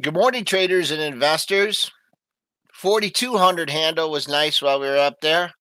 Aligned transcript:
Good 0.00 0.14
morning, 0.14 0.46
traders 0.46 0.92
and 0.92 1.02
investors. 1.02 1.90
4,200 2.72 3.68
handle 3.68 4.10
was 4.10 4.28
nice 4.28 4.62
while 4.62 4.80
we 4.80 4.86
were 4.86 4.96
up 4.96 5.20
there. 5.20 5.52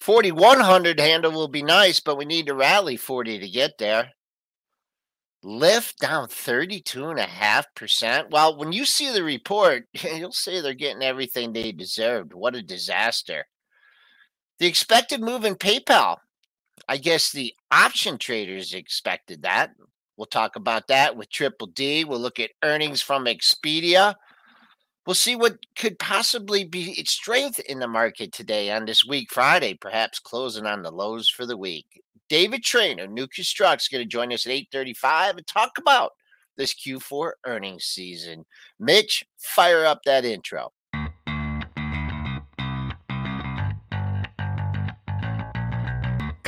4,100 0.00 1.00
handle 1.00 1.32
will 1.32 1.48
be 1.48 1.62
nice, 1.62 1.98
but 1.98 2.16
we 2.16 2.24
need 2.24 2.46
to 2.46 2.54
rally 2.54 2.96
40 2.96 3.40
to 3.40 3.48
get 3.48 3.78
there. 3.78 4.12
Lyft 5.44 5.96
down 5.96 6.28
32.5%. 6.28 8.30
Well, 8.30 8.56
when 8.56 8.70
you 8.70 8.84
see 8.84 9.12
the 9.12 9.24
report, 9.24 9.86
you'll 9.92 10.30
say 10.30 10.60
they're 10.60 10.74
getting 10.74 11.02
everything 11.02 11.52
they 11.52 11.72
deserved. 11.72 12.34
What 12.34 12.54
a 12.54 12.62
disaster. 12.62 13.46
The 14.60 14.68
expected 14.68 15.20
move 15.20 15.44
in 15.44 15.56
PayPal. 15.56 16.18
I 16.86 16.98
guess 16.98 17.32
the 17.32 17.52
option 17.72 18.18
traders 18.18 18.72
expected 18.72 19.42
that. 19.42 19.72
We'll 20.16 20.26
talk 20.26 20.56
about 20.56 20.88
that 20.88 21.16
with 21.16 21.30
Triple 21.30 21.68
D. 21.68 22.04
We'll 22.04 22.20
look 22.20 22.38
at 22.38 22.50
earnings 22.62 23.00
from 23.00 23.24
Expedia. 23.24 24.14
We'll 25.06 25.14
see 25.14 25.34
what 25.34 25.58
could 25.76 25.98
possibly 25.98 26.64
be 26.64 26.92
its 26.92 27.10
strength 27.10 27.58
in 27.60 27.80
the 27.80 27.88
market 27.88 28.32
today 28.32 28.70
on 28.70 28.84
this 28.84 29.04
week, 29.04 29.32
Friday, 29.32 29.74
perhaps 29.74 30.20
closing 30.20 30.66
on 30.66 30.82
the 30.82 30.92
lows 30.92 31.28
for 31.28 31.44
the 31.44 31.56
week. 31.56 31.86
David 32.28 32.62
Trainer, 32.62 33.06
New 33.06 33.26
Construct's 33.26 33.88
going 33.88 34.02
to 34.02 34.08
join 34.08 34.32
us 34.32 34.46
at 34.46 34.52
8:35 34.52 35.38
and 35.38 35.46
talk 35.46 35.72
about 35.78 36.12
this 36.56 36.74
Q4 36.74 37.32
earnings 37.46 37.84
season. 37.84 38.44
Mitch, 38.78 39.24
fire 39.38 39.84
up 39.84 40.00
that 40.04 40.24
intro. 40.24 40.72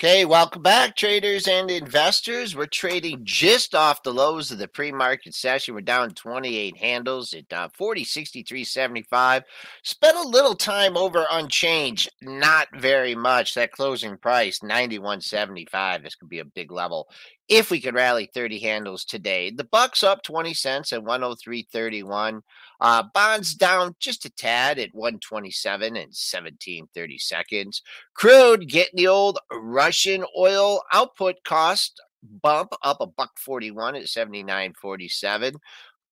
Okay, 0.00 0.24
welcome 0.24 0.62
back, 0.62 0.94
traders 0.94 1.48
and 1.48 1.68
investors. 1.72 2.54
We're 2.54 2.66
trading 2.66 3.22
just 3.24 3.74
off 3.74 4.04
the 4.04 4.14
lows 4.14 4.52
of 4.52 4.58
the 4.58 4.68
pre-market 4.68 5.34
session. 5.34 5.74
We're 5.74 5.80
down 5.80 6.10
28 6.10 6.76
handles 6.76 7.34
at 7.34 7.52
uh, 7.52 7.68
40, 7.76 8.04
63, 8.04 8.62
75. 8.62 9.42
Spent 9.82 10.16
a 10.16 10.28
little 10.28 10.54
time 10.54 10.96
over 10.96 11.26
unchanged, 11.32 12.12
not 12.22 12.68
very 12.76 13.16
much. 13.16 13.54
That 13.54 13.72
closing 13.72 14.16
price, 14.18 14.60
91.75. 14.60 16.04
This 16.04 16.14
could 16.14 16.28
be 16.28 16.38
a 16.38 16.44
big 16.44 16.70
level 16.70 17.08
if 17.48 17.68
we 17.68 17.80
could 17.80 17.94
rally 17.94 18.30
30 18.32 18.60
handles 18.60 19.04
today. 19.04 19.50
The 19.50 19.64
bucks 19.64 20.04
up 20.04 20.22
20 20.22 20.54
cents 20.54 20.92
at 20.92 21.02
103.31. 21.02 22.42
Uh, 22.80 23.02
bonds 23.12 23.54
down 23.54 23.94
just 23.98 24.24
a 24.24 24.30
tad 24.30 24.78
at 24.78 24.94
127 24.94 25.96
and 25.96 26.14
17 26.14 26.88
30 26.94 27.18
seconds. 27.18 27.82
Crude 28.14 28.68
getting 28.68 28.96
the 28.96 29.08
old 29.08 29.38
Russian 29.52 30.24
oil 30.36 30.82
output 30.92 31.36
cost 31.44 32.00
bump 32.42 32.72
up 32.82 33.00
a 33.00 33.06
buck 33.06 33.38
41 33.38 33.96
at 33.96 34.04
79.47. 34.04 35.56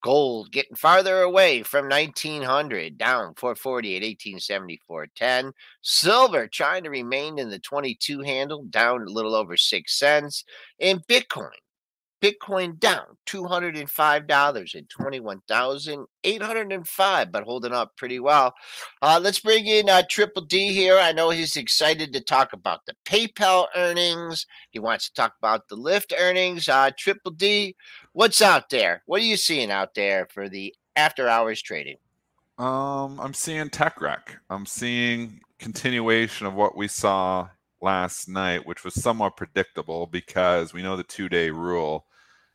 Gold 0.02 0.52
getting 0.52 0.76
farther 0.76 1.22
away 1.22 1.62
from 1.62 1.88
1900, 1.88 2.96
down 2.98 3.34
440 3.34 3.96
at 3.96 4.02
1874.10. 4.02 5.52
Silver 5.82 6.46
trying 6.46 6.84
to 6.84 6.90
remain 6.90 7.38
in 7.38 7.50
the 7.50 7.58
22 7.58 8.20
handle, 8.20 8.64
down 8.64 9.02
a 9.02 9.10
little 9.10 9.34
over 9.34 9.56
six 9.56 9.98
cents. 9.98 10.44
And 10.78 11.04
Bitcoin, 11.08 11.50
Bitcoin 12.22 12.78
down 12.78 13.16
$205 13.26 14.76
at 14.76 14.88
21,805, 14.88 17.32
but 17.32 17.42
holding 17.44 17.72
up 17.72 17.96
pretty 17.96 18.20
well. 18.20 18.54
Uh, 19.02 19.20
let's 19.22 19.40
bring 19.40 19.66
in 19.66 19.88
uh, 19.88 20.02
Triple 20.08 20.42
D 20.42 20.72
here. 20.72 20.98
I 20.98 21.12
know 21.12 21.30
he's 21.30 21.56
excited 21.56 22.12
to 22.12 22.20
talk 22.20 22.52
about 22.52 22.86
the 22.86 22.94
PayPal 23.04 23.66
earnings. 23.76 24.46
He 24.70 24.78
wants 24.78 25.08
to 25.08 25.14
talk 25.14 25.34
about 25.38 25.68
the 25.68 25.76
Lyft 25.76 26.12
earnings. 26.18 26.68
Uh, 26.68 26.90
Triple 26.98 27.32
D, 27.32 27.76
what's 28.12 28.40
out 28.40 28.70
there? 28.70 29.02
What 29.06 29.20
are 29.20 29.26
you 29.26 29.36
seeing 29.36 29.70
out 29.70 29.94
there 29.94 30.26
for 30.32 30.48
the 30.48 30.74
after 30.96 31.28
hours 31.28 31.62
trading? 31.62 31.96
Um, 32.58 33.20
I'm 33.20 33.34
seeing 33.34 33.68
tech 33.68 34.00
wreck. 34.00 34.38
I'm 34.48 34.64
seeing 34.64 35.40
continuation 35.58 36.46
of 36.46 36.54
what 36.54 36.76
we 36.76 36.88
saw 36.88 37.48
last 37.80 38.28
night, 38.28 38.66
which 38.66 38.84
was 38.84 38.94
somewhat 38.94 39.36
predictable 39.36 40.06
because 40.06 40.72
we 40.72 40.82
know 40.82 40.96
the 40.96 41.02
two 41.02 41.28
day 41.28 41.50
rule. 41.50 42.06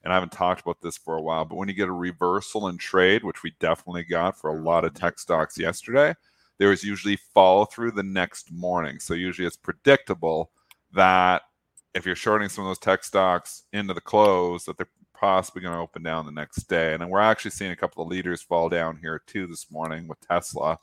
And 0.03 0.11
I 0.11 0.15
haven't 0.15 0.31
talked 0.31 0.61
about 0.61 0.81
this 0.81 0.97
for 0.97 1.15
a 1.15 1.21
while, 1.21 1.45
but 1.45 1.57
when 1.57 1.67
you 1.67 1.75
get 1.75 1.87
a 1.87 1.93
reversal 1.93 2.67
in 2.69 2.77
trade, 2.77 3.23
which 3.23 3.43
we 3.43 3.53
definitely 3.59 4.03
got 4.03 4.39
for 4.39 4.49
a 4.49 4.61
lot 4.61 4.83
of 4.83 4.95
tech 4.95 5.19
stocks 5.19 5.59
yesterday, 5.59 6.15
there 6.57 6.71
is 6.71 6.83
usually 6.83 7.17
follow 7.33 7.65
through 7.65 7.91
the 7.91 8.03
next 8.03 8.51
morning. 8.51 8.99
So 8.99 9.13
usually 9.13 9.47
it's 9.47 9.57
predictable 9.57 10.51
that 10.93 11.43
if 11.93 12.05
you're 12.05 12.15
shorting 12.15 12.49
some 12.49 12.63
of 12.63 12.69
those 12.69 12.79
tech 12.79 13.03
stocks 13.03 13.63
into 13.73 13.93
the 13.93 14.01
close, 14.01 14.65
that 14.65 14.77
they're 14.77 14.87
possibly 15.13 15.61
going 15.61 15.73
to 15.73 15.79
open 15.79 16.01
down 16.01 16.25
the 16.25 16.31
next 16.31 16.63
day. 16.63 16.93
And 16.93 17.01
then 17.01 17.09
we're 17.09 17.19
actually 17.19 17.51
seeing 17.51 17.71
a 17.71 17.75
couple 17.75 18.01
of 18.03 18.09
leaders 18.09 18.41
fall 18.41 18.69
down 18.69 18.97
here 19.01 19.21
too 19.27 19.45
this 19.45 19.69
morning 19.69 20.07
with 20.07 20.19
Tesla 20.21 20.77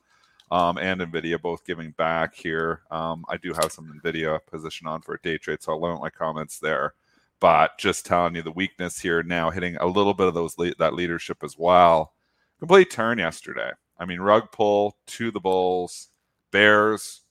um, 0.51 0.79
and 0.79 1.01
Nvidia 1.01 1.41
both 1.41 1.65
giving 1.65 1.91
back 1.93 2.35
here. 2.35 2.83
Um, 2.91 3.25
I 3.29 3.37
do 3.37 3.53
have 3.53 3.73
some 3.73 4.01
Nvidia 4.03 4.41
position 4.47 4.87
on 4.87 5.03
for 5.03 5.15
a 5.15 5.21
day 5.21 5.39
trade, 5.39 5.63
so 5.63 5.73
I'll 5.73 5.81
limit 5.81 6.01
my 6.01 6.11
comments 6.11 6.59
there. 6.59 6.95
But 7.41 7.79
just 7.79 8.05
telling 8.07 8.35
you 8.35 8.43
the 8.43 8.51
weakness 8.51 8.99
here 8.99 9.23
now, 9.23 9.51
hitting 9.51 9.77
a 9.77 9.87
little 9.87 10.15
bit 10.15 10.27
of 10.27 10.35
those 10.35 10.59
le- 10.59 10.75
that 10.79 10.95
leadership 10.95 11.45
as 11.45 11.57
well. 11.57 12.15
Complete 12.59 12.91
turn 12.91 13.19
yesterday. 13.19 13.71
I 13.99 14.05
mean, 14.05 14.21
rug 14.21 14.51
pull 14.51 14.97
to 15.07 15.31
the 15.31 15.41
Bulls, 15.41 16.09
Bears 16.51 17.23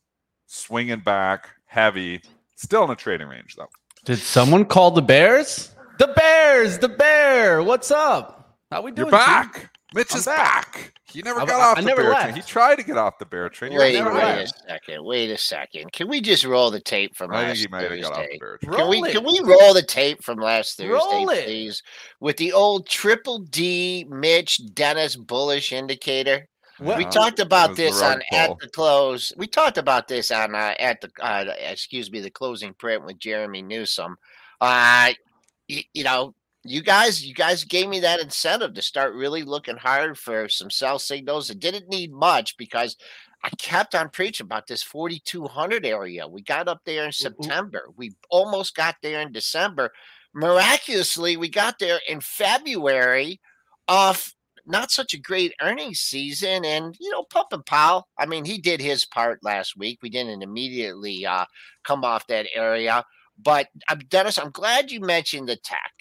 swinging 0.45 1.01
back 1.01 1.49
heavy, 1.65 2.21
still 2.55 2.83
in 2.85 2.89
a 2.89 2.95
trading 2.95 3.27
range 3.27 3.55
though. 3.55 3.69
Did 4.05 4.19
someone 4.19 4.65
call 4.65 4.91
the 4.91 5.01
Bears? 5.01 5.73
The 5.99 6.07
Bears, 6.07 6.77
the 6.77 6.89
Bear. 6.89 7.61
What's 7.63 7.91
up? 7.91 8.57
How 8.71 8.81
we 8.81 8.91
doing? 8.91 9.09
You're 9.09 9.19
Chief? 9.19 9.27
back. 9.27 9.76
Mitch 9.93 10.11
I'm 10.11 10.17
is 10.19 10.25
back. 10.25 10.73
back. 10.73 10.93
He 11.05 11.21
never 11.21 11.39
I- 11.41 11.45
got 11.45 11.61
I- 11.61 11.63
off 11.71 11.77
I 11.77 11.81
the 11.81 11.87
never 11.87 12.01
bear 12.03 12.11
left. 12.11 12.23
train. 12.23 12.35
He 12.35 12.41
tried 12.41 12.75
to 12.75 12.83
get 12.83 12.97
off 12.97 13.17
the 13.19 13.25
bear 13.25 13.47
train. 13.47 13.71
He 13.71 13.77
Wait, 13.77 13.93
never 13.93 14.13
wait 14.13 14.21
a 14.43 14.47
second. 14.67 15.03
Wait 15.05 15.31
a 15.31 15.37
second. 15.37 15.91
Can 15.93 16.09
we 16.09 16.19
just 16.19 16.43
roll 16.43 16.69
the 16.71 16.81
tape 16.81 17.15
from 17.15 17.31
I 17.31 17.37
think 17.37 17.47
last 17.49 17.57
he 17.59 17.67
might 17.69 17.91
have 17.91 18.01
got 18.01 18.11
off 18.11 18.17
the 18.17 18.23
Thursday? 18.23 18.37
bear 18.37 18.57
train. 18.57 18.73
Can 18.75 18.89
we 18.89 19.01
Roll 19.01 19.11
can 19.11 19.23
we 19.23 19.39
roll 19.43 19.73
the 19.73 19.81
tape 19.83 20.23
from 20.23 20.39
last 20.39 20.75
Thursday, 20.77 20.91
Roll 20.93 21.29
it. 21.29 21.45
please, 21.45 21.83
with 22.19 22.35
the 22.37 22.51
old 22.51 22.87
Triple 22.87 23.39
D 23.39 24.05
Mitch 24.09 24.59
Dennis 24.73 25.15
bullish 25.15 25.71
indicator? 25.71 26.47
Well, 26.79 26.97
we 26.97 27.05
talked 27.05 27.39
about 27.39 27.75
this 27.75 27.99
rug 28.01 28.21
on 28.33 28.37
at 28.37 28.59
the 28.59 28.67
close. 28.69 29.33
We 29.35 29.47
talked 29.47 29.79
about 29.79 30.07
this 30.07 30.29
on 30.29 30.53
uh, 30.53 30.75
at 30.79 31.01
the 31.01 31.09
uh, 31.19 31.45
excuse 31.57 32.11
me 32.11 32.19
the 32.19 32.29
closing 32.29 32.73
print 32.75 33.03
with 33.03 33.17
Jeremy 33.17 33.63
Newsome. 33.63 34.15
Uh, 34.61 35.13
y- 35.69 35.85
you 35.93 36.03
know, 36.03 36.35
you 36.67 36.81
guys, 36.81 37.25
you 37.25 37.33
guys 37.33 37.63
gave 37.63 37.87
me 37.87 37.99
that 38.01 38.19
incentive 38.19 38.73
to 38.73 38.81
start 38.81 39.13
really 39.13 39.43
looking 39.43 39.77
hard 39.77 40.17
for 40.17 40.49
some 40.49 40.69
sell 40.69 40.99
signals. 40.99 41.49
It 41.49 41.59
didn't 41.59 41.89
need 41.89 42.11
much 42.11 42.57
because 42.57 42.95
I 43.43 43.49
kept 43.57 43.95
on 43.95 44.09
preaching 44.09 44.45
about 44.45 44.67
this 44.67 44.83
4200 44.83 45.85
area. 45.85 46.27
We 46.27 46.41
got 46.41 46.67
up 46.67 46.81
there 46.85 47.05
in 47.05 47.11
September. 47.11 47.89
We 47.95 48.13
almost 48.29 48.75
got 48.75 48.95
there 49.01 49.21
in 49.21 49.31
December. 49.31 49.91
Miraculously, 50.33 51.37
we 51.37 51.49
got 51.49 51.79
there 51.79 51.99
in 52.07 52.21
February 52.21 53.39
off 53.87 54.33
not 54.65 54.91
such 54.91 55.13
a 55.13 55.19
great 55.19 55.53
earnings 55.61 55.99
season. 55.99 56.65
And, 56.65 56.95
you 56.99 57.09
know, 57.09 57.23
Pump 57.23 57.47
and 57.53 57.65
Powell, 57.65 58.07
I 58.19 58.25
mean, 58.25 58.43
he 58.43 58.57
did 58.57 58.81
his 58.81 59.05
part 59.05 59.43
last 59.43 59.77
week. 59.77 59.99
We 60.01 60.09
didn't 60.09 60.43
immediately 60.43 61.25
uh, 61.25 61.45
come 61.83 62.03
off 62.03 62.27
that 62.27 62.47
area. 62.53 63.05
But 63.41 63.67
uh, 63.87 63.95
Dennis, 64.09 64.37
I'm 64.37 64.51
glad 64.51 64.91
you 64.91 64.99
mentioned 64.99 65.47
the 65.47 65.55
tech 65.55 65.93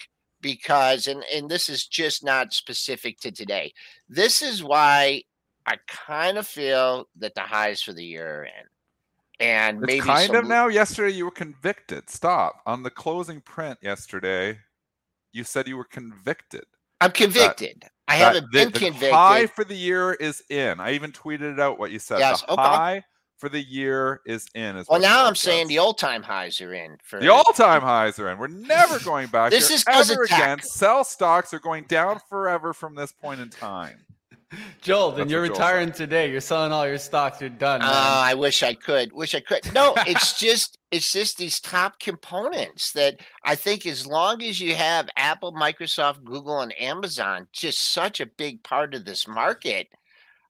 because, 0.46 1.08
and, 1.08 1.24
and 1.34 1.48
this 1.50 1.68
is 1.68 1.88
just 1.88 2.22
not 2.22 2.52
specific 2.52 3.18
to 3.18 3.32
today. 3.32 3.72
This 4.08 4.42
is 4.42 4.62
why 4.62 5.24
I 5.66 5.76
kind 5.88 6.38
of 6.38 6.46
feel 6.46 7.08
that 7.16 7.34
the 7.34 7.40
highs 7.40 7.82
for 7.82 7.92
the 7.92 8.04
year 8.04 8.42
are 8.42 8.44
in. 8.44 8.52
And 9.40 9.78
It's 9.78 9.86
maybe 9.88 10.00
kind 10.02 10.28
some- 10.28 10.36
of 10.36 10.46
now. 10.46 10.68
Yesterday, 10.68 11.16
you 11.16 11.24
were 11.24 11.32
convicted. 11.32 12.08
Stop. 12.08 12.62
On 12.64 12.84
the 12.84 12.90
closing 12.90 13.40
print 13.40 13.76
yesterday, 13.82 14.56
you 15.32 15.42
said 15.42 15.66
you 15.66 15.76
were 15.76 15.84
convicted. 15.84 16.64
I'm 17.00 17.10
convicted. 17.10 17.82
I 18.06 18.14
haven't 18.14 18.44
the, 18.52 18.58
been 18.58 18.70
the 18.70 18.78
convicted. 18.78 19.12
high 19.12 19.46
for 19.48 19.64
the 19.64 19.74
year 19.74 20.12
is 20.12 20.44
in. 20.48 20.78
I 20.78 20.92
even 20.92 21.10
tweeted 21.10 21.54
it 21.54 21.58
out 21.58 21.80
what 21.80 21.90
you 21.90 21.98
said. 21.98 22.20
Yes, 22.20 22.42
the 22.42 22.52
okay. 22.52 22.62
high 22.62 23.04
for 23.38 23.48
the 23.48 23.62
year 23.62 24.20
is 24.26 24.46
in. 24.54 24.76
as 24.76 24.86
well, 24.88 25.00
now 25.00 25.26
I'm 25.26 25.34
saying 25.34 25.68
the 25.68 25.78
old 25.78 25.98
time 25.98 26.22
highs 26.22 26.60
are 26.60 26.72
in. 26.72 26.96
For 27.02 27.20
the 27.20 27.32
all 27.32 27.52
time 27.54 27.82
highs 27.82 28.18
are 28.18 28.30
in. 28.30 28.38
We're 28.38 28.48
never 28.48 28.98
going 29.04 29.28
back. 29.28 29.50
this 29.50 29.70
is 29.70 29.84
ever 29.88 30.22
again. 30.24 30.60
Sell 30.62 31.04
stocks 31.04 31.52
are 31.54 31.58
going 31.58 31.84
down 31.84 32.20
forever 32.28 32.72
from 32.72 32.94
this 32.94 33.12
point 33.12 33.40
in 33.40 33.50
time. 33.50 33.98
Joel, 34.80 35.10
then 35.10 35.20
That's 35.20 35.30
you're 35.32 35.42
retiring 35.42 35.92
today. 35.92 36.30
You're 36.30 36.40
selling 36.40 36.72
all 36.72 36.86
your 36.86 36.98
stocks. 36.98 37.40
You're 37.40 37.50
done. 37.50 37.82
Oh, 37.82 37.86
uh, 37.86 37.90
I 38.24 38.34
wish 38.34 38.62
I 38.62 38.74
could. 38.74 39.12
Wish 39.12 39.34
I 39.34 39.40
could. 39.40 39.72
No, 39.74 39.94
it's 40.06 40.38
just 40.38 40.78
it's 40.90 41.12
just 41.12 41.36
these 41.36 41.60
top 41.60 41.98
components 41.98 42.92
that 42.92 43.20
I 43.44 43.54
think 43.54 43.86
as 43.86 44.06
long 44.06 44.42
as 44.42 44.60
you 44.60 44.74
have 44.74 45.08
Apple, 45.16 45.52
Microsoft, 45.52 46.24
Google, 46.24 46.60
and 46.60 46.78
Amazon, 46.80 47.48
just 47.52 47.92
such 47.92 48.20
a 48.20 48.26
big 48.26 48.62
part 48.62 48.94
of 48.94 49.04
this 49.04 49.26
market. 49.26 49.88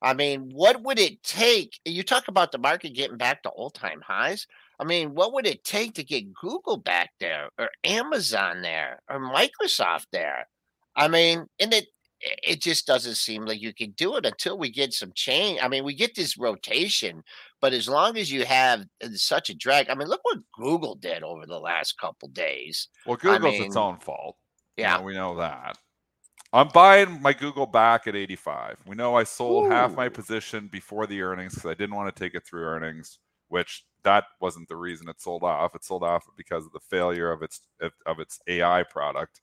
I 0.03 0.15
mean, 0.15 0.51
what 0.53 0.83
would 0.83 0.99
it 0.99 1.23
take? 1.23 1.79
You 1.85 2.03
talk 2.03 2.29
about 2.29 2.53
the 2.53 2.59
market 2.59 2.95
getting 2.95 3.17
back 3.17 3.43
to 3.43 3.49
all 3.51 3.71
time 3.71 4.01
highs. 4.07 4.47
I 4.79 4.85
mean, 4.85 5.15
what 5.15 5.33
would 5.33 5.47
it 5.47 5.65
take 5.65 5.95
to 5.95 6.05
get 6.05 6.35
Google 6.35 6.77
back 6.77 7.11
there 7.19 7.49
or 7.59 7.71
Amazon 7.85 8.63
there 8.63 9.01
or 9.09 9.19
Microsoft 9.19 10.07
there? 10.13 10.49
I 10.95 11.09
mean, 11.09 11.47
and 11.59 11.73
it 11.73 11.87
it 12.21 12.63
just 12.63 12.87
doesn't 12.87 13.17
seem 13.17 13.45
like 13.45 13.61
you 13.61 13.75
can 13.75 13.91
do 13.93 14.17
it 14.17 14.25
until 14.25 14.59
we 14.59 14.71
get 14.71 14.95
some 14.95 15.13
change. 15.15 15.61
I 15.63 15.69
mean, 15.69 15.85
we 15.85 15.95
get 15.95 16.15
this 16.15 16.39
rotation, 16.39 17.23
but 17.61 17.73
as 17.75 17.89
long 17.89 18.17
as 18.17 18.33
you 18.33 18.45
have 18.47 18.85
uh, 19.05 19.09
such 19.15 19.51
a 19.51 19.55
drag, 19.55 19.91
I 19.91 19.95
mean, 19.95 20.09
look 20.09 20.21
what 20.23 20.39
Google 20.59 20.95
did 20.95 21.23
over 21.23 21.45
the 21.47 21.59
last 21.59 21.99
couple 21.99 22.29
days. 22.29 22.89
Well, 23.05 23.17
Google's 23.17 23.45
I 23.45 23.51
mean, 23.51 23.65
its 23.65 23.77
own 23.77 23.99
fault. 23.99 24.37
Yeah, 24.77 24.95
you 24.95 24.99
know, 24.99 25.05
we 25.05 25.15
know 25.15 25.37
that. 25.37 25.77
I'm 26.57 26.69
buying 26.69 27.21
my 27.21 27.35
Google 27.35 27.67
back 27.67 28.07
at 28.07 28.17
85. 28.17 28.79
We 28.87 28.97
know 28.97 29.15
I 29.15 29.25
sold 29.25 29.67
Ooh. 29.67 29.71
half 29.71 29.95
my 29.95 30.09
position 30.09 30.69
before 30.69 31.07
the 31.07 31.21
earnings 31.21 31.55
because 31.55 31.71
I 31.71 31.75
didn't 31.75 31.95
want 31.95 32.15
to 32.15 32.19
take 32.19 32.35
it 32.35 32.47
through 32.47 32.63
earnings, 32.65 33.19
which 33.49 33.85
that 34.05 34.25
wasn't 34.41 34.67
the 34.69 34.77
reason 34.77 35.07
it 35.11 35.21
sold 35.21 35.43
off. 35.43 35.75
It 35.75 35.85
sold 35.85 36.03
off 36.03 36.25
because 36.35 36.65
of 36.65 36.73
the 36.73 36.81
failure 36.81 37.31
of 37.31 37.43
its 37.43 37.61
of 38.07 38.21
its 38.21 38.41
AI 38.49 38.85
product. 38.85 39.43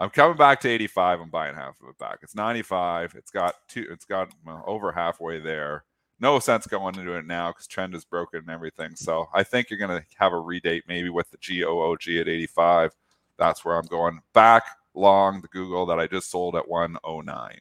I'm 0.00 0.10
coming 0.10 0.36
back 0.36 0.60
to 0.62 0.68
85. 0.68 1.20
I'm 1.20 1.30
buying 1.30 1.54
half 1.54 1.80
of 1.80 1.88
it 1.88 1.98
back. 1.98 2.18
It's 2.22 2.34
95. 2.34 3.14
It's 3.16 3.30
got 3.30 3.54
two. 3.68 3.86
It's 3.88 4.04
got 4.04 4.32
over 4.66 4.90
halfway 4.90 5.38
there. 5.38 5.84
No 6.18 6.40
sense 6.40 6.66
going 6.66 6.98
into 6.98 7.12
it 7.12 7.24
now 7.24 7.50
because 7.50 7.68
trend 7.68 7.94
is 7.94 8.04
broken 8.04 8.40
and 8.40 8.50
everything. 8.50 8.96
So 8.96 9.28
I 9.32 9.44
think 9.44 9.70
you're 9.70 9.78
going 9.78 10.00
to 10.00 10.04
have 10.18 10.32
a 10.32 10.36
redate 10.36 10.82
maybe 10.88 11.08
with 11.08 11.30
the 11.30 11.38
GOOG 11.38 12.20
at 12.20 12.28
85. 12.28 12.96
That's 13.38 13.64
where 13.64 13.76
I'm 13.76 13.86
going 13.86 14.18
back 14.32 14.64
long 14.94 15.40
the 15.40 15.48
Google 15.48 15.86
that 15.86 15.98
I 15.98 16.06
just 16.06 16.30
sold 16.30 16.56
at 16.56 16.68
109. 16.68 17.60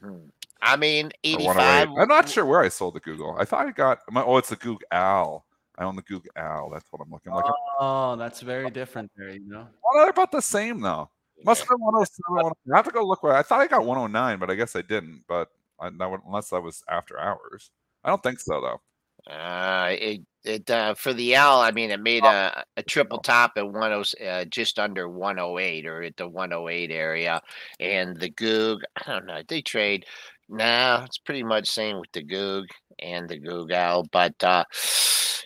Hmm. 0.00 0.28
I 0.60 0.76
mean, 0.76 1.12
85. 1.22 1.88
I'm 1.96 2.08
not 2.08 2.28
sure 2.28 2.44
where 2.44 2.60
I 2.60 2.68
sold 2.68 2.94
the 2.94 3.00
Google. 3.00 3.36
I 3.38 3.44
thought 3.44 3.66
I 3.66 3.70
got, 3.70 4.00
oh, 4.14 4.36
it's 4.38 4.48
the 4.48 4.56
Google 4.56 4.86
Al. 4.90 5.44
I 5.76 5.84
own 5.84 5.94
the 5.94 6.02
Google 6.02 6.32
Al. 6.34 6.70
That's 6.70 6.86
what 6.90 7.00
I'm 7.00 7.10
looking 7.10 7.32
like. 7.32 7.44
Oh, 7.78 8.16
that's 8.16 8.40
very 8.40 8.68
different 8.70 9.12
there, 9.16 9.30
you 9.30 9.48
know. 9.48 9.68
Well, 9.82 10.02
they're 10.02 10.10
about 10.10 10.32
the 10.32 10.42
same 10.42 10.80
though. 10.80 11.08
Must 11.44 11.60
have 11.60 11.68
been 11.68 11.78
107. 11.80 12.52
I 12.72 12.76
have 12.76 12.84
to 12.86 12.90
go 12.90 13.06
look 13.06 13.22
where 13.22 13.34
I 13.34 13.42
thought 13.42 13.60
I 13.60 13.68
got 13.68 13.84
109, 13.84 14.40
but 14.40 14.50
I 14.50 14.56
guess 14.56 14.74
I 14.74 14.82
didn't. 14.82 15.22
But 15.28 15.50
I, 15.78 15.86
unless 15.88 16.50
that 16.50 16.60
was 16.60 16.82
after 16.88 17.20
hours, 17.20 17.70
I 18.02 18.08
don't 18.08 18.22
think 18.22 18.40
so 18.40 18.60
though. 18.60 18.80
Uh, 19.26 19.88
it 19.90 20.20
it 20.44 20.70
uh, 20.70 20.94
for 20.94 21.12
the 21.12 21.34
L. 21.34 21.60
I 21.60 21.70
mean, 21.70 21.90
it 21.90 22.00
made 22.00 22.24
oh. 22.24 22.28
a, 22.28 22.64
a 22.76 22.82
triple 22.82 23.18
top 23.18 23.52
at 23.56 23.70
one 23.70 23.92
oh 23.92 24.04
uh, 24.24 24.44
just 24.46 24.78
under 24.78 25.08
one 25.08 25.38
oh 25.38 25.58
eight 25.58 25.86
or 25.86 26.02
at 26.02 26.16
the 26.16 26.28
one 26.28 26.52
oh 26.52 26.68
eight 26.68 26.90
area, 26.90 27.40
and 27.80 28.16
the 28.18 28.30
Goog. 28.30 28.82
I 28.96 29.12
don't 29.12 29.26
know. 29.26 29.42
They 29.46 29.62
trade. 29.62 30.06
Nah, 30.48 31.04
it's 31.04 31.18
pretty 31.18 31.42
much 31.42 31.68
same 31.68 32.00
with 32.00 32.10
the 32.12 32.22
Goog 32.22 32.66
and 33.00 33.28
the 33.28 33.38
Google, 33.38 34.06
but 34.10 34.42
uh, 34.42 34.64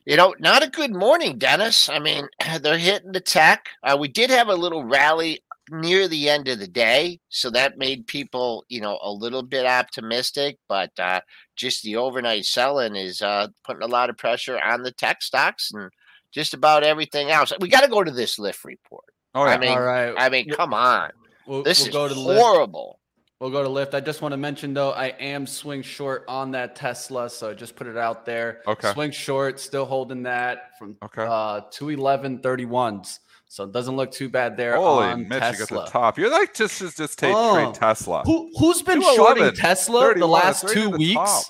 you 0.05 0.17
know, 0.17 0.35
not 0.39 0.63
a 0.63 0.71
good 0.71 0.95
morning, 0.95 1.39
Dennis. 1.39 1.89
I 1.89 1.99
mean, 1.99 2.29
they're 2.61 2.79
hitting 2.79 3.13
the 3.13 3.21
tech. 3.21 3.69
Uh, 3.83 3.97
we 3.99 4.09
did 4.09 4.31
have 4.31 4.49
a 4.49 4.55
little 4.55 4.85
rally 4.85 5.43
near 5.71 6.09
the 6.09 6.29
end 6.29 6.49
of 6.49 6.59
the 6.59 6.69
day, 6.69 7.21
so 7.29 7.51
that 7.51 7.79
made 7.79 8.07
people, 8.07 8.65
you 8.69 8.81
know, 8.81 8.99
a 9.03 9.11
little 9.11 9.43
bit 9.43 9.65
optimistic. 9.65 10.59
But 10.69 10.91
uh, 10.99 11.21
just 11.62 11.82
the 11.82 11.97
overnight 11.97 12.44
selling 12.44 12.94
is 12.97 13.23
uh, 13.23 13.49
putting 13.64 13.82
a 13.82 13.87
lot 13.87 14.11
of 14.11 14.19
pressure 14.19 14.61
on 14.61 14.82
the 14.82 14.93
tech 14.93 15.23
stocks 15.23 15.73
and 15.73 15.91
just 16.31 16.53
about 16.53 16.82
everything 16.82 17.31
else. 17.31 17.53
We 17.61 17.69
got 17.69 17.85
to 17.85 17.88
go 17.88 18.05
to 18.05 18.11
this 18.11 18.38
Lyft 18.38 18.64
report. 18.64 19.05
Oh, 19.35 19.47
yeah. 19.47 19.53
I 19.53 19.59
mean, 19.59 19.70
all 19.70 19.81
right. 19.81 20.14
I 20.19 20.29
mean, 20.29 20.50
come 20.50 20.75
on. 20.75 21.11
We'll, 21.47 21.62
this 21.62 21.88
we'll 21.88 22.06
is 22.06 22.12
horrible. 22.14 22.99
We'll 23.41 23.50
go 23.50 23.62
to 23.64 23.69
Lyft. 23.69 23.94
I 23.94 24.00
just 24.00 24.23
want 24.23 24.32
to 24.32 24.37
mention 24.37 24.73
though, 24.73 24.93
I 24.93 25.06
am 25.06 25.49
swing 25.49 25.82
short 25.82 26.25
on 26.29 26.53
that 26.53 26.76
Tesla, 26.76 27.29
so 27.29 27.53
just 27.53 27.75
put 27.75 27.88
it 27.88 27.97
out 27.97 28.25
there. 28.25 28.62
Okay. 28.69 28.93
Swing 28.93 29.11
short, 29.11 29.59
still 29.59 29.85
holding 29.85 30.23
that 30.23 30.79
from 30.79 30.97
okay. 31.03 31.26
uh 31.29 31.62
two 31.73 31.88
eleven 31.88 32.38
thirty 32.38 32.67
ones. 32.67 33.19
So 33.52 33.64
it 33.64 33.72
doesn't 33.72 33.96
look 33.96 34.10
too 34.10 34.31
bad 34.31 34.56
there. 34.56 34.76
Holy 34.76 35.08
on 35.08 35.28
Mitch, 35.28 35.40
Tesla. 35.40 35.52
you 35.52 35.66
got 35.66 35.84
the 35.84 35.90
top. 35.90 36.19
You're 36.19 36.31
like 36.31 36.54
just 36.54 36.78
just, 36.78 36.96
just 36.96 37.19
take 37.19 37.34
oh. 37.37 37.52
trade 37.52 37.75
Tesla. 37.75 38.22
Who 38.25 38.50
who's 38.58 38.81
been 38.81 39.02
shorting 39.02 39.52
Tesla 39.52 40.14
the 40.14 40.26
last 40.26 40.66
two 40.70 40.88
weeks? 40.88 41.12
Top. 41.16 41.44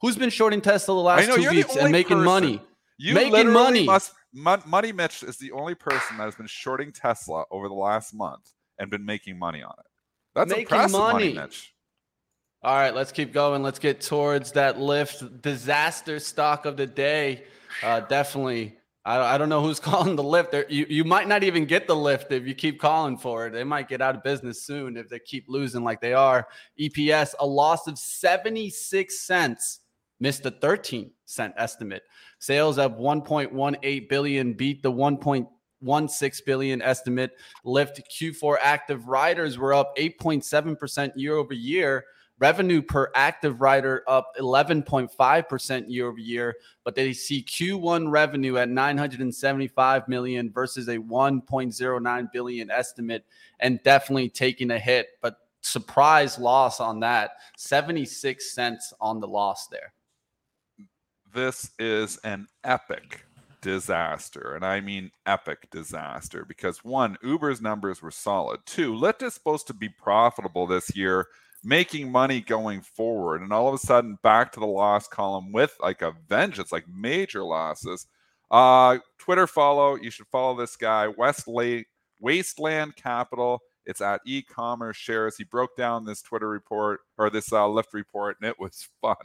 Who's 0.00 0.16
been 0.16 0.30
shorting 0.30 0.60
Tesla 0.60 0.94
the 0.94 1.00
last 1.00 1.26
know, 1.26 1.34
two 1.34 1.50
weeks 1.50 1.74
and 1.74 1.90
making 1.90 2.18
person. 2.18 2.24
money? 2.24 2.62
You 2.98 3.14
making 3.14 3.50
money. 3.50 3.84
Must, 3.84 4.12
Money 4.32 4.92
Mitch 4.92 5.24
is 5.24 5.38
the 5.38 5.50
only 5.50 5.74
person 5.74 6.18
that 6.18 6.22
has 6.26 6.36
been 6.36 6.46
shorting 6.46 6.92
Tesla 6.92 7.42
over 7.50 7.66
the 7.66 7.74
last 7.74 8.14
month 8.14 8.52
and 8.78 8.88
been 8.88 9.04
making 9.04 9.36
money 9.36 9.60
on 9.60 9.74
it. 9.76 9.86
That's 10.36 10.50
making 10.50 10.66
impressive 10.66 10.92
money. 10.92 11.32
money, 11.32 11.46
Mitch. 11.46 11.74
All 12.62 12.76
right, 12.76 12.94
let's 12.94 13.10
keep 13.10 13.32
going. 13.32 13.64
Let's 13.64 13.80
get 13.80 14.00
towards 14.00 14.52
that 14.52 14.76
Lyft 14.76 15.42
disaster 15.42 16.20
stock 16.20 16.64
of 16.64 16.76
the 16.76 16.86
day. 16.86 17.42
Uh, 17.82 17.98
definitely 17.98 18.76
I, 19.04 19.34
I 19.34 19.38
don't 19.38 19.48
know 19.48 19.62
who's 19.62 19.80
calling 19.80 20.16
the 20.16 20.22
Lyft. 20.22 20.70
You, 20.70 20.86
you 20.88 21.04
might 21.04 21.28
not 21.28 21.42
even 21.42 21.64
get 21.64 21.86
the 21.86 21.94
Lyft 21.94 22.30
if 22.30 22.46
you 22.46 22.54
keep 22.54 22.80
calling 22.80 23.16
for 23.16 23.46
it. 23.46 23.52
They 23.52 23.64
might 23.64 23.88
get 23.88 24.00
out 24.00 24.16
of 24.16 24.22
business 24.22 24.64
soon 24.64 24.96
if 24.96 25.08
they 25.08 25.18
keep 25.18 25.46
losing 25.48 25.84
like 25.84 26.00
they 26.00 26.12
are. 26.12 26.46
EPS, 26.78 27.34
a 27.40 27.46
loss 27.46 27.86
of 27.86 27.98
76 27.98 29.26
cents, 29.26 29.80
missed 30.20 30.42
the 30.42 30.50
13 30.50 31.10
cent 31.24 31.54
estimate. 31.56 32.02
Sales 32.38 32.78
up 32.78 32.98
1.18 32.98 34.08
billion, 34.08 34.52
beat 34.52 34.82
the 34.82 34.92
1.16 34.92 36.44
billion 36.44 36.82
estimate. 36.82 37.32
Lyft 37.64 38.00
Q4 38.14 38.56
active 38.62 39.08
riders 39.08 39.58
were 39.58 39.72
up 39.72 39.96
8.7% 39.96 41.12
year 41.16 41.36
over 41.36 41.54
year 41.54 42.04
revenue 42.40 42.80
per 42.80 43.10
active 43.14 43.60
rider 43.60 44.02
up 44.08 44.32
11.5% 44.40 45.84
year 45.88 46.08
over 46.08 46.18
year, 46.18 46.56
but 46.82 46.94
they 46.94 47.12
see 47.12 47.44
Q1 47.44 48.10
revenue 48.10 48.56
at 48.56 48.68
975 48.68 50.08
million 50.08 50.50
versus 50.50 50.88
a 50.88 50.96
1.09 50.96 52.32
billion 52.32 52.70
estimate 52.70 53.24
and 53.60 53.80
definitely 53.84 54.30
taking 54.30 54.70
a 54.70 54.78
hit, 54.78 55.08
but 55.20 55.36
surprise 55.60 56.38
loss 56.38 56.80
on 56.80 57.00
that, 57.00 57.32
76 57.56 58.52
cents 58.52 58.92
on 59.00 59.20
the 59.20 59.28
loss 59.28 59.68
there. 59.68 59.92
This 61.32 61.70
is 61.78 62.18
an 62.24 62.48
epic 62.64 63.26
disaster. 63.60 64.54
And 64.54 64.64
I 64.64 64.80
mean 64.80 65.10
epic 65.26 65.68
disaster 65.70 66.46
because 66.46 66.82
one, 66.82 67.18
Uber's 67.22 67.60
numbers 67.60 68.00
were 68.00 68.10
solid. 68.10 68.60
Two, 68.64 68.94
Lyft 68.94 69.22
is 69.22 69.34
supposed 69.34 69.66
to 69.66 69.74
be 69.74 69.90
profitable 69.90 70.66
this 70.66 70.96
year 70.96 71.26
making 71.62 72.10
money 72.10 72.40
going 72.40 72.80
forward. 72.80 73.42
And 73.42 73.52
all 73.52 73.68
of 73.68 73.74
a 73.74 73.78
sudden, 73.78 74.18
back 74.22 74.52
to 74.52 74.60
the 74.60 74.66
loss 74.66 75.06
column 75.06 75.52
with 75.52 75.76
like 75.80 76.02
a 76.02 76.14
vengeance, 76.28 76.72
like 76.72 76.86
major 76.88 77.44
losses. 77.44 78.06
Uh, 78.50 78.98
Twitter 79.18 79.46
follow. 79.46 79.96
You 79.96 80.10
should 80.10 80.26
follow 80.26 80.56
this 80.56 80.76
guy, 80.76 81.06
Westlake 81.08 81.86
Wasteland 82.20 82.96
Capital. 82.96 83.60
It's 83.86 84.00
at 84.00 84.20
e-commerce 84.26 84.96
shares. 84.96 85.36
He 85.36 85.44
broke 85.44 85.76
down 85.76 86.04
this 86.04 86.22
Twitter 86.22 86.48
report 86.48 87.00
or 87.18 87.30
this 87.30 87.52
uh, 87.52 87.62
Lyft 87.62 87.92
report, 87.92 88.36
and 88.40 88.48
it 88.48 88.58
was 88.58 88.88
fun. 89.00 89.16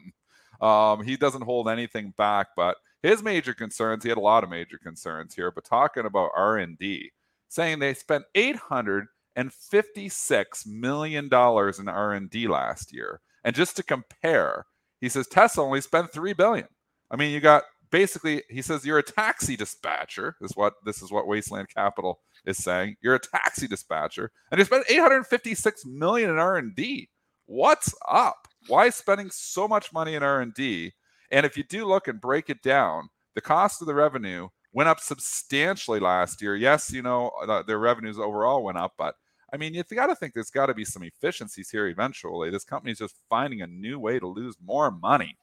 Um, 0.62 1.04
he 1.04 1.18
doesn't 1.18 1.44
hold 1.44 1.68
anything 1.68 2.14
back, 2.18 2.48
but 2.56 2.78
his 3.04 3.22
major 3.22 3.54
concerns. 3.54 4.04
He 4.04 4.10
had 4.10 4.18
a 4.18 4.22
lot 4.22 4.44
of 4.44 4.50
major 4.50 4.78
concerns 4.78 5.36
here, 5.36 5.52
but 5.52 5.66
talking 5.66 6.06
about 6.06 6.32
R 6.36 6.58
and 6.58 6.78
D, 6.78 7.12
saying 7.50 7.80
they 7.80 7.94
spent 7.94 8.24
800 8.34 9.08
and 9.36 9.54
56 9.54 10.66
million 10.66 11.30
dollars 11.30 11.80
in 11.80 11.88
R&D 11.88 12.48
last 12.48 12.94
year. 12.94 13.22
And 13.44 13.56
just 13.56 13.76
to 13.78 13.84
compare, 13.84 14.66
he 15.02 15.10
says 15.10 15.28
Tesla 15.28 15.64
only 15.64 15.82
spent 15.82 16.12
3 16.12 16.34
billion. 16.34 16.68
I 17.12 17.16
mean, 17.16 17.32
you 17.32 17.40
got 17.40 17.64
basically 17.92 18.44
he 18.50 18.62
says 18.62 18.86
you're 18.86 18.98
a 18.98 19.04
taxi 19.04 19.56
dispatcher 19.56 20.36
is 20.42 20.52
what 20.56 20.74
this 20.86 21.02
is 21.02 21.12
what 21.12 21.28
Wasteland 21.28 21.70
Capital 21.74 22.20
is 22.46 22.58
saying. 22.58 22.96
You're 23.02 23.16
a 23.16 23.20
taxi 23.20 23.68
dispatcher 23.68 24.32
and 24.52 24.60
you 24.60 24.66
spent 24.66 24.86
856 24.90 25.86
million 25.86 26.30
in 26.30 26.38
R&D. 26.38 27.10
What's 27.46 27.94
up? 28.08 28.48
Why 28.68 28.90
spending 28.90 29.30
so 29.32 29.68
much 29.68 29.94
money 29.94 30.16
in 30.16 30.24
R&D? 30.24 30.94
And 31.32 31.46
if 31.46 31.56
you 31.58 31.64
do 31.64 31.86
look 31.86 32.08
and 32.08 32.20
break 32.20 32.50
it 32.50 32.64
down, 32.64 33.10
the 33.36 33.42
cost 33.42 33.82
of 33.82 33.88
the 33.88 33.94
revenue 33.94 34.48
went 34.74 34.90
up 34.90 35.00
substantially 35.00 36.00
last 36.00 36.42
year. 36.42 36.56
Yes, 36.56 36.92
you 36.92 37.02
know, 37.02 37.32
their 37.68 37.80
revenues 37.80 38.20
overall 38.20 38.64
went 38.64 38.78
up, 38.78 38.94
but 38.98 39.16
I 39.56 39.58
mean, 39.58 39.74
you've 39.74 39.88
got 39.88 40.08
to 40.08 40.16
think 40.16 40.34
there's 40.34 40.52
got 40.52 40.66
to 40.66 40.74
be 40.74 40.84
some 40.84 41.02
efficiencies 41.04 41.70
here 41.70 41.88
eventually. 41.88 42.50
This 42.50 42.66
company's 42.66 43.00
just 43.00 43.16
finding 43.30 43.62
a 43.62 43.68
new 43.68 43.98
way 43.98 44.20
to 44.20 44.28
lose 44.28 44.58
more 44.62 44.92
money. 44.92 45.38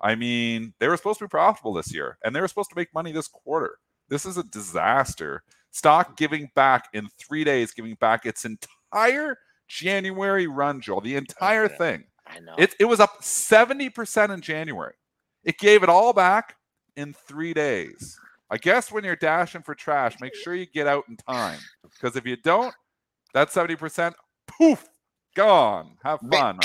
I 0.00 0.14
mean, 0.14 0.72
they 0.80 0.88
were 0.88 0.96
supposed 0.96 1.18
to 1.18 1.26
be 1.26 1.28
profitable 1.28 1.74
this 1.74 1.92
year 1.92 2.16
and 2.24 2.34
they 2.34 2.40
were 2.40 2.48
supposed 2.48 2.70
to 2.70 2.76
make 2.76 2.94
money 2.94 3.12
this 3.12 3.28
quarter. 3.28 3.76
This 4.08 4.24
is 4.24 4.38
a 4.38 4.44
disaster. 4.44 5.42
Stock 5.70 6.16
giving 6.16 6.48
back 6.54 6.86
in 6.94 7.08
three 7.18 7.44
days, 7.44 7.72
giving 7.72 7.94
back 7.96 8.24
its 8.24 8.46
entire 8.46 9.36
January 9.66 10.46
run, 10.46 10.80
Joel, 10.80 11.02
the 11.02 11.16
entire 11.16 11.64
Okay. 11.66 11.76
thing. 11.76 12.04
I 12.26 12.38
know. 12.40 12.54
It, 12.56 12.74
it 12.80 12.86
was 12.86 13.00
up 13.00 13.20
70% 13.20 14.32
in 14.32 14.40
January. 14.40 14.94
It 15.44 15.58
gave 15.58 15.82
it 15.82 15.90
all 15.90 16.14
back 16.14 16.56
in 16.96 17.12
three 17.12 17.52
days. 17.52 18.18
I 18.50 18.56
guess 18.56 18.90
when 18.90 19.04
you're 19.04 19.14
dashing 19.14 19.60
for 19.60 19.74
trash, 19.74 20.16
make 20.22 20.34
sure 20.34 20.54
you 20.54 20.64
get 20.64 20.86
out 20.86 21.04
in 21.10 21.18
time. 21.18 21.58
Because 21.82 22.16
if 22.16 22.24
you 22.24 22.36
don't, 22.36 22.72
that 23.38 23.50
70%, 23.50 24.14
poof, 24.46 24.88
gone. 25.38 25.96
Have 26.02 26.20
fun. 26.20 26.58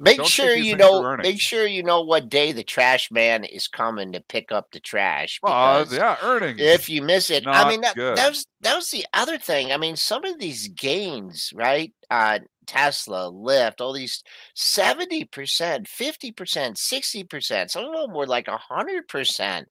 Make 0.00 0.18
don't 0.18 0.28
sure 0.28 0.54
you 0.54 0.76
know. 0.76 1.16
Make 1.16 1.40
sure 1.40 1.66
you 1.66 1.82
know 1.82 2.02
what 2.02 2.28
day 2.28 2.52
the 2.52 2.62
trash 2.62 3.10
man 3.10 3.44
is 3.44 3.68
coming 3.68 4.12
to 4.12 4.20
pick 4.20 4.52
up 4.52 4.70
the 4.70 4.80
trash. 4.80 5.40
Uh, 5.42 5.86
yeah, 5.90 6.16
earnings. 6.22 6.60
if 6.60 6.88
you 6.90 7.00
miss 7.00 7.30
it, 7.30 7.46
I 7.46 7.68
mean 7.68 7.80
that, 7.80 7.96
that 7.96 8.28
was 8.28 8.46
that 8.60 8.76
was 8.76 8.90
the 8.90 9.06
other 9.14 9.38
thing. 9.38 9.72
I 9.72 9.78
mean, 9.78 9.96
some 9.96 10.24
of 10.24 10.38
these 10.38 10.68
gains, 10.68 11.52
right? 11.54 11.92
Uh, 12.10 12.40
Tesla, 12.66 13.32
Lyft, 13.32 13.80
all 13.80 13.94
these 13.94 14.22
seventy 14.54 15.24
percent, 15.24 15.88
fifty 15.88 16.30
percent, 16.30 16.76
sixty 16.76 17.24
percent. 17.24 17.70
Some 17.70 17.86
of 17.86 17.92
them 17.94 18.14
were 18.14 18.26
like 18.26 18.46
hundred 18.48 19.08
percent. 19.08 19.68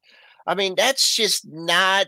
I 0.48 0.56
mean, 0.56 0.74
that's 0.76 1.16
just 1.16 1.48
not. 1.48 2.08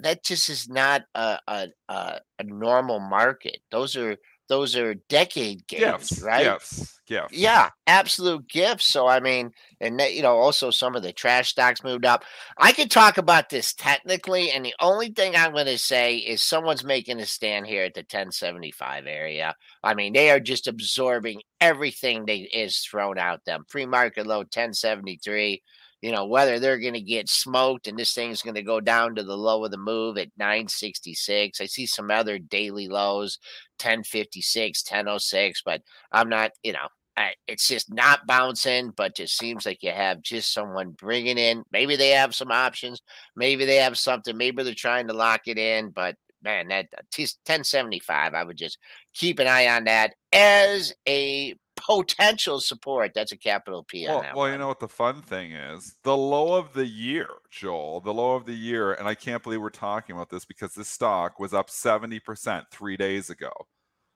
That 0.00 0.24
just 0.24 0.48
is 0.48 0.68
not 0.68 1.02
a 1.14 1.38
a, 1.46 1.68
a 1.88 2.20
a 2.38 2.44
normal 2.44 3.00
market. 3.00 3.58
Those 3.70 3.96
are 3.96 4.16
those 4.48 4.76
are 4.76 4.94
decade 5.08 5.66
gains, 5.66 6.10
gifts, 6.10 6.22
right? 6.22 6.44
gifts, 6.44 7.00
gifts. 7.06 7.32
Yeah, 7.32 7.70
absolute 7.86 8.46
gifts. 8.48 8.86
So 8.86 9.06
I 9.06 9.18
mean, 9.18 9.52
and 9.80 9.98
that, 9.98 10.12
you 10.12 10.20
know, 10.20 10.36
also 10.36 10.70
some 10.70 10.94
of 10.94 11.02
the 11.02 11.12
trash 11.12 11.48
stocks 11.48 11.82
moved 11.82 12.04
up. 12.04 12.24
I 12.58 12.72
could 12.72 12.90
talk 12.90 13.16
about 13.16 13.48
this 13.48 13.72
technically, 13.72 14.50
and 14.50 14.64
the 14.64 14.74
only 14.80 15.08
thing 15.08 15.34
I'm 15.34 15.52
going 15.52 15.66
to 15.66 15.78
say 15.78 16.16
is 16.16 16.42
someone's 16.42 16.84
making 16.84 17.18
a 17.20 17.26
stand 17.26 17.66
here 17.66 17.84
at 17.84 17.94
the 17.94 18.00
1075 18.00 19.06
area. 19.06 19.54
I 19.82 19.94
mean, 19.94 20.12
they 20.12 20.30
are 20.30 20.40
just 20.40 20.66
absorbing 20.66 21.40
everything 21.60 22.26
that 22.26 22.58
is 22.58 22.78
thrown 22.80 23.18
out 23.18 23.44
them. 23.46 23.64
Pre-market 23.68 24.26
low 24.26 24.40
1073. 24.40 25.62
You 26.02 26.12
know, 26.12 26.26
whether 26.26 26.58
they're 26.58 26.80
going 26.80 26.94
to 26.94 27.00
get 27.00 27.28
smoked 27.28 27.86
and 27.86 27.98
this 27.98 28.12
thing's 28.12 28.42
going 28.42 28.56
to 28.56 28.62
go 28.62 28.80
down 28.80 29.14
to 29.14 29.22
the 29.22 29.36
low 29.36 29.64
of 29.64 29.70
the 29.70 29.78
move 29.78 30.18
at 30.18 30.28
966. 30.36 31.60
I 31.60 31.66
see 31.66 31.86
some 31.86 32.10
other 32.10 32.38
daily 32.38 32.88
lows, 32.88 33.38
1056, 33.80 34.84
1006, 34.84 35.62
but 35.64 35.80
I'm 36.10 36.28
not, 36.28 36.50
you 36.62 36.72
know, 36.72 36.88
I, 37.16 37.34
it's 37.46 37.68
just 37.68 37.92
not 37.92 38.26
bouncing, 38.26 38.92
but 38.96 39.16
just 39.16 39.36
seems 39.36 39.66
like 39.66 39.82
you 39.82 39.92
have 39.92 40.22
just 40.22 40.52
someone 40.52 40.92
bringing 40.92 41.38
in. 41.38 41.62
Maybe 41.70 41.96
they 41.96 42.10
have 42.10 42.34
some 42.34 42.50
options. 42.50 43.02
Maybe 43.36 43.64
they 43.64 43.76
have 43.76 43.98
something. 43.98 44.36
Maybe 44.36 44.62
they're 44.62 44.74
trying 44.74 45.08
to 45.08 45.12
lock 45.12 45.42
it 45.46 45.58
in. 45.58 45.90
But 45.90 46.16
man, 46.42 46.68
that 46.68 46.86
uh, 46.96 47.02
t- 47.12 47.22
1075, 47.22 48.34
I 48.34 48.44
would 48.44 48.56
just 48.56 48.78
keep 49.14 49.38
an 49.38 49.46
eye 49.46 49.68
on 49.68 49.84
that 49.84 50.14
as 50.32 50.94
a 51.06 51.54
potential 51.76 52.60
support. 52.60 53.12
That's 53.14 53.32
a 53.32 53.36
capital 53.36 53.82
P 53.82 54.06
Well, 54.06 54.20
well, 54.20 54.34
one. 54.34 54.52
you 54.52 54.58
know 54.58 54.68
what 54.68 54.80
the 54.80 54.88
fun 54.88 55.22
thing 55.22 55.52
is? 55.52 55.96
The 56.02 56.16
low 56.16 56.54
of 56.54 56.72
the 56.72 56.86
year, 56.86 57.28
Joel, 57.50 58.00
the 58.00 58.14
low 58.14 58.34
of 58.34 58.46
the 58.46 58.54
year, 58.54 58.92
and 58.92 59.08
I 59.08 59.14
can't 59.14 59.42
believe 59.42 59.60
we're 59.60 59.70
talking 59.70 60.14
about 60.14 60.30
this 60.30 60.44
because 60.44 60.74
this 60.74 60.88
stock 60.88 61.38
was 61.38 61.54
up 61.54 61.68
70% 61.68 62.64
three 62.70 62.96
days 62.96 63.30
ago. 63.30 63.52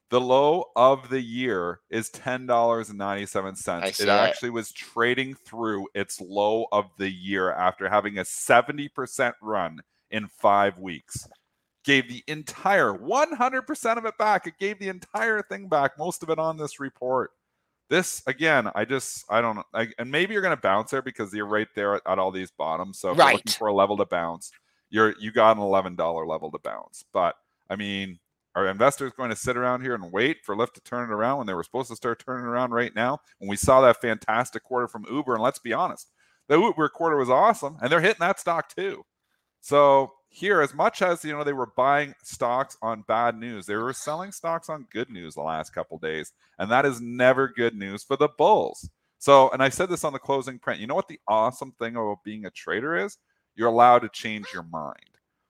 The 0.09 0.21
low 0.21 0.67
of 0.77 1.09
the 1.09 1.21
year 1.21 1.81
is 1.91 2.11
$10.97. 2.11 3.85
It 3.85 3.95
see 3.97 4.05
it. 4.05 4.09
actually 4.09 4.51
was 4.51 4.71
trading 4.71 5.35
through 5.35 5.89
its 5.95 6.21
low 6.21 6.67
of 6.71 6.87
the 6.97 7.11
year 7.11 7.53
after 7.53 7.89
having 7.89 8.19
a 8.19 8.23
70% 8.23 9.33
run 9.43 9.81
in 10.13 10.29
five 10.29 10.79
weeks. 10.79 11.27
Gave 11.85 12.09
the 12.09 12.23
entire 12.29 12.93
100% 12.93 13.97
of 13.97 14.05
it 14.05 14.17
back. 14.17 14.47
It 14.47 14.55
gave 14.61 14.79
the 14.79 14.89
entire 14.89 15.43
thing 15.43 15.69
back, 15.69 15.99
most 15.99 16.23
of 16.23 16.31
it 16.31 16.39
on 16.39 16.57
this 16.57 16.79
report 16.79 17.33
this 17.89 18.23
again 18.27 18.71
i 18.75 18.85
just 18.85 19.25
i 19.31 19.41
don't 19.41 19.57
know 19.57 19.65
I, 19.73 19.89
and 19.99 20.11
maybe 20.11 20.33
you're 20.33 20.43
going 20.43 20.57
to 20.57 20.61
bounce 20.61 20.91
there 20.91 21.03
because 21.03 21.33
you're 21.33 21.47
right 21.47 21.69
there 21.75 21.95
at, 21.95 22.03
at 22.07 22.19
all 22.19 22.31
these 22.31 22.51
bottoms. 22.51 22.99
So 22.99 23.11
if 23.11 23.17
you're 23.17 23.33
looking 23.33 23.53
for 23.53 23.69
a 23.69 23.75
level 23.75 23.97
to 23.99 24.07
bounce 24.07 24.51
you're 24.91 25.15
you 25.21 25.33
got 25.33 25.57
an 25.57 25.63
$11 25.63 26.27
level 26.27 26.51
to 26.51 26.59
bounce. 26.59 27.05
But 27.13 27.37
i 27.71 27.77
mean 27.77 28.19
are 28.55 28.69
investors 28.69 29.13
going 29.17 29.31
to 29.31 29.37
sit 29.37 29.57
around 29.57 29.83
here 29.83 29.95
and 29.95 30.11
wait 30.11 30.39
for 30.43 30.57
lyft 30.57 30.73
to 30.75 30.81
turn 30.81 31.11
it 31.11 31.13
around 31.13 31.39
when 31.39 31.47
they 31.47 31.55
were 31.55 31.63
supposed 31.63 31.91
to 31.91 31.97
start 31.97 32.25
turning 32.25 32.47
around 32.47 32.73
right 32.73 32.95
now? 32.95 33.21
When 33.39 33.51
we 33.51 33.57
saw 33.57 33.83
that 33.83 34.01
fantastic 34.01 34.63
quarter 34.63 34.89
from 34.89 35.05
uber 35.11 35.35
and 35.35 35.43
let's 35.43 35.59
be 35.59 35.73
honest 35.73 36.11
the 36.49 36.59
uber 36.59 36.89
quarter 36.89 37.17
was 37.17 37.31
awesome 37.31 37.77
and 37.83 37.91
they're 37.91 38.01
hitting 38.01 38.21
that 38.21 38.41
stock 38.41 38.75
too. 38.75 39.05
So 39.61 40.13
here, 40.37 40.61
as 40.61 40.75
much 40.75 41.01
as 41.01 41.25
you 41.25 41.33
know, 41.33 41.43
they 41.45 41.55
were 41.55 41.73
buying 41.77 42.15
stocks 42.23 42.77
on 42.83 43.05
bad 43.09 43.39
news, 43.39 43.65
they 43.65 43.75
were 43.75 43.95
selling 43.95 44.31
stocks 44.33 44.69
on 44.69 44.87
good 44.93 45.09
news 45.09 45.35
the 45.35 45.41
last 45.41 45.73
couple 45.75 45.97
days, 45.99 46.33
and 46.59 46.71
that 46.71 46.85
is 46.85 47.01
never 47.01 47.49
good 47.49 47.75
news 47.75 48.05
for 48.05 48.17
the 48.17 48.29
bulls. 48.37 48.87
So, 49.19 49.49
and 49.51 49.63
I 49.63 49.71
said 49.71 49.89
this 49.89 50.05
on 50.05 50.13
the 50.13 50.19
closing 50.19 50.59
print. 50.59 50.79
You 50.79 50.87
know 50.89 50.95
what 50.95 51.09
the 51.09 51.21
awesome 51.27 51.73
thing 51.79 51.97
about 51.97 52.23
being 52.23 52.45
a 52.45 52.51
trader 52.51 52.97
is? 52.97 53.17
You're 53.55 53.69
allowed 53.71 54.01
to 54.01 54.11
change 54.11 54.47
your 54.53 54.65
mind. 54.65 55.01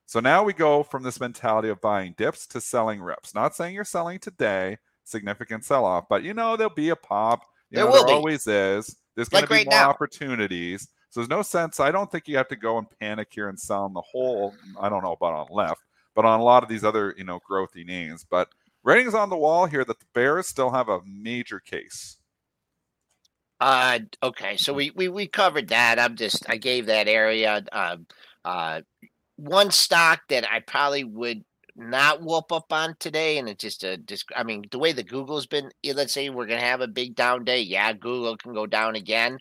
So 0.05 0.21
now 0.21 0.41
we 0.43 0.53
go 0.53 0.83
from 0.83 1.03
this 1.03 1.19
mentality 1.19 1.67
of 1.67 1.81
buying 1.81 2.15
dips 2.17 2.47
to 2.47 2.61
selling 2.61 3.01
rips. 3.01 3.35
Not 3.35 3.57
saying 3.57 3.75
you're 3.75 3.83
selling 3.83 4.19
today, 4.19 4.77
significant 5.03 5.65
sell-off, 5.65 6.05
but 6.09 6.23
you 6.23 6.33
know 6.33 6.55
there'll 6.55 6.73
be 6.73 6.89
a 6.91 6.95
pop. 6.95 7.41
You 7.71 7.75
There 7.75 7.85
know, 7.85 7.91
will 7.91 8.05
there 8.05 8.05
be. 8.05 8.13
always 8.13 8.47
is. 8.47 8.95
There's 9.17 9.27
going 9.27 9.41
Like 9.41 9.49
to 9.49 9.49
be 9.49 9.55
right 9.57 9.65
more 9.65 9.81
now. 9.81 9.89
opportunities. 9.89 10.87
So 11.17 11.21
there's 11.21 11.29
no 11.31 11.41
sense. 11.41 11.79
I 11.79 11.89
don't 11.89 12.11
think 12.11 12.27
you 12.27 12.37
have 12.37 12.47
to 12.49 12.55
go 12.55 12.77
and 12.77 12.85
panic 12.99 13.29
here 13.31 13.49
and 13.49 13.59
sell 13.59 13.85
on 13.85 13.93
the 13.95 14.01
whole. 14.01 14.53
I 14.79 14.87
don't 14.87 15.01
know 15.01 15.13
about 15.13 15.33
on 15.33 15.47
Lyft, 15.47 15.77
but 16.13 16.25
on 16.25 16.39
a 16.39 16.43
lot 16.43 16.61
of 16.61 16.69
these 16.69 16.83
other, 16.83 17.15
you 17.17 17.23
know, 17.23 17.39
growthy 17.49 17.83
names. 17.83 18.23
But 18.23 18.49
writing's 18.83 19.15
on 19.15 19.31
the 19.31 19.35
wall 19.35 19.65
here 19.65 19.83
that 19.83 19.97
the 19.97 20.05
Bears 20.13 20.45
still 20.45 20.69
have 20.69 20.89
a 20.89 21.01
major 21.07 21.59
case. 21.59 22.17
Uh, 23.59 23.97
okay, 24.21 24.57
so 24.57 24.73
we, 24.73 24.91
we 24.91 25.07
we 25.07 25.25
covered 25.25 25.69
that. 25.69 25.97
I'm 25.97 26.17
just 26.17 26.47
I 26.47 26.57
gave 26.57 26.85
that 26.85 27.07
area. 27.07 27.63
Uh, 27.71 27.97
uh, 28.45 28.81
one 29.37 29.71
stock 29.71 30.19
that 30.29 30.47
I 30.47 30.59
probably 30.59 31.03
would 31.03 31.43
not 31.75 32.21
whoop 32.21 32.51
up 32.51 32.71
on 32.71 32.95
today, 32.99 33.39
and 33.39 33.49
it's 33.49 33.63
just 33.63 33.83
a 33.83 33.97
just. 33.97 34.25
I 34.35 34.43
mean, 34.43 34.65
the 34.69 34.77
way 34.77 34.91
the 34.91 35.01
Google's 35.01 35.47
been. 35.47 35.71
Let's 35.83 36.13
say 36.13 36.29
we're 36.29 36.45
gonna 36.45 36.59
have 36.59 36.81
a 36.81 36.87
big 36.87 37.15
down 37.15 37.43
day. 37.43 37.61
Yeah, 37.61 37.93
Google 37.93 38.37
can 38.37 38.53
go 38.53 38.67
down 38.67 38.95
again, 38.95 39.39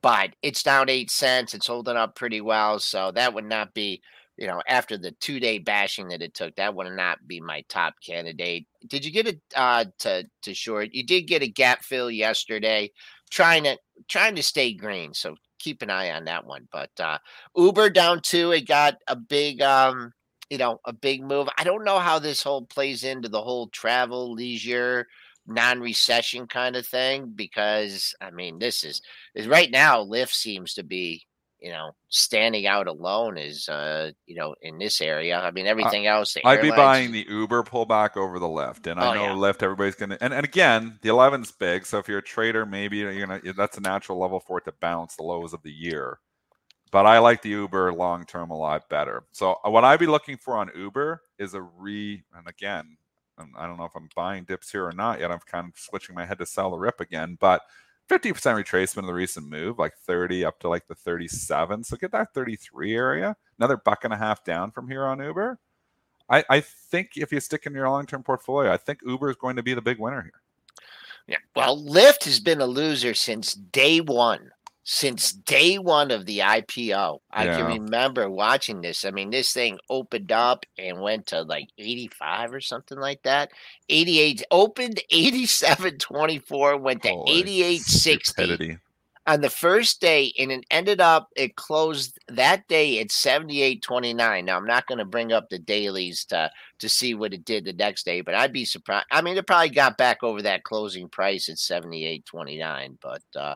but 0.00 0.30
it's 0.42 0.62
down 0.62 0.88
eight 0.88 1.10
cents. 1.10 1.54
It's 1.54 1.66
holding 1.66 1.96
up 1.96 2.14
pretty 2.14 2.40
well, 2.40 2.78
so 2.78 3.10
that 3.12 3.34
would 3.34 3.44
not 3.44 3.74
be. 3.74 4.02
You 4.38 4.46
know, 4.46 4.62
after 4.66 4.96
the 4.96 5.12
two 5.20 5.38
day 5.38 5.58
bashing 5.58 6.08
that 6.08 6.22
it 6.22 6.32
took, 6.32 6.56
that 6.56 6.74
would 6.74 6.90
not 6.90 7.18
be 7.26 7.38
my 7.38 7.62
top 7.68 7.94
candidate. 8.04 8.66
Did 8.86 9.04
you 9.04 9.12
get 9.12 9.28
it 9.28 9.40
uh, 9.54 9.84
to 10.00 10.24
to 10.42 10.54
short? 10.54 10.88
You 10.92 11.04
did 11.04 11.22
get 11.22 11.42
a 11.42 11.48
gap 11.48 11.84
fill 11.84 12.10
yesterday 12.10 12.90
trying 13.30 13.64
to 13.64 13.76
trying 14.08 14.34
to 14.36 14.42
stay 14.42 14.72
green. 14.72 15.12
So 15.14 15.36
keep 15.58 15.82
an 15.82 15.90
eye 15.90 16.10
on 16.10 16.24
that 16.24 16.46
one. 16.46 16.68
But 16.72 16.90
uh 16.98 17.18
Uber 17.56 17.90
down 17.90 18.20
two, 18.22 18.52
it 18.52 18.66
got 18.66 18.96
a 19.06 19.16
big 19.16 19.62
um, 19.62 20.12
you 20.50 20.58
know, 20.58 20.80
a 20.84 20.92
big 20.92 21.22
move. 21.22 21.48
I 21.56 21.64
don't 21.64 21.84
know 21.84 21.98
how 21.98 22.18
this 22.18 22.42
whole 22.42 22.66
plays 22.66 23.04
into 23.04 23.30
the 23.30 23.40
whole 23.40 23.68
travel, 23.68 24.34
leisure, 24.34 25.06
non-recession 25.46 26.46
kind 26.46 26.76
of 26.76 26.86
thing 26.86 27.32
because 27.34 28.14
I 28.20 28.30
mean, 28.30 28.58
this 28.58 28.84
is 28.84 29.02
is 29.34 29.48
right 29.48 29.70
now 29.70 30.04
Lyft 30.04 30.32
seems 30.32 30.74
to 30.74 30.82
be 30.82 31.26
you 31.62 31.70
know, 31.70 31.92
standing 32.08 32.66
out 32.66 32.88
alone 32.88 33.38
is, 33.38 33.68
uh, 33.68 34.10
you 34.26 34.34
know, 34.34 34.52
in 34.62 34.78
this 34.78 35.00
area. 35.00 35.38
I 35.40 35.52
mean, 35.52 35.68
everything 35.68 36.08
else. 36.08 36.36
I'd 36.44 36.60
be 36.60 36.70
buying 36.70 37.12
the 37.12 37.24
Uber 37.28 37.62
pullback 37.62 38.16
over 38.16 38.40
the 38.40 38.48
Lyft, 38.48 38.90
and 38.90 38.98
I 38.98 39.12
Oh, 39.12 39.14
know 39.14 39.24
yeah. 39.26 39.52
Lyft 39.52 39.62
everybody's 39.62 39.94
gonna. 39.94 40.18
And, 40.20 40.34
and 40.34 40.44
again, 40.44 40.98
the 41.02 41.08
11's 41.10 41.52
big, 41.52 41.86
so 41.86 41.98
if 41.98 42.08
you're 42.08 42.18
a 42.18 42.22
trader, 42.22 42.66
maybe 42.66 42.98
you're 42.98 43.26
gonna. 43.26 43.40
That's 43.56 43.78
a 43.78 43.80
natural 43.80 44.18
level 44.18 44.40
for 44.40 44.58
it 44.58 44.64
to 44.64 44.72
bounce 44.80 45.14
the 45.14 45.22
lows 45.22 45.52
of 45.52 45.62
the 45.62 45.70
year. 45.70 46.18
But 46.90 47.06
I 47.06 47.20
like 47.20 47.42
the 47.42 47.50
Uber 47.50 47.92
long 47.92 48.24
term 48.24 48.50
a 48.50 48.56
lot 48.56 48.88
better. 48.88 49.22
So 49.30 49.56
uh, 49.64 49.70
what 49.70 49.84
I'd 49.84 50.00
be 50.00 50.06
looking 50.06 50.36
for 50.38 50.56
on 50.56 50.68
Uber 50.74 51.22
is 51.38 51.54
a 51.54 51.62
re. 51.62 52.24
And 52.36 52.48
again, 52.48 52.96
I 53.38 53.66
don't 53.66 53.78
know 53.78 53.84
if 53.84 53.96
I'm 53.96 54.08
buying 54.14 54.44
dips 54.44 54.70
here 54.70 54.86
or 54.86 54.92
not 54.92 55.20
yet. 55.20 55.30
I'm 55.30 55.38
kind 55.40 55.68
of 55.68 55.78
switching 55.78 56.14
my 56.14 56.26
head 56.26 56.38
to 56.38 56.46
sell 56.46 56.70
the 56.70 56.78
rip 56.78 57.00
again, 57.00 57.36
but 57.40 57.62
50% 58.08 58.32
retracement 58.34 58.98
of 58.98 59.06
the 59.06 59.14
recent 59.14 59.48
move, 59.48 59.78
like 59.78 59.96
30 60.06 60.44
up 60.44 60.58
to 60.60 60.68
like 60.68 60.86
the 60.86 60.94
37. 60.94 61.84
So 61.84 61.96
get 61.96 62.12
that 62.12 62.34
33 62.34 62.94
area, 62.94 63.36
another 63.58 63.76
buck 63.76 64.04
and 64.04 64.12
a 64.12 64.16
half 64.16 64.44
down 64.44 64.70
from 64.70 64.88
here 64.88 65.04
on 65.04 65.20
Uber. 65.20 65.58
I, 66.28 66.44
I 66.48 66.60
think 66.60 67.10
if 67.16 67.32
you 67.32 67.40
stick 67.40 67.66
in 67.66 67.74
your 67.74 67.88
long 67.88 68.06
term 68.06 68.22
portfolio, 68.22 68.72
I 68.72 68.76
think 68.76 69.00
Uber 69.04 69.30
is 69.30 69.36
going 69.36 69.56
to 69.56 69.62
be 69.62 69.74
the 69.74 69.82
big 69.82 69.98
winner 69.98 70.22
here. 70.22 70.42
Yeah. 71.26 71.38
Well, 71.54 71.82
Lyft 71.82 72.24
has 72.24 72.40
been 72.40 72.60
a 72.60 72.66
loser 72.66 73.14
since 73.14 73.54
day 73.54 74.00
one. 74.00 74.50
Since 74.84 75.32
day 75.32 75.78
one 75.78 76.10
of 76.10 76.26
the 76.26 76.40
IPO, 76.40 77.20
I 77.30 77.46
can 77.46 77.66
remember 77.66 78.28
watching 78.28 78.80
this. 78.80 79.04
I 79.04 79.12
mean, 79.12 79.30
this 79.30 79.52
thing 79.52 79.78
opened 79.88 80.32
up 80.32 80.66
and 80.76 81.00
went 81.00 81.28
to 81.28 81.42
like 81.42 81.68
85 81.78 82.52
or 82.52 82.60
something 82.60 82.98
like 82.98 83.22
that. 83.22 83.50
88 83.88 84.42
opened 84.50 85.00
87.24, 85.12 86.80
went 86.80 87.02
to 87.02 87.10
88.60. 87.10 88.78
on 89.26 89.40
the 89.40 89.50
first 89.50 90.00
day, 90.00 90.32
and 90.38 90.50
it 90.50 90.64
ended 90.70 91.00
up 91.00 91.28
it 91.36 91.54
closed 91.56 92.18
that 92.28 92.66
day 92.68 93.00
at 93.00 93.12
seventy 93.12 93.62
eight 93.62 93.82
twenty 93.82 94.12
nine. 94.12 94.44
Now 94.44 94.56
I'm 94.56 94.66
not 94.66 94.86
going 94.86 94.98
to 94.98 95.04
bring 95.04 95.32
up 95.32 95.48
the 95.48 95.58
dailies 95.58 96.24
to 96.26 96.50
to 96.80 96.88
see 96.88 97.14
what 97.14 97.32
it 97.32 97.44
did 97.44 97.64
the 97.64 97.72
next 97.72 98.04
day, 98.04 98.20
but 98.20 98.34
I'd 98.34 98.52
be 98.52 98.64
surprised. 98.64 99.06
I 99.10 99.22
mean, 99.22 99.36
it 99.36 99.46
probably 99.46 99.70
got 99.70 99.96
back 99.96 100.22
over 100.22 100.42
that 100.42 100.64
closing 100.64 101.08
price 101.08 101.48
at 101.48 101.58
seventy 101.58 102.04
eight 102.04 102.26
twenty 102.26 102.58
nine, 102.58 102.98
but 103.00 103.22
uh, 103.36 103.54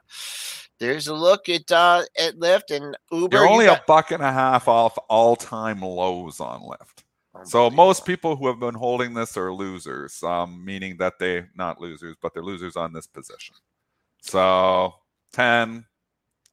there's 0.79 1.09
a 1.09 1.15
look 1.15 1.49
at 1.49 1.71
uh, 1.73 2.03
at 2.19 2.39
Lyft 2.39 2.71
and 2.71 2.97
Uber. 3.11 3.37
You're 3.37 3.49
only 3.49 3.65
you 3.65 3.71
got- 3.71 3.81
a 3.81 3.85
buck 3.87 4.11
and 4.13 4.23
a 4.23 4.33
half 4.33 4.69
off 4.69 4.97
all 5.09 5.35
time 5.37 5.81
lows 5.81 6.41
on 6.41 6.61
Lyft. 6.63 7.03
So 7.45 7.69
most 7.69 8.07
people 8.07 8.35
who 8.35 8.47
have 8.47 8.59
been 8.59 8.75
holding 8.75 9.13
this 9.13 9.37
are 9.37 9.53
losers, 9.53 10.23
um, 10.23 10.65
meaning 10.65 10.97
that 10.97 11.19
they 11.19 11.45
not 11.55 11.79
losers, 11.79 12.17
but 12.23 12.33
they're 12.33 12.43
losers 12.43 12.77
on 12.77 12.95
this 12.95 13.07
position. 13.07 13.55
So 14.23 14.95
10, 15.33 15.85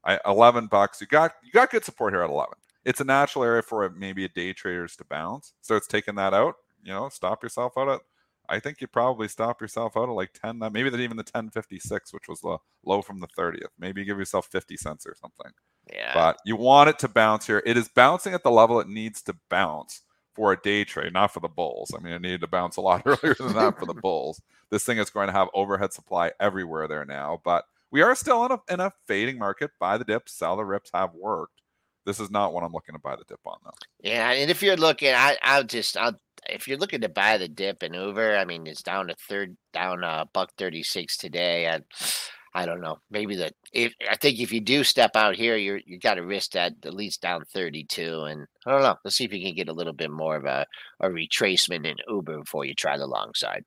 I, 0.05 0.19
11 0.25 0.67
bucks. 0.67 1.01
You 1.01 1.07
got 1.07 1.33
you 1.43 1.51
got 1.51 1.71
good 1.71 1.85
support 1.85 2.13
here 2.13 2.23
at 2.23 2.29
11. 2.29 2.53
It's 2.85 2.99
a 2.99 3.05
natural 3.05 3.45
area 3.45 3.61
for 3.61 3.89
maybe 3.91 4.25
a 4.25 4.29
day 4.29 4.53
traders 4.53 4.95
to 4.97 5.05
bounce. 5.05 5.53
Starts 5.61 5.87
taking 5.87 6.15
that 6.15 6.33
out. 6.33 6.55
You 6.83 6.93
know, 6.93 7.09
stop 7.09 7.43
yourself 7.43 7.73
out 7.77 7.89
at. 7.89 8.01
I 8.49 8.59
think 8.59 8.81
you 8.81 8.87
probably 8.87 9.29
stop 9.29 9.61
yourself 9.61 9.95
out 9.95 10.09
at 10.09 10.15
like 10.15 10.33
10. 10.33 10.59
Maybe 10.73 10.89
that 10.89 10.99
even 10.99 11.15
the 11.15 11.21
1056, 11.23 12.13
which 12.13 12.27
was 12.27 12.41
the 12.41 12.57
low 12.85 13.01
from 13.01 13.21
the 13.21 13.27
30th. 13.27 13.69
Maybe 13.79 14.01
you 14.01 14.05
give 14.05 14.19
yourself 14.19 14.47
50 14.47 14.75
cents 14.75 15.05
or 15.07 15.15
something. 15.15 15.51
yeah. 15.93 16.11
But 16.13 16.37
you 16.45 16.57
want 16.57 16.89
it 16.89 16.99
to 16.99 17.07
bounce 17.07 17.47
here. 17.47 17.63
It 17.65 17.77
is 17.77 17.87
bouncing 17.87 18.33
at 18.33 18.43
the 18.43 18.51
level 18.51 18.81
it 18.81 18.89
needs 18.89 19.21
to 19.23 19.35
bounce 19.49 20.01
for 20.35 20.51
a 20.51 20.59
day 20.61 20.83
trade, 20.83 21.13
not 21.13 21.31
for 21.33 21.39
the 21.39 21.47
bulls. 21.47 21.93
I 21.97 22.01
mean, 22.03 22.11
it 22.11 22.21
needed 22.21 22.41
to 22.41 22.47
bounce 22.47 22.75
a 22.75 22.81
lot 22.81 23.03
earlier 23.05 23.35
than 23.35 23.53
that 23.53 23.79
for 23.79 23.85
the 23.85 23.93
bulls. 24.01 24.41
This 24.69 24.83
thing 24.83 24.97
is 24.97 25.09
going 25.09 25.27
to 25.27 25.33
have 25.33 25.47
overhead 25.53 25.93
supply 25.93 26.31
everywhere 26.41 26.87
there 26.89 27.05
now, 27.05 27.39
but 27.45 27.63
we 27.93 28.01
are 28.01 28.15
still 28.15 28.43
in 28.45 28.51
a 28.51 28.73
in 28.73 28.79
a 28.81 28.91
fading 29.07 29.37
market. 29.37 29.71
Buy 29.79 29.97
the 29.97 30.03
dips, 30.03 30.33
sell 30.33 30.57
the 30.57 30.65
rips 30.65 30.89
have 30.93 31.13
worked. 31.13 31.61
This 32.05 32.19
is 32.19 32.31
not 32.31 32.51
what 32.51 32.63
I'm 32.63 32.73
looking 32.73 32.95
to 32.95 32.99
buy 32.99 33.15
the 33.15 33.23
dip 33.27 33.39
on 33.45 33.59
though. 33.63 33.71
Yeah, 34.01 34.31
and 34.31 34.51
if 34.51 34.61
you're 34.61 34.75
looking, 34.75 35.13
I 35.13 35.37
I'll 35.43 35.63
just 35.63 35.95
I'll 35.95 36.19
if 36.49 36.67
you're 36.67 36.79
looking 36.79 37.01
to 37.01 37.09
buy 37.09 37.37
the 37.37 37.47
dip 37.47 37.83
in 37.83 37.93
Uber, 37.93 38.35
I 38.35 38.45
mean 38.45 38.67
it's 38.67 38.81
down 38.81 39.07
to 39.07 39.15
third 39.29 39.55
down 39.71 40.03
uh 40.03 40.25
buck 40.33 40.51
thirty 40.57 40.83
six 40.83 41.15
today. 41.15 41.69
I 41.69 41.81
I 42.55 42.65
don't 42.65 42.81
know. 42.81 42.97
Maybe 43.11 43.35
the 43.35 43.51
if 43.71 43.93
I 44.09 44.15
think 44.15 44.39
if 44.39 44.51
you 44.51 44.59
do 44.59 44.83
step 44.83 45.15
out 45.15 45.35
here, 45.35 45.55
you're 45.55 45.79
you 45.85 45.99
got 45.99 46.15
to 46.15 46.25
risk 46.25 46.51
that 46.53 46.73
at 46.83 46.95
least 46.95 47.21
down 47.21 47.45
thirty 47.45 47.83
two, 47.83 48.23
and 48.23 48.47
I 48.65 48.71
don't 48.71 48.81
know. 48.81 48.95
Let's 49.05 49.15
see 49.17 49.25
if 49.25 49.33
you 49.33 49.45
can 49.45 49.55
get 49.55 49.69
a 49.69 49.73
little 49.73 49.93
bit 49.93 50.11
more 50.11 50.35
of 50.35 50.45
a 50.45 50.65
a 50.99 51.09
retracement 51.09 51.85
in 51.85 51.95
Uber 52.09 52.39
before 52.39 52.65
you 52.65 52.73
try 52.73 52.97
the 52.97 53.07
long 53.07 53.31
side. 53.35 53.63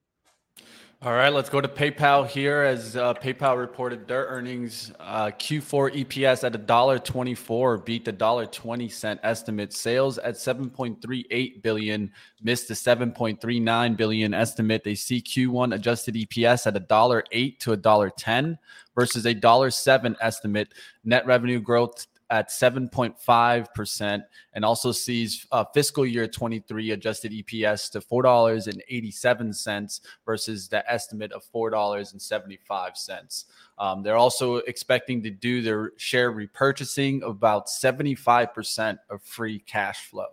All 1.03 1.13
right, 1.13 1.29
let's 1.29 1.51
go 1.51 1.61
to 1.61 1.69
PayPal 1.69 2.27
here. 2.27 2.63
As 2.63 2.97
uh, 2.97 3.13
PayPal 3.13 3.59
reported 3.59 4.09
their 4.09 4.25
earnings, 4.29 4.93
uh, 4.99 5.27
Q4 5.27 6.07
EPS 6.07 6.43
at 6.43 6.55
$1.24 6.55 7.85
beat 7.85 8.07
the 8.07 8.15
$1.20 8.15 8.91
cent 8.91 9.21
estimate. 9.23 9.75
Sales 9.75 10.17
at 10.17 10.37
7.38 10.37 11.63
billion 11.63 12.11
missed 12.43 12.69
the 12.69 12.75
7.39 12.75 13.97
billion 13.99 14.33
estimate. 14.33 14.85
They 14.85 14.95
see 14.95 15.21
Q1 15.21 15.75
adjusted 15.75 16.15
EPS 16.15 16.67
at 16.67 16.89
$1.08 16.89 17.59
to 17.59 17.77
$1.10 17.77 18.57
versus 18.95 19.27
a 19.27 19.35
$1.07 19.35 20.17
estimate. 20.23 20.73
Net 21.05 21.27
revenue 21.27 21.61
growth 21.61 22.07
at 22.31 22.49
7.5% 22.49 24.23
and 24.55 24.65
also 24.65 24.93
sees 24.93 25.47
uh, 25.53 25.65
fiscal 25.73 26.05
year 26.05 26.27
23 26.27 26.91
adjusted 26.91 27.33
EPS 27.33 27.91
to 27.93 28.01
$4.87 28.01 30.01
versus 30.25 30.69
the 30.69 30.91
estimate 30.91 31.33
of 31.33 31.45
$4.75. 31.55 33.45
Um, 33.79 34.03
they're 34.03 34.17
also 34.17 34.57
expecting 34.57 35.23
to 35.23 35.31
do 35.31 35.63
their 35.63 35.93
share 35.97 36.33
repurchasing 36.33 37.23
about 37.23 37.69
75% 37.69 38.99
of 39.11 39.23
free 39.23 39.61
cash 39.61 40.07
flow. 40.07 40.27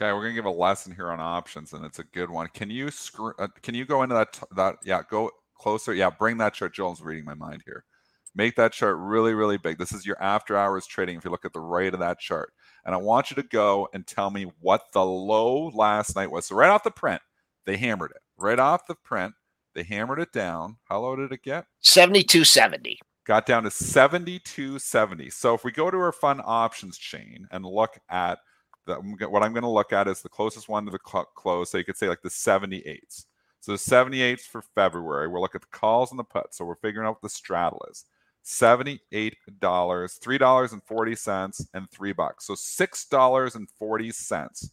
Okay, 0.00 0.14
we're 0.14 0.22
gonna 0.22 0.34
give 0.34 0.46
a 0.46 0.50
lesson 0.50 0.94
here 0.94 1.10
on 1.10 1.20
options, 1.20 1.74
and 1.74 1.84
it's 1.84 1.98
a 1.98 2.04
good 2.04 2.30
one. 2.30 2.48
Can 2.54 2.70
you 2.70 2.90
screw? 2.90 3.34
Uh, 3.38 3.48
can 3.62 3.74
you 3.74 3.84
go 3.84 4.02
into 4.02 4.14
that? 4.14 4.32
T- 4.32 4.46
that 4.56 4.76
yeah, 4.82 5.02
go 5.10 5.30
closer. 5.54 5.92
Yeah, 5.92 6.08
bring 6.08 6.38
that 6.38 6.54
chart. 6.54 6.72
Joel's 6.72 7.02
reading 7.02 7.26
my 7.26 7.34
mind 7.34 7.62
here. 7.66 7.84
Make 8.34 8.56
that 8.56 8.72
chart 8.72 8.96
really, 8.98 9.34
really 9.34 9.58
big. 9.58 9.78
This 9.78 9.92
is 9.92 10.06
your 10.06 10.20
after 10.22 10.56
hours 10.56 10.86
trading. 10.86 11.16
If 11.18 11.24
you 11.24 11.30
look 11.30 11.44
at 11.44 11.52
the 11.52 11.60
right 11.60 11.92
of 11.92 12.00
that 12.00 12.20
chart, 12.20 12.52
and 12.84 12.94
I 12.94 12.98
want 12.98 13.30
you 13.30 13.36
to 13.36 13.42
go 13.42 13.88
and 13.92 14.06
tell 14.06 14.30
me 14.30 14.46
what 14.60 14.82
the 14.92 15.04
low 15.04 15.68
last 15.74 16.16
night 16.16 16.30
was. 16.30 16.46
So 16.46 16.54
right 16.56 16.70
off 16.70 16.84
the 16.84 16.90
print, 16.90 17.20
they 17.66 17.76
hammered 17.76 18.12
it. 18.12 18.22
Right 18.36 18.58
off 18.58 18.86
the 18.86 18.94
print, 18.94 19.34
they 19.74 19.82
hammered 19.82 20.20
it 20.20 20.32
down. 20.32 20.76
How 20.84 21.00
low 21.00 21.16
did 21.16 21.32
it 21.32 21.42
get? 21.42 21.66
Seventy 21.80 22.22
two 22.22 22.44
seventy. 22.44 22.98
got 23.26 23.46
down 23.46 23.62
to 23.64 23.68
72.70. 23.70 25.32
So 25.32 25.54
if 25.54 25.64
we 25.64 25.72
go 25.72 25.90
to 25.90 25.96
our 25.98 26.12
fund 26.12 26.40
options 26.44 26.98
chain 26.98 27.46
and 27.50 27.64
look 27.64 27.98
at 28.08 28.38
the, 28.86 28.94
what 29.28 29.42
I'm 29.42 29.52
going 29.52 29.62
to 29.62 29.68
look 29.68 29.92
at 29.92 30.08
is 30.08 30.22
the 30.22 30.28
closest 30.28 30.68
one 30.68 30.84
to 30.86 30.90
the 30.90 30.98
cl- 31.06 31.28
close. 31.36 31.70
So 31.70 31.78
you 31.78 31.84
could 31.84 31.96
say 31.96 32.08
like 32.08 32.22
the 32.22 32.28
78s. 32.30 33.26
So 33.60 33.72
the 33.72 33.78
78s 33.78 34.40
for 34.40 34.62
February. 34.74 35.28
We'll 35.28 35.42
look 35.42 35.54
at 35.54 35.60
the 35.60 35.66
calls 35.70 36.10
and 36.10 36.18
the 36.18 36.24
puts. 36.24 36.56
So 36.56 36.64
we're 36.64 36.76
figuring 36.76 37.06
out 37.06 37.16
what 37.16 37.22
the 37.22 37.28
straddle 37.28 37.84
is. 37.90 38.04
$78, 38.44 39.00
$3.40, 39.50 41.66
and 41.74 41.90
three 41.90 42.12
bucks. 42.12 42.46
So 42.46 42.54
$6.40 42.54 44.70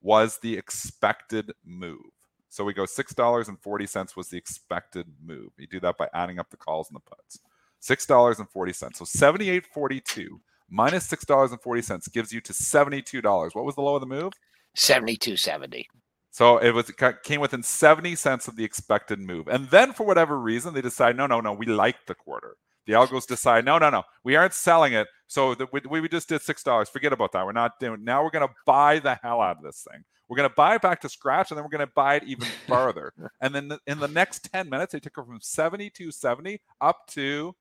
was 0.00 0.38
the 0.38 0.56
expected 0.56 1.52
move. 1.64 2.00
So 2.48 2.64
we 2.64 2.72
go 2.72 2.84
$6.40 2.84 4.16
was 4.16 4.28
the 4.28 4.38
expected 4.38 5.06
move. 5.24 5.50
You 5.58 5.66
do 5.66 5.80
that 5.80 5.98
by 5.98 6.08
adding 6.14 6.38
up 6.38 6.50
the 6.50 6.56
calls 6.56 6.88
and 6.88 6.96
the 6.96 7.00
puts. 7.00 7.40
$6.40. 7.82 8.96
So 8.96 9.04
78.42 9.04 10.28
minus 10.70 11.08
$6.40 11.08 12.12
gives 12.12 12.32
you 12.32 12.40
to 12.40 12.52
$72. 12.52 13.54
What 13.54 13.64
was 13.64 13.74
the 13.74 13.82
low 13.82 13.96
of 13.96 14.00
the 14.00 14.06
move? 14.06 14.32
Seventy 14.74 15.16
two 15.16 15.36
seventy. 15.36 15.88
So 16.30 16.58
it 16.58 16.70
was 16.70 16.88
it 16.88 17.22
came 17.24 17.40
within 17.40 17.64
70 17.64 18.14
cents 18.14 18.46
of 18.46 18.54
the 18.54 18.64
expected 18.64 19.18
move. 19.18 19.48
And 19.48 19.68
then 19.70 19.92
for 19.92 20.06
whatever 20.06 20.38
reason, 20.38 20.72
they 20.72 20.82
decide, 20.82 21.16
no, 21.16 21.26
no, 21.26 21.40
no, 21.40 21.52
we 21.52 21.66
like 21.66 22.06
the 22.06 22.14
quarter. 22.14 22.56
The 22.88 22.94
algos 22.94 23.28
decide, 23.28 23.64
no, 23.64 23.78
no, 23.78 23.90
no, 23.90 24.02
we 24.24 24.34
aren't 24.36 24.54
selling 24.54 24.94
it. 24.94 25.06
So 25.28 25.54
the, 25.54 25.68
we, 25.72 26.00
we 26.00 26.08
just 26.08 26.28
did 26.28 26.42
six 26.42 26.64
dollars. 26.64 26.88
Forget 26.88 27.12
about 27.12 27.32
that. 27.34 27.46
We're 27.46 27.52
not 27.52 27.78
doing. 27.78 28.02
Now 28.04 28.24
we're 28.24 28.30
going 28.32 28.48
to 28.48 28.54
buy 28.66 28.98
the 28.98 29.14
hell 29.22 29.40
out 29.42 29.58
of 29.58 29.62
this 29.62 29.86
thing. 29.92 30.02
We're 30.28 30.38
going 30.38 30.50
to 30.50 30.54
buy 30.56 30.74
it 30.76 30.82
back 30.82 31.00
to 31.02 31.08
scratch, 31.08 31.50
and 31.52 31.58
then 31.58 31.64
we're 31.64 31.70
going 31.78 31.86
to 31.86 31.92
buy 31.94 32.16
it 32.16 32.24
even 32.24 32.48
further. 32.68 33.12
and 33.40 33.54
then 33.54 33.68
the- 33.68 33.80
in 33.86 34.00
the 34.00 34.08
next 34.08 34.50
10 34.52 34.68
minutes, 34.70 34.92
they 34.92 35.00
took 35.00 35.18
it 35.18 35.24
from 35.26 35.38
seventy 35.40 35.90
to 35.90 36.10
seventy 36.10 36.60
up 36.80 37.06
to 37.08 37.54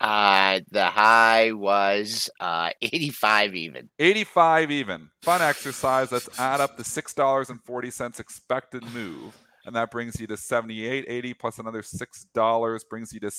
Uh, 0.00 0.60
the 0.72 0.86
high 0.86 1.52
was 1.52 2.28
uh 2.40 2.70
85 2.82 3.54
even. 3.54 3.88
85 3.98 4.70
even. 4.72 5.08
Fun 5.22 5.40
exercise. 5.42 6.12
Let's 6.12 6.28
add 6.38 6.60
up 6.60 6.76
the 6.76 6.82
$6.40 6.82 8.20
expected 8.20 8.84
move. 8.92 9.34
And 9.64 9.74
that 9.74 9.90
brings 9.90 10.20
you 10.20 10.26
to 10.28 10.34
78.80 10.34 11.38
plus 11.38 11.58
another 11.58 11.82
$6 11.82 12.88
brings 12.90 13.12
you 13.12 13.20
to 13.20 13.30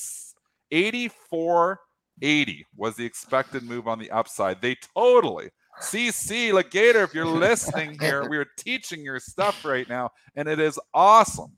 84.80 0.71 2.63
was 2.75 2.95
the 2.95 3.05
expected 3.05 3.63
move 3.63 3.87
on 3.87 3.99
the 3.99 4.11
upside. 4.11 4.61
They 4.61 4.75
totally 4.95 5.49
CC 5.81 6.51
Legator, 6.51 7.03
if 7.03 7.13
you're 7.13 7.25
listening 7.25 7.97
here, 7.99 8.27
we 8.27 8.37
are 8.37 8.47
teaching 8.57 9.03
your 9.03 9.19
stuff 9.19 9.63
right 9.63 9.87
now, 9.87 10.09
and 10.35 10.47
it 10.47 10.59
is 10.59 10.79
awesome. 10.93 11.51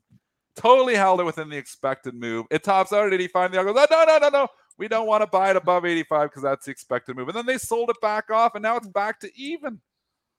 Totally 0.56 0.94
held 0.94 1.20
it 1.20 1.24
within 1.24 1.48
the 1.48 1.56
expected 1.56 2.14
move. 2.14 2.44
It 2.50 2.62
tops 2.62 2.92
out 2.92 3.06
at 3.06 3.14
85. 3.14 3.46
And 3.46 3.54
the 3.54 3.72
goes, 3.72 3.86
no, 3.90 4.04
no, 4.04 4.18
no, 4.18 4.28
no. 4.28 4.48
We 4.76 4.88
don't 4.88 5.06
want 5.06 5.22
to 5.22 5.26
buy 5.26 5.50
it 5.50 5.56
above 5.56 5.86
85 5.86 6.28
because 6.28 6.42
that's 6.42 6.66
the 6.66 6.70
expected 6.70 7.16
move. 7.16 7.28
And 7.28 7.36
then 7.36 7.46
they 7.46 7.56
sold 7.56 7.88
it 7.88 8.00
back 8.02 8.30
off, 8.30 8.54
and 8.54 8.62
now 8.62 8.76
it's 8.76 8.88
back 8.88 9.20
to 9.20 9.30
even. 9.34 9.80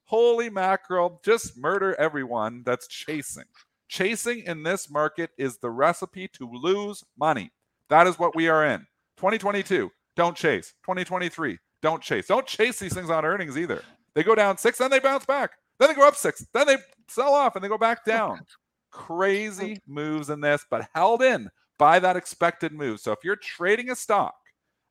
Holy 0.06 0.50
mackerel. 0.50 1.22
Just 1.24 1.58
murder 1.58 1.96
everyone 1.96 2.64
that's 2.66 2.88
chasing. 2.88 3.46
Chasing 3.88 4.44
in 4.46 4.62
this 4.62 4.92
market 4.92 5.32
is 5.38 5.58
the 5.58 5.70
recipe 5.70 6.28
to 6.34 6.50
lose 6.52 7.04
money. 7.18 7.52
That 7.92 8.08
is 8.08 8.18
what 8.18 8.38
we 8.38 8.48
are 8.48 8.66
in. 8.66 8.80
2022, 9.18 9.92
don't 10.16 10.36
chase. 10.36 10.74
2023, 10.86 11.58
don't 11.82 12.02
chase. 12.02 12.26
Don't 12.26 12.48
chase 12.48 12.80
these 12.80 12.94
things 12.94 13.10
on 13.10 13.26
earnings 13.26 13.58
either. 13.58 13.84
They 14.16 14.24
go 14.24 14.34
down 14.34 14.58
six, 14.58 14.78
then 14.78 14.90
they 14.90 15.00
bounce 15.00 15.26
back. 15.26 15.52
Then 15.78 15.90
they 15.90 15.96
go 15.96 16.08
up 16.08 16.16
six, 16.16 16.46
then 16.54 16.68
they 16.68 16.78
sell 17.10 17.34
off 17.34 17.58
and 17.58 17.64
they 17.64 17.68
go 17.68 17.78
back 17.78 18.06
down. 18.06 18.46
Crazy 18.92 19.78
moves 19.86 20.30
in 20.30 20.40
this, 20.40 20.66
but 20.70 20.88
held 20.96 21.22
in 21.22 21.50
by 21.78 22.00
that 22.00 22.16
expected 22.16 22.72
move. 22.72 23.02
So 23.02 23.12
if 23.12 23.20
you're 23.26 23.36
trading 23.36 23.90
a 23.90 23.96
stock 23.98 24.36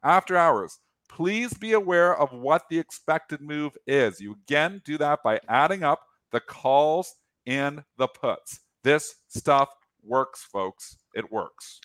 after 0.03 0.37
hours, 0.37 0.79
please 1.09 1.55
be 1.55 1.73
aware 1.73 2.15
of 2.15 2.33
what 2.35 2.69
the 2.69 2.79
expected 2.79 3.41
move 3.41 3.79
is. 3.87 4.21
You 4.21 4.37
again 4.47 4.83
do 4.85 4.99
that 4.99 5.21
by 5.25 5.41
adding 5.49 5.85
up 5.85 6.01
the 6.33 6.41
calls 6.41 7.15
and 7.47 7.83
the 7.97 8.09
puts. 8.09 8.61
This 8.85 9.15
stuff 9.29 9.71
works, 10.05 10.43
folks. 10.43 10.99
It 11.15 11.33
works. 11.33 11.81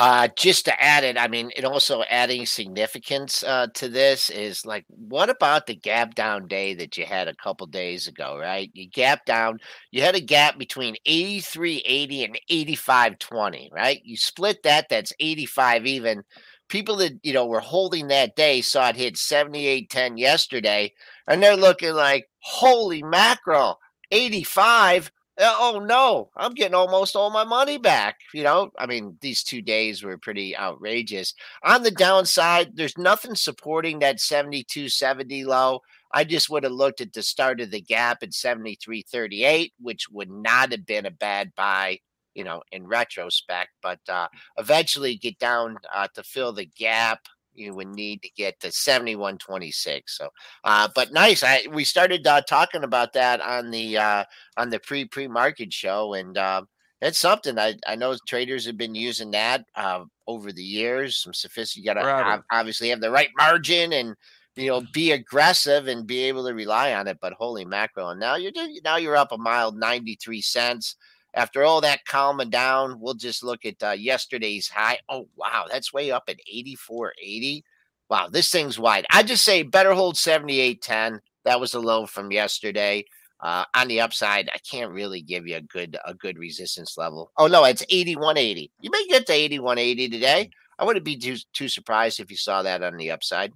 Uh, 0.00 0.28
just 0.34 0.64
to 0.64 0.82
add 0.82 1.04
it, 1.04 1.18
I 1.18 1.28
mean, 1.28 1.50
it 1.54 1.64
also 1.66 2.02
adding 2.08 2.46
significance 2.46 3.42
uh, 3.42 3.66
to 3.74 3.86
this 3.86 4.30
is 4.30 4.64
like, 4.64 4.86
what 4.88 5.28
about 5.28 5.66
the 5.66 5.74
gap 5.76 6.14
down 6.14 6.48
day 6.48 6.72
that 6.74 6.96
you 6.96 7.04
had 7.04 7.28
a 7.28 7.34
couple 7.34 7.66
days 7.66 8.08
ago, 8.08 8.38
right? 8.38 8.70
You 8.72 8.88
gap 8.88 9.26
down, 9.26 9.58
you 9.90 10.00
had 10.00 10.14
a 10.14 10.20
gap 10.20 10.58
between 10.58 10.96
83.80 11.04 12.24
and 12.24 12.40
85.20, 12.48 13.70
right? 13.72 14.00
You 14.02 14.16
split 14.16 14.62
that, 14.62 14.88
that's 14.88 15.12
85 15.20 15.86
even. 15.86 16.24
people 16.68 16.96
that 16.96 17.18
you 17.22 17.32
know 17.34 17.46
were 17.46 17.60
holding 17.60 18.08
that 18.08 18.36
day 18.36 18.62
saw 18.62 18.88
it 18.88 18.96
hit 18.96 19.16
78.10 19.16 20.18
yesterday, 20.18 20.92
and 21.26 21.42
they're 21.42 21.56
looking 21.56 21.92
like, 21.94 22.26
holy 22.40 23.02
mackerel, 23.02 23.78
85. 24.10 25.10
Uh, 25.40 25.56
oh 25.58 25.82
no, 25.82 26.28
I'm 26.36 26.52
getting 26.52 26.74
almost 26.74 27.16
all 27.16 27.30
my 27.30 27.44
money 27.44 27.78
back. 27.78 28.18
You 28.34 28.42
know, 28.42 28.70
I 28.78 28.86
mean, 28.86 29.16
these 29.20 29.42
two 29.42 29.62
days 29.62 30.02
were 30.02 30.18
pretty 30.18 30.56
outrageous. 30.56 31.34
On 31.62 31.82
the 31.82 31.90
downside, 31.90 32.76
there's 32.76 32.98
nothing 32.98 33.34
supporting 33.34 34.00
that 34.00 34.18
72.70 34.18 35.46
low. 35.46 35.80
I 36.12 36.24
just 36.24 36.50
would 36.50 36.64
have 36.64 36.72
looked 36.72 37.00
at 37.00 37.12
the 37.12 37.22
start 37.22 37.60
of 37.60 37.70
the 37.70 37.80
gap 37.80 38.18
at 38.22 38.30
73.38, 38.30 39.72
which 39.80 40.10
would 40.10 40.30
not 40.30 40.72
have 40.72 40.84
been 40.84 41.06
a 41.06 41.10
bad 41.10 41.52
buy 41.56 42.00
you 42.34 42.44
know, 42.44 42.62
in 42.72 42.86
retrospect, 42.86 43.70
but 43.82 43.98
uh, 44.08 44.28
eventually 44.56 45.16
get 45.16 45.38
down 45.38 45.76
uh, 45.94 46.08
to 46.14 46.22
fill 46.22 46.52
the 46.52 46.64
gap. 46.64 47.20
You 47.60 47.74
would 47.74 47.88
need 47.88 48.22
to 48.22 48.30
get 48.36 48.58
to 48.60 48.72
7126. 48.72 50.16
So, 50.16 50.30
uh, 50.64 50.88
but 50.94 51.12
nice. 51.12 51.42
I, 51.42 51.66
we 51.72 51.84
started 51.84 52.26
uh, 52.26 52.40
talking 52.42 52.84
about 52.84 53.12
that 53.12 53.40
on 53.40 53.70
the, 53.70 53.98
uh, 53.98 54.24
on 54.56 54.70
the 54.70 54.80
pre 54.80 55.04
pre 55.04 55.28
market 55.28 55.72
show. 55.72 56.14
And, 56.14 56.36
um, 56.38 56.66
it's 57.02 57.18
something 57.18 57.58
I, 57.58 57.76
I 57.86 57.96
know 57.96 58.14
traders 58.26 58.66
have 58.66 58.76
been 58.76 58.94
using 58.94 59.30
that 59.30 59.64
uh, 59.74 60.04
over 60.26 60.52
the 60.52 60.62
years. 60.62 61.16
Some 61.16 61.32
sophisticated, 61.32 61.96
you 61.96 62.02
got 62.02 62.36
to 62.36 62.44
obviously 62.52 62.90
have 62.90 63.00
the 63.00 63.10
right 63.10 63.30
margin 63.36 63.92
and 63.94 64.14
you 64.56 64.68
know 64.70 64.82
be 64.92 65.12
aggressive 65.12 65.88
and 65.88 66.06
be 66.06 66.24
able 66.24 66.46
to 66.46 66.52
rely 66.52 66.92
on 66.92 67.08
it. 67.08 67.18
But 67.20 67.32
holy 67.34 67.64
mackerel! 67.64 68.10
And 68.10 68.20
now 68.20 68.36
you're 68.36 68.52
now 68.84 68.96
you're 68.96 69.16
up 69.16 69.32
a 69.32 69.38
mild 69.38 69.78
ninety 69.78 70.18
three 70.22 70.42
cents 70.42 70.96
after 71.34 71.62
all 71.62 71.80
that 71.80 72.04
calming 72.04 72.50
down, 72.50 73.00
we'll 73.00 73.14
just 73.14 73.42
look 73.42 73.64
at 73.64 73.82
uh, 73.82 73.90
yesterday's 73.90 74.68
high. 74.68 74.98
Oh, 75.08 75.28
wow, 75.36 75.66
that's 75.70 75.92
way 75.92 76.10
up 76.10 76.24
at 76.28 76.40
84.80. 76.52 77.62
Wow, 78.08 78.28
this 78.28 78.50
thing's 78.50 78.78
wide. 78.78 79.06
I 79.10 79.22
just 79.22 79.44
say 79.44 79.62
better 79.62 79.92
hold 79.92 80.16
78.10. 80.16 81.20
That 81.44 81.60
was 81.60 81.74
a 81.74 81.80
low 81.80 82.06
from 82.06 82.32
yesterday. 82.32 83.04
Uh, 83.40 83.64
on 83.74 83.88
the 83.88 84.00
upside, 84.00 84.50
I 84.50 84.58
can't 84.70 84.92
really 84.92 85.22
give 85.22 85.46
you 85.46 85.56
a 85.56 85.62
good 85.62 85.96
a 86.04 86.12
good 86.12 86.38
resistance 86.38 86.98
level. 86.98 87.32
Oh 87.38 87.46
no, 87.46 87.64
it's 87.64 87.84
81.80. 87.86 88.70
You 88.80 88.90
may 88.90 89.06
get 89.06 89.26
to 89.26 89.32
81.80 89.32 90.10
today. 90.10 90.50
I 90.78 90.84
wouldn't 90.84 91.06
be 91.06 91.16
too 91.16 91.36
too 91.54 91.68
surprised 91.68 92.20
if 92.20 92.30
you 92.30 92.36
saw 92.36 92.62
that 92.62 92.82
on 92.82 92.98
the 92.98 93.10
upside. 93.10 93.52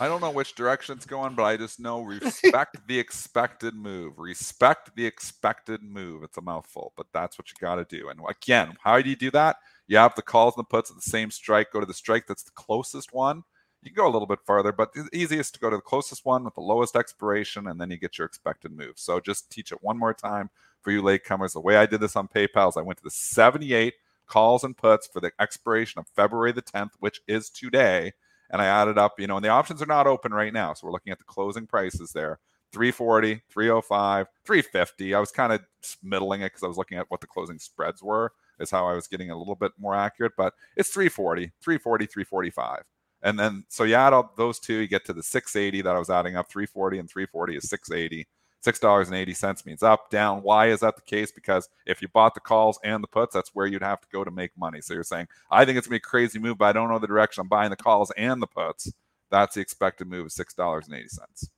I 0.00 0.08
don't 0.08 0.22
know 0.22 0.30
which 0.30 0.54
direction 0.54 0.96
it's 0.96 1.06
going, 1.06 1.34
but 1.34 1.44
I 1.44 1.56
just 1.56 1.78
know 1.78 2.00
respect 2.02 2.76
the 2.86 2.98
expected 2.98 3.74
move. 3.74 4.18
Respect 4.18 4.90
the 4.96 5.04
expected 5.04 5.82
move. 5.82 6.22
It's 6.22 6.38
a 6.38 6.42
mouthful, 6.42 6.92
but 6.96 7.06
that's 7.12 7.38
what 7.38 7.48
you 7.50 7.54
got 7.60 7.76
to 7.76 7.84
do. 7.84 8.08
And 8.08 8.20
again, 8.28 8.74
how 8.82 9.00
do 9.00 9.10
you 9.10 9.16
do 9.16 9.30
that? 9.32 9.56
You 9.86 9.98
have 9.98 10.14
the 10.14 10.22
calls 10.22 10.54
and 10.56 10.62
the 10.62 10.68
puts 10.68 10.90
at 10.90 10.96
the 10.96 11.02
same 11.02 11.30
strike. 11.30 11.72
Go 11.72 11.80
to 11.80 11.86
the 11.86 11.94
strike 11.94 12.26
that's 12.26 12.42
the 12.42 12.50
closest 12.52 13.12
one. 13.12 13.44
You 13.82 13.90
can 13.90 13.96
go 13.96 14.08
a 14.08 14.12
little 14.12 14.28
bit 14.28 14.38
farther, 14.46 14.72
but 14.72 14.92
the 14.94 15.08
easiest 15.12 15.54
to 15.54 15.60
go 15.60 15.68
to 15.68 15.76
the 15.76 15.82
closest 15.82 16.24
one 16.24 16.44
with 16.44 16.54
the 16.54 16.60
lowest 16.60 16.94
expiration, 16.94 17.66
and 17.66 17.80
then 17.80 17.90
you 17.90 17.98
get 17.98 18.16
your 18.16 18.26
expected 18.26 18.70
move. 18.70 18.94
So 18.96 19.18
just 19.18 19.50
teach 19.50 19.72
it 19.72 19.82
one 19.82 19.98
more 19.98 20.14
time 20.14 20.50
for 20.82 20.92
you 20.92 21.02
latecomers. 21.02 21.52
The 21.52 21.60
way 21.60 21.76
I 21.76 21.86
did 21.86 22.00
this 22.00 22.14
on 22.14 22.28
PayPal 22.28 22.68
is 22.68 22.76
I 22.76 22.82
went 22.82 22.98
to 22.98 23.04
the 23.04 23.10
78 23.10 23.94
calls 24.26 24.62
and 24.62 24.76
puts 24.76 25.08
for 25.08 25.20
the 25.20 25.32
expiration 25.40 25.98
of 25.98 26.06
February 26.14 26.52
the 26.52 26.62
10th, 26.62 26.92
which 27.00 27.20
is 27.26 27.50
today 27.50 28.12
and 28.52 28.60
I 28.60 28.66
added 28.66 28.98
up, 28.98 29.18
you 29.18 29.26
know, 29.26 29.36
and 29.36 29.44
the 29.44 29.48
options 29.48 29.82
are 29.82 29.86
not 29.86 30.06
open 30.06 30.32
right 30.32 30.52
now. 30.52 30.74
So 30.74 30.86
we're 30.86 30.92
looking 30.92 31.12
at 31.12 31.18
the 31.18 31.24
closing 31.24 31.66
prices 31.66 32.12
there 32.12 32.38
340, 32.72 33.42
305, 33.50 34.26
350. 34.44 35.14
I 35.14 35.20
was 35.20 35.30
kind 35.30 35.52
of 35.52 35.60
middling 36.02 36.42
it 36.42 36.46
because 36.46 36.62
I 36.62 36.68
was 36.68 36.76
looking 36.76 36.98
at 36.98 37.10
what 37.10 37.20
the 37.20 37.26
closing 37.26 37.58
spreads 37.58 38.02
were, 38.02 38.32
is 38.60 38.70
how 38.70 38.86
I 38.86 38.94
was 38.94 39.08
getting 39.08 39.30
a 39.30 39.36
little 39.36 39.56
bit 39.56 39.72
more 39.78 39.94
accurate, 39.94 40.32
but 40.36 40.54
it's 40.76 40.90
340, 40.90 41.52
340, 41.60 42.06
345. 42.06 42.82
And 43.22 43.38
then, 43.38 43.64
so 43.68 43.84
you 43.84 43.94
add 43.94 44.12
up 44.12 44.36
those 44.36 44.58
two, 44.58 44.74
you 44.74 44.88
get 44.88 45.04
to 45.06 45.12
the 45.12 45.22
680 45.22 45.82
that 45.82 45.94
I 45.94 45.98
was 45.98 46.10
adding 46.10 46.36
up 46.36 46.50
340 46.50 46.98
and 46.98 47.08
340 47.08 47.56
is 47.56 47.68
680. 47.68 48.26
$6.80 48.64 49.66
means 49.66 49.82
up, 49.82 50.10
down. 50.10 50.42
Why 50.42 50.68
is 50.68 50.80
that 50.80 50.96
the 50.96 51.02
case? 51.02 51.32
Because 51.32 51.68
if 51.86 52.00
you 52.00 52.08
bought 52.08 52.34
the 52.34 52.40
calls 52.40 52.78
and 52.84 53.02
the 53.02 53.08
puts, 53.08 53.34
that's 53.34 53.54
where 53.54 53.66
you'd 53.66 53.82
have 53.82 54.00
to 54.00 54.08
go 54.12 54.24
to 54.24 54.30
make 54.30 54.56
money. 54.56 54.80
So 54.80 54.94
you're 54.94 55.02
saying, 55.02 55.28
I 55.50 55.64
think 55.64 55.78
it's 55.78 55.86
going 55.86 55.98
to 55.98 56.02
be 56.02 56.06
a 56.06 56.10
crazy 56.10 56.38
move, 56.38 56.58
but 56.58 56.66
I 56.66 56.72
don't 56.72 56.88
know 56.88 56.98
the 56.98 57.06
direction. 57.06 57.42
I'm 57.42 57.48
buying 57.48 57.70
the 57.70 57.76
calls 57.76 58.12
and 58.16 58.40
the 58.40 58.46
puts. 58.46 58.92
That's 59.30 59.54
the 59.54 59.60
expected 59.60 60.08
move 60.08 60.26
of 60.26 60.32
$6.80. 60.32 61.48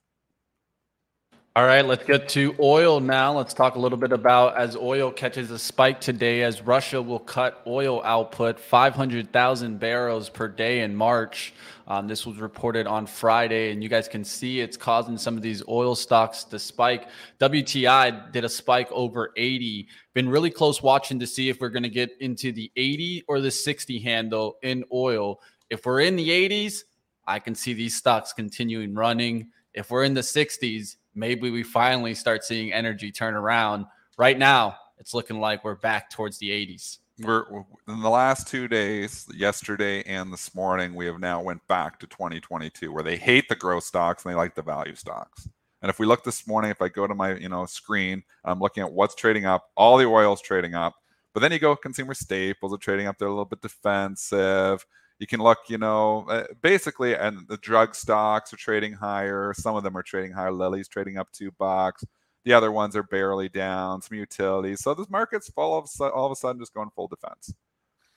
All 1.57 1.65
right, 1.65 1.87
let's 1.87 2.05
get 2.05 2.29
to 2.31 2.53
oil 2.59 2.99
now. 2.99 3.33
Let's 3.33 3.55
talk 3.55 3.77
a 3.77 3.79
little 3.79 3.97
bit 3.97 4.11
about 4.11 4.57
as 4.57 4.75
oil 4.75 5.13
catches 5.13 5.53
a 5.53 5.59
spike 5.61 6.01
today, 6.01 6.43
as 6.43 6.63
Russia 6.63 7.01
will 7.01 7.21
cut 7.21 7.63
oil 7.65 8.03
output 8.03 8.59
500,000 8.59 9.79
barrels 9.79 10.29
per 10.29 10.49
day 10.49 10.81
in 10.81 10.97
March. 10.97 11.55
Um, 11.87 12.09
this 12.09 12.27
was 12.27 12.39
reported 12.39 12.89
on 12.89 13.07
Friday, 13.07 13.71
and 13.71 13.85
you 13.85 13.89
guys 13.89 14.09
can 14.09 14.25
see 14.25 14.59
it's 14.59 14.77
causing 14.77 15.17
some 15.17 15.37
of 15.37 15.43
these 15.45 15.63
oil 15.69 15.95
stocks 15.95 16.43
to 16.43 16.59
spike. 16.59 17.07
WTI 17.39 18.33
did 18.33 18.45
a 18.45 18.49
spike 18.49 18.91
over 18.91 19.31
80. 19.37 19.87
Been 20.13 20.29
really 20.29 20.51
close 20.51 20.83
watching 20.83 21.21
to 21.21 21.27
see 21.29 21.51
if 21.51 21.61
we're 21.61 21.69
going 21.69 21.85
to 21.85 21.89
get 21.89 22.11
into 22.19 22.51
the 22.51 22.69
80 22.75 23.27
or 23.29 23.41
the 23.41 23.53
60 23.53 24.01
handle 24.01 24.57
in 24.65 24.83
oil. 24.93 25.41
If 25.71 25.87
we're 25.87 26.01
in 26.01 26.17
the 26.17 26.31
80s, 26.31 26.83
I 27.29 27.39
can 27.39 27.55
see 27.55 27.75
these 27.75 27.95
stocks 27.95 28.33
continuing 28.33 28.93
running. 28.93 29.51
If 29.73 29.93
we're 29.93 30.03
in 30.03 30.15
the 30.15 30.21
60s, 30.21 30.97
maybe 31.15 31.51
we 31.51 31.63
finally 31.63 32.15
start 32.15 32.45
seeing 32.45 32.73
energy 32.73 33.11
turn 33.11 33.35
around. 33.35 33.87
Right 34.17 34.39
now, 34.39 34.77
it's 34.99 35.15
looking 35.15 35.41
like 35.41 35.65
we're 35.65 35.75
back 35.75 36.11
towards 36.11 36.39
the 36.39 36.51
80s. 36.51 36.99
We're 37.21 37.45
in 37.87 38.01
the 38.01 38.11
last 38.11 38.49
two 38.49 38.67
days, 38.67 39.27
yesterday 39.33 40.03
and 40.03 40.33
this 40.33 40.53
morning, 40.53 40.95
we 40.95 41.07
have 41.07 41.21
now 41.21 41.41
went 41.41 41.65
back 41.69 42.01
to 42.01 42.09
2022, 42.09 42.91
where 42.91 43.05
they 43.05 43.17
hate 43.17 43.49
the 43.49 43.55
growth 43.55 43.85
stocks 43.85 44.25
and 44.25 44.33
they 44.33 44.37
like 44.37 44.57
the 44.57 44.63
value 44.63 44.97
stocks. 44.97 45.49
And 45.81 45.91
if 45.91 46.01
we 46.01 46.07
look 46.07 46.25
this 46.25 46.47
morning, 46.49 46.73
if 46.73 46.83
I 46.83 46.89
go 46.89 47.07
to 47.07 47.15
my 47.15 47.35
you 47.35 47.49
know 47.49 47.67
screen, 47.67 48.25
I'm 48.45 48.59
looking 48.59 48.83
at 48.83 48.93
what's 48.93 49.15
trading 49.15 49.45
up. 49.45 49.71
All 49.77 49.97
the 49.97 50.07
oil's 50.07 50.41
trading 50.41 50.75
up, 50.75 50.95
but 51.35 51.41
then 51.41 51.53
you 51.53 51.61
go 51.61 51.77
consumer 51.77 52.15
staples 52.15 52.75
are 52.75 52.79
trading 52.79 53.07
up. 53.07 53.19
They're 53.19 53.29
a 53.29 53.31
little 53.31 53.45
bit 53.45 53.63
defensive 53.63 54.85
you 55.19 55.27
can 55.27 55.41
look, 55.41 55.59
you 55.69 55.79
know, 55.79 56.27
uh, 56.29 56.45
basically, 56.61 57.15
and 57.15 57.47
the 57.49 57.57
drug 57.59 57.95
stocks 57.95 58.53
are 58.53 58.57
trading 58.57 58.93
higher. 58.93 59.55
Some 59.57 59.77
of 59.77 59.85
them 59.85 59.97
are 59.97 60.03
trading 60.03 60.33
higher. 60.33 60.53
Lilly's 60.53 60.89
trading 60.89 61.19
up 61.19 61.31
two 61.33 61.51
bucks. 61.53 62.05
The 62.45 62.53
other 62.53 62.73
ones 62.73 62.95
are 62.97 63.03
barely 63.05 63.49
down. 63.49 64.03
Some 64.03 64.19
utilities. 64.19 64.83
So 64.83 64.93
this 64.93 65.09
market's 65.09 65.51
all 65.57 65.79
of 65.79 65.89
all 66.13 66.27
of 66.27 66.33
a 66.33 66.37
sudden 66.37 66.61
just 66.61 66.75
going 66.75 66.91
full 66.95 67.09
defense. 67.09 67.55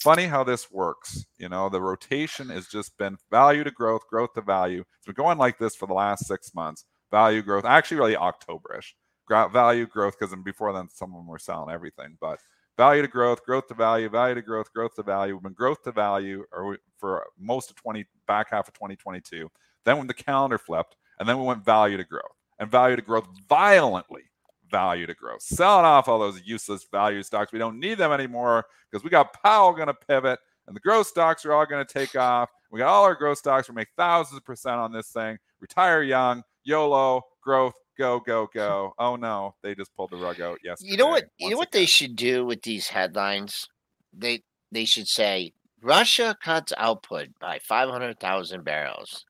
Funny 0.02 0.26
how 0.26 0.44
this 0.44 0.72
works. 0.72 1.26
You 1.38 1.50
know, 1.50 1.70
the 1.70 1.82
rotation 1.82 2.50
has 2.50 2.68
just 2.68 2.98
been 2.98 3.18
value 3.32 3.64
to 3.64 3.72
growth, 3.72 4.02
growth 4.10 4.34
to 4.34 4.42
value. 4.42 4.84
It's 4.98 5.06
been 5.06 5.16
going 5.16 5.38
like 5.38 5.58
this 5.58 5.76
for 5.76 5.88
the 5.88 5.94
last 5.94 6.28
six 6.28 6.54
months. 6.54 6.86
Value 7.10 7.42
growth, 7.42 7.66
actually, 7.66 7.98
really 7.98 8.16
Octoberish. 8.16 8.94
Value 9.30 9.88
growth, 9.88 10.16
because 10.20 10.36
before 10.44 10.74
then, 10.74 10.88
some 10.94 11.12
of 11.14 11.20
them 11.20 11.28
were 11.28 11.40
selling 11.40 11.74
everything, 11.74 12.18
but 12.22 12.40
value 12.78 13.02
to 13.02 13.08
growth, 13.08 13.44
growth 13.44 13.68
to 13.68 13.74
value, 13.74 14.08
value 14.08 14.36
to 14.36 14.42
growth, 14.42 14.72
growth 14.74 14.96
to 14.96 15.04
value. 15.04 15.34
We've 15.34 15.44
been 15.44 15.54
growth 15.54 15.84
to 15.84 15.92
value 15.92 16.46
or 16.52 16.78
for 16.98 17.26
most 17.40 17.70
of 17.70 17.76
20 17.76 18.06
back 18.28 18.50
half 18.50 18.68
of 18.68 18.74
2022. 18.74 19.50
Then 19.86 19.98
when 19.98 20.08
the 20.08 20.14
calendar 20.14 20.58
flipped, 20.58 20.96
and 21.20 21.28
then 21.28 21.38
we 21.38 21.46
went 21.46 21.64
value 21.64 21.98
to 21.98 22.04
growth 22.04 22.36
and 22.60 22.70
value 22.70 22.96
to 22.96 23.02
growth 23.02 23.28
violently. 23.48 24.24
Value 24.70 25.06
to 25.06 25.14
growth, 25.14 25.42
selling 25.42 25.86
off 25.86 26.10
all 26.10 26.20
those 26.20 26.42
useless 26.44 26.86
value 26.92 27.24
stocks. 27.24 27.54
We 27.54 27.60
don't 27.60 27.80
need 27.80 27.98
them 27.98 28.12
anymore 28.12 28.66
because 28.92 29.02
we 29.02 29.10
got 29.10 29.32
Powell 29.42 29.72
going 29.72 29.88
to 29.88 29.94
pivot, 29.94 30.40
and 30.68 30.76
the 30.76 30.82
growth 30.82 31.08
stocks 31.08 31.46
are 31.46 31.54
all 31.54 31.66
going 31.66 31.86
to 31.86 31.94
take 31.94 32.18
off. 32.18 32.50
We 32.70 32.80
got 32.80 32.90
all 32.90 33.06
our 33.06 33.16
growth 33.16 33.38
stocks. 33.38 33.70
We 33.70 33.76
make 33.76 33.88
thousands 33.96 34.40
of 34.40 34.44
percent 34.44 34.76
on 34.76 34.92
this 34.92 35.08
thing. 35.08 35.38
Retire 35.62 36.04
young, 36.04 36.44
YOLO, 36.66 37.22
growth, 37.42 37.76
go, 37.98 38.20
go, 38.20 38.50
go. 38.54 38.94
Oh 39.00 39.16
no, 39.16 39.56
they 39.64 39.74
just 39.74 39.96
pulled 39.96 40.12
the 40.12 40.18
rug 40.18 40.42
out 40.42 40.60
yesterday. 40.64 40.92
You 40.92 40.98
know 40.98 41.08
what? 41.08 41.30
You 41.38 41.52
know 41.52 41.58
what 41.58 41.70
again. 41.70 41.82
they 41.82 41.86
should 41.86 42.18
do 42.18 42.46
with 42.46 42.62
these 42.62 42.90
headlines? 42.90 43.70
They 44.12 44.44
they 44.74 44.84
should 44.84 45.08
say 45.08 45.54
Russia 45.82 46.36
cuts 46.44 46.74
output 46.78 47.30
by 47.40 47.60
five 47.60 47.90
hundred 47.90 48.20
thousand 48.20 48.64
barrels. 48.64 49.26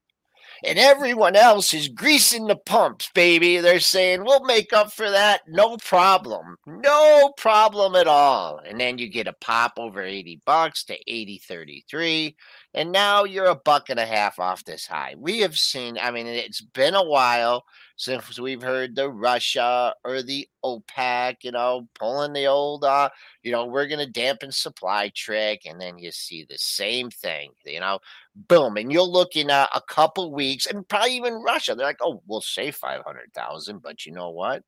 And 0.66 0.80
everyone 0.80 1.36
else 1.36 1.72
is 1.74 1.88
greasing 1.88 2.48
the 2.48 2.56
pumps, 2.56 3.12
baby. 3.14 3.58
They're 3.58 3.80
saying, 3.80 4.24
we'll 4.24 4.44
make 4.44 4.74
up 4.74 4.92
for 4.92 5.08
that. 5.08 5.42
No 5.48 5.78
problem. 5.78 6.58
No 6.66 7.32
problem 7.38 7.96
at 7.96 8.08
all. 8.08 8.60
And 8.66 8.80
then 8.80 8.98
you 8.98 9.08
get 9.08 9.28
a 9.28 9.34
pop 9.34 9.74
over 9.78 10.02
80 10.02 10.42
bucks 10.46 10.84
to 10.86 10.98
80.33 11.08 12.34
and 12.74 12.92
now 12.92 13.24
you're 13.24 13.46
a 13.46 13.56
buck 13.56 13.90
and 13.90 14.00
a 14.00 14.06
half 14.06 14.40
off 14.40 14.64
this 14.64 14.86
high. 14.86 15.16
We 15.18 15.40
have 15.40 15.58
seen, 15.58 15.98
I 16.00 16.12
mean, 16.12 16.28
it's 16.28 16.62
been 16.62 16.96
a 16.96 17.04
while 17.04 17.64
since 17.98 18.40
we've 18.40 18.62
heard 18.62 18.96
the 18.96 19.10
Russia 19.10 19.94
or 20.06 20.22
the 20.22 20.48
OPEC, 20.64 21.38
you 21.42 21.52
know, 21.52 21.88
pulling 21.96 22.32
the 22.32 22.46
old, 22.46 22.84
uh, 22.84 23.10
you 23.42 23.52
know, 23.52 23.66
we're 23.66 23.88
going 23.88 24.06
to 24.06 24.12
dampen 24.12 24.52
supply 24.52 25.12
trick. 25.16 25.64
And 25.66 25.82
then 25.82 25.98
you 25.98 26.12
see 26.12 26.46
the 26.48 26.60
same 26.60 27.10
thing, 27.10 27.52
you 27.66 27.80
know, 27.80 28.00
boom. 28.36 28.78
And 28.78 28.92
you'll 28.92 29.12
look 29.12 29.36
in 29.36 29.50
a, 29.50 29.68
couple 29.90 30.32
weeks 30.32 30.68
and 30.68 30.88
probably 30.88 31.16
even 31.16 31.34
Russia. 31.42 31.74
They're 31.74 31.88
like, 31.88 31.98
oh, 32.02 32.22
we'll 32.28 32.42
say 32.42 32.72
500,000, 32.72 33.82
but 33.82 34.06
you 34.06 34.12
know 34.12 34.30
what? 34.30 34.64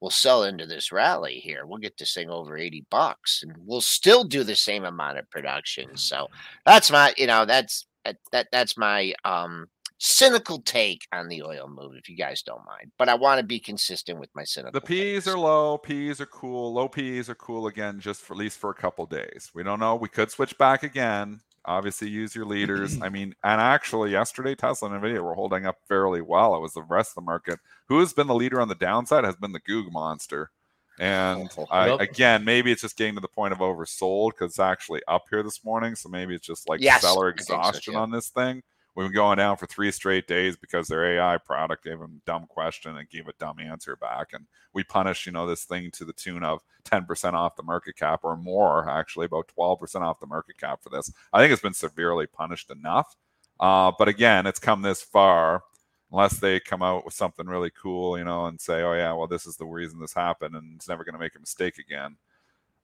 we'll 0.00 0.10
sell 0.10 0.42
into 0.42 0.66
this 0.66 0.90
rally 0.90 1.34
here. 1.34 1.64
We'll 1.64 1.78
get 1.78 1.96
this 1.96 2.12
thing 2.12 2.28
over 2.28 2.58
80 2.58 2.84
bucks 2.90 3.44
and 3.44 3.54
we'll 3.64 3.80
still 3.80 4.24
do 4.24 4.42
the 4.42 4.56
same 4.56 4.84
amount 4.84 5.18
of 5.18 5.30
production. 5.30 5.96
So 5.96 6.26
that's 6.66 6.90
my, 6.90 7.14
you 7.16 7.28
know, 7.28 7.44
that's 7.44 7.86
that, 8.04 8.16
that 8.32 8.48
that's 8.50 8.76
my 8.76 9.14
um 9.24 9.68
cynical 10.04 10.60
take 10.60 11.06
on 11.12 11.28
the 11.28 11.42
oil 11.42 11.68
move, 11.68 11.92
if 11.96 12.08
you 12.08 12.16
guys 12.16 12.42
don't 12.42 12.66
mind. 12.66 12.90
But 12.98 13.08
I 13.08 13.14
want 13.14 13.38
to 13.38 13.46
be 13.46 13.60
consistent 13.60 14.18
with 14.18 14.30
my 14.34 14.42
cynical. 14.42 14.72
The 14.72 14.84
P's 14.84 15.24
takes. 15.24 15.28
are 15.28 15.38
low. 15.38 15.78
P's 15.78 16.20
are 16.20 16.26
cool. 16.26 16.72
Low 16.74 16.88
P's 16.88 17.30
are 17.30 17.36
cool 17.36 17.68
again, 17.68 18.00
just 18.00 18.20
for 18.20 18.34
at 18.34 18.38
least 18.38 18.58
for 18.58 18.70
a 18.70 18.74
couple 18.74 19.06
days. 19.06 19.50
We 19.54 19.62
don't 19.62 19.78
know. 19.78 19.94
We 19.94 20.08
could 20.08 20.30
switch 20.30 20.58
back 20.58 20.82
again. 20.82 21.40
Obviously, 21.64 22.08
use 22.08 22.34
your 22.34 22.46
leaders. 22.46 23.00
I 23.00 23.08
mean, 23.10 23.32
and 23.44 23.60
actually, 23.60 24.10
yesterday 24.10 24.56
Tesla 24.56 24.90
and 24.90 25.00
Nvidia 25.00 25.22
were 25.22 25.34
holding 25.34 25.66
up 25.66 25.76
fairly 25.86 26.20
well. 26.20 26.56
It 26.56 26.60
was 26.60 26.74
the 26.74 26.82
rest 26.82 27.12
of 27.12 27.14
the 27.22 27.26
market. 27.26 27.60
Who 27.88 28.00
has 28.00 28.12
been 28.12 28.26
the 28.26 28.34
leader 28.34 28.60
on 28.60 28.66
the 28.68 28.74
downside 28.74 29.22
has 29.24 29.36
been 29.36 29.52
the 29.52 29.60
Goog 29.60 29.92
monster. 29.92 30.50
And 30.98 31.48
oh, 31.56 31.66
I, 31.70 31.88
Yep. 31.90 32.00
again, 32.00 32.44
maybe 32.44 32.72
it's 32.72 32.82
just 32.82 32.96
getting 32.96 33.14
to 33.14 33.20
the 33.20 33.28
point 33.28 33.52
of 33.52 33.60
oversold 33.60 34.32
because 34.32 34.50
it's 34.52 34.58
actually 34.58 35.00
up 35.06 35.26
here 35.30 35.44
this 35.44 35.64
morning. 35.64 35.94
So 35.94 36.08
maybe 36.08 36.34
it's 36.34 36.46
just 36.46 36.68
like 36.68 36.80
Yes, 36.80 37.00
seller 37.02 37.28
I 37.28 37.30
think 37.30 37.46
so, 37.46 37.54
exhaustion 37.54 37.94
yeah. 37.94 38.00
on 38.00 38.10
this 38.10 38.28
thing. 38.30 38.62
We've 38.94 39.06
been 39.06 39.14
going 39.14 39.38
down 39.38 39.56
for 39.56 39.66
three 39.66 39.90
straight 39.90 40.26
days 40.26 40.54
because 40.56 40.86
their 40.86 41.16
AI 41.16 41.38
product 41.38 41.84
gave 41.84 41.98
them 41.98 42.20
a 42.22 42.30
dumb 42.30 42.46
question 42.46 42.96
and 42.96 43.08
gave 43.08 43.26
a 43.26 43.32
dumb 43.38 43.58
answer 43.58 43.96
back. 43.96 44.34
And 44.34 44.46
we 44.74 44.84
punish, 44.84 45.24
you 45.24 45.32
know, 45.32 45.46
this 45.46 45.64
thing 45.64 45.90
to 45.92 46.04
the 46.04 46.12
tune 46.12 46.44
of 46.44 46.60
10% 46.84 47.32
off 47.32 47.56
the 47.56 47.62
market 47.62 47.96
cap 47.96 48.20
or 48.22 48.36
more, 48.36 48.88
actually, 48.90 49.26
about 49.26 49.50
12% 49.58 50.02
off 50.02 50.20
the 50.20 50.26
market 50.26 50.58
cap 50.58 50.82
for 50.82 50.90
this. 50.90 51.10
I 51.32 51.40
think 51.40 51.52
it's 51.52 51.62
been 51.62 51.72
severely 51.72 52.26
punished 52.26 52.70
enough. 52.70 53.16
Uh, 53.58 53.92
but 53.98 54.08
again, 54.08 54.46
it's 54.46 54.58
come 54.58 54.82
this 54.82 55.02
far 55.02 55.62
unless 56.10 56.38
they 56.38 56.60
come 56.60 56.82
out 56.82 57.06
with 57.06 57.14
something 57.14 57.46
really 57.46 57.70
cool, 57.70 58.18
you 58.18 58.24
know, 58.24 58.44
and 58.44 58.60
say, 58.60 58.82
oh, 58.82 58.92
yeah, 58.92 59.12
well, 59.14 59.26
this 59.26 59.46
is 59.46 59.56
the 59.56 59.64
reason 59.64 59.98
this 59.98 60.12
happened 60.12 60.54
and 60.54 60.76
it's 60.76 60.88
never 60.88 61.04
going 61.04 61.14
to 61.14 61.18
make 61.18 61.34
a 61.34 61.40
mistake 61.40 61.78
again. 61.78 62.16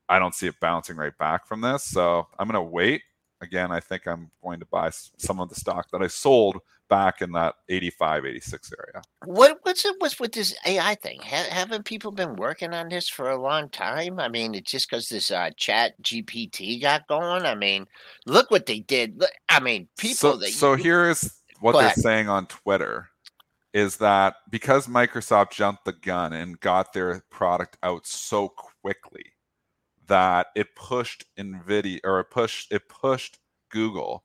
I 0.09 0.19
don't 0.19 0.35
see 0.35 0.47
it 0.47 0.59
bouncing 0.61 0.97
right 0.97 1.17
back 1.19 1.47
from 1.47 1.61
this. 1.61 1.85
So 1.85 2.27
I'm 2.39 2.49
going 2.49 2.55
to 2.55 2.63
wait. 2.63 3.03
Again, 3.41 3.71
I 3.71 3.81
think 3.81 4.07
I'm 4.07 4.31
going 4.43 4.61
to 4.61 4.67
buy 4.67 4.91
some 5.17 5.41
of 5.41 5.49
the 5.49 5.55
stock 5.55 5.91
that 5.93 6.03
I 6.03 6.09
sold 6.09 6.59
back 6.89 7.23
in 7.23 7.33
that 7.33 7.55
85, 7.69 8.27
86 8.27 8.73
area. 8.79 9.03
What 9.25 9.59
what's 9.63 9.85
it 9.85 9.95
what's 9.99 10.19
with 10.19 10.33
this 10.33 10.55
AI 10.67 10.95
thing? 10.97 11.21
Ha- 11.23 11.49
haven't 11.51 11.85
people 11.85 12.11
been 12.11 12.37
working 12.37 12.75
on 12.75 12.89
this 12.89 13.09
for 13.09 13.31
a 13.31 13.41
long 13.41 13.69
time? 13.69 14.19
I 14.19 14.29
mean, 14.29 14.55
it's 14.55 14.71
just 14.71 14.91
because 14.91 15.09
this 15.09 15.31
uh, 15.31 15.51
Chat 15.57 16.01
GPT 16.03 16.81
got 16.81 17.07
going. 17.07 17.45
I 17.45 17.55
mean, 17.55 17.87
look 18.27 18.51
what 18.51 18.67
they 18.67 18.81
did. 18.81 19.21
Look, 19.21 19.31
I 19.49 19.61
mean, 19.61 19.89
people. 19.99 20.33
So, 20.33 20.37
that 20.39 20.51
so 20.51 20.75
here's 20.75 21.41
what 21.61 21.79
they're 21.79 21.93
saying 21.93 22.29
on 22.29 22.47
Twitter 22.47 23.09
is 23.75 23.97
that 23.97 24.37
because 24.51 24.87
Microsoft 24.87 25.53
jumped 25.53 25.85
the 25.85 25.93
gun 25.93 26.33
and 26.33 26.59
got 26.61 26.93
their 26.93 27.23
product 27.31 27.77
out 27.83 28.07
so 28.07 28.49
quickly 28.49 29.25
that 30.09 30.49
it 30.55 30.75
pushed 30.75 31.25
Nvidia 31.39 32.01
or 32.05 32.21
it 32.21 32.31
pushed 32.31 32.73
it 32.73 32.89
pushed 32.89 33.39
Google 33.71 34.25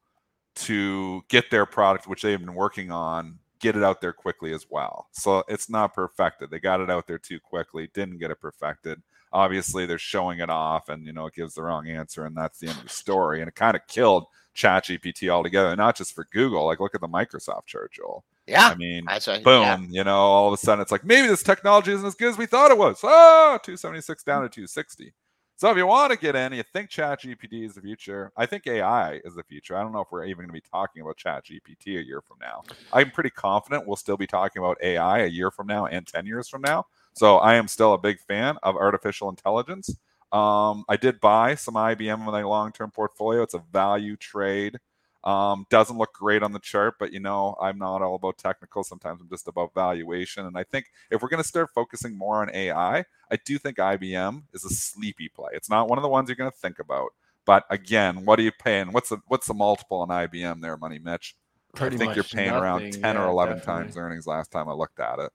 to 0.56 1.22
get 1.30 1.50
their 1.52 1.66
product, 1.66 2.08
which 2.08 2.22
they've 2.22 2.40
been 2.40 2.54
working 2.54 2.92
on, 2.92 3.40
get 3.60 3.76
it 3.76 3.84
out 3.84 4.02
there 4.02 4.14
quickly 4.14 4.54
as 4.54 4.68
well. 4.70 5.08
So 5.12 5.44
it's 5.48 5.70
not 5.70 5.94
perfected. 5.94 6.52
They 6.52 6.60
got 6.60 6.82
it 6.82 6.90
out 6.90 7.08
there 7.08 7.18
too 7.18 7.40
quickly, 7.40 7.90
didn't 7.94 8.20
get 8.20 8.32
it 8.32 8.40
perfected. 8.40 9.02
Obviously, 9.32 9.86
they're 9.86 9.98
showing 9.98 10.40
it 10.40 10.50
off, 10.50 10.90
and 10.90 11.08
you 11.08 11.14
know 11.14 11.26
it 11.26 11.34
gives 11.34 11.56
the 11.56 11.64
wrong 11.64 11.88
answer, 11.88 12.26
and 12.26 12.38
that's 12.38 12.60
the 12.60 12.68
end 12.68 12.78
of 12.78 12.84
the 12.84 12.90
story. 12.90 13.40
And 13.40 13.48
it 13.48 13.56
kind 13.56 13.76
of 13.76 13.82
killed 13.88 14.26
ChatGPT 14.56 15.30
altogether, 15.30 15.76
not 15.76 15.96
just 15.96 16.14
for 16.14 16.28
Google. 16.32 16.66
Like, 16.66 16.80
look 16.80 16.94
at 16.94 17.02
the 17.02 17.08
Microsoft 17.08 17.66
chart, 17.66 17.94
Joel. 17.94 18.24
yeah, 18.46 18.68
I 18.68 18.76
mean, 18.76 19.06
boom, 19.44 19.64
yeah. 19.64 19.78
you 19.90 20.04
know, 20.04 20.18
all 20.18 20.48
of 20.48 20.54
a 20.54 20.58
sudden 20.58 20.82
it's 20.82 20.92
like 20.92 21.04
maybe 21.04 21.28
this 21.28 21.42
technology 21.42 21.92
isn't 21.94 22.06
as 22.06 22.14
good 22.14 22.30
as 22.30 22.38
we 22.38 22.46
thought 22.46 22.70
it 22.70 22.78
was. 22.78 23.00
Ah, 23.04 23.58
276 23.64 24.24
down 24.24 24.44
to 24.44 24.50
260. 24.50 25.14
So 25.56 25.70
if 25.70 25.78
you 25.78 25.86
want 25.86 26.12
to 26.12 26.18
get 26.18 26.36
in, 26.36 26.54
you 26.54 26.64
think 26.64 26.90
Chat 26.90 27.22
GPT 27.22 27.66
is 27.66 27.76
the 27.76 27.82
future. 27.82 28.32
I 28.36 28.46
think 28.46 28.66
AI 28.68 29.22
is 29.24 29.36
the 29.36 29.44
future. 29.44 29.78
I 29.78 29.84
don't 29.84 29.94
know 29.94 30.02
if 30.02 30.08
we're 30.12 30.26
even 30.26 30.46
going 30.46 30.50
to 30.50 30.54
be 30.54 30.62
talking 30.62 31.02
about 31.02 31.18
Chat 31.18 31.46
GPT 31.46 32.00
a 32.00 32.06
year 32.06 32.22
from 32.22 32.38
now. 32.42 32.64
I'm 32.92 33.12
pretty 33.12 33.30
confident 33.30 33.88
we'll 33.88 33.96
still 33.96 34.18
be 34.18 34.28
talking 34.28 34.62
about 34.62 34.78
AI 34.82 35.20
a 35.20 35.28
year 35.28 35.52
from 35.52 35.68
now 35.68 35.86
and 35.86 36.06
10 36.06 36.26
years 36.26 36.50
from 36.50 36.62
now. 36.62 36.86
So 37.14 37.38
I 37.38 37.56
am 37.56 37.68
still 37.68 37.94
a 37.94 37.98
big 37.98 38.20
fan 38.20 38.58
of 38.64 38.76
artificial 38.76 39.30
intelligence. 39.30 39.96
Um, 40.32 40.84
I 40.90 40.98
did 40.98 41.20
buy 41.22 41.54
some 41.54 41.76
IBM 41.76 42.16
in 42.16 42.26
my 42.26 42.42
long-term 42.44 42.92
portfolio. 42.92 43.44
It's 43.44 43.54
a 43.54 43.64
value 43.72 44.18
trade. 44.18 44.80
Um, 45.24 45.66
doesn't 45.70 45.98
look 45.98 46.14
great 46.14 46.44
on 46.44 46.52
the 46.52 46.60
chart, 46.60 46.96
but 47.00 47.14
you 47.14 47.20
know, 47.20 47.56
I'm 47.62 47.78
not 47.78 48.02
all 48.02 48.16
about 48.16 48.38
technical. 48.38 48.84
Sometimes 48.84 49.22
I'm 49.22 49.30
just 49.30 49.48
about 49.48 49.74
valuation. 49.74 50.46
And 50.46 50.58
I 50.58 50.64
think 50.64 50.88
if 51.10 51.22
we're 51.22 51.30
going 51.30 51.42
to 51.42 51.48
start 51.48 51.70
focusing 51.74 52.18
more 52.18 52.42
on 52.42 52.54
AI, 52.54 53.06
I 53.32 53.36
do 53.46 53.58
think 53.58 53.78
IBM 53.78 54.44
is 54.54 54.66
a 54.66 54.70
sleepy 54.70 55.30
play. 55.30 55.52
It's 55.54 55.70
not 55.70 55.88
one 55.88 55.98
of 55.98 56.02
the 56.02 56.10
ones 56.10 56.28
you're 56.28 56.36
going 56.36 56.52
to 56.52 56.58
think 56.58 56.80
about. 56.80 57.14
But 57.46 57.66
again, 57.70 58.26
what 58.26 58.40
are 58.40 58.44
you 58.44 58.52
paying? 58.52 58.92
What's 58.92 59.10
the 59.10 59.18
what's 59.28 59.48
the 59.48 59.54
multiple 59.54 60.00
on 60.00 60.10
IBM 60.10 60.62
there, 60.62 60.78
Money 60.78 61.00
Mitch? 61.00 61.36
Pretty 61.76 61.96
I 61.96 62.00
think 62.00 62.16
you're 62.16 62.24
paying 62.24 62.52
around 62.52 62.86
nothing. 62.86 63.02
10 63.02 63.18
or 63.18 63.28
11 63.28 63.58
definitely. 63.58 63.84
times 63.84 63.98
earnings 63.98 64.28
last 64.28 64.52
time 64.52 64.70
I 64.70 64.74
looked 64.74 65.00
at 65.00 65.20
it. 65.20 65.32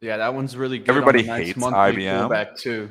Yeah, 0.00 0.16
that 0.18 0.34
one's 0.34 0.56
really 0.56 0.78
good. 0.78 0.90
Everybody 0.90 1.28
on 1.28 1.40
hates 1.40 1.58
IBM. 1.58 2.28
pullback 2.28 2.58
too. 2.58 2.90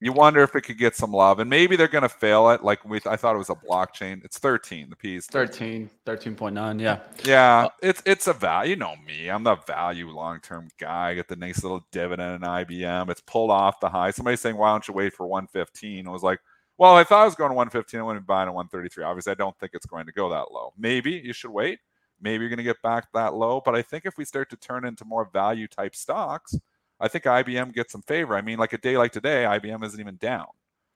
You 0.00 0.12
wonder 0.12 0.42
if 0.42 0.54
it 0.54 0.60
could 0.62 0.78
get 0.78 0.94
some 0.94 1.12
love, 1.12 1.40
and 1.40 1.50
maybe 1.50 1.74
they're 1.76 1.88
going 1.88 2.02
to 2.02 2.08
fail 2.08 2.50
it. 2.50 2.62
Like 2.62 2.84
we, 2.84 3.00
I 3.06 3.16
thought 3.16 3.34
it 3.34 3.38
was 3.38 3.50
a 3.50 3.54
blockchain. 3.56 4.24
It's 4.24 4.38
13. 4.38 4.90
The 4.90 4.96
P 4.96 5.16
is 5.16 5.26
13. 5.26 5.90
13, 6.06 6.36
13.9. 6.36 6.80
Yeah. 6.80 7.00
Yeah, 7.24 7.66
Uh, 7.66 7.68
it's 7.82 8.02
it's 8.06 8.26
a 8.28 8.32
value. 8.32 8.70
You 8.70 8.76
know 8.76 8.94
me, 9.06 9.28
I'm 9.28 9.42
the 9.42 9.56
value 9.56 10.08
long 10.10 10.40
term 10.40 10.68
guy. 10.78 11.10
I 11.10 11.14
get 11.14 11.28
the 11.28 11.36
nice 11.36 11.62
little 11.64 11.84
dividend 11.90 12.36
in 12.36 12.48
IBM. 12.48 13.10
It's 13.10 13.20
pulled 13.22 13.50
off 13.50 13.80
the 13.80 13.88
high. 13.88 14.12
Somebody's 14.12 14.40
saying, 14.40 14.56
"Why 14.56 14.70
don't 14.70 14.86
you 14.86 14.94
wait 14.94 15.14
for 15.14 15.26
115?" 15.26 16.06
I 16.06 16.10
was 16.10 16.22
like, 16.22 16.40
"Well, 16.76 16.94
I 16.94 17.02
thought 17.04 17.22
I 17.22 17.24
was 17.24 17.34
going 17.34 17.50
to 17.50 17.56
115. 17.56 17.98
I 18.00 18.02
wouldn't 18.04 18.24
be 18.24 18.26
buying 18.26 18.48
at 18.48 18.54
133. 18.54 19.04
Obviously, 19.04 19.32
I 19.32 19.34
don't 19.34 19.58
think 19.58 19.72
it's 19.74 19.86
going 19.86 20.06
to 20.06 20.12
go 20.12 20.28
that 20.30 20.52
low. 20.52 20.72
Maybe 20.78 21.12
you 21.12 21.32
should 21.32 21.50
wait. 21.50 21.80
Maybe 22.20 22.42
you're 22.42 22.50
going 22.50 22.58
to 22.58 22.62
get 22.64 22.80
back 22.82 23.08
that 23.14 23.34
low. 23.34 23.60
But 23.64 23.74
I 23.74 23.82
think 23.82 24.06
if 24.06 24.16
we 24.16 24.24
start 24.24 24.50
to 24.50 24.56
turn 24.56 24.84
into 24.84 25.04
more 25.04 25.28
value 25.32 25.66
type 25.68 25.94
stocks, 25.96 26.54
I 27.00 27.08
think 27.08 27.24
IBM 27.24 27.72
gets 27.74 27.92
some 27.92 28.02
favor. 28.02 28.36
I 28.36 28.40
mean, 28.42 28.58
like 28.58 28.72
a 28.72 28.78
day 28.78 28.96
like 28.96 29.12
today, 29.12 29.44
IBM 29.44 29.84
isn't 29.84 30.00
even 30.00 30.16
down. 30.16 30.46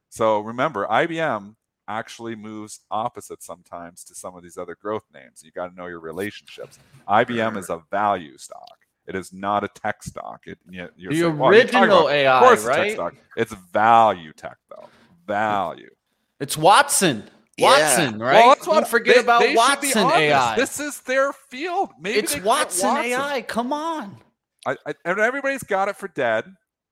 So 0.08 0.40
remember, 0.40 0.86
IBM 0.86 1.54
actually 1.88 2.34
moves 2.36 2.80
opposite 2.90 3.42
sometimes 3.42 4.04
to 4.04 4.14
some 4.14 4.36
of 4.36 4.42
these 4.42 4.56
other 4.58 4.76
growth 4.80 5.04
names. 5.12 5.42
You 5.44 5.50
got 5.52 5.68
to 5.68 5.74
know 5.74 5.86
your 5.86 6.00
relationships. 6.00 6.78
IBM 7.08 7.56
is 7.56 7.70
a 7.70 7.82
value 7.90 8.36
stock. 8.38 8.78
It 9.06 9.16
is 9.16 9.32
not 9.32 9.64
a 9.64 9.68
tech 9.68 10.02
stock. 10.02 10.42
It, 10.46 10.58
you, 10.70 10.88
The 10.96 11.16
saying, 11.16 11.38
"Well, 11.38 11.52
you're 11.52 11.64
talking 11.64 11.80
original 11.80 11.98
about- 12.06 12.12
AI, 12.14 12.36
of 12.38 12.42
course 12.44 12.66
it's 12.66 12.76
tech 12.94 12.98
right? 12.98 13.14
It's 13.36 13.52
value 13.72 14.32
tech 14.32 14.58
though. 14.70 14.88
Value. 15.26 15.90
It's 16.40 16.56
Watson. 16.56 17.24
Yeah. 17.56 17.68
Watson, 17.68 18.18
right? 18.20 18.34
Well, 18.34 18.48
that's 18.50 18.64
Don't 18.64 18.74
what- 18.76 18.88
forget 18.88 19.16
they- 19.16 19.20
about 19.22 19.40
they 19.42 19.54
Watson. 19.56 20.06
AI. 20.10 20.56
This 20.56 20.78
is 20.80 21.00
their 21.00 21.32
field. 21.32 21.90
Maybe 22.00 22.18
it's 22.20 22.32
they 22.32 22.38
get 22.38 22.46
Watson, 22.46 22.96
AI. 22.96 23.42
Come 23.42 23.72
on. 23.72 24.18
I, 24.66 24.76
I, 24.86 24.94
and 25.04 25.18
everybody's 25.18 25.62
got 25.62 25.88
it 25.88 25.96
for 25.96 26.08
dead. 26.08 26.44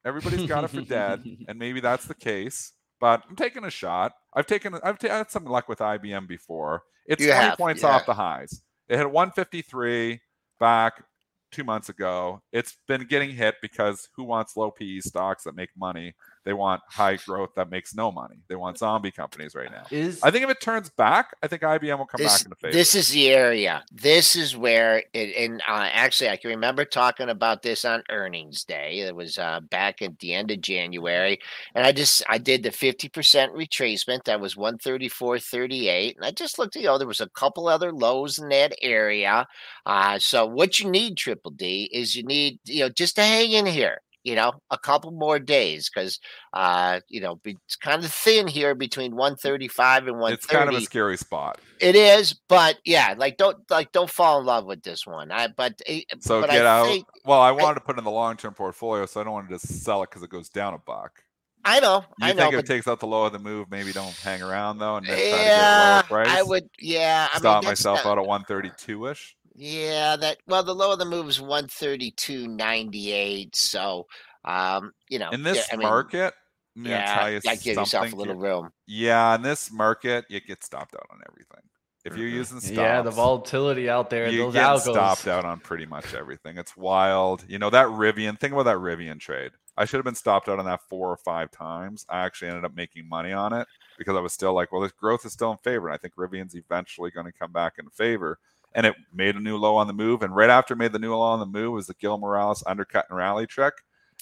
Everybody's 0.05 0.47
got 0.49 0.65
it 0.65 0.69
for 0.69 0.81
dead, 0.81 1.25
and 1.49 1.59
maybe 1.59 1.81
that's 1.81 2.07
the 2.07 2.15
case. 2.15 2.73
But 3.01 3.23
I'm 3.29 3.37
taking 3.37 3.65
a 3.65 3.71
shot. 3.71 4.13
I've 4.35 4.47
taken. 4.47 4.75
I've 4.83 4.99
ta- 4.99 5.09
had 5.09 5.31
some 5.31 5.45
luck 5.45 5.69
with 5.69 5.79
IBM 5.79 6.27
before. 6.29 6.83
It's 7.07 7.23
You 7.23 7.29
20 7.29 7.41
have, 7.43 7.59
points 7.59 7.83
yeah. 7.83 7.89
off 7.89 8.07
the 8.07 8.15
highs. 8.15 8.63
It 8.89 8.97
had 8.97 9.07
153 9.07 10.21
back 10.59 11.05
two 11.51 11.65
months 11.65 11.89
ago. 11.89 12.43
It's 12.53 12.77
been 12.87 13.05
getting 13.07 13.31
hit 13.31 13.57
because 13.63 14.09
who 14.17 14.25
wants 14.25 14.57
low 14.57 14.71
PE 14.71 15.01
stocks 15.01 15.45
that 15.45 15.55
make 15.55 15.71
money? 15.77 16.15
They 16.45 16.55
want 16.55 16.81
high 16.89 17.17
growth 17.17 17.51
that 17.57 17.71
makes 17.71 17.95
no 17.95 18.11
money. 18.11 18.37
They 18.49 18.57
want 18.57 18.79
zombie 18.79 19.11
companies 19.11 19.55
right 19.55 19.71
now. 19.71 19.85
Is 19.91 20.23
I 20.23 20.31
think 20.31 20.45
if 20.45 20.51
it 20.51 20.61
turns 20.61 20.89
back, 20.89 21.35
I 21.43 21.49
think 21.49 21.61
IBM 21.61 21.99
will 21.99 22.07
come 22.07 22.19
this, 22.19 22.43
back 22.43 22.49
the 22.49 22.57
favor. 22.57 22.73
this 22.73 22.95
is 22.95 23.11
the 23.11 23.29
area. 23.29 23.85
This 23.93 24.37
is 24.37 24.57
where 24.57 25.03
it, 25.13 25.37
and 25.37 25.61
uh, 25.69 25.89
actually, 25.93 26.31
I 26.31 26.37
can 26.37 26.51
remember 26.51 26.87
talking 26.87 27.29
about 27.29 27.61
this 27.61 27.85
on 27.85 28.03
earnings 28.09 28.65
day. 28.65 29.01
It 29.01 29.15
was 29.15 29.37
uh, 29.37 29.61
back 29.61 30.01
at 30.01 30.19
the 30.19 30.33
end 30.33 30.51
of 30.51 30.63
January, 30.63 31.39
and 31.75 31.87
I 31.87 31.93
just 31.93 32.23
I 32.27 32.39
did 32.39 32.63
the 32.63 32.73
fifty 32.73 33.11
percent 33.11 33.53
retracement. 33.53 34.25
That 34.25 34.41
was 34.41 34.57
one 34.57 34.79
thirty 34.79 35.09
four 35.09 35.39
thirty 35.39 35.89
eight, 35.89 36.17
and 36.17 36.25
I 36.25 36.31
just 36.31 36.59
looked. 36.59 36.75
You 36.75 36.85
know, 36.85 36.97
there 36.97 37.07
was 37.07 37.21
a 37.21 37.29
couple 37.29 37.69
other 37.69 37.93
lows 37.93 38.39
in 38.39 38.49
that 38.49 38.75
area. 38.81 39.47
Uh, 39.85 40.19
so 40.19 40.47
what 40.47 40.81
you 40.81 40.91
need, 40.91 41.19
Triple 41.19 41.51
D, 41.51 41.91
is 41.93 42.17
you 42.17 42.23
need 42.23 42.61
you 42.65 42.81
know 42.81 42.89
just 42.89 43.17
to 43.17 43.23
hang 43.23 43.53
in 43.53 43.67
here. 43.67 44.01
You 44.23 44.35
know, 44.35 44.53
a 44.71 44.77
couple 44.77 45.11
more 45.13 45.39
days 45.39 45.89
because 45.89 46.19
uh, 46.53 47.01
you 47.09 47.21
know 47.23 47.41
it's 47.45 47.77
kind 47.77 48.05
of 48.05 48.13
thin 48.13 48.47
here 48.47 48.75
between 48.75 49.17
one 49.17 49.35
thirty 49.37 49.67
five 49.69 50.07
and 50.07 50.19
one 50.19 50.33
it's 50.35 50.45
kind 50.47 50.69
of 50.69 50.75
a 50.75 50.81
scary 50.83 51.17
spot. 51.17 51.59
It 51.81 51.97
is, 51.97 52.35
but 52.49 52.77
yeah, 52.85 53.15
like 53.17 53.39
don't 53.39 53.59
like 53.71 53.93
don't 53.93 54.11
fall 54.11 54.41
in 54.41 54.45
love 54.47 54.67
with 54.67 54.83
this 54.83 55.07
one. 55.07 55.31
I 55.31 55.49
but 55.49 55.81
eh, 55.87 56.03
So 56.21 56.43
but 56.43 56.51
get 56.51 56.67
I 56.67 56.81
out. 56.81 56.87
think 56.87 57.07
well, 57.25 57.41
I 57.41 57.51
wanted 57.51 57.77
to 57.77 57.81
put 57.81 57.97
in 57.99 58.05
the 58.05 58.11
long 58.11 58.37
term 58.37 58.53
portfolio, 58.53 59.07
so 59.07 59.21
I 59.21 59.25
don't 59.25 59.33
want 59.33 59.49
to 59.49 59.55
just 59.55 59.83
sell 59.85 60.03
it 60.03 60.11
because 60.11 60.23
it 60.23 60.29
goes 60.31 60.51
down 60.51 60.75
a 60.75 60.79
buck. 60.79 61.23
I 61.63 61.79
know, 61.81 62.05
You 62.19 62.27
I 62.29 62.33
know, 62.33 62.43
think 62.45 62.55
if 62.55 62.61
it 62.61 62.67
takes 62.67 62.89
out 62.89 63.01
the 63.01 63.07
low 63.07 63.25
of 63.27 63.33
the 63.35 63.39
move, 63.39 63.71
maybe 63.71 63.93
don't 63.93 64.15
hang 64.17 64.41
around 64.43 64.79
though, 64.79 64.97
and 64.97 65.07
then 65.07 65.15
try 65.17 65.25
to 65.25 65.31
get 65.31 65.47
yeah. 65.47 66.03
I 66.11 66.43
would. 66.43 66.69
Yeah, 66.79 67.29
I 67.35 67.39
stop 67.39 67.63
mean, 67.65 67.71
myself 67.71 68.05
not- 68.05 68.13
out 68.13 68.19
at 68.19 68.27
132 68.27 69.07
ish. 69.09 69.37
Yeah, 69.55 70.17
that 70.17 70.39
well, 70.47 70.63
the 70.63 70.75
low 70.75 70.93
of 70.93 70.99
the 70.99 71.05
move 71.05 71.29
is 71.29 71.41
one 71.41 71.69
thirty 71.69 72.13
two 72.13 72.49
ninety 72.49 73.13
eight. 73.13 73.57
So, 73.57 74.07
um, 74.45 74.93
you 75.09 75.19
know, 75.19 75.31
In 75.31 75.43
this 75.43 75.57
yeah, 75.57 75.65
I 75.73 75.77
mean, 75.77 75.89
market, 75.89 76.35
I'm 76.77 76.87
yeah, 76.87 77.19
tell 77.19 77.31
you 77.31 77.41
that 77.41 77.63
give 77.63 77.77
yourself 77.77 78.13
a 78.13 78.17
little 78.17 78.37
room. 78.37 78.71
Yeah, 78.87 79.35
in 79.35 79.43
this 79.43 79.71
market, 79.73 80.25
you 80.29 80.41
get 80.41 80.65
stopped 80.65 80.95
out 80.95 81.07
on 81.11 81.21
everything. 81.29 81.63
If 82.03 82.17
you're 82.17 82.29
using 82.29 82.61
stops, 82.61 82.77
yeah, 82.77 83.03
the 83.03 83.11
volatility 83.11 83.91
out 83.91 84.09
there, 84.09 84.31
you 84.31 84.45
those 84.45 84.55
get 84.55 84.65
algos. 84.65 84.81
stopped 84.81 85.29
out 85.29 85.45
on 85.45 85.61
pretty 85.61 85.85
much 85.85 86.15
everything. 86.15 86.57
It's 86.57 86.75
wild. 86.75 87.45
You 87.47 87.59
know 87.59 87.69
that 87.69 87.89
Rivian. 87.89 88.39
Think 88.39 88.55
about 88.55 88.63
that 88.63 88.77
Rivian 88.77 89.21
trade. 89.21 89.51
I 89.77 89.85
should 89.85 89.99
have 89.99 90.05
been 90.05 90.15
stopped 90.15 90.49
out 90.49 90.59
on 90.59 90.65
that 90.65 90.81
four 90.89 91.11
or 91.11 91.17
five 91.19 91.51
times. 91.51 92.07
I 92.09 92.25
actually 92.25 92.49
ended 92.49 92.65
up 92.65 92.75
making 92.75 93.09
money 93.09 93.33
on 93.33 93.53
it 93.53 93.67
because 93.99 94.17
I 94.17 94.21
was 94.21 94.33
still 94.33 94.55
like, 94.55 94.73
well, 94.73 94.81
this 94.81 94.93
growth 94.93 95.27
is 95.27 95.33
still 95.33 95.53
in 95.53 95.59
favor. 95.59 95.89
And 95.89 95.95
I 95.95 95.99
think 95.99 96.15
Rivian's 96.17 96.55
eventually 96.55 97.11
going 97.11 97.27
to 97.27 97.33
come 97.33 97.53
back 97.53 97.75
in 97.79 97.89
favor. 97.91 98.39
And 98.75 98.87
it 98.87 98.95
made 99.13 99.37
a 99.37 99.41
new 99.41 99.57
low 99.57 99.77
on 99.77 99.87
the 99.87 99.93
move. 99.93 100.23
And 100.23 100.35
right 100.35 100.51
after 100.51 100.75
it 100.75 100.79
made 100.79 100.93
the 100.93 100.99
new 100.99 101.15
low 101.15 101.23
on 101.23 101.41
the 101.41 101.47
move 101.47 101.73
was 101.73 101.87
the 101.87 101.95
Gil 101.95 102.19
Morales 102.19 102.63
undercut 102.67 103.07
and 103.09 103.19
rally 103.19 103.47
trick. 103.47 103.75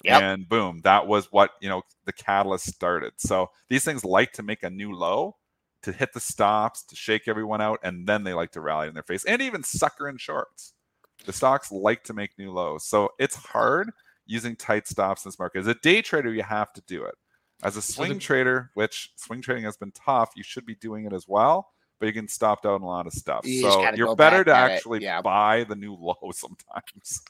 Yep. 0.05 0.23
And 0.23 0.49
boom, 0.49 0.81
that 0.85 1.07
was 1.07 1.31
what, 1.33 1.51
you 1.61 1.69
know, 1.69 1.83
the 2.07 2.13
catalyst 2.13 2.67
started. 2.67 3.15
So 3.17 3.51
these 3.69 3.85
things 3.85 4.05
like 4.05 4.33
to 4.35 4.43
make 4.43 4.63
a 4.63 4.71
new 4.71 4.93
low 4.93 5.37
to 5.83 5.93
hit 5.93 6.13
the 6.13 6.21
stops, 6.21 6.83
to 6.85 6.97
shake 6.97 7.29
everyone 7.29 7.61
out, 7.61 7.81
and 7.83 8.07
then 8.07 8.25
they 8.25 8.35
like 8.35 8.53
to 8.53 8.61
rally 8.61 8.89
in 8.89 8.95
their 8.95 9.03
face 9.03 9.25
and 9.25 9.43
even 9.43 9.63
sucker 9.63 10.09
in 10.09 10.17
shorts. 10.17 10.75
The 11.25 11.33
stocks 11.33 11.73
like 11.73 12.05
to 12.05 12.15
make 12.15 12.39
new 12.39 12.53
lows. 12.53 12.85
So 12.85 13.11
it's 13.19 13.37
hard 13.37 13.91
using 14.27 14.57
tight 14.57 14.87
stops 14.87 15.25
in 15.25 15.31
this 15.31 15.39
market. 15.39 15.61
As 15.61 15.67
a 15.67 15.75
day 15.75 16.01
trader, 16.03 16.33
you 16.33 16.43
have 16.43 16.73
to 16.75 16.83
do 16.87 17.05
it. 17.05 17.15
As 17.63 17.77
a 17.77 17.83
swing 17.83 18.15
the- 18.15 18.21
trader, 18.21 18.71
which 18.75 19.11
swing 19.17 19.43
trading 19.43 19.65
has 19.65 19.77
been 19.77 19.93
tough, 19.93 20.31
you 20.37 20.45
should 20.45 20.65
be 20.65 20.77
doing 20.77 21.07
it 21.07 21.13
as 21.13 21.27
well, 21.27 21.71
but 22.01 22.07
you 22.07 22.13
can 22.13 22.29
stop 22.29 22.65
out 22.65 22.75
on 22.75 22.83
a 22.83 22.87
lot 22.87 23.07
of 23.07 23.13
stuff. 23.13 23.45
You 23.45 23.63
so 23.63 23.91
you're 23.95 24.17
better 24.17 24.45
to 24.45 24.51
back 24.51 24.57
at 24.59 24.71
it, 24.71 24.75
actually 24.75 25.03
yeah. 25.03 25.21
buy 25.23 25.65
the 25.65 25.77
new 25.77 25.95
low 26.01 26.31
sometimes 26.33 27.23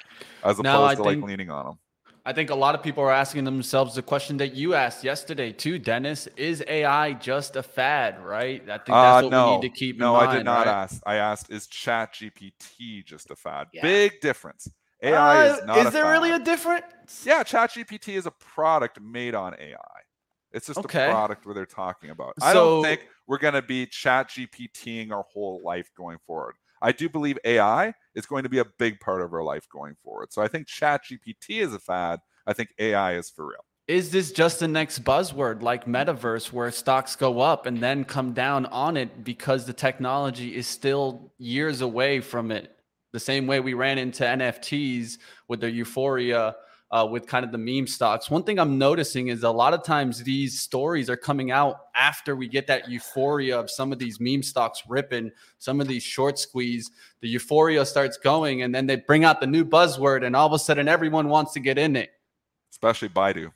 as 0.45 0.59
opposed 0.59 0.65
No, 0.65 0.85
I 0.85 0.95
to 0.95 1.03
like 1.03 1.23
leaning 1.23 1.51
on 1.51 1.67
them. 1.67 1.79
I 2.27 2.33
think 2.35 2.51
a 2.51 2.55
lot 2.55 2.75
of 2.75 2.83
people 2.83 3.03
are 3.05 3.11
asking 3.11 3.45
themselves 3.45 3.95
the 3.95 4.03
question 4.03 4.37
that 4.37 4.53
you 4.55 4.75
asked 4.75 5.03
yesterday 5.03 5.51
too, 5.51 5.79
Dennis. 5.79 6.29
Is 6.37 6.63
AI 6.69 7.15
just 7.15 7.57
a 7.57 7.63
fad, 7.63 8.23
right? 8.23 8.61
I 8.69 8.77
think 8.77 8.89
that's 8.89 8.91
Uh, 8.91 9.23
what 9.23 9.31
no, 9.31 9.47
we 9.53 9.57
need 9.57 9.63
to 9.63 9.79
keep 9.79 9.99
no, 9.99 10.09
in 10.09 10.13
mind. 10.13 10.31
I 10.31 10.37
did 10.37 10.45
not 10.45 10.67
right? 10.67 10.73
ask. 10.75 11.03
I 11.07 11.15
asked, 11.17 11.51
is 11.51 11.67
Chat 11.67 12.15
GPT 12.15 13.05
just 13.07 13.31
a 13.31 13.37
fad? 13.37 13.69
Yeah. 13.73 13.81
Big 13.83 14.21
difference. 14.21 14.69
AI 15.03 15.49
Uh, 15.49 15.55
is 15.55 15.65
not. 15.65 15.79
is 15.79 15.87
a 15.87 15.91
there 15.93 16.05
really 16.05 16.33
a 16.33 16.39
difference? 16.39 17.25
Yeah, 17.25 17.43
ChatGPT 17.45 18.15
is 18.15 18.27
a 18.27 18.31
product 18.33 19.01
made 19.01 19.35
on 19.35 19.55
AI. 19.59 19.77
It's 20.53 20.67
just 20.67 20.79
Okay. 20.79 21.07
a 21.07 21.11
product 21.11 21.47
where 21.47 21.55
they're 21.55 21.67
talking 21.67 22.11
about. 22.11 22.35
I 22.41 22.53
don't 22.53 22.83
think 22.83 23.07
we're 23.27 23.39
going 23.39 23.55
to 23.55 23.63
be 23.63 23.87
ChatGPTing 23.87 25.13
our 25.13 25.25
whole 25.33 25.61
life 25.63 25.91
going 25.97 26.19
forward. 26.27 26.55
I 26.81 26.93
do 26.93 27.09
believe 27.09 27.39
AI 27.45 27.93
is 28.15 28.27
going 28.27 28.45
to 28.45 28.49
be 28.49 28.59
a 28.59 28.65
big 28.79 29.01
part 29.01 29.21
of 29.21 29.33
our 29.35 29.43
life 29.43 29.67
going 29.69 29.97
forward. 30.03 30.33
So 30.33 30.43
I 30.43 30.49
think 30.49 30.69
ChatGPT 30.69 31.61
is 31.61 31.75
a 31.75 31.79
fad. 31.79 32.21
I 32.47 32.53
think 32.53 32.71
AI 32.79 33.15
is 33.17 33.31
for 33.31 33.47
real. 33.47 33.65
Is 33.89 34.11
this 34.11 34.33
just 34.33 34.61
the 34.61 34.69
next 34.69 35.03
buzzword 35.03 35.63
like 35.63 35.87
metaverse 35.87 36.53
where 36.53 36.71
stocks 36.71 37.17
go 37.17 37.41
up 37.41 37.67
and 37.67 37.79
then 37.79 38.05
come 38.05 38.33
down 38.33 38.67
on 38.67 38.97
it 38.97 39.25
because 39.25 39.65
the 39.65 39.73
technology 39.73 40.55
is 40.55 40.67
still 40.67 41.33
years 41.39 41.81
away 41.81 42.21
from 42.21 42.51
it? 42.51 42.77
The 43.13 43.21
same 43.21 43.47
way 43.47 43.61
we 43.61 43.73
ran 43.73 43.97
into 43.99 44.25
NFTs 44.25 45.19
with 45.49 45.61
the 45.61 45.71
euphoria 45.71 46.55
uh, 46.90 47.07
with 47.11 47.27
kind 47.27 47.44
of 47.44 47.53
the 47.53 47.59
meme 47.59 47.87
stocks. 47.87 48.31
One 48.31 48.42
thing 48.42 48.59
I'm 48.59 48.79
noticing 48.79 49.29
is 49.29 49.42
a 49.42 49.51
lot 49.51 49.74
of 49.74 49.85
times 49.85 50.22
these 50.22 50.59
stories 50.59 51.11
are 51.11 51.16
coming 51.16 51.51
out 51.51 51.81
after 51.94 52.35
we 52.35 52.48
get 52.48 52.66
that 52.68 52.88
euphoria 52.88 53.59
of 53.59 53.70
some 53.70 53.92
of 53.92 53.98
these 53.98 54.20
meme 54.20 54.42
stocks 54.42 54.83
ripping, 54.88 55.31
some 55.59 55.81
of 55.81 55.88
these 55.88 56.03
short 56.03 56.38
squeeze. 56.38 56.90
The 57.20 57.29
euphoria 57.29 57.85
starts 57.85 58.16
going, 58.16 58.62
and 58.62 58.74
then 58.74 58.87
they 58.87 58.96
bring 58.96 59.24
out 59.24 59.40
the 59.40 59.46
new 59.46 59.64
buzzword, 59.64 60.24
and 60.24 60.35
all 60.35 60.46
of 60.46 60.53
a 60.53 60.59
sudden 60.59 60.88
everyone 60.88 61.29
wants 61.29 61.53
to 61.55 61.61
get 61.61 61.79
in 61.79 61.94
it. 61.96 62.11
Especially 62.70 63.09
Baidu. 63.09 63.53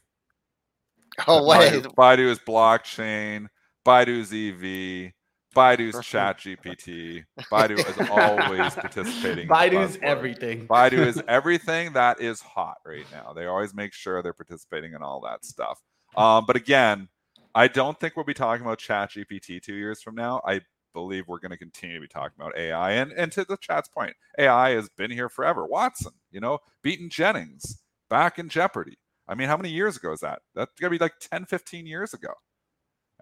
Oh, 1.26 1.46
wait. 1.46 1.84
Baidu, 1.84 1.94
Baidu 1.94 2.30
is 2.30 2.38
blockchain. 2.38 3.48
Baidu's 3.86 4.32
EV. 4.32 5.12
Baidu's 5.54 6.04
Chat 6.04 6.38
GPT. 6.38 7.24
Baidu 7.50 7.78
is 7.78 8.08
always 8.10 8.74
participating. 8.74 9.42
in 9.42 9.48
the 9.48 9.54
Baidu's 9.54 9.98
everything. 10.02 10.66
Baidu 10.66 11.06
is 11.06 11.22
everything 11.28 11.92
that 11.92 12.20
is 12.20 12.40
hot 12.40 12.76
right 12.86 13.06
now. 13.12 13.32
They 13.32 13.46
always 13.46 13.74
make 13.74 13.92
sure 13.92 14.22
they're 14.22 14.32
participating 14.32 14.94
in 14.94 15.02
all 15.02 15.20
that 15.22 15.44
stuff. 15.44 15.80
Um, 16.16 16.44
but 16.46 16.56
again, 16.56 17.08
I 17.54 17.68
don't 17.68 17.98
think 18.00 18.16
we'll 18.16 18.24
be 18.24 18.34
talking 18.34 18.64
about 18.64 18.78
Chat 18.78 19.10
GPT 19.10 19.60
two 19.62 19.74
years 19.74 20.00
from 20.00 20.14
now. 20.14 20.40
I 20.46 20.62
believe 20.94 21.28
we're 21.28 21.38
going 21.38 21.50
to 21.50 21.56
continue 21.56 21.96
to 21.96 22.00
be 22.00 22.08
talking 22.08 22.34
about 22.38 22.56
AI. 22.56 22.92
And 22.92 23.12
and 23.12 23.32
to 23.32 23.44
the 23.44 23.56
chat's 23.56 23.88
point, 23.88 24.14
AI 24.38 24.70
has 24.70 24.88
been 24.90 25.10
here 25.10 25.28
forever. 25.28 25.66
Watson, 25.66 26.12
you 26.30 26.40
know, 26.40 26.58
beating 26.82 27.10
Jennings 27.10 27.82
back 28.08 28.38
in 28.38 28.48
Jeopardy. 28.48 28.98
I 29.28 29.34
mean, 29.34 29.48
how 29.48 29.56
many 29.56 29.70
years 29.70 29.96
ago 29.96 30.12
is 30.12 30.20
that? 30.20 30.40
That's 30.54 30.72
going 30.78 30.92
to 30.92 30.98
be 30.98 31.02
like 31.02 31.14
10, 31.20 31.46
15 31.46 31.86
years 31.86 32.12
ago. 32.12 32.32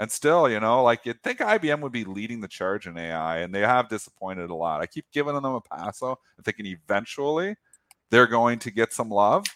And 0.01 0.11
still, 0.11 0.49
you 0.51 0.61
know, 0.61 0.83
like 0.83 1.05
you'd 1.05 1.23
think 1.23 1.41
IBM 1.41 1.81
would 1.83 1.93
be 1.93 2.05
leading 2.05 2.41
the 2.41 2.49
charge 2.49 2.87
in 2.89 2.99
AI, 2.99 3.41
and 3.41 3.55
they 3.55 3.61
have 3.61 3.91
disappointed 3.91 4.51
a 4.51 4.55
lot. 4.55 4.81
I 4.81 4.87
keep 4.87 5.05
giving 5.13 5.35
them 5.35 5.45
a 5.45 5.61
pass, 5.61 6.01
though. 6.01 6.19
I'm 6.39 6.45
thinking 6.45 6.67
eventually 6.67 7.57
they're 8.11 8.27
going 8.27 8.59
to 8.61 8.71
get 8.73 8.95
some 8.95 9.11
love, 9.11 9.47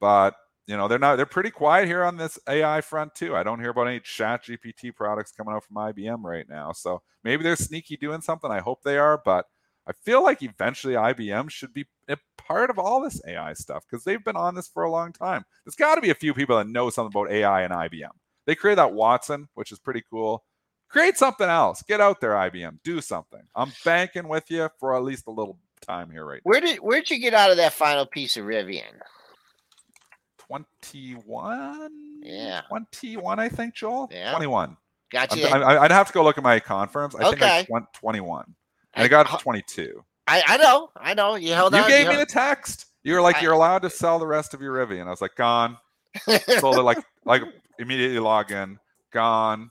but 0.00 0.36
you 0.66 0.76
know, 0.76 0.88
they're 0.88 0.98
not. 0.98 1.16
They're 1.16 1.26
pretty 1.26 1.50
quiet 1.50 1.88
here 1.88 2.04
on 2.04 2.16
this 2.16 2.38
AI 2.48 2.80
front 2.82 3.14
too. 3.14 3.36
I 3.36 3.42
don't 3.42 3.60
hear 3.60 3.70
about 3.70 3.88
any 3.88 4.00
Chat 4.00 4.44
GPT 4.44 4.94
products 4.94 5.32
coming 5.32 5.54
out 5.54 5.64
from 5.64 5.76
IBM 5.76 6.22
right 6.22 6.48
now. 6.48 6.72
So 6.72 7.02
maybe 7.24 7.42
they're 7.42 7.56
sneaky 7.56 7.96
doing 7.96 8.22
something. 8.22 8.50
I 8.50 8.60
hope 8.60 8.82
they 8.82 8.96
are, 8.96 9.20
but 9.24 9.46
I 9.86 9.92
feel 9.92 10.22
like 10.22 10.42
eventually 10.42 10.94
IBM 10.94 11.50
should 11.50 11.74
be 11.74 11.86
a 12.08 12.16
part 12.38 12.70
of 12.70 12.78
all 12.78 13.02
this 13.02 13.20
AI 13.26 13.52
stuff 13.54 13.84
because 13.90 14.04
they've 14.04 14.24
been 14.24 14.36
on 14.36 14.54
this 14.54 14.68
for 14.68 14.84
a 14.84 14.90
long 14.90 15.12
time. 15.12 15.44
There's 15.64 15.74
got 15.74 15.96
to 15.96 16.00
be 16.00 16.10
a 16.10 16.14
few 16.14 16.32
people 16.32 16.56
that 16.56 16.68
know 16.68 16.88
something 16.90 17.12
about 17.14 17.32
AI 17.32 17.62
and 17.62 17.72
IBM. 17.72 18.08
They 18.46 18.54
created 18.54 18.78
that 18.78 18.92
Watson, 18.92 19.48
which 19.54 19.72
is 19.72 19.78
pretty 19.78 20.02
cool. 20.10 20.44
Create 20.88 21.16
something 21.16 21.48
else. 21.48 21.82
Get 21.82 22.00
out 22.00 22.20
there, 22.20 22.32
IBM. 22.32 22.78
Do 22.84 23.00
something. 23.00 23.40
I'm 23.56 23.72
banking 23.84 24.28
with 24.28 24.50
you 24.50 24.68
for 24.78 24.94
at 24.94 25.02
least 25.02 25.26
a 25.26 25.30
little 25.30 25.58
time 25.80 26.10
here 26.10 26.24
right 26.24 26.40
now. 26.44 26.50
Where 26.50 26.60
did 26.60 26.78
where'd 26.78 27.10
you 27.10 27.18
get 27.18 27.34
out 27.34 27.50
of 27.50 27.56
that 27.56 27.72
final 27.72 28.06
piece 28.06 28.36
of 28.36 28.44
Rivian? 28.44 28.82
21? 30.38 31.90
Yeah. 32.22 32.62
21, 32.68 33.38
I 33.40 33.48
think, 33.48 33.74
Joel. 33.74 34.08
Yeah. 34.12 34.30
21. 34.32 34.76
Got 35.10 35.32
I'm- 35.32 35.40
you. 35.40 35.46
I, 35.46 35.82
I'd 35.84 35.90
have 35.90 36.06
to 36.08 36.12
go 36.12 36.22
look 36.22 36.38
at 36.38 36.44
my 36.44 36.58
confirms. 36.60 37.14
I 37.14 37.30
think 37.30 37.42
I 37.42 37.60
Okay. 37.60 37.66
went 37.70 37.86
21. 37.94 38.54
And 38.94 39.04
I 39.04 39.08
got 39.08 39.40
22. 39.40 40.04
I, 40.26 40.42
I 40.46 40.56
know, 40.56 40.90
I 40.96 41.14
know. 41.14 41.34
You 41.34 41.52
held 41.52 41.74
You 41.74 41.80
on. 41.80 41.88
gave 41.88 42.06
me 42.06 42.14
held- 42.14 42.26
the 42.28 42.32
text. 42.32 42.86
You 43.02 43.14
were 43.14 43.20
like, 43.20 43.36
I- 43.36 43.40
you're 43.40 43.52
allowed 43.52 43.82
to 43.82 43.90
sell 43.90 44.18
the 44.18 44.26
rest 44.26 44.54
of 44.54 44.60
your 44.62 44.74
Rivian. 44.74 45.06
I 45.06 45.10
was 45.10 45.20
like, 45.20 45.34
gone. 45.34 45.76
Sold 46.60 46.76
it 46.78 46.82
like, 46.82 46.98
like 47.24 47.42
immediately 47.78 48.18
log 48.18 48.50
in, 48.50 48.78
gone. 49.12 49.70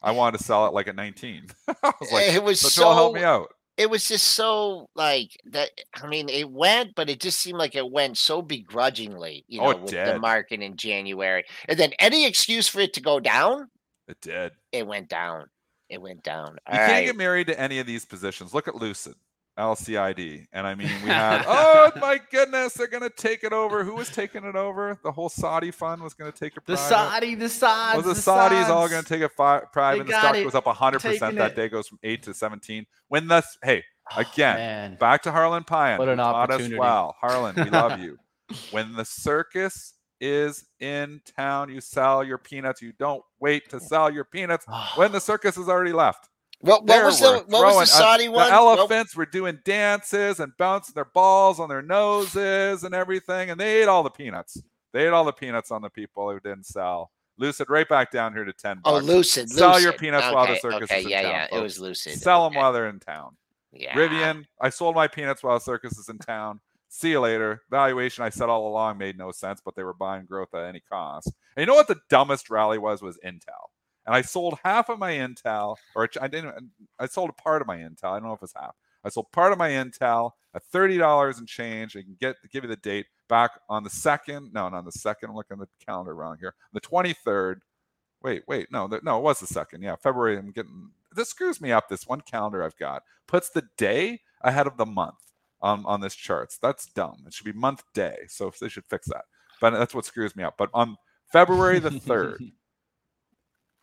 I 0.00 0.10
wanted 0.12 0.38
to 0.38 0.44
sell 0.44 0.66
it 0.66 0.72
like 0.72 0.88
at 0.88 0.96
19. 0.96 1.46
I 1.68 1.92
was 2.00 2.12
like, 2.12 2.32
it 2.32 2.42
was 2.42 2.60
so 2.60 2.68
so. 2.68 2.92
Help 2.92 3.14
me 3.14 3.22
out. 3.22 3.48
It 3.78 3.88
was 3.88 4.06
just 4.06 4.28
so 4.28 4.88
like 4.94 5.30
that. 5.46 5.70
I 5.94 6.06
mean, 6.06 6.28
it 6.28 6.50
went, 6.50 6.94
but 6.94 7.08
it 7.08 7.20
just 7.20 7.40
seemed 7.40 7.58
like 7.58 7.74
it 7.74 7.90
went 7.90 8.18
so 8.18 8.42
begrudgingly. 8.42 9.44
You 9.48 9.60
know, 9.60 9.66
Oh, 9.66 9.70
it 9.70 9.80
with 9.80 9.90
the 9.92 10.18
market 10.18 10.60
in 10.60 10.76
January, 10.76 11.44
and 11.68 11.78
then 11.78 11.92
any 11.98 12.26
excuse 12.26 12.68
for 12.68 12.80
it 12.80 12.92
to 12.94 13.00
go 13.00 13.18
down, 13.20 13.68
It 14.08 14.20
did. 14.20 14.52
it 14.72 14.86
went 14.86 15.08
down. 15.08 15.46
It 15.88 16.00
went 16.02 16.22
down. 16.22 16.58
You 16.72 16.78
All 16.78 16.86
can't 16.86 17.06
get 17.06 17.16
married 17.16 17.46
to 17.48 17.58
any 17.58 17.78
of 17.78 17.86
these 17.86 18.04
positions. 18.04 18.52
Look 18.52 18.66
at 18.68 18.74
Lucid, 18.74 19.14
LCID. 19.58 20.46
And 20.52 20.66
I 20.66 20.74
mean, 20.74 20.90
we 21.02 21.10
had, 21.10 21.44
oh 21.48 21.90
my 22.00 22.20
goodness, 22.30 22.74
they're 22.74 22.86
going 22.86 23.02
to 23.02 23.10
take 23.10 23.44
it 23.44 23.52
over. 23.52 23.84
Who 23.84 23.94
was 23.94 24.08
taking 24.08 24.44
it 24.44 24.56
over? 24.56 24.98
The 25.02 25.12
whole 25.12 25.28
Saudi 25.28 25.70
fund 25.70 26.02
was 26.02 26.14
going 26.14 26.32
to 26.32 26.38
take 26.38 26.56
it 26.56 26.64
The. 26.66 26.76
Saudi, 26.76 27.34
the 27.34 27.48
Saudi. 27.48 27.96
was 27.96 28.06
the 28.06 28.30
Saudis 28.30 28.68
all 28.68 28.88
going 28.88 29.02
to 29.02 29.08
take 29.08 29.22
it 29.22 29.32
fi- 29.32 29.62
private? 29.72 30.06
The 30.06 30.12
stock 30.12 30.36
it. 30.36 30.44
goes 30.44 30.54
up 30.54 30.64
100% 30.64 31.34
that 31.36 31.56
day, 31.56 31.68
goes 31.68 31.88
from 31.88 31.98
8 32.02 32.22
to 32.24 32.34
17. 32.34 32.86
When 33.08 33.28
the, 33.28 33.42
hey, 33.62 33.84
Oh, 34.10 34.20
again, 34.20 34.56
man. 34.56 34.94
back 34.96 35.22
to 35.22 35.32
Harlan 35.32 35.64
Pyan. 35.64 35.98
What 35.98 36.08
an 36.08 36.20
opportunity. 36.20 36.76
well. 36.76 37.14
Harlan, 37.20 37.54
we 37.56 37.70
love 37.70 38.00
you. 38.00 38.18
When 38.70 38.92
the 38.92 39.04
circus 39.04 39.94
is 40.20 40.66
in 40.78 41.22
town, 41.38 41.70
you 41.70 41.80
sell 41.80 42.22
your 42.22 42.36
peanuts. 42.36 42.82
You 42.82 42.92
don't 42.98 43.22
wait 43.40 43.70
to 43.70 43.80
sell 43.80 44.10
your 44.10 44.24
peanuts 44.24 44.66
ah. 44.68 44.92
when 44.96 45.10
the 45.10 45.20
circus 45.20 45.56
has 45.56 45.70
already 45.70 45.92
left. 45.92 46.28
What, 46.62 46.84
what 46.86 47.04
was 47.04 47.18
the 47.18 47.44
what 47.48 47.74
was 47.74 47.90
the 47.90 47.96
Saudi 47.96 48.28
uh, 48.28 48.32
one? 48.32 48.48
The 48.48 48.54
elephants 48.54 49.16
were 49.16 49.26
doing 49.26 49.58
dances 49.64 50.38
and 50.38 50.52
bouncing 50.58 50.94
their 50.94 51.04
balls 51.06 51.58
on 51.58 51.68
their 51.68 51.82
noses 51.82 52.84
and 52.84 52.94
everything, 52.94 53.50
and 53.50 53.58
they 53.60 53.82
ate 53.82 53.88
all 53.88 54.04
the 54.04 54.10
peanuts. 54.10 54.62
They 54.92 55.06
ate 55.06 55.12
all 55.12 55.24
the 55.24 55.32
peanuts 55.32 55.72
on 55.72 55.82
the 55.82 55.90
people 55.90 56.30
who 56.30 56.38
didn't 56.38 56.66
sell. 56.66 57.10
Lucid, 57.36 57.68
right 57.68 57.88
back 57.88 58.12
down 58.12 58.32
here 58.32 58.44
to 58.44 58.52
ten. 58.52 58.78
bucks. 58.84 59.04
lucid. 59.04 59.50
Sell 59.50 59.80
your 59.80 59.90
Lucid. 59.90 60.00
peanuts 60.00 60.32
while 60.32 60.46
the 60.46 60.56
circus 60.56 60.82
Okay, 60.84 61.00
is 61.00 61.04
in 61.06 61.10
town. 61.10 61.10
yeah, 61.10 61.22
town, 61.22 61.48
yeah. 61.52 61.58
It 61.58 61.62
was 61.62 61.80
lucid. 61.80 62.18
Sell 62.20 62.44
them 62.44 62.52
okay. 62.52 62.60
while 62.60 62.72
they're 62.72 62.88
in 62.88 63.00
town. 63.00 63.36
Yeah. 63.72 63.94
Rivian, 63.94 64.44
I 64.60 64.68
sold 64.70 64.94
my 64.94 65.08
peanuts 65.08 65.42
while 65.42 65.54
the 65.58 65.64
circus 65.64 65.98
is 65.98 66.08
in 66.08 66.18
town. 66.18 66.60
See 66.88 67.10
you 67.10 67.20
later. 67.20 67.62
Valuation 67.70 68.22
I 68.22 68.28
said 68.28 68.50
all 68.50 68.68
along 68.68 68.98
made 68.98 69.16
no 69.16 69.32
sense, 69.32 69.62
but 69.64 69.74
they 69.74 69.82
were 69.82 69.94
buying 69.94 70.26
growth 70.26 70.54
at 70.54 70.66
any 70.66 70.80
cost. 70.80 71.32
And 71.56 71.62
you 71.62 71.66
know 71.66 71.74
what 71.74 71.88
the 71.88 71.98
dumbest 72.10 72.50
rally 72.50 72.76
was? 72.78 73.00
Was 73.00 73.18
Intel. 73.24 73.70
And 74.06 74.14
I 74.14 74.22
sold 74.22 74.58
half 74.64 74.88
of 74.88 74.98
my 74.98 75.12
Intel, 75.12 75.76
or 75.94 76.08
I 76.20 76.28
didn't. 76.28 76.50
Uh, 76.50 76.60
I 76.98 77.06
sold 77.06 77.30
a 77.30 77.42
part 77.42 77.62
of 77.62 77.68
my 77.68 77.76
Intel. 77.76 78.10
I 78.10 78.18
don't 78.18 78.24
know 78.24 78.32
if 78.32 78.42
it's 78.42 78.54
half. 78.54 78.74
I 79.04 79.08
sold 79.08 79.30
part 79.32 79.52
of 79.52 79.58
my 79.58 79.70
Intel 79.70 80.32
at 80.54 80.64
thirty 80.64 80.98
dollars 80.98 81.38
and 81.38 81.46
change. 81.46 81.96
I 81.96 82.02
can 82.02 82.16
get 82.20 82.36
give 82.52 82.64
you 82.64 82.68
the 82.68 82.76
date 82.76 83.06
back 83.28 83.52
on 83.68 83.84
the 83.84 83.90
second. 83.90 84.52
No, 84.52 84.68
not 84.68 84.78
on 84.78 84.84
the 84.84 84.92
second. 84.92 85.30
I'm 85.30 85.36
looking 85.36 85.60
at 85.60 85.68
the 85.68 85.84
calendar 85.84 86.12
around 86.12 86.38
here. 86.38 86.54
The 86.72 86.80
twenty 86.80 87.12
third. 87.12 87.62
Wait, 88.22 88.44
wait, 88.46 88.70
no, 88.70 88.86
the, 88.86 89.00
no, 89.02 89.18
it 89.18 89.22
was 89.22 89.40
the 89.40 89.48
second. 89.48 89.82
Yeah, 89.82 89.96
February. 89.96 90.36
I'm 90.36 90.52
getting 90.52 90.90
this 91.14 91.28
screws 91.28 91.60
me 91.60 91.72
up. 91.72 91.88
This 91.88 92.06
one 92.06 92.20
calendar 92.20 92.62
I've 92.64 92.76
got 92.76 93.02
puts 93.26 93.50
the 93.50 93.64
day 93.76 94.20
ahead 94.42 94.66
of 94.66 94.76
the 94.76 94.86
month 94.86 95.18
on 95.60 95.84
on 95.86 96.00
this 96.00 96.14
charts. 96.14 96.58
That's 96.58 96.86
dumb. 96.86 97.24
It 97.26 97.34
should 97.34 97.44
be 97.44 97.52
month 97.52 97.84
day. 97.94 98.16
So 98.28 98.52
they 98.60 98.68
should 98.68 98.86
fix 98.86 99.06
that. 99.08 99.24
But 99.60 99.70
that's 99.70 99.94
what 99.94 100.04
screws 100.04 100.34
me 100.34 100.42
up. 100.42 100.54
But 100.58 100.70
on 100.74 100.96
February 101.32 101.78
the 101.78 101.92
third. 101.92 102.42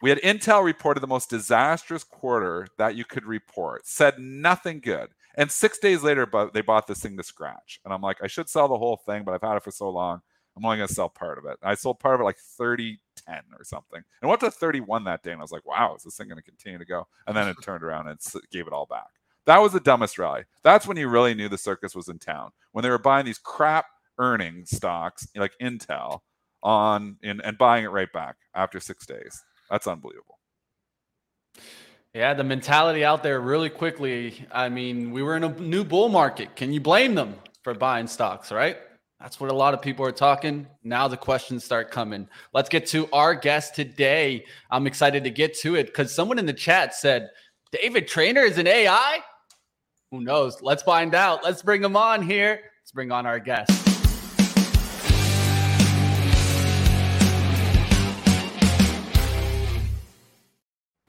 we 0.02 0.10
had 0.10 0.20
Intel 0.22 0.64
reported 0.64 1.02
the 1.02 1.08
most 1.08 1.30
disastrous 1.30 2.04
quarter 2.04 2.68
that 2.78 2.96
you 2.96 3.06
could 3.06 3.26
report, 3.26 3.86
said 3.86 4.20
nothing 4.20 4.80
good. 4.80 5.10
And 5.36 5.52
six 5.52 5.78
days 5.78 6.04
later, 6.04 6.26
but 6.26 6.54
they 6.54 6.62
bought 6.62 6.88
this 6.88 7.00
thing 7.00 7.18
to 7.18 7.24
scratch. 7.24 7.80
And 7.86 7.94
I'm 7.94 8.02
like, 8.02 8.18
I 8.24 8.28
should 8.28 8.50
sell 8.50 8.68
the 8.68 8.78
whole 8.78 8.98
thing, 8.98 9.24
but 9.24 9.34
I've 9.34 9.42
had 9.42 9.58
it 9.58 9.64
for 9.64 9.72
so 9.72 9.90
long. 9.90 10.22
I'm 10.58 10.66
only 10.66 10.78
going 10.78 10.88
to 10.88 10.94
sell 10.94 11.10
part 11.10 11.38
of 11.38 11.46
it. 11.46 11.58
I 11.64 11.76
sold 11.76 12.00
part 12.00 12.16
of 12.16 12.22
it 12.22 12.26
like 12.26 12.38
30 12.38 13.00
10 13.26 13.44
or 13.58 13.64
something. 13.64 14.02
And 14.22 14.30
went 14.30 14.42
to 14.42 14.52
31 14.52 15.04
that 15.06 15.24
day. 15.24 15.32
And 15.32 15.40
I 15.40 15.44
was 15.44 15.52
like, 15.52 15.66
wow, 15.66 15.96
is 15.96 16.04
this 16.04 16.18
thing 16.18 16.28
going 16.28 16.38
to 16.38 16.44
continue 16.44 16.80
to 16.80 16.86
go? 16.86 17.08
And 17.28 17.36
then 17.36 17.48
it 17.48 17.58
turned 17.64 17.84
around 17.84 18.08
and 18.08 18.20
gave 18.52 18.68
it 18.68 18.74
all 18.74 18.86
back. 18.86 19.08
That 19.46 19.62
was 19.62 19.72
the 19.72 19.80
dumbest 19.80 20.20
rally. 20.20 20.44
That's 20.64 20.86
when 20.86 20.98
you 20.98 21.08
really 21.08 21.34
knew 21.34 21.50
the 21.50 21.58
circus 21.58 21.96
was 21.96 22.10
in 22.10 22.20
town. 22.20 22.52
When 22.72 22.84
they 22.84 22.90
were 22.90 23.00
buying 23.00 23.26
these 23.26 23.40
crap 23.40 23.86
earning 24.18 24.66
stocks 24.66 25.28
like 25.36 25.54
Intel 25.62 26.20
on 26.62 27.18
in, 27.24 27.40
and 27.42 27.58
buying 27.58 27.86
it 27.86 27.92
right 27.92 28.12
back 28.12 28.36
after 28.54 28.80
six 28.80 29.06
days. 29.06 29.44
That's 29.70 29.88
unbelievable. 29.88 30.40
Yeah, 32.14 32.34
the 32.34 32.44
mentality 32.44 33.06
out 33.06 33.22
there 33.22 33.40
really 33.40 33.70
quickly. 33.70 34.46
I 34.52 34.68
mean, 34.70 35.12
we 35.12 35.22
were 35.22 35.38
in 35.38 35.44
a 35.44 35.60
new 35.60 35.84
bull 35.84 36.10
market. 36.10 36.56
Can 36.56 36.74
you 36.74 36.82
blame 36.82 37.14
them 37.14 37.36
for 37.64 37.74
buying 37.74 38.08
stocks, 38.08 38.52
right? 38.52 38.78
That's 39.20 39.40
what 39.40 39.52
a 39.52 39.54
lot 39.54 39.74
of 39.74 39.82
people 39.82 40.06
are 40.06 40.12
talking. 40.12 40.66
Now 40.84 41.08
the 41.08 41.18
questions 41.18 41.64
start 41.64 41.92
coming. 41.92 42.28
Let's 42.54 42.70
get 42.70 42.88
to 42.88 43.08
our 43.12 43.36
guest 43.36 43.76
today. 43.76 44.46
I'm 44.72 44.88
excited 44.88 45.24
to 45.26 45.30
get 45.30 45.58
to 45.60 45.76
it 45.76 45.88
because 45.88 46.14
someone 46.14 46.40
in 46.40 46.46
the 46.46 46.54
chat 46.54 46.96
said, 46.96 47.30
David 47.72 48.08
Trainer 48.08 48.42
is 48.42 48.58
an 48.58 48.66
AI? 48.66 49.20
Who 50.12 50.22
knows? 50.22 50.62
Let's 50.62 50.82
find 50.82 51.14
out. 51.14 51.44
Let's 51.44 51.62
bring 51.62 51.84
him 51.84 51.96
on 51.96 52.24
here. 52.24 52.62
Let's 52.82 52.92
bring 52.92 53.12
on 53.12 53.26
our 53.26 53.40
guest. 53.40 53.89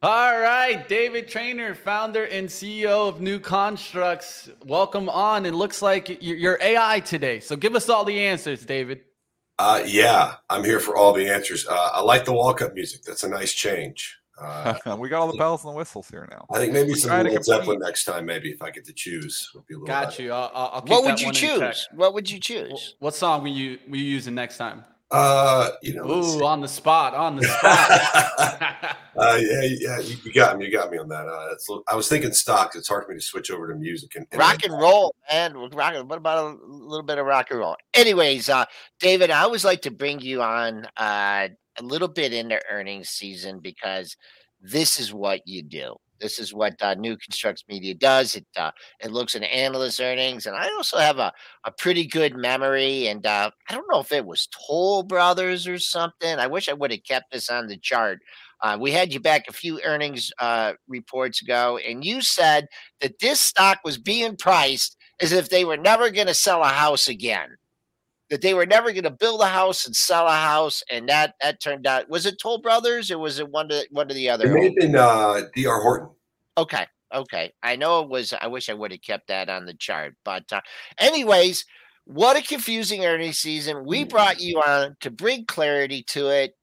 All 0.02 0.40
right, 0.40 0.88
David 0.88 1.28
Trainer, 1.28 1.74
founder 1.74 2.24
and 2.24 2.48
CEO 2.48 3.06
of 3.06 3.20
New 3.20 3.38
Constructs. 3.38 4.48
Welcome 4.64 5.10
on. 5.10 5.44
It 5.44 5.52
looks 5.52 5.82
like 5.82 6.22
you're 6.22 6.56
AI 6.62 7.00
today. 7.00 7.38
So 7.38 7.54
give 7.54 7.76
us 7.76 7.90
all 7.90 8.06
the 8.06 8.18
answers, 8.18 8.64
David. 8.64 9.02
Uh, 9.58 9.82
yeah, 9.84 10.36
I'm 10.48 10.64
here 10.64 10.80
for 10.80 10.96
all 10.96 11.12
the 11.12 11.28
answers. 11.28 11.66
Uh, 11.66 11.90
I 11.92 12.00
like 12.00 12.24
the 12.24 12.32
walk-up 12.32 12.72
music. 12.72 13.02
That's 13.02 13.24
a 13.24 13.28
nice 13.28 13.52
change. 13.52 14.16
Uh, 14.40 14.74
we 14.98 15.10
got 15.10 15.20
all 15.20 15.30
the 15.30 15.36
bells 15.36 15.64
and 15.64 15.74
the 15.74 15.76
whistles 15.76 16.08
here 16.08 16.26
now. 16.30 16.46
I 16.50 16.58
think 16.60 16.72
maybe 16.72 16.94
some 16.94 17.10
Led 17.10 17.44
Zeppelin 17.44 17.80
next 17.80 18.04
time. 18.04 18.24
Maybe 18.24 18.48
if 18.48 18.62
I 18.62 18.70
get 18.70 18.86
to 18.86 18.94
choose, 18.94 19.50
got 19.84 20.12
better. 20.12 20.22
you. 20.22 20.32
I'll, 20.32 20.50
I'll 20.54 20.82
what 20.86 21.04
would 21.04 21.20
you 21.20 21.30
choose? 21.30 21.86
What 21.94 22.14
would 22.14 22.30
you 22.30 22.40
choose? 22.40 22.94
What 23.00 23.14
song 23.14 23.42
will 23.42 23.50
you 23.50 23.78
will 23.86 23.98
you 23.98 24.04
using 24.04 24.34
next 24.34 24.56
time? 24.56 24.82
Uh, 25.10 25.70
you 25.82 25.92
know, 25.92 26.08
ooh, 26.08 26.44
on 26.44 26.60
the 26.60 26.68
spot, 26.68 27.14
on 27.14 27.34
the 27.34 27.42
spot. 28.78 28.96
uh, 29.16 29.38
yeah, 29.40 29.62
yeah, 29.62 29.98
you, 29.98 30.32
got 30.32 30.56
me. 30.56 30.66
You 30.66 30.72
got 30.72 30.90
me 30.90 30.98
on 30.98 31.08
that. 31.08 31.26
Uh, 31.26 31.80
I 31.88 31.96
was 31.96 32.08
thinking 32.08 32.32
stocks. 32.32 32.76
It's 32.76 32.86
hard 32.86 33.06
for 33.06 33.12
me 33.12 33.18
to 33.18 33.24
switch 33.24 33.50
over 33.50 33.66
to 33.72 33.74
music 33.74 34.14
and, 34.14 34.24
and 34.30 34.38
rock 34.38 34.64
and 34.64 34.72
roll, 34.72 35.14
man. 35.28 35.54
Rock, 35.72 35.94
what 36.08 36.16
about 36.16 36.54
a 36.54 36.64
little 36.64 37.02
bit 37.02 37.18
of 37.18 37.26
rock 37.26 37.48
and 37.50 37.58
roll? 37.58 37.76
Anyways, 37.92 38.48
uh, 38.48 38.64
David, 39.00 39.30
I 39.30 39.40
always 39.40 39.64
like 39.64 39.82
to 39.82 39.90
bring 39.90 40.20
you 40.20 40.42
on 40.42 40.86
uh, 40.96 41.48
a 41.78 41.82
little 41.82 42.08
bit 42.08 42.32
into 42.32 42.60
earnings 42.70 43.08
season 43.08 43.58
because 43.58 44.16
this 44.60 45.00
is 45.00 45.12
what 45.12 45.40
you 45.44 45.62
do. 45.62 45.96
This 46.20 46.38
is 46.38 46.52
what 46.52 46.74
uh, 46.82 46.94
New 46.94 47.16
Constructs 47.16 47.64
Media 47.68 47.94
does. 47.94 48.34
It 48.36 48.46
uh, 48.56 48.70
it 49.00 49.10
looks 49.10 49.34
at 49.34 49.42
analyst 49.42 50.00
earnings, 50.00 50.46
and 50.46 50.54
I 50.56 50.68
also 50.76 50.98
have 50.98 51.18
a, 51.18 51.32
a 51.64 51.72
pretty 51.72 52.06
good 52.06 52.36
memory. 52.36 53.08
And 53.08 53.24
uh, 53.26 53.50
I 53.68 53.74
don't 53.74 53.86
know 53.90 54.00
if 54.00 54.12
it 54.12 54.26
was 54.26 54.48
Toll 54.66 55.02
Brothers 55.02 55.66
or 55.66 55.78
something. 55.78 56.38
I 56.38 56.46
wish 56.46 56.68
I 56.68 56.74
would 56.74 56.90
have 56.90 57.04
kept 57.04 57.32
this 57.32 57.48
on 57.50 57.66
the 57.68 57.78
chart. 57.78 58.18
Uh, 58.62 58.76
we 58.78 58.92
had 58.92 59.12
you 59.12 59.20
back 59.20 59.44
a 59.48 59.52
few 59.52 59.80
earnings 59.82 60.30
uh, 60.38 60.74
reports 60.86 61.40
ago, 61.40 61.78
and 61.78 62.04
you 62.04 62.20
said 62.20 62.66
that 63.00 63.18
this 63.20 63.40
stock 63.40 63.78
was 63.84 63.96
being 63.98 64.36
priced 64.36 64.96
as 65.20 65.32
if 65.32 65.48
they 65.48 65.64
were 65.64 65.76
never 65.76 66.10
going 66.10 66.26
to 66.26 66.34
sell 66.34 66.62
a 66.62 66.68
house 66.68 67.08
again 67.08 67.56
that 68.30 68.42
they 68.42 68.54
were 68.54 68.66
never 68.66 68.92
going 68.92 69.04
to 69.04 69.10
build 69.10 69.42
a 69.42 69.46
house 69.46 69.84
and 69.84 69.94
sell 69.94 70.26
a 70.26 70.30
house, 70.30 70.82
and 70.90 71.08
that 71.08 71.34
that 71.42 71.60
turned 71.60 71.86
out 71.86 72.08
was 72.08 72.26
it 72.26 72.38
Toll 72.40 72.58
Brothers 72.58 73.10
or 73.10 73.18
was 73.18 73.38
it 73.38 73.48
one 73.48 73.70
of 73.70 73.84
one 73.90 74.08
of 74.08 74.16
the 74.16 74.30
other? 74.30 74.46
It 74.46 74.54
may 74.54 74.64
have 74.64 74.76
been 74.76 74.96
uh, 74.96 75.42
D.R. 75.54 75.80
Horton. 75.80 76.08
Okay, 76.56 76.86
okay. 77.12 77.52
I 77.62 77.76
know 77.76 78.02
it 78.02 78.08
was. 78.08 78.32
I 78.40 78.46
wish 78.46 78.68
I 78.68 78.74
would 78.74 78.92
have 78.92 79.02
kept 79.02 79.28
that 79.28 79.48
on 79.48 79.66
the 79.66 79.74
chart, 79.74 80.14
but 80.24 80.44
uh, 80.52 80.60
anyways, 80.98 81.64
what 82.04 82.36
a 82.36 82.42
confusing 82.42 83.04
earnings 83.04 83.38
season. 83.38 83.84
We 83.84 84.04
mm. 84.04 84.08
brought 84.08 84.40
you 84.40 84.58
on 84.58 84.96
to 85.00 85.10
bring 85.10 85.44
clarity 85.46 86.02
to 86.08 86.28
it. 86.28 86.56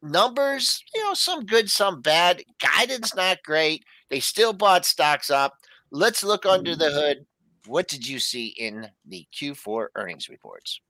Numbers, 0.00 0.82
you 0.94 1.02
know, 1.02 1.14
some 1.14 1.44
good, 1.44 1.68
some 1.68 2.00
bad. 2.00 2.42
Guidance 2.60 3.14
not 3.16 3.38
great. 3.44 3.84
They 4.10 4.20
still 4.20 4.52
bought 4.52 4.84
stocks 4.84 5.30
up. 5.30 5.54
Let's 5.90 6.22
look 6.22 6.46
under 6.46 6.76
the 6.76 6.86
mm. 6.86 6.92
hood. 6.92 7.26
What 7.66 7.88
did 7.88 8.06
you 8.06 8.18
see 8.18 8.46
in 8.46 8.88
the 9.06 9.26
Q4 9.34 9.88
earnings 9.96 10.28
reports? 10.28 10.80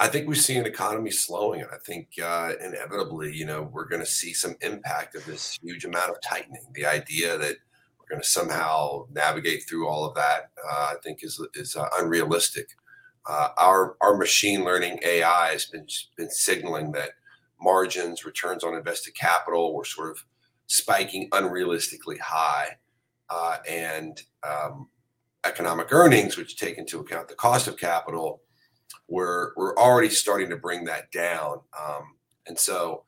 I 0.00 0.06
think 0.06 0.28
we 0.28 0.36
see 0.36 0.56
an 0.56 0.66
economy 0.66 1.10
slowing, 1.10 1.60
and 1.62 1.70
I 1.72 1.78
think 1.78 2.08
uh, 2.22 2.52
inevitably, 2.64 3.34
you 3.34 3.44
know, 3.44 3.62
we're 3.72 3.88
going 3.88 4.00
to 4.00 4.06
see 4.06 4.32
some 4.32 4.54
impact 4.60 5.16
of 5.16 5.24
this 5.26 5.58
huge 5.60 5.84
amount 5.84 6.10
of 6.10 6.20
tightening. 6.22 6.64
The 6.72 6.86
idea 6.86 7.36
that 7.36 7.56
we're 7.98 8.08
going 8.08 8.22
to 8.22 8.28
somehow 8.28 9.06
navigate 9.10 9.64
through 9.68 9.88
all 9.88 10.04
of 10.04 10.14
that, 10.14 10.50
uh, 10.64 10.92
I 10.92 10.94
think, 11.02 11.24
is 11.24 11.44
is 11.54 11.74
uh, 11.74 11.88
unrealistic. 11.98 12.68
Uh, 13.28 13.48
our 13.58 13.96
our 14.00 14.16
machine 14.16 14.64
learning 14.64 15.00
AI 15.04 15.52
has 15.52 15.66
been 15.66 15.86
been 16.16 16.30
signaling 16.30 16.92
that 16.92 17.10
margins, 17.60 18.24
returns 18.24 18.62
on 18.62 18.74
invested 18.74 19.16
capital, 19.16 19.74
were 19.74 19.84
sort 19.84 20.12
of 20.12 20.24
spiking 20.68 21.28
unrealistically 21.30 22.20
high, 22.20 22.68
uh, 23.30 23.56
and 23.68 24.22
um, 24.48 24.88
economic 25.44 25.88
earnings, 25.90 26.36
which 26.36 26.56
take 26.56 26.78
into 26.78 27.00
account 27.00 27.26
the 27.26 27.34
cost 27.34 27.66
of 27.66 27.76
capital 27.76 28.42
we're 29.08 29.52
we're 29.56 29.76
already 29.76 30.10
starting 30.10 30.50
to 30.50 30.56
bring 30.56 30.84
that 30.84 31.10
down. 31.12 31.60
Um, 31.78 32.14
and 32.46 32.58
so 32.58 33.04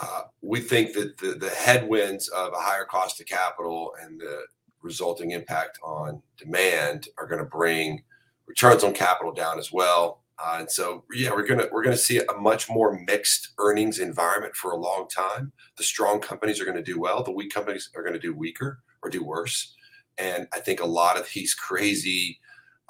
uh, 0.00 0.22
we 0.40 0.60
think 0.60 0.94
that 0.94 1.18
the, 1.18 1.34
the 1.34 1.50
headwinds 1.50 2.28
of 2.28 2.52
a 2.52 2.60
higher 2.60 2.84
cost 2.84 3.20
of 3.20 3.26
capital 3.26 3.92
and 4.02 4.20
the 4.20 4.42
resulting 4.82 5.30
impact 5.32 5.78
on 5.82 6.22
demand 6.38 7.08
are 7.18 7.26
going 7.26 7.38
to 7.38 7.44
bring 7.48 8.02
returns 8.46 8.84
on 8.84 8.92
capital 8.92 9.32
down 9.32 9.58
as 9.58 9.72
well. 9.72 10.22
Uh, 10.42 10.56
and 10.60 10.70
so, 10.70 11.04
yeah, 11.12 11.30
we're 11.30 11.46
gonna 11.46 11.66
we're 11.70 11.84
gonna 11.84 11.96
see 11.96 12.18
a 12.18 12.40
much 12.40 12.68
more 12.68 12.98
mixed 13.06 13.50
earnings 13.58 13.98
environment 13.98 14.56
for 14.56 14.72
a 14.72 14.76
long 14.76 15.06
time. 15.08 15.52
The 15.76 15.84
strong 15.84 16.20
companies 16.20 16.60
are 16.60 16.64
going 16.64 16.76
to 16.76 16.82
do 16.82 16.98
well. 16.98 17.22
The 17.22 17.30
weak 17.30 17.52
companies 17.52 17.90
are 17.94 18.02
going 18.02 18.14
to 18.14 18.18
do 18.18 18.34
weaker 18.34 18.82
or 19.02 19.10
do 19.10 19.22
worse. 19.22 19.74
And 20.18 20.48
I 20.52 20.58
think 20.58 20.80
a 20.80 20.86
lot 20.86 21.18
of 21.18 21.28
these 21.32 21.54
crazy 21.54 22.40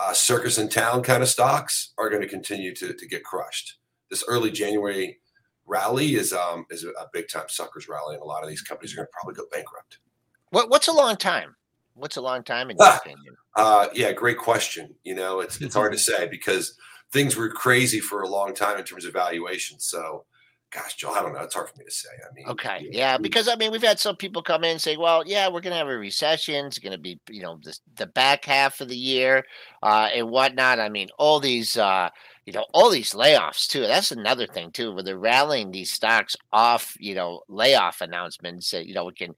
uh, 0.02 0.12
circus 0.12 0.58
in 0.58 0.68
town 0.68 1.02
kind 1.02 1.22
of 1.22 1.28
stocks 1.28 1.92
are 1.98 2.10
going 2.10 2.22
to 2.22 2.28
continue 2.28 2.74
to, 2.74 2.92
to 2.92 3.06
get 3.06 3.24
crushed. 3.24 3.78
This 4.10 4.24
early 4.26 4.50
January 4.50 5.18
rally 5.64 6.16
is 6.16 6.32
um 6.32 6.66
is 6.70 6.84
a 6.84 7.08
big 7.12 7.28
time 7.28 7.44
suckers 7.48 7.88
rally, 7.88 8.14
and 8.14 8.22
a 8.22 8.26
lot 8.26 8.42
of 8.42 8.48
these 8.48 8.62
companies 8.62 8.92
are 8.92 8.96
going 8.96 9.06
to 9.06 9.12
probably 9.12 9.34
go 9.34 9.46
bankrupt. 9.52 9.98
What 10.50 10.70
what's 10.70 10.88
a 10.88 10.92
long 10.92 11.16
time? 11.16 11.54
What's 11.94 12.16
a 12.16 12.20
long 12.20 12.42
time 12.42 12.70
in 12.70 12.76
your 12.78 12.88
ah, 12.88 12.98
opinion? 12.98 13.34
Uh, 13.54 13.88
yeah, 13.94 14.12
great 14.12 14.38
question. 14.38 14.94
You 15.04 15.14
know, 15.14 15.40
it's 15.40 15.60
it's 15.60 15.74
hard 15.74 15.92
to 15.92 15.98
say 15.98 16.28
because 16.28 16.76
things 17.12 17.36
were 17.36 17.48
crazy 17.48 18.00
for 18.00 18.22
a 18.22 18.28
long 18.28 18.54
time 18.54 18.78
in 18.78 18.84
terms 18.84 19.04
of 19.04 19.12
valuation. 19.12 19.78
So 19.78 20.24
gosh, 20.72 20.96
Joe, 20.96 21.12
I 21.12 21.22
don't 21.22 21.32
know. 21.32 21.40
It's 21.40 21.54
hard 21.54 21.68
for 21.68 21.78
me 21.78 21.84
to 21.84 21.90
say. 21.90 22.08
I 22.18 22.34
mean, 22.34 22.46
okay, 22.48 22.88
yeah, 22.90 23.18
because 23.18 23.48
I 23.48 23.56
mean, 23.56 23.70
we've 23.70 23.82
had 23.82 24.00
some 24.00 24.16
people 24.16 24.42
come 24.42 24.64
in 24.64 24.72
and 24.72 24.80
say, 24.80 24.96
"Well, 24.96 25.22
yeah, 25.26 25.48
we're 25.48 25.60
going 25.60 25.72
to 25.72 25.78
have 25.78 25.88
a 25.88 25.96
recession. 25.96 26.66
It's 26.66 26.78
going 26.78 26.92
to 26.92 26.98
be, 26.98 27.20
you 27.28 27.42
know, 27.42 27.58
the, 27.62 27.78
the 27.96 28.06
back 28.06 28.44
half 28.44 28.80
of 28.80 28.88
the 28.88 28.96
year 28.96 29.44
uh, 29.82 30.08
and 30.14 30.30
whatnot." 30.30 30.80
I 30.80 30.88
mean, 30.88 31.08
all 31.18 31.40
these, 31.40 31.76
uh, 31.76 32.08
you 32.46 32.52
know, 32.52 32.66
all 32.72 32.90
these 32.90 33.12
layoffs 33.12 33.66
too. 33.66 33.82
That's 33.82 34.12
another 34.12 34.46
thing 34.46 34.70
too, 34.72 34.92
where 34.94 35.02
they're 35.02 35.18
rallying 35.18 35.70
these 35.70 35.92
stocks 35.92 36.36
off, 36.52 36.96
you 36.98 37.14
know, 37.14 37.42
layoff 37.48 38.00
announcements. 38.00 38.70
That 38.70 38.86
you 38.86 38.94
know, 38.94 39.04
we 39.04 39.12
can 39.12 39.34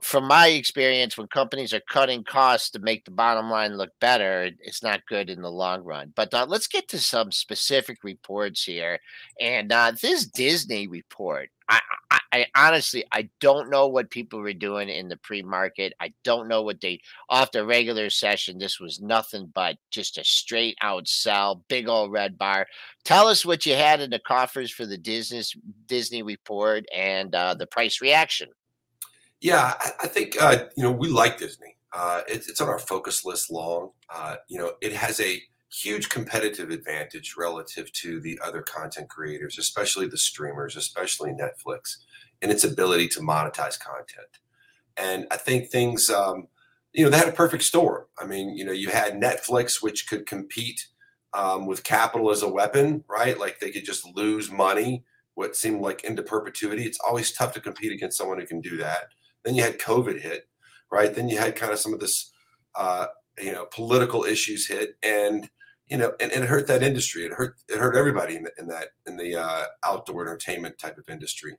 from 0.00 0.24
my 0.24 0.48
experience, 0.48 1.18
when 1.18 1.26
companies 1.26 1.74
are 1.74 1.82
cutting 1.88 2.22
costs 2.22 2.70
to 2.70 2.78
make 2.78 3.04
the 3.04 3.10
bottom 3.10 3.50
line 3.50 3.76
look 3.76 3.90
better, 4.00 4.50
it's 4.60 4.82
not 4.82 5.06
good 5.06 5.28
in 5.28 5.42
the 5.42 5.50
long 5.50 5.82
run. 5.82 6.12
But 6.14 6.32
uh, 6.32 6.46
let's 6.48 6.68
get 6.68 6.88
to 6.88 6.98
some 6.98 7.32
specific 7.32 8.04
reports 8.04 8.62
here. 8.62 9.00
And 9.40 9.72
uh, 9.72 9.92
this 10.00 10.26
Disney 10.26 10.86
report, 10.86 11.50
I, 11.68 11.80
I, 12.10 12.18
I, 12.32 12.46
honestly, 12.54 13.04
I 13.10 13.28
don't 13.40 13.70
know 13.70 13.88
what 13.88 14.10
people 14.10 14.38
were 14.38 14.52
doing 14.52 14.88
in 14.88 15.08
the 15.08 15.16
pre-market. 15.16 15.92
I 16.00 16.14
don't 16.22 16.48
know 16.48 16.62
what 16.62 16.80
they 16.80 17.00
off 17.28 17.50
the 17.50 17.66
regular 17.66 18.08
session. 18.08 18.58
This 18.58 18.78
was 18.78 19.00
nothing 19.00 19.50
but 19.52 19.76
just 19.90 20.16
a 20.16 20.24
straight 20.24 20.78
out 20.80 21.08
sell, 21.08 21.64
big 21.68 21.88
old 21.88 22.12
red 22.12 22.38
bar. 22.38 22.66
Tell 23.04 23.26
us 23.26 23.44
what 23.44 23.66
you 23.66 23.74
had 23.74 24.00
in 24.00 24.10
the 24.10 24.20
coffers 24.20 24.70
for 24.70 24.86
the 24.86 24.96
Disney 24.96 25.42
Disney 25.86 26.22
report 26.22 26.84
and 26.94 27.34
uh, 27.34 27.54
the 27.54 27.66
price 27.66 28.00
reaction. 28.00 28.48
Yeah, 29.40 29.74
I, 29.78 29.90
I 30.04 30.06
think 30.08 30.40
uh, 30.40 30.64
you 30.76 30.82
know 30.82 30.92
we 30.92 31.08
like 31.08 31.38
Disney. 31.38 31.76
Uh, 31.92 32.22
it's, 32.28 32.48
it's 32.48 32.60
on 32.60 32.68
our 32.68 32.78
focus 32.78 33.24
list 33.24 33.50
long. 33.50 33.90
Uh, 34.14 34.36
you 34.48 34.58
know, 34.58 34.72
it 34.82 34.92
has 34.92 35.20
a 35.20 35.40
huge 35.72 36.08
competitive 36.08 36.70
advantage 36.70 37.34
relative 37.38 37.90
to 37.92 38.20
the 38.20 38.38
other 38.44 38.62
content 38.62 39.08
creators, 39.08 39.58
especially 39.58 40.06
the 40.06 40.18
streamers, 40.18 40.76
especially 40.76 41.30
Netflix, 41.30 41.96
and 42.42 42.50
its 42.50 42.64
ability 42.64 43.08
to 43.08 43.20
monetize 43.20 43.78
content. 43.78 44.28
And 44.96 45.26
I 45.30 45.36
think 45.36 45.70
things, 45.70 46.10
um, 46.10 46.48
you 46.92 47.04
know, 47.04 47.10
they 47.10 47.18
had 47.18 47.28
a 47.28 47.32
perfect 47.32 47.64
storm. 47.64 48.04
I 48.20 48.26
mean, 48.26 48.56
you 48.56 48.64
know, 48.64 48.72
you 48.72 48.90
had 48.90 49.14
Netflix, 49.20 49.82
which 49.82 50.08
could 50.08 50.26
compete 50.26 50.86
um, 51.34 51.66
with 51.66 51.84
capital 51.84 52.30
as 52.30 52.42
a 52.42 52.48
weapon, 52.48 53.04
right? 53.08 53.38
Like 53.38 53.60
they 53.60 53.70
could 53.70 53.84
just 53.84 54.06
lose 54.16 54.50
money, 54.50 55.04
what 55.34 55.56
seemed 55.56 55.80
like 55.82 56.04
into 56.04 56.22
perpetuity. 56.22 56.84
It's 56.84 56.98
always 57.06 57.32
tough 57.32 57.54
to 57.54 57.60
compete 57.60 57.92
against 57.92 58.18
someone 58.18 58.40
who 58.40 58.46
can 58.46 58.60
do 58.60 58.76
that. 58.78 59.08
Then 59.44 59.54
you 59.54 59.62
had 59.62 59.78
COVID 59.78 60.20
hit, 60.20 60.48
right? 60.90 61.14
Then 61.14 61.28
you 61.28 61.38
had 61.38 61.56
kind 61.56 61.72
of 61.72 61.78
some 61.78 61.94
of 61.94 62.00
this, 62.00 62.32
uh, 62.74 63.06
you 63.40 63.52
know, 63.52 63.66
political 63.66 64.24
issues 64.24 64.66
hit, 64.66 64.96
and 65.02 65.48
you 65.88 65.96
know, 65.96 66.12
and, 66.20 66.30
and, 66.32 66.44
it 66.44 66.48
hurt 66.48 66.66
that 66.66 66.82
industry. 66.82 67.24
It 67.24 67.32
hurt 67.32 67.56
it 67.68 67.78
hurt 67.78 67.96
everybody 67.96 68.36
in, 68.36 68.42
the, 68.42 68.52
in 68.58 68.68
that 68.68 68.88
in 69.06 69.16
the 69.16 69.36
uh, 69.36 69.64
outdoor 69.84 70.26
entertainment 70.26 70.78
type 70.78 70.98
of 70.98 71.08
industry. 71.08 71.56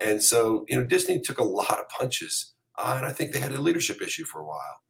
And 0.00 0.22
so, 0.22 0.64
you 0.68 0.76
know, 0.76 0.84
Disney 0.84 1.20
took 1.20 1.38
a 1.38 1.44
lot 1.44 1.78
of 1.78 1.88
punches, 1.88 2.54
uh, 2.76 2.94
and 2.96 3.06
I 3.06 3.12
think 3.12 3.32
they 3.32 3.40
had 3.40 3.52
a 3.52 3.60
leadership 3.60 4.00
issue 4.00 4.24
for 4.24 4.40
a 4.40 4.46
while. 4.46 4.80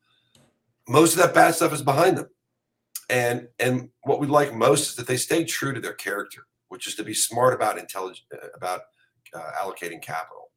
Most 0.88 1.12
of 1.12 1.18
that 1.18 1.34
bad 1.34 1.54
stuff 1.54 1.72
is 1.72 1.82
behind 1.82 2.18
them, 2.18 2.28
and 3.10 3.48
and 3.58 3.90
what 4.02 4.20
we 4.20 4.26
like 4.26 4.54
most 4.54 4.90
is 4.90 4.96
that 4.96 5.06
they 5.06 5.16
stay 5.16 5.44
true 5.44 5.72
to 5.72 5.80
their 5.80 5.94
character, 5.94 6.46
which 6.68 6.86
is 6.86 6.94
to 6.96 7.04
be 7.04 7.14
smart 7.14 7.54
about 7.54 7.78
intelligent 7.78 8.26
about 8.54 8.82
uh, 9.34 9.50
allocating 9.62 10.02
capital. 10.02 10.50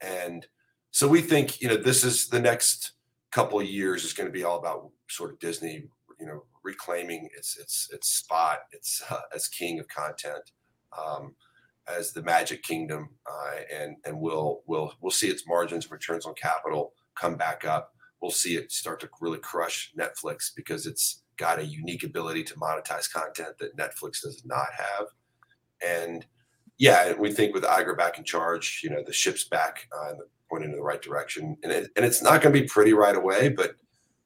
And 0.00 0.46
so 0.90 1.08
we 1.08 1.20
think, 1.20 1.60
you 1.60 1.68
know, 1.68 1.76
this 1.76 2.04
is 2.04 2.28
the 2.28 2.40
next 2.40 2.92
couple 3.30 3.60
of 3.60 3.66
years 3.66 4.04
is 4.04 4.12
going 4.12 4.26
to 4.26 4.32
be 4.32 4.44
all 4.44 4.58
about 4.58 4.90
sort 5.08 5.32
of 5.32 5.38
Disney, 5.38 5.84
you 6.18 6.26
know, 6.26 6.44
reclaiming 6.62 7.28
its 7.36 7.56
its 7.58 7.88
its 7.92 8.08
spot, 8.08 8.60
its 8.72 9.02
uh, 9.10 9.20
as 9.34 9.48
king 9.48 9.78
of 9.78 9.88
content, 9.88 10.52
um, 10.96 11.34
as 11.86 12.12
the 12.12 12.22
Magic 12.22 12.62
Kingdom, 12.62 13.10
uh, 13.30 13.56
and 13.72 13.96
and 14.04 14.18
we'll 14.20 14.62
we'll 14.66 14.92
we'll 15.00 15.10
see 15.10 15.28
its 15.28 15.46
margins, 15.46 15.90
returns 15.90 16.26
on 16.26 16.34
capital 16.34 16.92
come 17.14 17.36
back 17.36 17.64
up. 17.64 17.94
We'll 18.20 18.30
see 18.30 18.56
it 18.56 18.72
start 18.72 19.00
to 19.00 19.08
really 19.20 19.38
crush 19.38 19.92
Netflix 19.96 20.50
because 20.54 20.86
it's 20.86 21.22
got 21.36 21.60
a 21.60 21.64
unique 21.64 22.02
ability 22.02 22.42
to 22.44 22.54
monetize 22.54 23.10
content 23.10 23.56
that 23.60 23.76
Netflix 23.76 24.22
does 24.22 24.42
not 24.44 24.68
have, 24.76 25.06
and 25.86 26.26
yeah, 26.78 27.12
we 27.14 27.32
think 27.32 27.54
with 27.54 27.64
Iger 27.64 27.96
back 27.96 28.18
in 28.18 28.24
charge, 28.24 28.80
you 28.84 28.90
know, 28.90 29.02
the 29.04 29.12
ship's 29.12 29.44
back 29.44 29.88
uh, 29.96 30.12
pointing 30.48 30.70
in 30.70 30.76
the 30.76 30.82
right 30.82 31.02
direction, 31.02 31.56
and 31.62 31.72
it, 31.72 31.90
and 31.96 32.04
it's 32.04 32.22
not 32.22 32.42
going 32.42 32.54
to 32.54 32.60
be 32.60 32.66
pretty 32.66 32.92
right 32.92 33.16
away, 33.16 33.48
but 33.48 33.74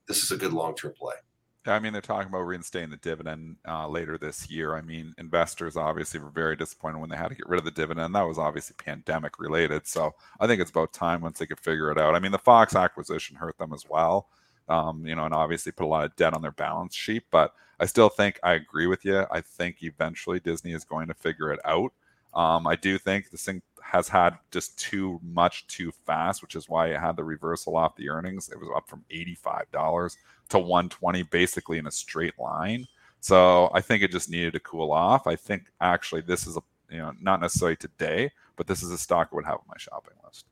this 0.07 0.23
is 0.23 0.31
a 0.31 0.37
good 0.37 0.53
long 0.53 0.75
term 0.75 0.93
play. 0.97 1.14
I 1.64 1.79
mean, 1.79 1.93
they're 1.93 2.03
talking 2.03 2.29
about 2.29 2.41
reinstating 2.41 2.91
the 2.91 2.97
dividend 2.97 3.57
uh, 3.68 3.87
later 3.87 4.18
this 4.18 4.51
year. 4.51 4.75
I 4.75 4.81
mean, 4.81 5.14
investors 5.16 5.77
obviously 5.77 6.18
were 6.18 6.31
very 6.31 6.57
disappointed 6.57 6.99
when 6.99 7.09
they 7.09 7.16
had 7.16 7.29
to 7.29 7.37
get 7.37 7.49
rid 7.49 7.59
of 7.59 7.64
the 7.64 7.70
dividend. 7.70 8.14
That 8.14 8.23
was 8.23 8.39
obviously 8.39 8.75
pandemic 8.85 9.39
related. 9.39 9.87
So 9.87 10.12
I 10.41 10.49
think 10.49 10.61
it's 10.61 10.73
about 10.73 10.93
time 10.93 11.20
once 11.20 11.39
they 11.39 11.47
could 11.47 11.61
figure 11.61 11.93
it 11.93 11.99
out. 11.99 12.16
I 12.16 12.18
mean, 12.18 12.33
the 12.33 12.39
Fox 12.39 12.75
acquisition 12.75 13.37
hurt 13.37 13.59
them 13.59 13.73
as 13.73 13.85
well, 13.89 14.29
um, 14.68 15.07
you 15.07 15.14
know, 15.14 15.25
and 15.25 15.35
obviously 15.35 15.70
put 15.70 15.85
a 15.85 15.87
lot 15.87 16.05
of 16.05 16.16
debt 16.16 16.35
on 16.35 16.43
their 16.43 16.51
balance 16.51 16.97
sheet. 16.97 17.23
But 17.31 17.55
I 17.79 17.87
still 17.87 18.09
think 18.09 18.41
I 18.43 18.55
agree 18.55 18.89
with 18.89 19.05
you. 19.05 19.25
I 19.31 19.41
think 19.41 19.85
eventually 19.85 20.41
Disney 20.41 20.73
is 20.73 20.85
going 20.85 21.07
to 21.09 21.14
figure 21.14 21.53
it 21.53 21.61
out. 21.64 21.93
Um, 22.35 22.66
I 22.66 22.75
do 22.75 22.99
think 22.99 23.31
this 23.31 23.45
thing 23.45 23.62
has 23.93 24.09
had 24.09 24.38
just 24.51 24.78
too 24.78 25.20
much 25.22 25.66
too 25.66 25.93
fast, 26.07 26.40
which 26.40 26.57
is 26.57 26.66
why 26.66 26.86
it 26.86 26.99
had 26.99 27.14
the 27.14 27.22
reversal 27.22 27.76
off 27.76 27.95
the 27.95 28.09
earnings. 28.09 28.49
It 28.49 28.59
was 28.59 28.70
up 28.74 28.88
from 28.88 29.05
$85 29.12 30.16
to 30.49 30.59
120 30.59 31.22
basically 31.24 31.76
in 31.76 31.86
a 31.86 31.90
straight 31.90 32.38
line. 32.38 32.86
So 33.20 33.70
I 33.74 33.82
think 33.82 34.03
it 34.03 34.11
just 34.11 34.30
needed 34.30 34.55
to 34.55 34.61
cool 34.61 34.93
off. 34.93 35.26
I 35.26 35.36
think 35.36 35.64
actually 35.78 36.22
this 36.22 36.47
is 36.47 36.57
a 36.57 36.62
you 36.90 36.99
know 36.99 37.12
not 37.20 37.43
necessarily 37.43 37.76
today, 37.76 38.30
but 38.57 38.66
this 38.66 38.82
is 38.82 38.90
a 38.90 38.97
stock 38.97 39.28
I 39.30 39.36
would 39.36 39.45
have 39.45 39.57
on 39.57 39.64
my 39.68 39.76
shopping 39.76 40.14
list. 40.24 40.47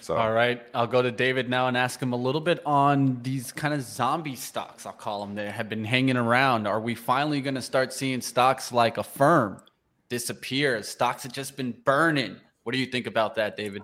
So 0.00 0.16
all 0.16 0.30
right, 0.30 0.62
I'll 0.72 0.86
go 0.86 1.02
to 1.02 1.10
David 1.10 1.50
now 1.50 1.66
and 1.66 1.76
ask 1.76 2.00
him 2.00 2.12
a 2.12 2.16
little 2.16 2.40
bit 2.40 2.64
on 2.64 3.20
these 3.22 3.50
kind 3.50 3.74
of 3.74 3.82
zombie 3.82 4.36
stocks. 4.36 4.86
I'll 4.86 4.92
call 4.92 5.26
them 5.26 5.34
that 5.34 5.50
have 5.50 5.68
been 5.68 5.84
hanging 5.84 6.16
around. 6.16 6.68
Are 6.68 6.80
we 6.80 6.94
finally 6.94 7.40
going 7.40 7.56
to 7.56 7.62
start 7.62 7.92
seeing 7.92 8.20
stocks 8.20 8.70
like 8.70 8.98
Affirm 8.98 9.60
disappear? 10.10 10.82
Stocks 10.82 11.22
have 11.22 11.32
just 11.32 11.56
been 11.56 11.74
burning. 11.84 12.36
What 12.64 12.72
do 12.72 12.78
you 12.78 12.86
think 12.86 13.06
about 13.06 13.36
that, 13.36 13.56
David? 13.56 13.82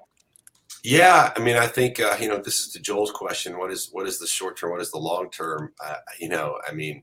Yeah, 0.84 1.32
I 1.34 1.40
mean, 1.40 1.56
I 1.56 1.66
think 1.66 1.98
uh, 1.98 2.16
you 2.20 2.28
know 2.28 2.38
this 2.38 2.60
is 2.60 2.72
to 2.72 2.80
Joel's 2.80 3.10
question. 3.10 3.58
What 3.58 3.72
is 3.72 3.88
what 3.90 4.06
is 4.06 4.18
the 4.18 4.26
short 4.26 4.58
term? 4.58 4.70
What 4.70 4.82
is 4.82 4.90
the 4.90 4.98
long 4.98 5.30
term? 5.30 5.72
Uh, 5.84 5.96
you 6.20 6.28
know, 6.28 6.58
I 6.68 6.72
mean, 6.72 7.02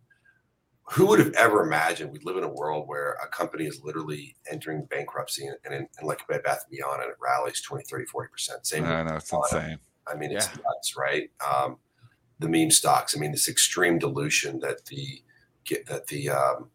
who 0.91 1.07
would 1.07 1.19
have 1.19 1.33
ever 1.33 1.63
imagined 1.65 2.11
we 2.11 2.19
live 2.23 2.37
in 2.37 2.43
a 2.43 2.53
world 2.53 2.87
where 2.87 3.17
a 3.23 3.27
company 3.27 3.65
is 3.65 3.81
literally 3.83 4.35
entering 4.49 4.85
bankruptcy 4.85 5.47
and, 5.47 5.57
and, 5.65 5.87
and 5.97 6.07
like 6.07 6.25
Bed 6.27 6.43
Bath 6.43 6.65
Beyond 6.69 7.01
and 7.01 7.11
it 7.11 7.17
rallies 7.21 7.61
20, 7.61 7.83
30, 7.85 8.05
40 8.05 8.29
percent. 8.31 8.67
Same. 8.67 8.85
I 8.85 9.03
know 9.03 9.15
it's 9.15 9.33
insane. 9.33 9.79
I 10.07 10.15
mean, 10.15 10.31
it's 10.31 10.47
yeah. 10.47 10.61
nuts, 10.65 10.95
right? 10.97 11.29
Um, 11.45 11.77
the 12.39 12.49
meme 12.49 12.71
stocks. 12.71 13.15
I 13.15 13.19
mean, 13.19 13.31
this 13.31 13.47
extreme 13.47 13.97
dilution 13.99 14.59
that 14.59 14.85
the 14.85 15.21
get 15.65 15.87
that 15.87 16.07
the 16.07 16.29
um, 16.29 16.69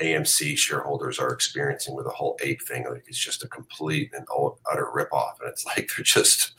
AMC 0.00 0.56
shareholders 0.56 1.18
are 1.18 1.32
experiencing 1.32 1.94
with 1.94 2.06
the 2.06 2.12
whole 2.12 2.38
ape 2.42 2.62
thing. 2.62 2.84
Like 2.88 3.04
it's 3.06 3.18
just 3.18 3.44
a 3.44 3.48
complete 3.48 4.10
and 4.14 4.26
utter 4.70 4.88
ripoff, 4.94 5.40
and 5.40 5.48
it's 5.48 5.64
like 5.76 5.88
they're 5.96 6.04
just 6.04 6.52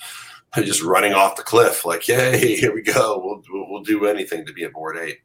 they're 0.53 0.63
just 0.63 0.83
running 0.83 1.13
off 1.13 1.35
the 1.35 1.43
cliff. 1.43 1.85
Like, 1.85 2.07
yay, 2.07 2.55
here 2.59 2.73
we 2.73 2.81
go. 2.81 3.21
We'll 3.23 3.67
we'll, 3.69 3.83
do 3.83 4.05
anything 4.05 4.45
to 4.45 4.53
be 4.53 4.63
a 4.63 4.69
Bored 4.69 4.97
Ape. 4.97 5.19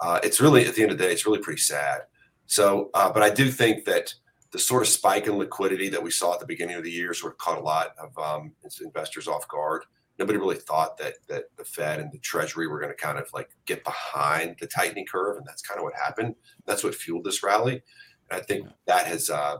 Uh, 0.00 0.20
it's 0.22 0.40
really 0.40 0.66
at 0.66 0.74
the 0.74 0.82
end 0.82 0.92
of 0.92 0.98
the 0.98 1.04
day, 1.04 1.12
it's 1.12 1.26
really 1.26 1.38
pretty 1.38 1.60
sad. 1.60 2.02
So, 2.46 2.90
uh, 2.94 3.10
but 3.10 3.22
I 3.22 3.30
do 3.30 3.50
think 3.50 3.84
that 3.86 4.14
the 4.50 4.58
sort 4.58 4.82
of 4.82 4.88
spike 4.88 5.26
in 5.26 5.38
liquidity 5.38 5.88
that 5.88 6.02
we 6.02 6.10
saw 6.10 6.34
at 6.34 6.40
the 6.40 6.46
beginning 6.46 6.76
of 6.76 6.84
the 6.84 6.90
year 6.90 7.14
sort 7.14 7.32
of 7.32 7.38
caught 7.38 7.58
a 7.58 7.62
lot 7.62 7.94
of 7.98 8.16
um, 8.18 8.52
investors 8.82 9.26
off 9.26 9.48
guard 9.48 9.84
nobody 10.18 10.38
really 10.38 10.56
thought 10.56 10.96
that 10.98 11.14
that 11.28 11.44
the 11.56 11.64
Fed 11.64 12.00
and 12.00 12.12
the 12.12 12.18
Treasury 12.18 12.66
were 12.66 12.80
going 12.80 12.92
to 12.92 12.96
kind 12.96 13.18
of 13.18 13.28
like 13.32 13.50
get 13.66 13.84
behind 13.84 14.56
the 14.60 14.66
tightening 14.66 15.06
curve, 15.06 15.36
and 15.36 15.46
that's 15.46 15.62
kind 15.62 15.78
of 15.78 15.84
what 15.84 15.94
happened. 15.94 16.34
That's 16.66 16.84
what 16.84 16.94
fueled 16.94 17.24
this 17.24 17.42
rally. 17.42 17.82
And 18.30 18.40
I 18.40 18.44
think 18.44 18.68
that 18.86 19.06
has 19.06 19.30
uh, 19.30 19.58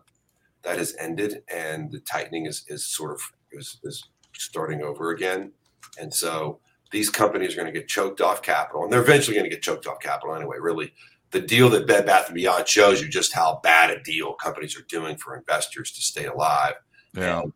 that 0.63 0.79
has 0.79 0.95
ended, 0.99 1.43
and 1.53 1.91
the 1.91 2.01
tightening 2.01 2.47
is 2.47 2.65
is 2.69 2.87
sort 2.87 3.13
of 3.13 3.21
is, 3.53 3.79
is 3.85 4.09
starting 4.37 4.83
over 4.83 5.11
again. 5.11 5.53
And 6.01 6.13
so 6.13 6.61
these 6.91 7.11
companies 7.11 7.55
are 7.55 7.57
going 7.57 7.73
to 7.73 7.79
get 7.79 7.89
choked 7.89 8.21
off 8.21 8.43
capital, 8.43 8.85
and 8.85 8.93
they're 8.93 9.03
eventually 9.03 9.37
going 9.37 9.49
to 9.49 9.55
get 9.55 9.63
choked 9.63 9.87
off 9.87 10.01
capital 10.01 10.35
anyway. 10.35 10.57
Really, 10.61 10.93
the 11.31 11.41
deal 11.41 11.69
that 11.71 11.87
Bed 11.87 12.07
Bath 12.07 12.27
and 12.27 12.35
Beyond 12.35 12.69
shows 12.69 13.03
you 13.03 13.09
just 13.09 13.35
how 13.35 13.61
bad 13.63 13.91
a 13.91 14.03
deal 14.03 14.35
companies 14.35 14.79
are 14.79 14.85
doing 14.89 15.17
for 15.17 15.37
investors 15.37 15.91
to 15.93 16.01
stay 16.01 16.27
alive. 16.27 16.75
Yeah. 17.13 17.43
And 17.43 17.53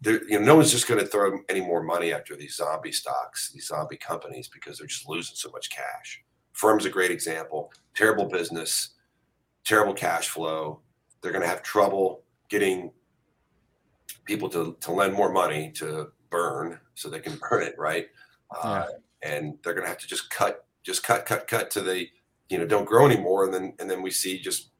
there, 0.00 0.24
you 0.24 0.38
know, 0.38 0.46
no 0.46 0.56
one's 0.56 0.70
just 0.70 0.88
going 0.88 1.00
to 1.00 1.06
throw 1.06 1.38
any 1.48 1.60
more 1.60 1.82
money 1.82 2.12
after 2.12 2.34
these 2.34 2.56
zombie 2.56 2.92
stocks, 2.92 3.50
these 3.52 3.66
zombie 3.66 3.96
companies, 3.96 4.48
because 4.48 4.78
they're 4.78 4.86
just 4.86 5.08
losing 5.08 5.36
so 5.36 5.50
much 5.50 5.70
cash. 5.70 6.22
Firm's 6.52 6.86
a 6.86 6.90
great 6.90 7.10
example. 7.10 7.72
Terrible 7.94 8.26
business, 8.26 8.90
terrible 9.64 9.94
cash 9.94 10.28
flow. 10.28 10.80
They're 11.20 11.32
going 11.32 11.42
to 11.42 11.48
have 11.48 11.62
trouble 11.62 12.22
getting 12.48 12.92
people 14.24 14.48
to, 14.50 14.76
to 14.80 14.92
lend 14.92 15.14
more 15.14 15.32
money 15.32 15.70
to 15.72 16.12
burn 16.30 16.80
so 16.94 17.08
they 17.08 17.20
can 17.20 17.38
burn 17.50 17.62
it 17.62 17.74
right. 17.78 18.08
Uh, 18.62 18.86
and 19.22 19.58
they're 19.62 19.74
going 19.74 19.84
to 19.84 19.90
have 19.90 19.98
to 19.98 20.06
just 20.06 20.30
cut, 20.30 20.64
just 20.82 21.02
cut, 21.02 21.26
cut, 21.26 21.46
cut 21.46 21.70
to 21.72 21.82
the, 21.82 22.06
you 22.48 22.58
know, 22.58 22.66
don't 22.66 22.86
grow 22.86 23.04
anymore. 23.06 23.44
And 23.44 23.52
then, 23.52 23.74
and 23.78 23.90
then 23.90 24.02
we 24.02 24.10
see 24.10 24.40
just 24.40 24.70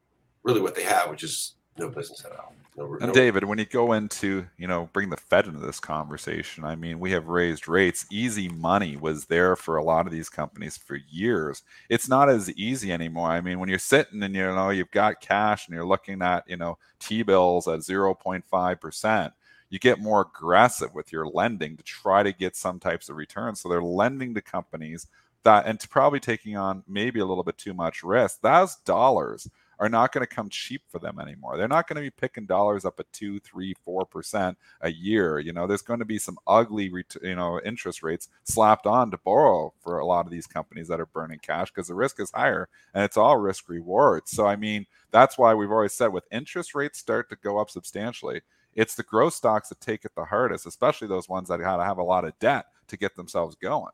really 0.43 0.61
what 0.61 0.75
they 0.75 0.83
have, 0.83 1.09
which 1.09 1.23
is 1.23 1.55
no 1.77 1.89
business 1.89 2.25
at 2.25 2.31
all. 2.31 2.53
No, 2.99 3.07
and. 3.07 3.13
David, 3.13 3.43
when 3.45 3.59
you 3.59 3.65
go 3.65 3.93
into, 3.93 4.45
you 4.57 4.67
know, 4.67 4.89
bring 4.93 5.09
the 5.09 5.17
Fed 5.17 5.45
into 5.47 5.59
this 5.59 5.79
conversation, 5.79 6.63
I 6.63 6.75
mean, 6.75 6.99
we 6.99 7.11
have 7.11 7.27
raised 7.27 7.67
rates. 7.67 8.05
Easy 8.11 8.49
money 8.49 8.95
was 8.97 9.25
there 9.25 9.55
for 9.55 9.77
a 9.77 9.83
lot 9.83 10.05
of 10.05 10.11
these 10.11 10.29
companies 10.29 10.77
for 10.77 10.97
years. 11.09 11.63
It's 11.89 12.07
not 12.07 12.29
as 12.29 12.51
easy 12.51 12.91
anymore. 12.91 13.29
I 13.29 13.41
mean, 13.41 13.59
when 13.59 13.69
you're 13.69 13.79
sitting 13.79 14.23
and 14.23 14.35
you 14.35 14.43
know 14.43 14.69
you've 14.69 14.91
got 14.91 15.21
cash 15.21 15.67
and 15.67 15.75
you're 15.75 15.85
looking 15.85 16.21
at, 16.21 16.43
you 16.47 16.57
know, 16.57 16.77
T 16.99 17.23
bills 17.23 17.67
at 17.67 17.79
0.5 17.79 18.81
percent, 18.81 19.33
you 19.69 19.79
get 19.79 19.99
more 19.99 20.21
aggressive 20.21 20.93
with 20.93 21.11
your 21.11 21.25
lending 21.25 21.77
to 21.77 21.83
try 21.83 22.23
to 22.23 22.33
get 22.33 22.55
some 22.55 22.79
types 22.79 23.09
of 23.09 23.15
returns. 23.15 23.61
So 23.61 23.69
they're 23.69 23.81
lending 23.81 24.33
to 24.35 24.41
companies 24.41 25.07
that, 25.43 25.65
and 25.65 25.79
probably 25.89 26.19
taking 26.19 26.57
on 26.57 26.83
maybe 26.87 27.19
a 27.19 27.25
little 27.25 27.43
bit 27.43 27.57
too 27.57 27.73
much 27.73 28.03
risk. 28.03 28.41
Those 28.41 28.75
dollars 28.85 29.49
are 29.81 29.89
not 29.89 30.11
going 30.11 30.25
to 30.25 30.33
come 30.33 30.47
cheap 30.47 30.83
for 30.87 30.99
them 30.99 31.19
anymore. 31.19 31.57
They're 31.57 31.67
not 31.67 31.87
going 31.87 31.95
to 31.95 32.03
be 32.03 32.11
picking 32.11 32.45
dollars 32.45 32.85
up 32.85 32.99
at 32.99 33.11
two, 33.11 33.39
three, 33.39 33.73
four 33.83 34.05
percent 34.05 34.55
a 34.81 34.91
year. 34.91 35.39
You 35.39 35.53
know, 35.53 35.65
there's 35.65 35.81
going 35.81 35.99
to 35.99 36.05
be 36.05 36.19
some 36.19 36.37
ugly, 36.45 36.93
you 37.23 37.35
know, 37.35 37.59
interest 37.65 38.03
rates 38.03 38.29
slapped 38.43 38.85
on 38.85 39.09
to 39.09 39.17
borrow 39.17 39.73
for 39.79 39.97
a 39.97 40.05
lot 40.05 40.27
of 40.27 40.31
these 40.31 40.45
companies 40.45 40.87
that 40.87 40.99
are 40.99 41.07
burning 41.07 41.39
cash 41.39 41.71
because 41.71 41.87
the 41.87 41.95
risk 41.95 42.19
is 42.19 42.29
higher 42.29 42.69
and 42.93 43.03
it's 43.03 43.17
all 43.17 43.37
risk 43.37 43.67
reward. 43.69 44.27
So 44.27 44.45
I 44.45 44.55
mean, 44.55 44.85
that's 45.09 45.39
why 45.39 45.55
we've 45.55 45.71
always 45.71 45.93
said 45.93 46.13
with 46.13 46.27
interest 46.31 46.75
rates 46.75 46.99
start 46.99 47.27
to 47.29 47.35
go 47.37 47.57
up 47.57 47.71
substantially, 47.71 48.41
it's 48.75 48.93
the 48.93 49.03
growth 49.03 49.33
stocks 49.33 49.69
that 49.69 49.81
take 49.81 50.05
it 50.05 50.11
the 50.15 50.25
hardest, 50.25 50.67
especially 50.67 51.07
those 51.07 51.27
ones 51.27 51.49
that 51.49 51.59
gotta 51.59 51.83
have 51.83 51.97
a 51.97 52.03
lot 52.03 52.23
of 52.23 52.37
debt 52.37 52.67
to 52.87 52.97
get 52.97 53.15
themselves 53.15 53.55
going. 53.55 53.91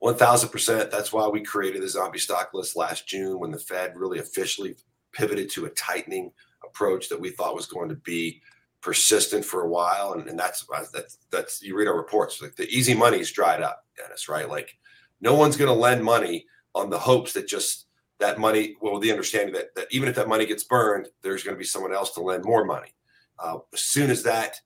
One 0.00 0.16
thousand 0.16 0.48
percent. 0.48 0.90
That's 0.90 1.12
why 1.12 1.28
we 1.28 1.42
created 1.42 1.82
the 1.82 1.88
zombie 1.88 2.18
stock 2.18 2.50
list 2.52 2.76
last 2.76 3.06
June 3.06 3.38
when 3.38 3.50
the 3.50 3.58
Fed 3.58 3.96
really 3.96 4.18
officially 4.18 4.76
pivoted 5.12 5.50
to 5.50 5.66
a 5.66 5.70
tightening 5.70 6.32
approach 6.64 7.08
that 7.08 7.20
we 7.20 7.30
thought 7.30 7.54
was 7.54 7.66
going 7.66 7.88
to 7.90 7.96
be 7.96 8.40
persistent 8.80 9.44
for 9.44 9.62
a 9.62 9.68
while, 9.68 10.14
and, 10.14 10.26
and 10.26 10.38
that's 10.38 10.66
that's 10.92 11.18
that's 11.30 11.62
you 11.62 11.76
read 11.76 11.86
our 11.86 11.96
reports. 11.96 12.40
Like 12.40 12.56
the 12.56 12.68
easy 12.68 12.94
money's 12.94 13.30
dried 13.30 13.60
up, 13.60 13.84
Dennis. 13.96 14.28
Right? 14.28 14.48
Like 14.48 14.76
no 15.20 15.34
one's 15.34 15.56
going 15.56 15.72
to 15.72 15.78
lend 15.78 16.02
money 16.02 16.46
on 16.74 16.88
the 16.88 16.98
hopes 16.98 17.34
that 17.34 17.46
just 17.46 17.86
that 18.20 18.38
money. 18.38 18.76
Well, 18.80 18.98
the 18.98 19.10
understanding 19.10 19.54
that 19.54 19.74
that 19.76 19.88
even 19.90 20.08
if 20.08 20.14
that 20.14 20.28
money 20.28 20.46
gets 20.46 20.64
burned, 20.64 21.08
there's 21.22 21.42
going 21.42 21.54
to 21.54 21.58
be 21.58 21.64
someone 21.64 21.92
else 21.92 22.12
to 22.12 22.22
lend 22.22 22.44
more 22.44 22.64
money. 22.64 22.94
Uh, 23.38 23.58
as 23.74 23.82
soon 23.82 24.10
as 24.10 24.22
that 24.22 24.60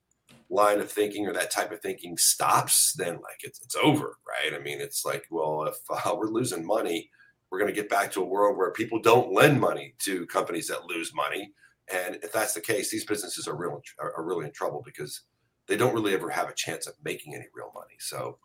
line 0.54 0.80
of 0.80 0.90
thinking 0.90 1.26
or 1.26 1.32
that 1.32 1.50
type 1.50 1.72
of 1.72 1.80
thinking 1.80 2.16
stops, 2.16 2.94
then 2.96 3.14
like 3.14 3.40
it's, 3.42 3.60
it's 3.62 3.76
over, 3.76 4.18
right? 4.26 4.54
I 4.54 4.62
mean, 4.62 4.80
it's 4.80 5.04
like, 5.04 5.24
well, 5.30 5.64
if 5.64 5.76
uh, 6.06 6.14
we're 6.16 6.28
losing 6.28 6.66
money, 6.66 7.10
we're 7.50 7.58
going 7.58 7.72
to 7.72 7.80
get 7.80 7.90
back 7.90 8.10
to 8.12 8.22
a 8.22 8.26
world 8.26 8.56
where 8.56 8.72
people 8.72 9.00
don't 9.00 9.32
lend 9.32 9.60
money 9.60 9.94
to 10.00 10.26
companies 10.26 10.68
that 10.68 10.86
lose 10.86 11.12
money. 11.14 11.52
And 11.92 12.16
if 12.22 12.32
that's 12.32 12.54
the 12.54 12.60
case, 12.60 12.90
these 12.90 13.04
businesses 13.04 13.46
are 13.46 13.56
real 13.56 13.80
are, 14.00 14.14
are 14.16 14.24
really 14.24 14.46
in 14.46 14.52
trouble 14.52 14.82
because 14.84 15.22
they 15.68 15.76
don't 15.76 15.94
really 15.94 16.14
ever 16.14 16.30
have 16.30 16.48
a 16.48 16.54
chance 16.54 16.86
of 16.86 16.94
making 17.04 17.34
any 17.34 17.46
real 17.54 17.70
money. 17.74 17.96
So 17.98 18.38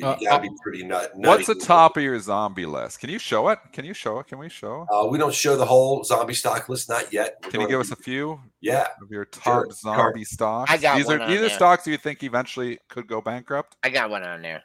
you, 0.00 0.06
Uh, 0.06 0.16
gotta 0.20 0.42
be 0.42 0.50
pretty 0.62 0.84
nut. 0.84 1.10
What's 1.14 1.46
the 1.46 1.54
top 1.54 1.96
of 1.96 2.02
your 2.02 2.18
zombie 2.20 2.66
list? 2.66 3.00
Can 3.00 3.10
you 3.10 3.18
show 3.18 3.48
it? 3.48 3.58
Can 3.72 3.84
you 3.84 3.94
show 3.94 4.18
it? 4.18 4.26
Can 4.26 4.38
we 4.38 4.48
show? 4.48 4.86
Uh, 4.92 5.06
we 5.06 5.18
don't 5.18 5.34
show 5.34 5.56
the 5.56 5.64
whole 5.64 6.02
zombie 6.04 6.34
stock 6.34 6.68
list, 6.68 6.88
not 6.88 7.12
yet. 7.12 7.36
We're 7.44 7.50
Can 7.50 7.60
you 7.60 7.68
give 7.68 7.76
to 7.76 7.80
us 7.80 7.90
a 7.92 7.96
few 8.02 8.40
Yeah, 8.60 8.86
of 9.02 9.10
your 9.10 9.24
top 9.24 9.44
Sure. 9.44 9.70
zombie 9.72 10.24
stocks? 10.24 10.70
I 10.70 10.76
got 10.78 10.96
these 10.96 11.06
one 11.06 11.20
are 11.20 11.24
on 11.24 11.30
these 11.30 11.38
are 11.38 11.48
there. 11.48 11.50
stocks 11.50 11.86
you 11.86 11.96
think 11.96 12.22
eventually 12.22 12.78
could 12.88 13.06
go 13.06 13.20
bankrupt. 13.20 13.76
I 13.82 13.90
got 13.90 14.10
one 14.10 14.22
on 14.24 14.42
there. 14.42 14.62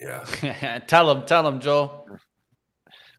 yeah. 0.00 0.78
tell 0.86 1.10
him, 1.10 1.24
tell 1.26 1.46
him, 1.46 1.60
Joel. 1.60 2.06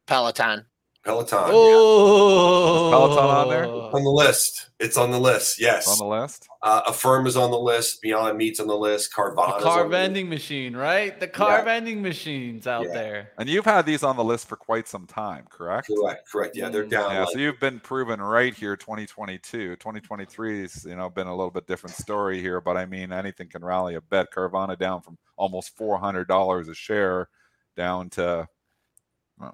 Peloton. 0.06 0.66
Peloton. 1.06 1.40
yeah. 1.48 1.52
Oh, 1.54 2.90
Peloton 2.92 3.18
on 3.26 3.50
there? 3.50 3.66
On 3.66 4.04
the 4.04 4.10
list. 4.10 4.70
It's 4.80 4.98
on 4.98 5.12
the 5.12 5.20
list. 5.20 5.60
Yes. 5.60 5.88
on 5.88 5.98
the 5.98 6.06
list. 6.06 6.48
Uh, 6.62 6.82
Affirm 6.88 7.26
is 7.26 7.36
on 7.38 7.52
the 7.52 7.58
list. 7.60 8.02
Beyond 8.02 8.38
Meat's 8.38 8.60
on 8.60 8.68
the 8.68 8.78
list. 8.78 9.14
Carvana. 9.14 9.58
The 9.58 9.64
car 9.64 9.88
vending 9.88 10.30
machine, 10.30 10.76
right? 10.76 11.18
The 11.20 11.28
car 11.28 11.64
vending 11.64 12.02
machines 12.02 12.68
out 12.68 12.86
Yeah. 12.88 12.94
there. 12.94 13.32
And 13.38 13.50
you've 13.50 13.66
had 13.66 13.86
these 13.86 14.04
on 14.04 14.16
the 14.18 14.24
list 14.24 14.48
for 14.48 14.56
quite 14.58 14.88
some 14.88 15.06
time, 15.08 15.46
correct? 15.50 15.88
Correct. 15.88 16.30
Correct. 16.30 16.56
Yeah, 16.56 16.70
they're 16.70 16.86
Mm. 16.86 16.90
down. 16.90 17.12
Yeah, 17.14 17.20
like- 17.22 17.30
so 17.32 17.40
you've 17.40 17.60
been 17.60 17.80
proven 17.80 18.22
right 18.22 18.54
here 18.54 18.76
2022. 18.76 19.76
2023's, 19.78 20.86
you 20.86 20.96
know, 20.96 21.10
been 21.10 21.28
a 21.28 21.36
little 21.36 21.52
bit 21.52 21.66
different 21.68 21.96
story 21.96 22.40
here, 22.42 22.62
but 22.62 22.78
I 22.78 22.86
mean 22.86 23.12
anything 23.12 23.50
can 23.50 23.64
rally 23.64 23.96
a 23.96 24.02
bet. 24.02 24.28
Carvana 24.34 24.78
down 24.78 25.02
from 25.02 25.18
almost 25.38 25.76
$400 25.78 26.70
a 26.70 26.74
share 26.76 27.30
down 27.76 28.10
to 28.12 28.48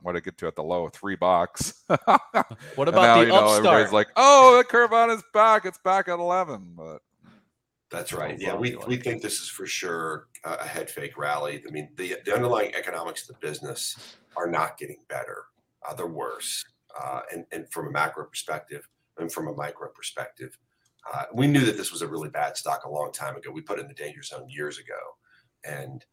what 0.01 0.13
did 0.13 0.19
it 0.19 0.25
get 0.25 0.37
to 0.39 0.47
at 0.47 0.55
the 0.55 0.63
low? 0.63 0.89
3 0.89 1.15
bucks. 1.15 1.83
What 2.75 2.89
about 2.89 3.01
now, 3.01 3.15
the 3.15 3.21
you 3.21 3.27
know, 3.27 3.35
upstart? 3.35 3.65
everybody's 3.65 3.93
like, 3.93 4.07
"Oh, 4.15 4.57
the 4.57 4.63
Carvana's 4.65 5.23
back. 5.33 5.65
It's 5.65 5.77
back 5.77 6.07
at 6.09 6.19
11." 6.19 6.73
But 6.75 6.99
That's 7.89 8.11
right. 8.11 8.37
Yeah, 8.39 8.55
we, 8.55 8.75
we 8.87 8.97
think 8.97 9.21
this 9.21 9.39
is 9.39 9.47
for 9.47 9.65
sure 9.65 10.27
a 10.43 10.55
a 10.55 10.63
head 10.65 10.89
fake 10.89 11.17
rally. 11.17 11.63
I 11.67 11.71
mean, 11.71 11.89
the, 11.95 12.17
the 12.25 12.33
underlying 12.33 12.73
economics 12.75 13.21
of 13.21 13.35
the 13.35 13.47
business 13.47 14.17
are 14.35 14.47
not 14.47 14.77
getting 14.77 14.97
better. 15.07 15.45
Uh, 15.87 15.93
they're 15.93 16.07
worse. 16.07 16.65
Uh, 16.99 17.21
and, 17.31 17.45
and 17.51 17.71
from 17.71 17.87
a 17.87 17.91
macro 17.91 18.25
perspective 18.25 18.87
and 19.17 19.31
from 19.31 19.47
a 19.47 19.53
micro 19.53 19.89
perspective, 19.89 20.57
uh, 21.13 21.23
we 21.33 21.47
knew 21.47 21.63
that 21.65 21.77
this 21.77 21.91
was 21.91 22.01
a 22.01 22.07
really 22.07 22.29
bad 22.29 22.57
stock 22.57 22.83
a 22.85 22.89
long 22.89 23.11
time 23.11 23.35
ago. 23.35 23.51
We 23.51 23.61
put 23.61 23.79
it 23.79 23.83
in 23.83 23.87
the 23.87 23.93
danger 23.93 24.23
zone 24.23 24.49
years 24.49 24.79
ago. 24.79 24.99
And 25.63 26.03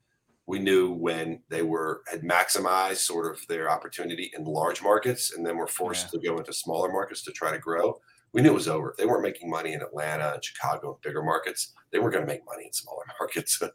we 0.47 0.59
knew 0.59 0.93
when 0.93 1.41
they 1.49 1.63
were 1.63 2.03
had 2.11 2.23
maximized 2.23 2.97
sort 2.99 3.33
of 3.33 3.41
their 3.49 3.71
opportunity 3.71 4.31
in 4.37 4.45
large 4.45 4.83
markets 4.83 5.33
and 5.33 5.47
then 5.47 5.57
were 5.57 5.67
forced 5.67 6.11
to 6.11 6.19
go 6.19 6.37
into 6.39 6.53
smaller 6.53 6.91
markets 6.91 7.23
to 7.23 7.33
try 7.33 7.53
to 7.53 7.59
grow 7.59 7.99
we 8.33 8.41
knew 8.41 8.51
it 8.51 8.55
was 8.55 8.69
over. 8.69 8.91
If 8.91 8.97
they 8.97 9.07
weren't 9.07 9.23
making 9.23 9.51
money 9.51 9.73
in 9.73 9.83
Atlanta 9.83 10.33
and 10.35 10.45
Chicago 10.45 10.93
and 10.93 11.01
bigger 11.03 11.23
markets, 11.23 11.75
they 11.91 11.99
weren't 11.99 12.15
going 12.15 12.27
to 12.27 12.33
make 12.33 12.45
money 12.47 12.65
in 12.67 12.73
smaller 12.73 13.05
markets. 13.21 13.61
uh, 13.63 13.69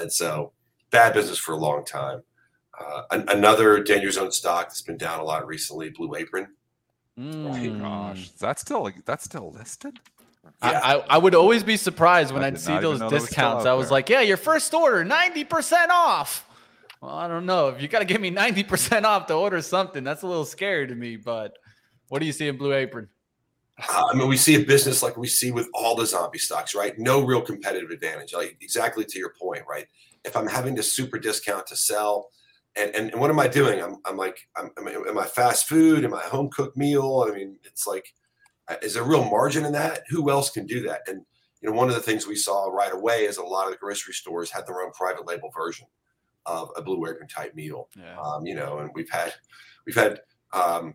and 0.00 0.12
so, 0.12 0.52
bad 0.90 1.12
business 1.12 1.38
for 1.38 1.52
a 1.52 1.58
long 1.58 1.84
time. 1.84 2.22
Uh, 2.80 3.02
an- 3.10 3.28
another 3.28 3.82
danger 3.82 4.10
zone 4.10 4.32
stock 4.32 4.68
that's 4.68 4.82
been 4.82 4.96
down 4.96 5.20
a 5.20 5.24
lot 5.24 5.46
recently, 5.46 5.90
Blue 5.90 6.14
Apron. 6.14 6.48
Mm. 7.18 7.80
gosh, 7.80 8.30
that's 8.30 8.62
still 8.62 8.90
that's 9.04 9.24
still 9.24 9.50
listed. 9.52 9.98
I, 10.62 10.70
Yeah. 10.70 10.80
I, 10.82 10.94
I 11.14 11.18
would 11.18 11.34
always 11.34 11.62
be 11.62 11.76
surprised 11.76 12.32
when 12.32 12.42
I 12.42 12.48
I'd 12.48 12.60
see 12.60 12.78
those 12.78 13.00
know 13.00 13.08
that 13.08 13.14
was 13.14 13.24
discounts. 13.24 13.66
I 13.66 13.74
was 13.74 13.86
there. 13.86 13.92
like, 13.92 14.08
yeah, 14.08 14.20
your 14.20 14.36
first 14.36 14.72
order, 14.74 15.04
90% 15.04 15.88
off. 15.90 16.46
Well, 17.00 17.14
I 17.14 17.28
don't 17.28 17.46
know. 17.46 17.68
If 17.68 17.80
you 17.80 17.88
got 17.88 18.00
to 18.00 18.04
give 18.04 18.20
me 18.20 18.30
90% 18.30 19.04
off 19.04 19.26
to 19.26 19.34
order 19.34 19.62
something, 19.62 20.04
that's 20.04 20.22
a 20.22 20.26
little 20.26 20.44
scary 20.44 20.86
to 20.86 20.94
me. 20.94 21.16
But 21.16 21.56
what 22.08 22.18
do 22.18 22.26
you 22.26 22.32
see 22.32 22.48
in 22.48 22.56
Blue 22.56 22.72
Apron? 22.74 23.08
Uh, 23.88 24.04
I 24.12 24.14
mean, 24.14 24.28
we 24.28 24.36
see 24.36 24.56
a 24.56 24.64
business 24.64 25.02
like 25.02 25.16
we 25.16 25.26
see 25.26 25.50
with 25.50 25.68
all 25.72 25.94
the 25.94 26.04
zombie 26.04 26.38
stocks, 26.38 26.74
right? 26.74 26.98
No 26.98 27.24
real 27.24 27.40
competitive 27.40 27.90
advantage. 27.90 28.34
Like 28.34 28.58
exactly 28.60 29.04
to 29.04 29.18
your 29.18 29.32
point, 29.40 29.62
right? 29.68 29.86
If 30.24 30.36
I'm 30.36 30.46
having 30.46 30.76
to 30.76 30.82
super 30.82 31.18
discount 31.18 31.66
to 31.68 31.76
sell, 31.76 32.28
and 32.76 32.94
and, 32.94 33.10
and 33.12 33.20
what 33.20 33.30
am 33.30 33.40
I 33.40 33.48
doing? 33.48 33.80
I'm 33.80 33.96
I'm 34.04 34.16
like, 34.16 34.38
I'm, 34.56 34.70
am, 34.76 34.88
I, 34.88 34.92
am 35.08 35.18
I 35.18 35.24
fast 35.24 35.66
food? 35.66 36.04
Am 36.04 36.12
I 36.12 36.20
a 36.20 36.28
home 36.28 36.50
cooked 36.50 36.76
meal? 36.76 37.26
I 37.26 37.34
mean, 37.34 37.56
it's 37.64 37.86
like, 37.86 38.12
is 38.82 38.94
there 38.94 39.02
a 39.02 39.06
real 39.06 39.24
margin 39.24 39.64
in 39.64 39.72
that? 39.72 40.02
Who 40.08 40.30
else 40.30 40.50
can 40.50 40.66
do 40.66 40.82
that? 40.82 41.02
And 41.08 41.22
you 41.60 41.68
know, 41.70 41.76
one 41.76 41.88
of 41.88 41.94
the 41.94 42.00
things 42.00 42.26
we 42.26 42.36
saw 42.36 42.66
right 42.68 42.92
away 42.92 43.24
is 43.24 43.36
a 43.36 43.42
lot 43.44 43.66
of 43.66 43.72
the 43.72 43.78
grocery 43.78 44.14
stores 44.14 44.50
had 44.50 44.66
their 44.66 44.80
own 44.82 44.92
private 44.92 45.26
label 45.26 45.50
version 45.54 45.86
of 46.46 46.70
a 46.76 46.82
Blue 46.82 47.06
Apron 47.06 47.28
type 47.28 47.54
meal 47.54 47.88
Yeah. 47.98 48.18
um, 48.18 48.46
you 48.46 48.54
know, 48.54 48.78
and 48.78 48.90
we've 48.94 49.10
had 49.10 49.34
we've 49.86 49.94
had 49.94 50.20
um, 50.54 50.94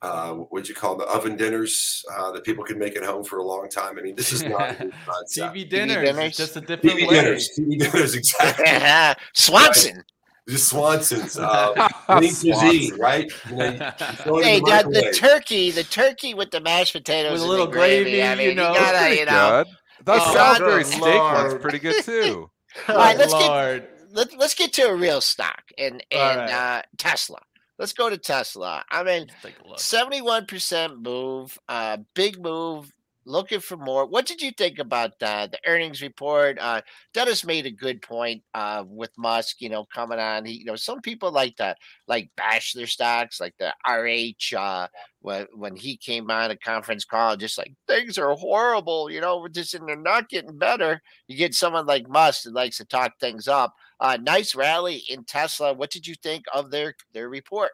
uh, 0.00 0.32
what 0.32 0.68
you 0.68 0.74
call 0.74 0.96
the 0.96 1.04
oven 1.04 1.36
dinners 1.36 2.04
uh, 2.16 2.32
that 2.32 2.42
people 2.42 2.64
can 2.64 2.78
make 2.78 2.96
at 2.96 3.04
home 3.04 3.22
for 3.22 3.38
a 3.38 3.44
long 3.44 3.68
time. 3.68 3.96
I 3.98 4.02
mean, 4.02 4.16
this 4.16 4.32
is 4.32 4.42
not 4.42 4.70
a 4.80 4.84
new. 4.84 4.90
TV 5.36 5.68
dinners, 5.70 6.04
dinners. 6.08 6.36
just 6.36 6.56
a 6.56 6.60
different 6.60 6.98
TV 6.98 7.06
way. 7.08 7.14
dinners, 7.14 7.50
TV 7.56 7.78
dinners, 7.78 8.14
exactly. 8.16 9.24
Swanson. 9.34 10.02
Just 10.48 10.68
Swanson's, 10.70 11.38
uh, 11.38 11.72
lean 12.08 12.34
cuisine, 12.34 12.52
Swanson. 12.94 12.98
right? 12.98 13.30
You 13.48 13.56
know, 13.56 13.64
you- 13.64 13.72
you 13.72 13.78
throw 14.16 14.38
it 14.38 14.40
in 14.40 14.44
Hey, 14.44 14.60
the 14.60 14.88
the, 14.90 15.00
the 15.00 15.12
turkey, 15.12 15.70
the 15.70 15.84
turkey 15.84 16.34
with 16.34 16.50
the 16.50 16.60
mashed 16.60 16.92
potatoes 16.94 17.32
With 17.32 17.40
a 17.40 17.44
and 17.44 17.50
little 17.50 17.66
the 17.66 17.72
gravy. 17.72 18.10
gravy, 18.10 18.22
I 18.24 18.34
mean, 18.34 18.48
you 18.50 18.54
know. 18.54 18.74
gotta, 18.74 18.98
Pretty 18.98 19.16
you 19.20 19.26
know. 19.26 19.64
good. 19.64 19.74
That 20.04 20.20
Oh, 20.20 20.32
Salisbury 20.34 20.82
good 20.82 20.86
steak 20.92 21.20
one's 21.22 21.54
pretty 21.62 21.78
good 21.78 22.04
too. 22.04 22.50
All 22.88 22.96
right, 22.96 23.16
let's 23.16 23.32
get 23.32 23.88
let, 24.10 24.36
let's 24.38 24.54
get 24.54 24.72
to 24.74 24.82
a 24.88 24.94
real 24.96 25.20
stock 25.20 25.62
and 25.78 26.04
and 26.10 26.40
right. 26.40 26.50
uh, 26.50 26.82
Tesla. 26.98 27.38
Let's 27.78 27.92
go 27.92 28.10
to 28.10 28.18
Tesla. 28.18 28.84
I 28.90 29.02
mean, 29.04 29.26
Let's 29.28 29.42
take 29.42 29.54
a 29.64 29.68
look. 29.68 29.78
seventy-one 29.80 30.46
percent 30.46 31.00
move, 31.00 31.56
uh, 31.68 31.98
big 32.14 32.40
move. 32.42 32.92
Looking 33.24 33.60
for 33.60 33.76
more. 33.76 34.04
What 34.04 34.26
did 34.26 34.42
you 34.42 34.50
think 34.50 34.80
about 34.80 35.12
uh, 35.22 35.46
the 35.46 35.58
earnings 35.64 36.02
report? 36.02 36.58
Uh, 36.60 36.80
Dennis 37.14 37.44
made 37.44 37.66
a 37.66 37.70
good 37.70 38.02
point 38.02 38.42
uh, 38.52 38.82
with 38.86 39.10
Musk. 39.16 39.60
You 39.60 39.68
know, 39.68 39.84
coming 39.84 40.18
on. 40.18 40.44
He, 40.44 40.54
you 40.54 40.64
know, 40.64 40.74
some 40.74 41.00
people 41.00 41.30
like 41.30 41.54
to 41.56 41.76
like 42.08 42.30
bash 42.36 42.72
their 42.72 42.88
stocks, 42.88 43.40
like 43.40 43.54
the 43.58 43.72
RH. 43.88 44.56
Uh, 44.56 44.88
when 45.20 45.46
when 45.54 45.76
he 45.76 45.96
came 45.96 46.30
on 46.30 46.50
a 46.50 46.56
conference 46.56 47.04
call, 47.04 47.36
just 47.36 47.58
like 47.58 47.72
things 47.86 48.18
are 48.18 48.34
horrible. 48.34 49.08
You 49.08 49.20
know, 49.20 49.38
we're 49.38 49.48
just 49.48 49.74
and 49.74 49.88
they're 49.88 49.96
not 49.96 50.28
getting 50.28 50.58
better. 50.58 51.00
You 51.28 51.36
get 51.36 51.54
someone 51.54 51.86
like 51.86 52.08
Musk 52.08 52.42
that 52.42 52.54
likes 52.54 52.78
to 52.78 52.84
talk 52.84 53.12
things 53.20 53.46
up. 53.46 53.72
Uh, 54.00 54.18
nice 54.20 54.56
rally 54.56 55.04
in 55.08 55.24
Tesla. 55.24 55.72
What 55.72 55.90
did 55.90 56.08
you 56.08 56.16
think 56.22 56.44
of 56.52 56.72
their 56.72 56.94
their 57.14 57.28
report? 57.28 57.70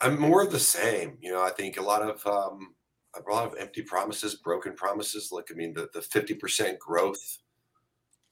I'm 0.00 0.18
more 0.18 0.42
of 0.42 0.50
the 0.50 0.58
same. 0.58 1.16
You 1.20 1.32
know, 1.32 1.42
I 1.42 1.50
think 1.50 1.76
a 1.76 1.82
lot 1.82 2.02
of 2.02 2.26
um, 2.26 2.74
a 3.16 3.30
lot 3.30 3.46
of 3.46 3.58
empty 3.58 3.82
promises, 3.82 4.36
broken 4.36 4.74
promises. 4.74 5.30
Like, 5.32 5.48
I 5.50 5.54
mean, 5.54 5.74
the 5.74 5.88
the 5.92 6.02
fifty 6.02 6.34
percent 6.34 6.78
growth 6.78 7.38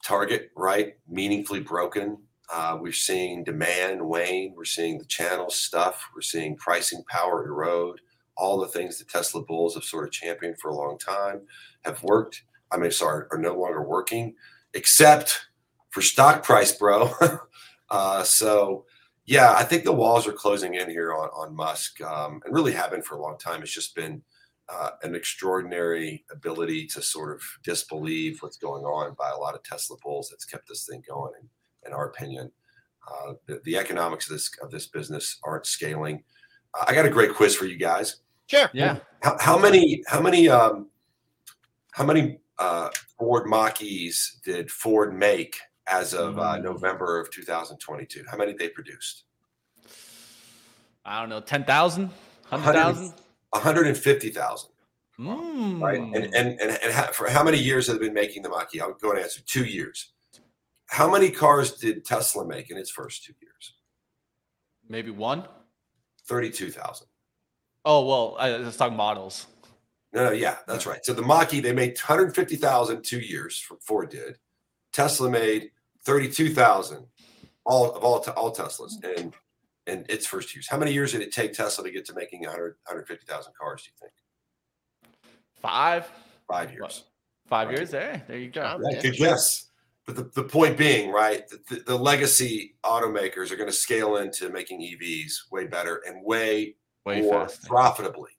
target, 0.03 0.51
right? 0.55 0.95
Meaningfully 1.07 1.61
broken. 1.61 2.17
Uh, 2.53 2.77
we're 2.81 2.91
seeing 2.91 3.43
demand 3.43 4.01
wane. 4.01 4.53
We're 4.55 4.65
seeing 4.65 4.97
the 4.97 5.05
channel 5.05 5.49
stuff. 5.49 6.09
We're 6.13 6.21
seeing 6.21 6.57
pricing 6.57 7.03
power 7.09 7.47
erode. 7.47 8.01
All 8.35 8.59
the 8.59 8.67
things 8.67 8.97
the 8.97 9.05
Tesla 9.05 9.43
bulls 9.43 9.75
have 9.75 9.83
sort 9.83 10.05
of 10.05 10.11
championed 10.11 10.59
for 10.59 10.69
a 10.69 10.75
long 10.75 10.97
time 10.97 11.41
have 11.85 12.01
worked. 12.03 12.43
I 12.71 12.77
mean, 12.77 12.91
sorry, 12.91 13.25
are 13.31 13.37
no 13.37 13.53
longer 13.53 13.83
working, 13.83 14.35
except 14.73 15.47
for 15.91 16.01
stock 16.01 16.43
price, 16.43 16.71
bro. 16.71 17.11
uh, 17.89 18.23
so 18.23 18.85
yeah, 19.25 19.53
I 19.53 19.63
think 19.63 19.83
the 19.83 19.93
walls 19.93 20.27
are 20.27 20.33
closing 20.33 20.73
in 20.75 20.89
here 20.89 21.13
on 21.13 21.29
on 21.29 21.55
Musk, 21.55 22.01
um, 22.01 22.41
and 22.43 22.53
really 22.53 22.73
have 22.73 22.91
been 22.91 23.01
for 23.01 23.15
a 23.15 23.21
long 23.21 23.37
time. 23.37 23.61
It's 23.61 23.73
just 23.73 23.95
been 23.95 24.23
uh, 24.71 24.91
an 25.03 25.15
extraordinary 25.15 26.23
ability 26.31 26.87
to 26.87 27.01
sort 27.01 27.35
of 27.35 27.41
disbelieve 27.63 28.41
what's 28.41 28.57
going 28.57 28.83
on 28.83 29.13
by 29.15 29.29
a 29.29 29.37
lot 29.37 29.53
of 29.53 29.63
Tesla 29.63 29.97
bulls 30.01 30.29
that's 30.29 30.45
kept 30.45 30.67
this 30.67 30.85
thing 30.85 31.03
going. 31.07 31.31
In, 31.41 31.49
in 31.87 31.93
our 31.93 32.07
opinion, 32.07 32.51
uh, 33.09 33.33
the, 33.47 33.61
the 33.65 33.77
economics 33.77 34.29
of 34.29 34.33
this 34.35 34.49
of 34.61 34.71
this 34.71 34.87
business 34.87 35.39
aren't 35.43 35.65
scaling. 35.65 36.23
Uh, 36.73 36.85
I 36.87 36.93
got 36.93 37.05
a 37.05 37.09
great 37.09 37.33
quiz 37.33 37.55
for 37.55 37.65
you 37.65 37.77
guys. 37.77 38.17
Sure. 38.47 38.69
Yeah. 38.73 38.99
How, 39.21 39.37
how 39.39 39.57
many 39.57 40.03
how 40.07 40.21
many 40.21 40.47
um, 40.47 40.89
how 41.91 42.05
many 42.05 42.39
uh, 42.57 42.89
Ford 43.17 43.47
Mach-E's 43.47 44.39
did 44.45 44.71
Ford 44.71 45.17
make 45.17 45.57
as 45.87 46.13
of 46.13 46.37
uh, 46.39 46.57
Mm. 46.57 46.63
November 46.63 47.19
of 47.19 47.29
2022? 47.31 48.23
How 48.29 48.37
many 48.37 48.53
they 48.53 48.69
produced? 48.69 49.23
I 51.03 51.19
don't 51.19 51.29
know, 51.29 51.41
10,000, 51.41 52.09
100,000? 52.49 53.13
150,000. 53.51 54.69
Mm. 55.19 55.81
Right. 55.81 55.99
And 55.99 56.15
and 56.15 56.33
and, 56.33 56.59
and 56.61 56.93
how, 56.93 57.11
for 57.11 57.29
how 57.29 57.43
many 57.43 57.59
years 57.59 57.87
have 57.87 57.99
they 57.99 58.05
been 58.05 58.13
making 58.13 58.41
the 58.41 58.49
Mach-E? 58.49 58.79
I'll 58.79 58.93
go 58.93 59.11
and 59.11 59.19
answer. 59.19 59.41
Two 59.45 59.65
years. 59.65 60.13
How 60.87 61.09
many 61.09 61.29
cars 61.29 61.73
did 61.73 62.03
Tesla 62.03 62.45
make 62.45 62.71
in 62.71 62.77
its 62.77 62.89
first 62.89 63.23
two 63.23 63.33
years? 63.41 63.73
Maybe 64.89 65.11
one? 65.11 65.45
Thirty-two 66.25 66.71
thousand. 66.71 67.07
Oh, 67.85 68.05
well, 68.05 68.35
I 68.39 68.57
was 68.57 68.77
talking 68.77 68.97
models. 68.97 69.47
No, 70.13 70.25
no, 70.25 70.31
yeah, 70.31 70.57
that's 70.67 70.85
right. 70.85 71.03
So 71.05 71.13
the 71.13 71.21
Mach-E 71.21 71.61
they 71.61 71.71
made 71.73 71.97
150,000 71.97 73.01
two 73.03 73.19
years. 73.19 73.65
Ford 73.81 74.09
did. 74.09 74.37
Tesla 74.91 75.29
made 75.29 75.71
32,000 76.03 77.05
all 77.65 77.95
of 77.95 78.03
all 78.03 78.19
all 78.35 78.53
Teslas 78.53 79.03
in 79.17 79.33
in 79.91 80.05
its 80.09 80.25
first 80.25 80.55
years. 80.55 80.67
How 80.67 80.77
many 80.77 80.93
years 80.93 81.11
did 81.11 81.21
it 81.21 81.31
take 81.31 81.53
Tesla 81.53 81.83
to 81.83 81.91
get 81.91 82.05
to 82.05 82.13
making 82.15 82.41
100 82.41 82.75
150,000 82.87 83.53
cars? 83.59 83.83
Do 83.83 83.89
you 83.89 83.95
think? 83.99 84.13
Five? 85.61 86.07
Five 86.47 86.71
years. 86.71 87.03
Five 87.47 87.67
Right. 87.67 87.77
years? 87.77 87.91
There, 87.91 88.23
there 88.27 88.37
you 88.37 88.49
go. 88.49 88.61
Wow. 88.61 88.79
Yeah, 88.83 88.95
Yeah, 88.95 89.01
good 89.01 89.17
guess. 89.17 89.67
But 90.07 90.15
the, 90.15 90.23
the 90.41 90.43
point 90.43 90.77
being, 90.77 91.11
right, 91.11 91.47
the, 91.47 91.59
the, 91.75 91.83
the 91.83 91.95
legacy 91.97 92.75
automakers 92.83 93.51
are 93.51 93.55
going 93.55 93.69
to 93.69 93.75
scale 93.75 94.17
into 94.17 94.49
making 94.49 94.81
EVs 94.81 95.51
way 95.51 95.67
better 95.67 96.01
and 96.07 96.25
way, 96.25 96.75
Way 97.05 97.21
more 97.21 97.47
faster. 97.47 97.67
profitably. 97.67 98.31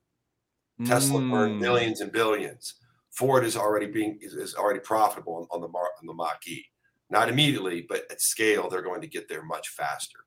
Tesla 0.87 1.21
burned 1.21 1.57
Mm. 1.57 1.61
millions 1.61 2.01
and 2.01 2.11
billions. 2.11 2.75
Ford 3.13 3.45
is 3.45 3.57
already 3.57 3.87
being 3.87 4.19
is, 4.23 4.33
is 4.35 4.55
already 4.55 4.81
profitable 4.81 5.35
on, 5.37 5.47
on 5.53 5.61
the 5.61 5.69
Mar, 5.69 5.85
on 6.01 6.07
the 6.07 6.15
Mach-E. 6.15 6.65
Not 7.11 7.29
immediately, 7.29 7.85
but 7.89 8.11
at 8.11 8.21
scale, 8.23 8.69
they're 8.71 8.83
going 8.83 9.03
to 9.03 9.07
get 9.07 9.29
there 9.29 9.43
much 9.45 9.69
faster. 9.69 10.19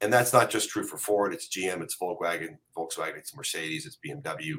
And 0.00 0.12
that's 0.12 0.32
not 0.32 0.50
just 0.50 0.68
true 0.70 0.84
for 0.84 0.96
Ford. 0.96 1.32
It's 1.34 1.48
GM, 1.48 1.82
it's 1.82 1.96
Volkswagen, 1.96 2.58
Volkswagen, 2.76 3.16
it's 3.16 3.34
Mercedes, 3.36 3.84
it's 3.84 3.98
BMW, 4.04 4.54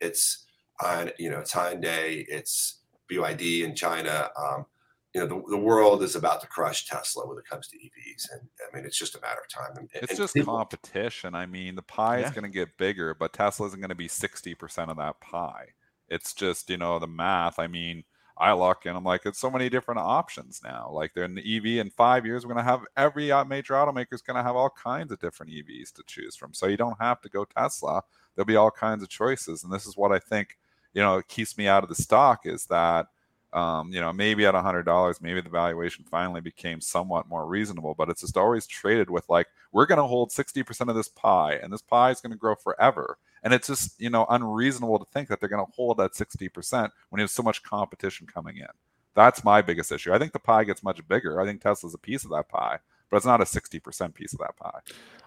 it's 0.00 0.44
uh, 0.82 1.06
you 1.18 1.30
know, 1.30 1.38
it's 1.38 1.52
Hyundai, 1.52 2.24
it's 2.28 2.80
BYD 3.10 3.62
in 3.62 3.74
China. 3.74 4.30
Um, 4.36 4.66
you 5.14 5.20
know, 5.20 5.26
the, 5.26 5.50
the 5.50 5.58
world 5.58 6.02
is 6.02 6.16
about 6.16 6.40
to 6.40 6.46
crush 6.46 6.86
Tesla 6.86 7.26
when 7.26 7.36
it 7.38 7.44
comes 7.44 7.68
to 7.68 7.76
EVs, 7.76 8.32
and 8.32 8.40
I 8.60 8.74
mean, 8.74 8.86
it's 8.86 8.98
just 8.98 9.14
a 9.14 9.20
matter 9.20 9.40
of 9.40 9.48
time. 9.48 9.76
And, 9.76 9.88
It's 9.94 10.12
and 10.12 10.18
just 10.18 10.34
people- 10.34 10.56
competition. 10.56 11.34
I 11.34 11.46
mean, 11.46 11.74
the 11.74 11.82
pie 11.82 12.18
is 12.20 12.30
going 12.30 12.44
to 12.44 12.48
get 12.50 12.76
bigger, 12.78 13.14
but 13.14 13.32
Tesla 13.32 13.66
isn't 13.66 13.80
going 13.80 13.90
to 13.90 13.94
be 13.94 14.08
60% 14.08 14.88
of 14.88 14.96
that 14.96 15.20
pie. 15.20 15.66
It's 16.08 16.32
just, 16.32 16.70
you 16.70 16.78
know, 16.78 16.98
the 16.98 17.06
math. 17.06 17.58
I 17.58 17.66
mean, 17.66 18.04
I 18.36 18.52
look 18.52 18.86
and 18.86 18.96
I'm 18.96 19.04
like, 19.04 19.26
it's 19.26 19.38
so 19.38 19.50
many 19.50 19.68
different 19.68 20.00
options 20.00 20.60
now. 20.64 20.88
Like 20.90 21.12
they're 21.14 21.24
in 21.24 21.34
the 21.34 21.56
EV 21.56 21.84
in 21.84 21.90
five 21.90 22.24
years, 22.24 22.44
we're 22.44 22.54
going 22.54 22.64
to 22.64 22.70
have 22.70 22.82
every 22.96 23.26
major 23.46 23.74
automaker 23.74 24.12
is 24.12 24.22
going 24.22 24.36
to 24.36 24.42
have 24.42 24.56
all 24.56 24.70
kinds 24.70 25.12
of 25.12 25.20
different 25.20 25.52
EVs 25.52 25.92
to 25.94 26.02
choose 26.06 26.36
from. 26.36 26.54
So 26.54 26.66
you 26.66 26.76
don't 26.76 27.00
have 27.00 27.20
to 27.22 27.28
go 27.28 27.44
Tesla. 27.44 28.02
There'll 28.34 28.46
be 28.46 28.56
all 28.56 28.70
kinds 28.70 29.02
of 29.02 29.08
choices. 29.08 29.64
And 29.64 29.72
this 29.72 29.86
is 29.86 29.96
what 29.96 30.12
I 30.12 30.18
think, 30.18 30.58
you 30.94 31.02
know, 31.02 31.22
keeps 31.28 31.56
me 31.58 31.68
out 31.68 31.82
of 31.82 31.88
the 31.88 31.94
stock 31.94 32.40
is 32.44 32.66
that 32.66 33.06
um, 33.52 33.92
you 33.92 34.00
know, 34.00 34.12
maybe 34.12 34.46
at 34.46 34.54
hundred 34.54 34.84
dollars, 34.84 35.20
maybe 35.20 35.40
the 35.40 35.50
valuation 35.50 36.04
finally 36.10 36.40
became 36.40 36.80
somewhat 36.80 37.28
more 37.28 37.46
reasonable, 37.46 37.94
but 37.94 38.08
it's 38.08 38.22
just 38.22 38.36
always 38.36 38.66
traded 38.66 39.10
with 39.10 39.28
like, 39.28 39.48
we're 39.72 39.86
going 39.86 39.98
to 39.98 40.04
hold 40.04 40.30
60% 40.30 40.88
of 40.88 40.96
this 40.96 41.08
pie 41.08 41.54
and 41.62 41.72
this 41.72 41.82
pie 41.82 42.10
is 42.10 42.20
going 42.20 42.32
to 42.32 42.38
grow 42.38 42.54
forever. 42.54 43.18
And 43.42 43.52
it's 43.52 43.66
just, 43.66 44.00
you 44.00 44.10
know, 44.10 44.26
unreasonable 44.30 44.98
to 44.98 45.04
think 45.12 45.28
that 45.28 45.40
they're 45.40 45.48
going 45.48 45.64
to 45.64 45.72
hold 45.72 45.98
that 45.98 46.12
60% 46.12 46.90
when 47.08 47.18
you 47.18 47.24
have 47.24 47.30
so 47.30 47.42
much 47.42 47.62
competition 47.62 48.26
coming 48.26 48.56
in. 48.56 48.68
That's 49.14 49.44
my 49.44 49.60
biggest 49.60 49.92
issue. 49.92 50.12
I 50.12 50.18
think 50.18 50.32
the 50.32 50.38
pie 50.38 50.64
gets 50.64 50.82
much 50.82 51.06
bigger. 51.06 51.40
I 51.40 51.44
think 51.44 51.60
Tesla's 51.60 51.94
a 51.94 51.98
piece 51.98 52.24
of 52.24 52.30
that 52.30 52.48
pie, 52.48 52.78
but 53.12 53.18
it's 53.18 53.26
not 53.26 53.42
a 53.42 53.44
60% 53.44 54.14
piece 54.14 54.32
of 54.32 54.38
that 54.38 54.56
pie. 54.56 54.80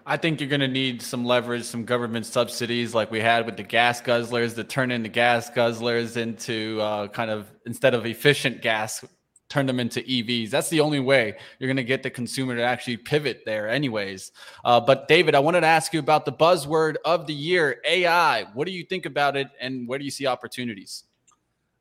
I 0.04 0.16
think 0.16 0.40
you're 0.40 0.48
going 0.48 0.60
to 0.60 0.66
need 0.66 1.00
some 1.00 1.24
leverage, 1.24 1.62
some 1.62 1.84
government 1.84 2.26
subsidies 2.26 2.96
like 2.96 3.12
we 3.12 3.20
had 3.20 3.46
with 3.46 3.56
the 3.56 3.62
gas 3.62 4.02
guzzlers 4.02 4.56
to 4.56 4.64
turn 4.64 4.90
in 4.90 5.04
the 5.04 5.08
gas 5.08 5.48
guzzlers 5.50 6.16
into 6.16 6.80
uh, 6.80 7.06
kind 7.06 7.30
of 7.30 7.48
instead 7.64 7.94
of 7.94 8.04
efficient 8.04 8.60
gas, 8.60 9.04
turn 9.48 9.66
them 9.66 9.78
into 9.78 10.00
EVs. 10.00 10.50
That's 10.50 10.68
the 10.68 10.80
only 10.80 10.98
way 10.98 11.36
you're 11.60 11.68
going 11.68 11.76
to 11.76 11.84
get 11.84 12.02
the 12.02 12.10
consumer 12.10 12.56
to 12.56 12.62
actually 12.62 12.96
pivot 12.96 13.42
there, 13.46 13.68
anyways. 13.68 14.32
Uh, 14.64 14.80
but 14.80 15.06
David, 15.06 15.36
I 15.36 15.38
wanted 15.38 15.60
to 15.60 15.68
ask 15.68 15.94
you 15.94 16.00
about 16.00 16.24
the 16.24 16.32
buzzword 16.32 16.96
of 17.04 17.28
the 17.28 17.34
year, 17.34 17.80
AI. 17.86 18.46
What 18.54 18.66
do 18.66 18.72
you 18.72 18.82
think 18.82 19.06
about 19.06 19.36
it, 19.36 19.46
and 19.60 19.86
where 19.86 20.00
do 20.00 20.04
you 20.04 20.10
see 20.10 20.26
opportunities? 20.26 21.04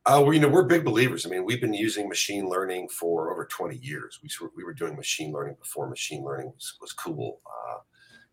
Uh, 0.07 0.21
well, 0.21 0.33
you 0.33 0.39
know, 0.39 0.47
we're 0.47 0.63
big 0.63 0.85
believers. 0.85 1.25
I 1.25 1.29
mean, 1.29 1.45
we've 1.45 1.61
been 1.61 1.73
using 1.73 2.07
machine 2.07 2.47
learning 2.47 2.89
for 2.89 3.31
over 3.31 3.43
20 3.43 3.77
years. 3.77 4.19
We, 4.21 4.29
we 4.55 4.63
were 4.63 4.73
doing 4.73 4.95
machine 4.95 5.31
learning 5.31 5.55
before 5.59 5.89
machine 5.89 6.23
learning 6.23 6.51
was, 6.53 6.77
was 6.79 6.93
cool. 6.93 7.41
Uh, 7.45 7.77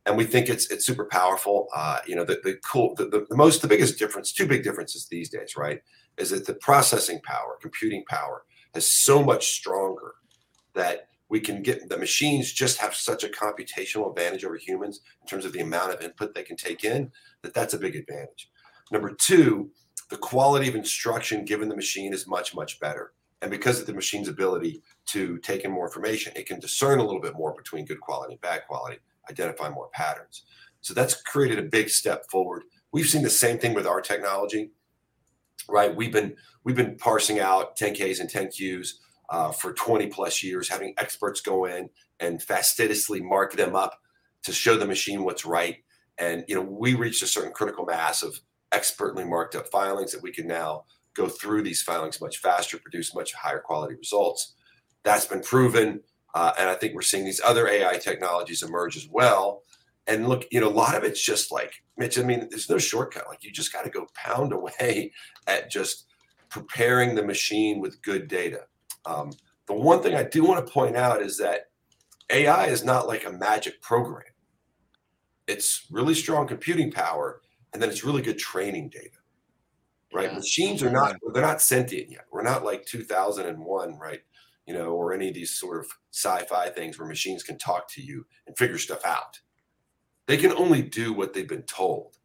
and 0.05 0.17
we 0.17 0.25
think 0.25 0.51
it's 0.51 0.71
it's 0.71 0.85
super 0.85 1.07
powerful. 1.07 1.69
Uh, 1.75 2.01
you 2.07 2.15
know, 2.15 2.25
the, 2.25 2.41
the 2.45 2.59
cool, 2.63 2.95
the, 2.97 3.07
the, 3.07 3.27
the 3.31 3.37
most, 3.37 3.63
the 3.63 3.69
biggest 3.69 3.99
difference, 3.99 4.33
two 4.33 4.47
big 4.47 4.63
differences 4.63 5.07
these 5.07 5.31
days, 5.31 5.57
right, 5.57 5.81
is 6.19 6.31
that 6.31 6.47
the 6.47 6.55
processing 6.55 7.21
power, 7.25 7.57
computing 7.63 8.05
power, 8.07 8.43
is 8.75 8.87
so 8.87 9.23
much 9.23 9.53
stronger 9.53 10.13
that 10.75 11.09
we 11.31 11.41
can 11.41 11.63
get 11.63 11.89
the 11.89 11.97
machines 11.97 12.53
just 12.53 12.77
have 12.79 12.95
such 12.95 13.25
a 13.25 13.29
computational 13.29 14.11
advantage 14.11 14.45
over 14.45 14.57
humans 14.57 15.01
in 15.23 15.27
terms 15.27 15.47
of 15.47 15.55
the 15.55 15.61
amount 15.61 15.91
of 15.91 16.03
input 16.03 16.35
they 16.35 16.43
can 16.43 16.57
take 16.57 16.85
in 16.85 17.11
that 17.41 17.55
that's 17.55 17.73
a 17.73 17.79
big 17.79 17.97
advantage. 17.97 18.51
Number 18.91 19.15
two, 19.15 19.71
the 20.13 20.19
quality 20.19 20.69
of 20.69 20.75
instruction 20.75 21.45
given 21.45 21.69
the 21.69 21.77
machine 21.77 22.13
is 22.13 22.27
much 22.27 22.55
much 22.55 22.79
better. 22.79 23.13
And 23.41 23.51
because 23.51 23.81
of 23.81 23.87
the 23.87 23.95
machine's 23.95 24.29
ability 24.29 24.83
to 25.07 25.39
take 25.39 25.65
in 25.65 25.73
more 25.73 25.87
information 25.87 26.33
it 26.37 26.47
can 26.47 26.61
discern 26.61 26.99
a 27.01 27.05
little 27.05 27.21
bit 27.21 27.35
more 27.35 27.55
between 27.55 27.87
good 27.87 28.01
quality 28.01 28.35
and 28.35 28.41
bad 28.41 28.63
quality 28.69 28.99
identify 29.31 29.69
more 29.71 29.89
patterns. 29.93 30.45
So 30.81 30.95
that's 30.95 31.23
created 31.23 31.59
a 31.59 31.63
big 31.63 31.89
step 31.89 32.31
forward. 32.31 32.65
We've 32.93 33.07
seen 33.07 33.23
the 33.23 33.31
same 33.31 33.59
thing 33.59 33.75
with 33.75 33.87
our 33.87 34.01
technology 34.01 34.71
right? 35.69 35.95
We've 35.95 36.13
been 36.13 36.37
we've 36.65 36.77
been 36.77 36.97
parsing 36.97 37.41
out 37.41 37.77
10ks 37.77 38.21
and 38.21 38.31
10qs 38.31 38.89
uh, 39.31 39.51
for 39.51 39.73
20 39.73 40.09
plus 40.09 40.43
years 40.43 40.69
having 40.69 40.95
experts 40.99 41.41
go 41.41 41.65
in 41.65 41.89
and 42.21 42.43
fastidiously 42.43 43.21
mark 43.21 43.55
them 43.55 43.75
up 43.75 43.99
to 44.45 44.53
show 44.53 44.77
the 44.77 44.87
machine 44.87 45.25
what's 45.25 45.45
right. 45.45 45.79
And 46.19 46.45
you 46.49 46.55
know 46.55 46.63
we 46.63 46.95
reached 46.95 47.23
a 47.23 47.27
certain 47.27 47.53
critical 47.53 47.85
mass 47.85 48.23
of 48.23 48.41
expertly 48.73 49.25
marked 49.25 49.55
up 49.55 49.69
filings 49.71 50.13
that 50.13 50.23
we 50.23 50.33
can 50.33 50.47
now 50.47 50.85
go 51.15 51.29
through 51.29 51.63
these 51.63 51.83
filings 51.83 52.21
much 52.21 52.39
faster, 52.39 52.79
produce 52.79 53.15
much 53.15 53.35
higher 53.35 53.61
quality 53.61 53.95
results. 53.95 54.55
That's 55.05 55.27
been 55.27 55.43
proven. 55.43 56.01
Uh, 56.35 56.53
and 56.59 56.69
I 56.71 56.75
think 56.75 56.95
we're 56.95 57.03
seeing 57.03 57.25
these 57.25 57.43
other 57.45 57.69
AI 57.69 57.99
technologies 57.99 58.63
emerge 58.63 58.97
as 58.97 59.07
well. 59.11 59.63
And 60.07 60.29
look, 60.29 60.47
you 60.51 60.61
know, 60.61 60.69
a 60.69 60.71
lot 60.71 60.97
of 60.97 61.05
it's 61.05 61.23
just 61.23 61.53
like, 61.53 61.75
Mitch, 61.97 62.19
I 62.19 62.23
mean, 62.23 62.49
there's 62.51 62.71
no 62.71 62.79
shortcut. 62.79 63.27
Like, 63.29 63.45
you 63.45 63.53
just 63.53 63.73
got 63.73 63.85
to 63.85 63.91
go 63.91 64.07
pound 64.15 64.53
away 64.53 65.13
at 65.47 65.71
just 65.71 66.07
preparing 66.49 67.15
the 67.15 67.23
machine 67.23 67.81
with 67.81 68.03
good 68.03 68.29
data. 68.29 68.63
Um, 69.05 69.33
the 69.67 69.75
one 69.75 70.03
thing 70.03 70.15
I 70.15 70.23
do 70.23 70.45
want 70.45 70.67
to 70.67 70.73
point 70.73 70.97
out 70.97 71.23
is 71.23 71.39
that 71.39 71.71
AI 72.31 72.67
is 72.67 72.85
not 72.85 73.07
like 73.07 73.27
a 73.27 73.33
magic 73.33 73.81
program, 73.83 74.25
it's 75.47 75.87
really 75.91 76.15
strong 76.15 76.47
computing 76.47 76.91
power 76.91 77.43
and 77.73 77.83
then 77.83 77.89
it's 77.91 78.05
really 78.05 78.23
good 78.23 78.39
training 78.39 78.89
data 78.89 79.19
right? 80.13 80.31
Yeah. 80.31 80.37
machines 80.37 80.83
are 80.83 80.91
not 80.91 81.17
they're 81.33 81.43
not 81.43 81.63
sentient 81.63 82.11
yet. 82.11 82.27
We're 82.31 82.43
not 82.43 82.65
like 82.65 82.85
2001 82.87 83.99
right? 83.99 84.21
You 84.67 84.75
know 84.75 84.91
or 84.91 85.13
any 85.13 85.29
of 85.29 85.35
these 85.35 85.51
sort 85.51 85.81
of 85.81 85.91
sci-fi 86.13 86.69
things 86.69 86.99
where 86.99 87.09
machines 87.09 87.43
can 87.43 87.59
talk 87.59 87.89
to 87.93 88.03
you 88.03 88.27
and 88.47 88.57
figure 88.57 88.79
stuff 88.79 89.05
out. 89.05 89.41
They 90.27 90.37
can 90.37 90.53
only 90.53 90.83
do 90.83 91.13
what 91.13 91.33
they've 91.33 91.49
been 91.49 91.63
told. 91.63 92.19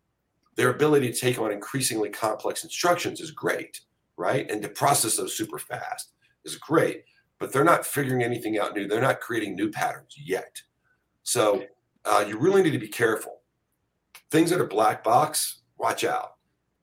Their 0.56 0.70
ability 0.70 1.12
to 1.12 1.20
take 1.20 1.40
on 1.40 1.52
increasingly 1.52 2.10
complex 2.10 2.64
instructions 2.64 3.20
is 3.22 3.32
great 3.32 3.82
right? 4.20 4.50
And 4.50 4.64
to 4.64 4.70
process 4.70 5.16
those 5.16 5.38
super 5.38 5.60
fast 5.60 6.14
is 6.44 6.56
great 6.56 7.04
but 7.40 7.54
they're 7.54 7.64
not 7.64 7.86
figuring 7.86 8.24
anything 8.24 8.58
out 8.58 8.76
new. 8.76 8.88
They're 8.88 9.00
not 9.00 9.20
creating 9.20 9.56
new 9.56 9.70
patterns 9.70 10.16
yet. 10.18 10.60
So 11.22 11.64
uh, 12.04 12.26
you 12.28 12.40
really 12.40 12.64
need 12.64 12.72
to 12.72 12.80
be 12.80 12.88
careful 12.88 13.37
things 14.32 14.50
that 14.50 14.60
are 14.60 14.68
black 14.68 15.04
box, 15.04 15.62
watch 15.78 16.04
out. 16.04 16.34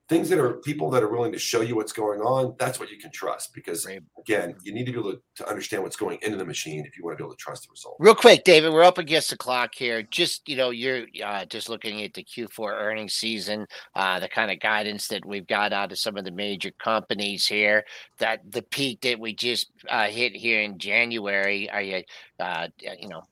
Things 0.07 0.29
that 0.29 0.39
are 0.39 0.59
people 0.59 0.91
that 0.91 1.03
are 1.03 1.09
willing 1.09 1.33
to 1.33 1.39
show 1.39 1.63
you 1.63 1.77
what's 1.77 1.93
going 1.93 2.21
on, 2.21 2.55
that's 2.59 2.79
what 2.79 2.91
you 2.91 2.99
can 2.99 3.11
trust. 3.11 3.55
Because 3.55 3.87
Right. 3.87 4.03
again, 4.19 4.55
you 4.63 4.75
need 4.75 4.85
to 4.85 4.93
be 4.93 4.99
able 4.99 5.13
to, 5.13 5.23
to 5.37 5.49
understand 5.49 5.83
what's 5.83 5.97
going 5.97 6.19
into 6.21 6.37
the 6.37 6.45
machine 6.45 6.85
if 6.85 6.99
you 6.99 7.05
want 7.05 7.17
to 7.17 7.23
be 7.23 7.27
able 7.27 7.35
to 7.35 7.41
trust 7.43 7.63
the 7.63 7.71
result. 7.71 7.97
Real 7.99 8.15
quick, 8.15 8.45
David, 8.45 8.71
we're 8.75 8.83
up 8.85 8.99
against 8.99 9.31
the 9.31 9.39
clock 9.39 9.75
here. 9.75 10.03
Just 10.03 10.47
you 10.47 10.57
know, 10.57 10.69
you're 10.69 11.07
uh, 11.25 11.47
just 11.47 11.71
looking 11.71 12.03
at 12.03 12.13
the 12.13 12.23
Q4 12.23 12.73
earnings 12.75 13.15
season, 13.15 13.67
uh, 13.95 14.21
the 14.21 14.29
kind 14.29 14.51
of 14.51 14.61
guidance 14.61 15.09
that 15.09 15.25
we've 15.25 15.47
got 15.47 15.73
out 15.73 15.91
of 15.91 15.99
some 15.99 16.19
of 16.19 16.27
the 16.27 16.33
major 16.33 16.71
companies 16.73 17.47
here. 17.47 17.83
That 18.19 18.41
the 18.53 18.61
peak 18.61 19.01
that 19.01 19.19
we 19.19 19.35
just 19.35 19.71
uh, 19.89 20.09
hit 20.09 20.37
here 20.37 20.61
in 20.61 20.77
January. 20.79 21.71
Are 21.71 21.81
you, 21.81 22.03
uh, 22.39 22.69
you 23.01 23.09
know, 23.09 23.23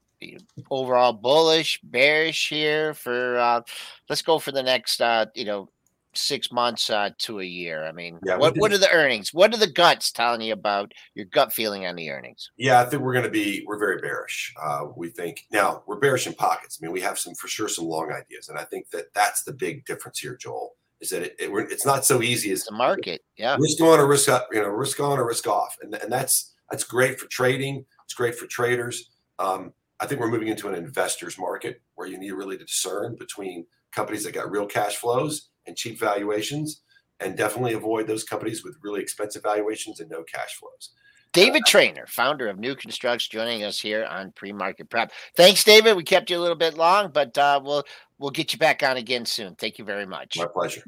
overall 0.70 1.12
bullish, 1.12 1.80
bearish 1.82 2.48
here 2.48 2.94
for? 2.94 3.38
Uh, 3.38 3.62
let's 4.08 4.22
go 4.22 4.38
for 4.38 4.52
the 4.52 4.62
next, 4.62 5.00
uh, 5.00 5.26
you 5.34 5.44
know, 5.44 5.68
six 6.14 6.52
months 6.52 6.90
uh, 6.90 7.10
to 7.18 7.40
a 7.40 7.44
year. 7.44 7.84
I 7.84 7.92
mean, 7.92 8.18
Yeah, 8.24 8.36
what 8.36 8.56
what 8.56 8.72
are 8.72 8.78
the 8.78 8.90
earnings? 8.90 9.32
What 9.32 9.52
are 9.54 9.58
the 9.58 9.70
guts 9.70 10.12
telling 10.12 10.40
you 10.42 10.52
about 10.52 10.92
your 11.14 11.26
gut 11.26 11.52
feeling 11.52 11.86
on 11.86 11.96
the 11.96 12.10
earnings? 12.10 12.50
Yeah, 12.56 12.80
I 12.80 12.84
think 12.84 13.02
we're 13.02 13.12
going 13.12 13.24
to 13.24 13.30
be 13.30 13.64
we're 13.66 13.78
very 13.78 14.00
bearish. 14.00 14.54
Uh, 14.60 14.86
we 14.96 15.08
think 15.08 15.46
now 15.50 15.82
we're 15.86 15.98
bearish 15.98 16.26
in 16.26 16.34
pockets. 16.34 16.78
I 16.80 16.84
mean, 16.84 16.92
we 16.92 17.00
have 17.00 17.18
some 17.18 17.34
for 17.34 17.48
sure 17.48 17.68
some 17.68 17.86
long 17.86 18.12
ideas, 18.12 18.48
and 18.48 18.58
I 18.58 18.64
think 18.64 18.90
that 18.90 19.12
that's 19.14 19.42
the 19.42 19.52
big 19.52 19.84
difference 19.84 20.18
here, 20.18 20.36
Joel. 20.36 20.76
Is 21.00 21.10
that 21.10 21.22
it, 21.22 21.36
it, 21.40 21.50
we're, 21.50 21.62
it's 21.62 21.86
not 21.86 22.04
so 22.04 22.22
easy 22.22 22.52
as 22.52 22.64
the 22.64 22.72
market. 22.72 23.22
Yeah. 23.36 23.56
risk 23.58 23.80
on 23.80 23.98
or 23.98 24.06
risk 24.06 24.28
up, 24.28 24.48
you 24.52 24.60
know, 24.60 24.68
risk 24.68 25.00
on 25.00 25.18
or 25.18 25.26
risk 25.26 25.48
off, 25.48 25.76
and 25.82 25.94
and 25.94 26.12
that's 26.12 26.54
that's 26.70 26.84
great 26.84 27.18
for 27.18 27.26
trading. 27.26 27.84
It's 28.04 28.14
great 28.14 28.34
for 28.34 28.46
traders. 28.46 29.10
Um, 29.38 29.72
I 30.02 30.06
think 30.06 30.20
we're 30.20 30.32
moving 30.32 30.48
into 30.48 30.68
an 30.68 30.74
investors 30.74 31.38
market 31.38 31.80
where 31.94 32.08
you 32.08 32.18
need 32.18 32.32
really 32.32 32.58
to 32.58 32.64
discern 32.64 33.14
between 33.14 33.66
companies 33.92 34.24
that 34.24 34.34
got 34.34 34.50
real 34.50 34.66
cash 34.66 34.96
flows 34.96 35.50
and 35.64 35.76
cheap 35.76 36.00
valuations, 36.00 36.82
and 37.20 37.36
definitely 37.36 37.74
avoid 37.74 38.08
those 38.08 38.24
companies 38.24 38.64
with 38.64 38.76
really 38.82 39.00
expensive 39.00 39.44
valuations 39.44 40.00
and 40.00 40.10
no 40.10 40.24
cash 40.24 40.56
flows. 40.58 40.90
David 41.32 41.62
Trainer, 41.66 42.04
founder 42.08 42.48
of 42.48 42.58
New 42.58 42.74
Constructs, 42.74 43.28
joining 43.28 43.62
us 43.62 43.78
here 43.78 44.04
on 44.04 44.32
Pre-Market 44.32 44.90
Prep. 44.90 45.12
Thanks, 45.36 45.62
David. 45.62 45.96
We 45.96 46.02
kept 46.02 46.30
you 46.30 46.36
a 46.36 46.40
little 46.42 46.56
bit 46.56 46.76
long, 46.76 47.12
but 47.12 47.38
uh, 47.38 47.60
we'll 47.62 47.84
we'll 48.18 48.30
get 48.30 48.52
you 48.52 48.58
back 48.58 48.82
on 48.82 48.96
again 48.96 49.24
soon. 49.24 49.54
Thank 49.54 49.78
you 49.78 49.84
very 49.84 50.04
much. 50.04 50.36
My 50.36 50.46
pleasure. 50.52 50.82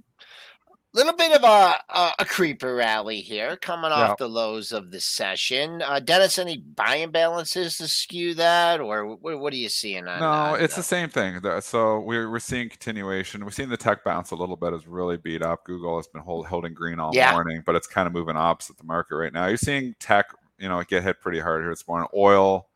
Little 0.94 1.12
bit 1.12 1.32
of 1.32 1.42
a, 1.44 1.74
a 1.90 2.12
a 2.20 2.24
creeper 2.24 2.74
rally 2.76 3.20
here, 3.20 3.56
coming 3.56 3.90
off 3.92 4.10
Yeah. 4.10 4.14
the 4.20 4.28
lows 4.28 4.72
of 4.72 4.90
the 4.90 5.00
session. 5.00 5.82
Uh, 5.82 6.00
Dennis, 6.00 6.38
any 6.38 6.58
buying 6.58 7.10
balances 7.10 7.76
to 7.78 7.88
skew 7.88 8.32
that, 8.34 8.80
or 8.80 9.04
what, 9.16 9.38
what 9.40 9.52
are 9.52 9.56
you 9.56 9.68
seeing 9.68 10.06
on? 10.06 10.20
No, 10.20 10.26
on 10.54 10.60
it's 10.62 10.74
the- 10.76 10.80
the 10.80 10.84
same 10.84 11.08
thing. 11.10 11.40
So 11.60 12.00
we're 12.00 12.30
we're 12.30 12.38
seeing 12.38 12.68
continuation. 12.68 13.44
We're 13.44 13.50
seeing 13.50 13.68
the 13.68 13.76
tech 13.76 14.04
bounce 14.04 14.30
a 14.30 14.36
little 14.36 14.56
bit. 14.56 14.72
Is 14.72 14.86
really 14.86 15.16
beat 15.16 15.42
up. 15.42 15.64
Google 15.64 15.96
has 15.98 16.06
been 16.06 16.22
hold, 16.22 16.46
holding 16.46 16.72
green 16.74 17.00
all 17.00 17.10
Yeah. 17.12 17.32
morning, 17.32 17.62
but 17.66 17.74
it's 17.74 17.86
kind 17.86 18.06
of 18.06 18.12
moving 18.12 18.36
opposite 18.36 18.78
the 18.78 18.84
market 18.84 19.16
right 19.16 19.32
now. 19.32 19.46
You're 19.46 19.56
seeing 19.56 19.94
tech, 20.00 20.26
you 20.58 20.68
know, 20.68 20.82
get 20.84 21.02
hit 21.02 21.20
pretty 21.20 21.40
hard 21.40 21.62
here 21.62 21.70
this 21.70 21.86
morning. 21.88 22.08
Oil, 22.16 22.68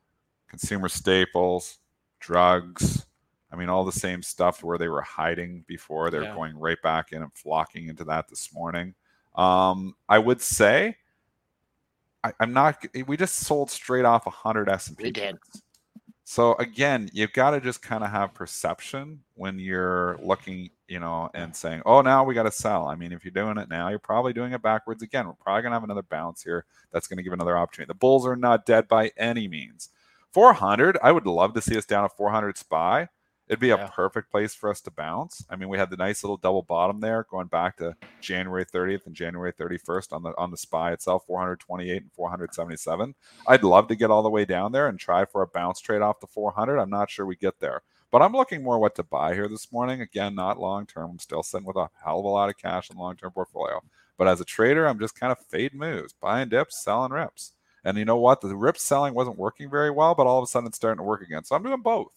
consumer 0.49 0.89
staples, 0.89 1.79
drugs. 2.19 3.05
I 3.51 3.55
mean, 3.55 3.69
all 3.69 3.83
the 3.83 3.91
same 3.91 4.21
stuff 4.21 4.63
where 4.63 4.77
they 4.77 4.87
were 4.89 5.01
hiding 5.01 5.63
before. 5.67 6.09
They're 6.11 6.23
Yeah. 6.23 6.35
going 6.35 6.57
right 6.57 6.81
back 6.81 7.11
in 7.11 7.23
and 7.23 7.33
flocking 7.33 7.87
into 7.87 8.03
that 8.05 8.27
this 8.27 8.53
morning. 8.53 8.93
Um, 9.35 9.95
I 10.07 10.19
would 10.19 10.41
say, 10.41 10.97
I, 12.23 12.33
I'm 12.39 12.53
not. 12.53 12.85
We 13.07 13.17
just 13.17 13.35
sold 13.35 13.71
straight 13.71 14.05
off 14.05 14.25
100 14.25 14.69
S 14.69 14.89
and 14.89 14.97
P. 14.97 15.05
We 15.05 15.11
did. 15.11 15.37
So 16.25 16.53
again, 16.55 17.09
you've 17.11 17.33
got 17.33 17.51
to 17.51 17.61
just 17.61 17.81
kind 17.81 18.03
of 18.03 18.11
have 18.11 18.35
perception 18.35 19.23
when 19.33 19.57
you're 19.57 20.19
looking, 20.21 20.69
you 20.87 20.99
know, 20.99 21.31
and 21.33 21.55
saying, 21.55 21.81
"Oh, 21.87 22.01
now 22.01 22.23
we 22.23 22.35
got 22.35 22.43
to 22.43 22.51
sell." 22.51 22.85
I 22.85 22.93
mean, 22.93 23.11
if 23.11 23.25
you're 23.25 23.31
doing 23.31 23.57
it 23.57 23.67
now, 23.67 23.89
you're 23.89 23.97
probably 23.97 24.31
doing 24.31 24.51
it 24.53 24.61
backwards 24.61 25.01
again. 25.01 25.25
We're 25.25 25.33
probably 25.33 25.63
gonna 25.63 25.75
have 25.75 25.83
another 25.83 26.03
bounce 26.03 26.43
here. 26.43 26.65
That's 26.91 27.07
going 27.07 27.17
to 27.17 27.23
give 27.23 27.33
another 27.33 27.57
opportunity. 27.57 27.87
The 27.87 27.95
bulls 27.95 28.27
are 28.27 28.35
not 28.35 28.67
dead 28.67 28.87
by 28.87 29.11
any 29.17 29.47
means. 29.47 29.89
400, 30.31 30.99
I 31.01 31.11
would 31.11 31.25
love 31.25 31.53
to 31.55 31.61
see 31.61 31.75
us 31.77 31.85
down 31.85 32.05
at 32.05 32.15
400 32.15 32.57
SPY. 32.59 33.07
It'd 33.49 33.59
be 33.59 33.71
a 33.71 33.91
perfect 33.95 34.29
place 34.29 34.53
for 34.53 34.69
us 34.69 34.79
to 34.81 34.91
bounce. 34.91 35.43
I 35.49 35.55
mean, 35.55 35.69
we 35.69 35.79
had 35.79 35.89
the 35.89 35.97
nice 35.97 36.23
little 36.23 36.37
double 36.37 36.61
bottom 36.61 36.99
there, 36.99 37.25
going 37.31 37.47
back 37.47 37.77
to 37.77 37.95
January 38.21 38.63
30th 38.63 39.07
and 39.07 39.15
January 39.15 39.51
31st 39.51 40.13
on 40.13 40.21
the 40.21 40.37
on 40.37 40.51
the 40.51 40.57
SPY 40.57 40.91
itself, 40.91 41.25
428 41.25 42.03
and 42.03 42.11
477. 42.13 43.15
I'd 43.47 43.63
love 43.63 43.87
to 43.87 43.95
get 43.95 44.11
all 44.11 44.21
the 44.21 44.29
way 44.29 44.45
down 44.45 44.71
there 44.71 44.87
and 44.87 44.99
try 44.99 45.25
for 45.25 45.41
a 45.41 45.47
bounce 45.47 45.79
trade 45.79 46.03
off 46.03 46.19
the 46.19 46.27
400. 46.27 46.77
I'm 46.77 46.91
not 46.91 47.09
sure 47.09 47.25
we 47.25 47.35
get 47.35 47.59
there, 47.59 47.81
but 48.11 48.21
I'm 48.21 48.33
looking 48.33 48.61
more 48.61 48.77
what 48.77 48.93
to 48.97 49.03
buy 49.03 49.33
here 49.33 49.47
this 49.47 49.71
morning. 49.71 49.99
Again, 49.99 50.35
not 50.35 50.59
long 50.59 50.85
term. 50.85 51.09
I'm 51.09 51.19
still 51.19 51.41
sitting 51.41 51.65
with 51.65 51.75
a 51.75 51.89
hell 52.05 52.19
of 52.19 52.25
a 52.25 52.29
lot 52.29 52.49
of 52.49 52.57
cash 52.57 52.91
in 52.91 52.97
long 52.97 53.15
term 53.15 53.31
portfolio. 53.31 53.81
But 54.15 54.27
as 54.27 54.39
a 54.39 54.45
trader, 54.45 54.87
I'm 54.87 54.99
just 54.99 55.19
kind 55.19 55.31
of 55.31 55.39
fade 55.39 55.73
moves, 55.73 56.13
buying 56.13 56.49
dips, 56.49 56.83
selling 56.83 57.13
rips. 57.13 57.53
And 57.83 57.97
you 57.97 58.05
know 58.05 58.17
what? 58.17 58.41
The 58.41 58.55
rip 58.55 58.77
selling 58.77 59.15
wasn't 59.15 59.39
working 59.39 59.71
very 59.71 59.89
well, 59.89 60.13
but 60.13 60.27
all 60.27 60.37
of 60.37 60.43
a 60.43 60.47
sudden 60.47 60.67
it's 60.67 60.77
starting 60.77 60.97
to 60.97 61.03
work 61.03 61.23
again. 61.23 61.45
So 61.45 61.55
I'm 61.55 61.63
doing 61.63 61.81
both. 61.81 62.09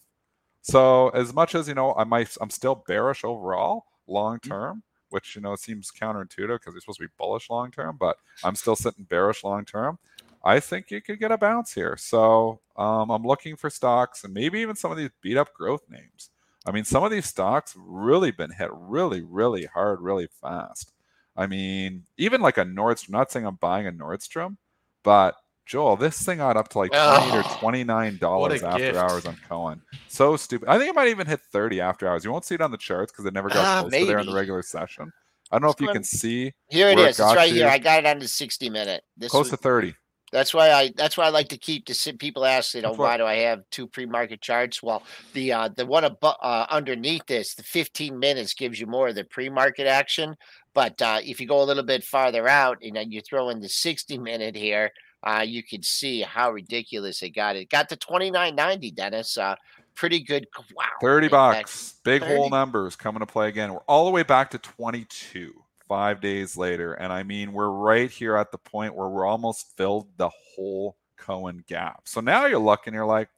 So 0.63 1.09
as 1.09 1.33
much 1.33 1.55
as 1.55 1.67
you 1.67 1.75
know, 1.75 1.93
I 1.95 2.05
might 2.05 2.35
I'm 2.41 2.49
still 2.49 2.83
bearish 2.87 3.23
overall 3.23 3.85
long 4.07 4.39
term, 4.39 4.81
which 5.09 5.35
you 5.35 5.41
know 5.41 5.55
seems 5.55 5.91
counterintuitive 5.91 6.59
because 6.59 6.73
you're 6.73 6.81
supposed 6.81 6.99
to 6.99 7.05
be 7.05 7.13
bullish 7.17 7.49
long 7.49 7.69
term, 7.69 7.97
but 7.99 8.17
I'm 8.43 8.55
still 8.55 8.75
sitting 8.75 9.03
bearish 9.03 9.43
long 9.43 9.65
term. 9.65 9.99
I 10.43 10.59
think 10.59 10.89
you 10.89 11.01
could 11.01 11.19
get 11.19 11.31
a 11.31 11.37
bounce 11.37 11.73
here. 11.73 11.95
So 11.97 12.59
um, 12.77 13.09
I'm 13.11 13.23
looking 13.23 13.55
for 13.55 13.69
stocks 13.69 14.23
and 14.23 14.33
maybe 14.33 14.59
even 14.59 14.75
some 14.75 14.91
of 14.91 14.97
these 14.97 15.09
beat 15.21 15.37
up 15.37 15.53
growth 15.53 15.83
names. 15.89 16.29
I 16.65 16.71
mean, 16.71 16.85
some 16.85 17.03
of 17.03 17.11
these 17.11 17.25
stocks 17.25 17.75
really 17.77 18.31
been 18.31 18.51
hit 18.51 18.69
really, 18.73 19.21
really 19.21 19.65
hard, 19.65 19.99
really 20.01 20.27
fast. 20.41 20.93
I 21.35 21.47
mean, 21.47 22.03
even 22.17 22.41
like 22.41 22.57
a 22.57 22.63
Nordstrom. 22.63 23.09
Not 23.09 23.31
saying 23.31 23.45
I'm 23.45 23.55
buying 23.55 23.87
a 23.87 23.91
Nordstrom, 23.91 24.57
but 25.03 25.35
Joel, 25.65 25.95
this 25.97 26.21
thing 26.23 26.37
got 26.39 26.57
up 26.57 26.69
to 26.69 26.79
like 26.79 26.91
twenty 26.91 27.33
or 27.35 27.43
Oh, 27.43 27.43
twenty 27.43 27.83
twenty 27.83 27.83
nine 27.83 28.17
dollars 28.17 28.63
after 28.63 28.79
gift. 28.79 28.97
hours 28.99 29.25
on 29.25 29.37
Cohen. 29.47 29.81
So 30.07 30.35
stupid. 30.37 30.67
I 30.69 30.77
think 30.77 30.89
it 30.89 30.95
might 30.95 31.07
even 31.07 31.27
hit 31.27 31.41
thirty 31.41 31.81
after 31.81 32.07
hours. 32.07 32.23
You 32.25 32.31
won't 32.31 32.45
see 32.45 32.55
it 32.55 32.61
on 32.61 32.71
the 32.71 32.77
charts 32.77 33.11
because 33.11 33.25
it 33.25 33.33
never 33.33 33.49
got 33.49 33.79
close 33.79 33.91
to 33.93 34.05
there 34.05 34.19
in 34.19 34.25
the 34.25 34.33
regular 34.33 34.61
session. 34.61 35.11
I 35.51 35.55
don't 35.55 35.63
know 35.63 35.69
if 35.69 35.79
you 35.79 35.87
Let's 35.87 35.97
can 35.97 36.03
see 36.03 36.53
Here 36.69 36.89
it 36.89 36.97
is. 36.99 37.09
It's 37.09 37.17
got 37.19 37.35
right 37.37 37.49
you. 37.49 37.55
here. 37.55 37.67
I 37.67 37.77
got 37.77 37.99
it 37.99 38.05
on 38.07 38.19
the 38.19 38.27
60 38.27 38.69
minute. 38.69 39.03
This 39.17 39.31
close 39.31 39.45
was, 39.45 39.51
to 39.51 39.57
thirty. 39.57 39.95
that's 40.31 40.53
why 40.53 40.71
I 40.71 40.91
that's 40.95 41.15
why 41.15 41.25
I 41.25 41.29
like 41.29 41.49
to 41.49 41.57
keep 41.57 41.85
the 41.85 41.93
si- 41.93 42.13
people 42.13 42.43
ask, 42.45 42.73
you 42.73 42.81
know, 42.81 42.93
why 42.93 43.17
do 43.17 43.25
I 43.25 43.35
have 43.35 43.61
two 43.71 43.87
pre-market 43.87 44.41
charts? 44.41 44.81
Well, 44.83 45.03
the 45.33 45.53
uh 45.53 45.69
the 45.69 45.85
one 45.85 46.03
above 46.03 46.35
uh, 46.41 46.65
underneath 46.69 47.25
this, 47.27 47.53
the 47.55 47.63
15 47.63 48.17
minutes 48.17 48.53
gives 48.53 48.79
you 48.79 48.87
more 48.87 49.09
of 49.09 49.15
the 49.15 49.23
pre-market 49.25 49.87
action. 49.87 50.35
But 50.73 51.01
uh 51.01 51.19
if 51.23 51.39
you 51.39 51.47
go 51.47 51.61
a 51.61 51.65
little 51.65 51.83
bit 51.83 52.03
farther 52.03 52.47
out 52.47 52.79
and 52.81 52.95
then 52.95 53.11
you 53.11 53.21
throw 53.21 53.49
in 53.49 53.59
the 53.59 53.69
60 53.69 54.17
minute 54.17 54.55
here, 54.55 54.91
uh 55.25 55.43
you 55.45 55.63
can 55.63 55.83
see 55.83 56.21
how 56.21 56.51
ridiculous 56.51 57.21
it 57.23 57.31
got. 57.31 57.55
It 57.55 57.69
got 57.69 57.89
to 57.89 57.97
29.90, 57.97 58.95
Dennis. 58.95 59.37
Uh 59.37 59.55
pretty 59.95 60.19
good. 60.19 60.47
Wow. 60.75 60.85
30 61.01 61.27
bucks. 61.27 61.95
Big 62.03 62.21
30. 62.21 62.35
hole 62.35 62.49
numbers 62.49 62.95
coming 62.95 63.19
to 63.19 63.25
play 63.25 63.47
again. 63.49 63.71
We're 63.71 63.79
all 63.81 64.05
the 64.05 64.11
way 64.11 64.23
back 64.23 64.51
to 64.51 64.57
22 64.57 65.53
five 65.87 66.21
days 66.21 66.57
later. 66.57 66.93
And 66.93 67.13
I 67.13 67.23
mean, 67.23 67.53
we're 67.53 67.69
right 67.69 68.09
here 68.09 68.35
at 68.35 68.51
the 68.51 68.57
point 68.57 68.95
where 68.95 69.07
we're 69.07 69.25
almost 69.25 69.77
filled 69.77 70.07
the 70.17 70.29
whole 70.29 70.97
Cohen 71.17 71.63
gap. 71.67 72.01
So 72.05 72.21
now 72.21 72.45
you're 72.45 72.59
looking, 72.59 72.93
you're 72.93 73.05
like, 73.05 73.29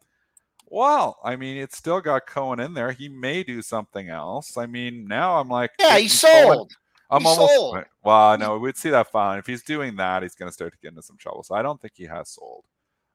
well, 0.67 1.19
I 1.23 1.35
mean, 1.35 1.57
it's 1.57 1.77
still 1.77 2.01
got 2.01 2.25
Cohen 2.25 2.59
in 2.59 2.73
there. 2.73 2.91
He 2.91 3.07
may 3.07 3.43
do 3.43 3.61
something 3.61 4.09
else. 4.09 4.57
I 4.57 4.65
mean, 4.65 5.05
now 5.07 5.39
I'm 5.39 5.47
like, 5.49 5.71
Yeah, 5.79 5.97
he 5.97 6.07
sold. 6.07 6.71
I'm 7.09 7.25
almost 7.25 7.53
sold. 7.53 7.83
well, 8.03 8.37
no, 8.37 8.57
we'd 8.57 8.77
see 8.77 8.89
that 8.89 9.11
fine. 9.11 9.39
If 9.39 9.45
he's 9.45 9.63
doing 9.63 9.95
that, 9.97 10.23
he's 10.23 10.35
going 10.35 10.49
to 10.49 10.53
start 10.53 10.73
to 10.73 10.79
get 10.79 10.89
into 10.89 11.01
some 11.01 11.17
trouble. 11.17 11.43
So 11.43 11.55
I 11.55 11.61
don't 11.61 11.81
think 11.81 11.93
he 11.95 12.05
has 12.05 12.29
sold. 12.29 12.65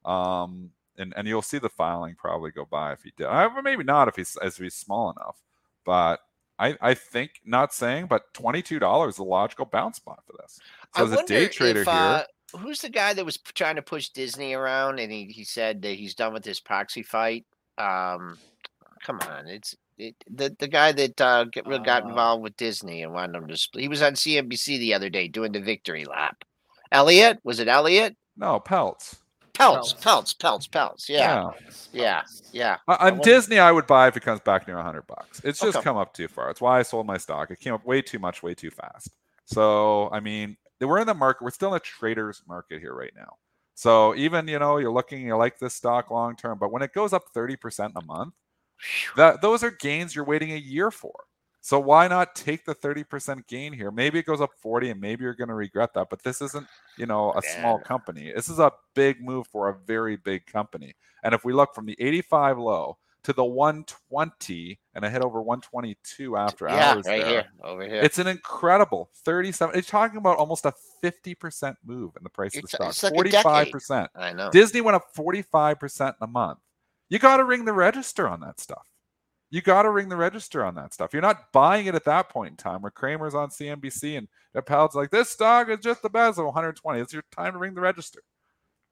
Um, 0.05 0.71
and 0.99 1.15
and 1.17 1.27
you'll 1.27 1.43
see 1.43 1.59
the 1.59 1.69
filing 1.69 2.15
probably 2.17 2.51
go 2.51 2.65
by 2.65 2.93
if 2.93 3.03
he 3.03 3.13
did. 3.17 3.27
However, 3.27 3.63
maybe 3.63 3.85
not 3.85 4.09
if 4.09 4.17
he's 4.17 4.37
as 4.37 4.57
he's 4.57 4.75
small 4.75 5.11
enough. 5.11 5.37
But 5.85 6.21
I 6.59 6.77
I 6.81 6.95
think 6.95 7.41
not 7.45 7.73
saying, 7.73 8.07
but 8.07 8.33
twenty 8.35 8.63
two 8.63 8.79
dollars 8.79 9.15
is 9.15 9.19
a 9.19 9.25
logical 9.25 9.65
bounce 9.65 9.97
spot 9.97 10.23
for 10.27 10.35
this. 10.41 10.61
So 10.95 11.03
I 11.03 11.07
as 11.07 11.13
a 11.13 11.17
wonder 11.17 11.29
day 11.29 11.49
trader 11.49 11.81
if, 11.81 11.87
here, 11.87 11.97
uh, 11.97 12.23
who's 12.59 12.81
the 12.81 12.91
guy 12.91 13.15
that 13.15 13.25
was 13.25 13.39
trying 13.39 13.77
to 13.77 13.83
push 13.83 14.11
Disney 14.11 14.55
around, 14.55 15.01
and 15.01 15.11
he, 15.11 15.27
he 15.27 15.45
said 15.45 15.83
that 15.83 15.95
he's 15.95 16.15
done 16.15 16.33
with 16.33 16.43
this 16.43 16.61
proxy 16.61 17.03
fight. 17.03 17.47
Um, 17.79 18.39
come 19.03 19.21
on, 19.21 19.47
it's 19.47 19.75
it, 20.01 20.17
the 20.31 20.55
the 20.59 20.69
guy 20.69 20.93
that 20.93 21.21
uh, 21.21 21.45
get, 21.45 21.67
really 21.67 21.81
got 21.81 22.05
Uh, 22.05 22.09
involved 22.09 22.43
with 22.43 22.57
Disney 22.57 23.03
and 23.03 23.13
wanted 23.13 23.37
him 23.37 23.49
to. 23.49 23.69
He 23.81 23.89
was 23.89 24.03
on 24.03 24.15
CNBC 24.15 24.79
the 24.79 24.95
other 24.95 25.11
day 25.11 25.29
doing 25.29 25.53
the 25.53 25.61
victory 25.61 26.05
lap. 26.05 26.45
Elliot 26.93 27.39
was 27.45 27.61
it 27.61 27.69
Elliot? 27.69 28.17
no 28.37 28.61
Peltz. 28.61 29.17
Pelts, 29.55 29.95
Peltz. 29.95 30.01
Pelts, 30.01 30.35
Peltz, 30.35 30.69
Peltz. 30.69 31.09
Yeah, 31.09 31.39
yeah, 31.93 32.23
yeah. 32.53 32.79
Uh, 32.89 32.97
I 33.01 33.11
on 33.11 33.21
Disney, 33.21 33.59
I 33.59 33.73
would 33.73 33.87
buy 33.87 34.09
if 34.09 34.17
it 34.17 34.23
comes 34.23 34.41
back 34.41 34.67
near 34.67 34.77
100 34.77 35.07
bucks. 35.07 35.41
It's 35.45 35.61
just 35.61 35.79
Okay. 35.79 35.85
come 35.85 35.97
up 35.97 36.15
too 36.15 36.29
far. 36.29 36.51
It's 36.51 36.61
why 36.61 36.79
I 36.79 36.83
sold 36.83 37.07
my 37.07 37.19
stock. 37.19 37.51
It 37.51 37.61
came 37.61 37.75
up 37.75 37.85
way 37.85 38.03
too 38.03 38.19
much, 38.19 38.43
way 38.43 38.55
too 38.55 38.71
fast. 38.71 39.11
So, 39.45 40.09
I 40.13 40.21
mean, 40.21 40.57
we're 40.81 40.99
in 41.01 41.07
the 41.07 41.15
market. 41.15 41.45
We're 41.45 41.51
still 41.51 41.71
in 41.71 41.77
a 41.77 41.81
trader's 41.81 42.43
market 42.49 42.81
here 42.81 42.95
right 42.95 43.13
now. 43.17 43.37
So, 43.75 44.15
even, 44.15 44.47
you 44.49 44.59
know, 44.59 44.79
you're 44.79 44.93
looking, 44.93 45.23
you 45.27 45.37
like 45.37 45.59
this 45.59 45.75
stock 45.75 46.11
long 46.11 46.37
term, 46.37 46.59
but 46.59 46.73
when 46.73 46.83
it 46.83 46.93
goes 46.93 47.13
up 47.13 47.25
30% 47.35 47.93
a 47.97 48.03
month, 48.05 48.35
that 49.17 49.43
those 49.43 49.63
are 49.63 49.71
gains 49.71 50.15
you're 50.15 50.25
waiting 50.25 50.53
a 50.53 50.57
year 50.57 50.91
for. 50.91 51.13
So 51.63 51.79
why 51.79 52.09
not 52.09 52.35
take 52.35 52.65
the 52.65 52.75
30% 52.75 53.47
gain 53.47 53.75
here? 53.75 53.91
Maybe 53.91 54.19
it 54.19 54.25
goes 54.25 54.41
up 54.41 54.51
40 54.63 54.91
and 54.91 55.01
maybe 55.01 55.25
you're 55.25 55.35
going 55.35 55.49
to 55.49 55.55
regret 55.55 55.93
that, 55.95 56.09
but 56.09 56.23
this 56.23 56.41
isn't, 56.41 56.67
you 56.97 57.05
know, 57.05 57.33
a 57.37 57.43
small 57.43 57.79
company. 57.79 58.33
This 58.35 58.49
is 58.49 58.59
a 58.59 58.73
big 58.95 59.21
move 59.23 59.47
for 59.47 59.69
a 59.69 59.77
very 59.87 60.17
big 60.17 60.47
company. 60.47 60.95
And 61.23 61.35
if 61.35 61.45
we 61.45 61.53
look 61.53 61.75
from 61.75 61.85
the 61.85 61.97
85 62.01 62.59
low 62.59 62.97
to 63.25 63.35
the 63.35 63.45
120 63.45 64.79
and 64.95 65.05
a 65.05 65.11
hit 65.11 65.21
over 65.21 65.43
122 65.43 66.37
after 66.39 66.67
yeah, 66.67 66.93
hours 66.95 67.07
right 67.07 67.21
there, 67.21 67.29
here, 67.31 67.45
over 67.63 67.83
here. 67.83 67.97
it's 68.03 68.19
an 68.19 68.27
incredible 68.27 69.11
37. 69.25 69.77
It's 69.77 69.89
talking 69.89 70.17
about 70.17 70.39
almost 70.39 70.65
a 70.65 70.73
50% 71.05 71.75
move 71.85 72.13
in 72.17 72.23
the 72.25 72.31
price 72.31 72.55
It's- 72.57 72.73
of 72.73 72.79
the 72.79 72.87
it's 72.89 72.97
stock. 72.97 73.13
like 73.13 73.27
45%. 73.71 74.09
I 74.17 74.33
know. 74.33 74.51
Disney 74.51 74.81
went 74.81 74.95
up 74.97 75.15
45% 75.15 76.09
in 76.09 76.15
a 76.23 76.27
month. 76.27 76.59
You 77.11 77.19
got 77.19 77.37
to 77.39 77.45
ring 77.45 77.65
the 77.67 77.73
register 77.75 78.27
on 78.27 78.41
that 78.41 78.59
stuff. 78.61 78.87
you 79.51 79.61
got 79.61 79.83
to 79.83 79.91
ring 79.91 80.09
the 80.09 80.17
register 80.17 80.65
on 80.65 80.77
that 80.77 80.95
stuff. 80.95 81.13
You're 81.13 81.23
not 81.23 81.53
buying 81.53 81.87
it 81.87 81.95
at 81.97 82.05
that 82.05 82.29
point 82.29 82.53
in 82.53 82.57
time 82.57 82.83
where 82.83 82.91
Cramer's 82.93 83.35
on 83.35 83.51
CNBC 83.51 84.17
and 84.17 84.29
Powell's 84.65 84.95
like, 84.95 85.11
this 85.11 85.29
stock 85.29 85.69
is 85.69 85.81
just 85.81 86.03
the 86.03 86.09
best 86.09 86.39
of 86.39 86.45
120. 86.45 87.01
It's 87.01 87.13
your 87.13 87.25
time 87.33 87.53
to 87.55 87.59
ring 87.59 87.75
the 87.75 87.81
register. 87.81 88.23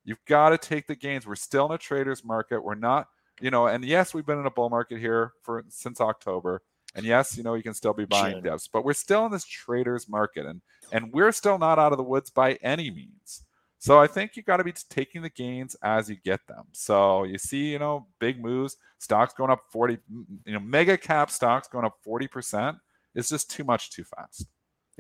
You've 0.05 0.25
got 0.27 0.51
to 0.51 0.59
take 0.59 0.87
the 0.89 0.97
gains. 0.97 1.27
We're 1.27 1.37
still 1.37 1.67
in 1.67 1.73
a 1.73 1.79
trader's 1.79 2.25
market. 2.25 2.61
We're 2.65 2.75
not, 2.75 3.07
you 3.41 3.51
know, 3.53 3.69
and 3.69 3.85
yes, 3.85 4.13
we've 4.15 4.27
been 4.27 4.41
in 4.41 4.47
a 4.47 4.51
bull 4.51 4.69
market 4.71 4.99
here 4.99 5.33
for 5.43 5.65
since 5.69 6.01
October. 6.01 6.63
And 6.97 7.05
yes, 7.07 7.37
you 7.37 7.45
know, 7.45 7.55
you 7.55 7.63
can 7.63 7.75
still 7.75 7.93
be 7.95 8.07
buying 8.07 8.43
dips, 8.43 8.67
but 8.67 8.85
we're 8.85 8.95
still 8.95 9.27
in 9.27 9.33
this 9.33 9.45
trader's 9.45 10.09
market 10.09 10.45
and 10.47 10.61
and 10.91 11.13
we're 11.13 11.33
still 11.33 11.59
not 11.59 11.79
out 11.79 11.93
of 11.93 11.99
the 11.99 12.05
woods 12.05 12.31
by 12.31 12.55
any 12.63 12.91
means. 12.91 13.45
So 13.79 13.99
I 13.99 14.09
think 14.09 14.37
you 14.37 14.43
got 14.43 14.57
to 14.57 14.65
be 14.65 14.73
taking 14.91 15.23
the 15.23 15.31
gains 15.31 15.77
as 15.83 16.11
you 16.11 16.17
get 16.25 16.47
them. 16.49 16.65
So 16.73 17.23
you 17.23 17.39
see, 17.39 17.71
you 17.71 17.79
know, 17.79 18.07
big 18.19 18.43
moves, 18.43 18.77
stocks 18.99 19.33
going 19.35 19.51
up 19.51 19.63
40, 19.71 19.99
you 20.45 20.53
know, 20.53 20.61
mega 20.61 20.99
cap 20.99 21.31
stocks 21.31 21.69
going 21.69 21.85
up 21.85 21.97
40%. 22.07 22.77
It's 23.15 23.29
just 23.29 23.51
too 23.51 23.65
much 23.65 23.91
too 23.91 24.05
fast. 24.05 24.47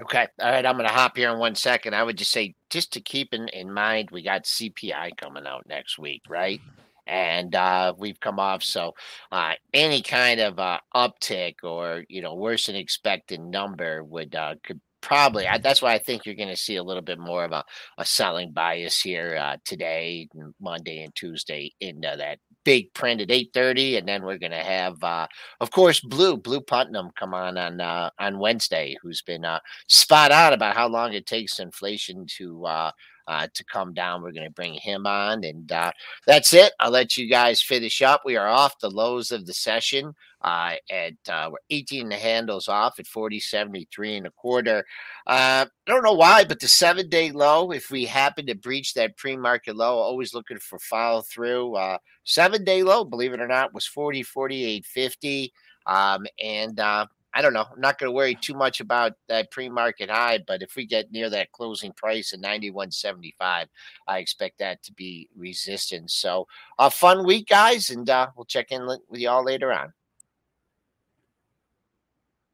Okay. 0.00 0.28
All 0.40 0.50
right. 0.50 0.64
I'm 0.64 0.76
going 0.76 0.88
to 0.88 0.94
hop 0.94 1.16
here 1.16 1.30
in 1.30 1.38
one 1.38 1.56
second. 1.56 1.94
I 1.94 2.04
would 2.04 2.16
just 2.16 2.30
say, 2.30 2.54
just 2.70 2.92
to 2.92 3.00
keep 3.00 3.34
in, 3.34 3.48
in 3.48 3.72
mind, 3.72 4.10
we 4.12 4.22
got 4.22 4.44
CPI 4.44 5.16
coming 5.16 5.44
out 5.44 5.64
next 5.66 5.98
week, 5.98 6.22
right? 6.28 6.60
And 7.08 7.54
uh, 7.56 7.94
we've 7.98 8.20
come 8.20 8.38
off. 8.38 8.62
So 8.62 8.94
uh, 9.32 9.54
any 9.74 10.02
kind 10.02 10.38
of 10.38 10.60
uh, 10.60 10.78
uptick 10.94 11.56
or, 11.64 12.04
you 12.08 12.22
know, 12.22 12.34
worse 12.34 12.66
than 12.66 12.76
expected 12.76 13.40
number 13.40 14.04
would 14.04 14.36
uh, 14.36 14.54
could 14.62 14.80
probably 15.00 15.46
I, 15.46 15.58
that's 15.58 15.82
why 15.82 15.94
I 15.94 15.98
think 15.98 16.24
you're 16.24 16.34
going 16.34 16.48
to 16.48 16.56
see 16.56 16.76
a 16.76 16.82
little 16.82 17.02
bit 17.02 17.18
more 17.18 17.44
of 17.44 17.52
a, 17.52 17.64
a 17.98 18.04
selling 18.04 18.52
bias 18.52 19.00
here 19.00 19.36
uh, 19.36 19.56
today, 19.64 20.28
Monday 20.60 21.02
and 21.02 21.14
Tuesday 21.14 21.72
into 21.80 22.14
that 22.16 22.38
big 22.64 22.92
print 22.92 23.20
at 23.20 23.28
8:30, 23.28 23.98
and 23.98 24.08
then 24.08 24.22
we're 24.22 24.38
going 24.38 24.52
to 24.52 24.58
have, 24.58 25.02
uh, 25.02 25.26
of 25.60 25.70
course, 25.70 26.00
Blu 26.00 26.36
Blu 26.36 26.60
Putnam 26.60 27.10
come 27.18 27.34
on 27.34 27.56
on 27.56 27.80
uh, 27.80 28.10
on 28.18 28.38
Wednesday, 28.38 28.96
who's 29.00 29.22
been 29.22 29.44
uh, 29.44 29.60
spot 29.88 30.32
on 30.32 30.52
about 30.52 30.76
how 30.76 30.88
long 30.88 31.12
it 31.12 31.26
takes 31.26 31.60
inflation 31.60 32.26
to 32.36 32.66
uh, 33.28 33.46
to 33.54 33.64
come 33.64 33.92
down. 33.92 34.22
We're 34.22 34.32
going 34.32 34.48
to 34.48 34.52
bring 34.52 34.74
him 34.74 35.06
on, 35.06 35.44
and 35.44 35.70
uh, 35.70 35.92
that's 36.26 36.52
it. 36.54 36.72
I'll 36.80 36.90
let 36.90 37.16
you 37.16 37.28
guys 37.28 37.62
finish 37.62 38.02
up. 38.02 38.22
We 38.24 38.36
are 38.36 38.48
off 38.48 38.80
the 38.80 38.90
lows 38.90 39.30
of 39.30 39.46
the 39.46 39.52
session 39.52 40.14
uh, 40.42 40.74
at 40.90 41.14
uh, 41.28 41.50
we're 41.52 41.58
18 41.70 42.08
the 42.08 42.16
handles 42.16 42.68
off 42.68 42.98
at 42.98 43.06
40.73 43.06 44.16
and 44.16 44.26
a 44.26 44.30
quarter. 44.30 44.78
Uh, 45.26 45.66
I 45.66 45.90
don't 45.90 46.04
know 46.04 46.14
why, 46.14 46.44
but 46.44 46.58
the 46.58 46.68
seven 46.68 47.08
day 47.08 47.30
low, 47.30 47.70
if 47.72 47.90
we 47.90 48.06
happen 48.06 48.46
to 48.46 48.54
breach 48.54 48.94
that 48.94 49.16
pre 49.16 49.36
market 49.36 49.76
low, 49.76 49.98
always 49.98 50.34
looking 50.34 50.58
for 50.58 50.78
follow 50.78 51.22
through. 51.22 51.74
Uh, 51.76 51.98
seven 52.24 52.64
day 52.64 52.82
low, 52.82 53.04
believe 53.04 53.34
it 53.34 53.40
or 53.40 53.48
not, 53.48 53.74
was 53.74 53.86
40, 53.86 54.24
48.50. 54.24 55.50
Um, 55.86 56.26
and 56.42 56.78
uh, 56.80 57.06
I 57.34 57.42
don't 57.42 57.52
know. 57.52 57.66
I'm 57.70 57.80
not 57.80 57.98
going 57.98 58.08
to 58.08 58.14
worry 58.14 58.34
too 58.34 58.54
much 58.54 58.80
about 58.80 59.12
that 59.28 59.50
pre-market 59.50 60.10
high, 60.10 60.38
but 60.46 60.62
if 60.62 60.76
we 60.76 60.86
get 60.86 61.12
near 61.12 61.28
that 61.30 61.52
closing 61.52 61.92
price 61.92 62.32
of 62.32 62.40
91.75, 62.40 63.66
I 64.06 64.18
expect 64.18 64.58
that 64.58 64.82
to 64.84 64.92
be 64.92 65.28
resistance. 65.36 66.14
So, 66.14 66.46
a 66.78 66.90
fun 66.90 67.26
week, 67.26 67.48
guys, 67.48 67.90
and 67.90 68.08
uh, 68.08 68.28
we'll 68.34 68.46
check 68.46 68.72
in 68.72 68.86
with 68.86 69.20
y'all 69.20 69.44
later 69.44 69.72
on. 69.72 69.92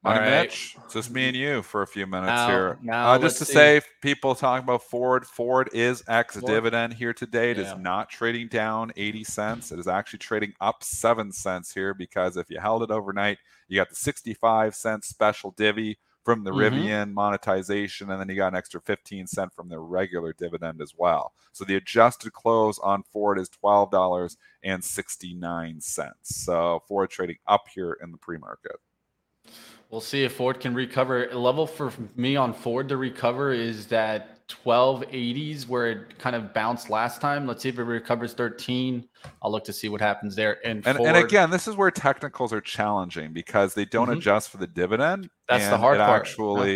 Money 0.04 0.20
right. 0.20 0.42
Mitch, 0.42 0.76
it's 0.84 0.92
just 0.92 1.10
me 1.10 1.28
and 1.28 1.36
you 1.36 1.62
for 1.62 1.80
a 1.80 1.86
few 1.86 2.06
minutes 2.06 2.28
now, 2.28 2.46
here. 2.46 2.78
Now 2.82 3.12
uh, 3.12 3.18
just 3.18 3.38
to 3.38 3.46
see. 3.46 3.54
say, 3.54 3.80
people 4.02 4.34
talking 4.34 4.62
about 4.62 4.82
Ford. 4.82 5.26
Ford 5.26 5.70
is 5.72 6.04
ex 6.06 6.36
dividend 6.36 6.92
here 6.92 7.14
today. 7.14 7.52
It 7.52 7.56
yeah. 7.56 7.72
is 7.72 7.78
not 7.80 8.10
trading 8.10 8.48
down 8.48 8.92
80 8.96 9.24
cents. 9.24 9.72
It 9.72 9.78
is 9.78 9.88
actually 9.88 10.18
trading 10.18 10.52
up 10.60 10.84
7 10.84 11.32
cents 11.32 11.72
here 11.72 11.94
because 11.94 12.36
if 12.36 12.50
you 12.50 12.60
held 12.60 12.82
it 12.82 12.90
overnight, 12.90 13.38
you 13.66 13.80
got 13.80 13.88
the 13.88 13.96
65 13.96 14.74
cent 14.74 15.04
special 15.04 15.52
divvy 15.52 15.96
from 16.22 16.44
the 16.44 16.50
mm-hmm. 16.50 16.76
Rivian 16.76 17.10
monetization, 17.12 18.10
and 18.10 18.20
then 18.20 18.28
you 18.28 18.36
got 18.36 18.48
an 18.48 18.56
extra 18.56 18.82
15 18.82 19.26
cent 19.26 19.54
from 19.54 19.70
the 19.70 19.78
regular 19.78 20.34
dividend 20.34 20.82
as 20.82 20.92
well. 20.96 21.32
So 21.52 21.64
the 21.64 21.76
adjusted 21.76 22.34
close 22.34 22.78
on 22.78 23.04
Ford 23.04 23.38
is 23.38 23.48
$12.69. 23.48 26.12
So 26.22 26.82
Ford 26.86 27.08
trading 27.10 27.38
up 27.46 27.68
here 27.74 27.96
in 28.02 28.10
the 28.10 28.18
pre 28.18 28.36
market. 28.38 28.76
We'll 29.94 30.00
see 30.00 30.24
if 30.24 30.34
Ford 30.34 30.58
can 30.58 30.74
recover. 30.74 31.28
A 31.28 31.38
level 31.38 31.68
for 31.68 31.92
me 32.16 32.34
on 32.34 32.52
Ford 32.52 32.88
to 32.88 32.96
recover 32.96 33.52
is 33.52 33.86
that 33.86 34.44
1280s 34.48 35.68
where 35.68 35.88
it 35.88 36.18
kind 36.18 36.34
of 36.34 36.52
bounced 36.52 36.90
last 36.90 37.20
time. 37.20 37.46
Let's 37.46 37.62
see 37.62 37.68
if 37.68 37.78
it 37.78 37.84
recovers 37.84 38.32
13. 38.32 39.08
I'll 39.40 39.52
look 39.52 39.62
to 39.66 39.72
see 39.72 39.88
what 39.88 40.00
happens 40.00 40.34
there. 40.34 40.58
And 40.66 40.84
and, 40.84 40.96
Ford, 40.96 41.08
and 41.08 41.16
again, 41.16 41.50
this 41.50 41.68
is 41.68 41.76
where 41.76 41.92
technicals 41.92 42.52
are 42.52 42.60
challenging 42.60 43.32
because 43.32 43.74
they 43.74 43.84
don't 43.84 44.08
mm-hmm. 44.08 44.18
adjust 44.18 44.50
for 44.50 44.56
the 44.56 44.66
dividend. 44.66 45.30
That's 45.48 45.68
the 45.68 45.78
hard 45.78 45.98
part. 45.98 46.22
Actually, 46.22 46.74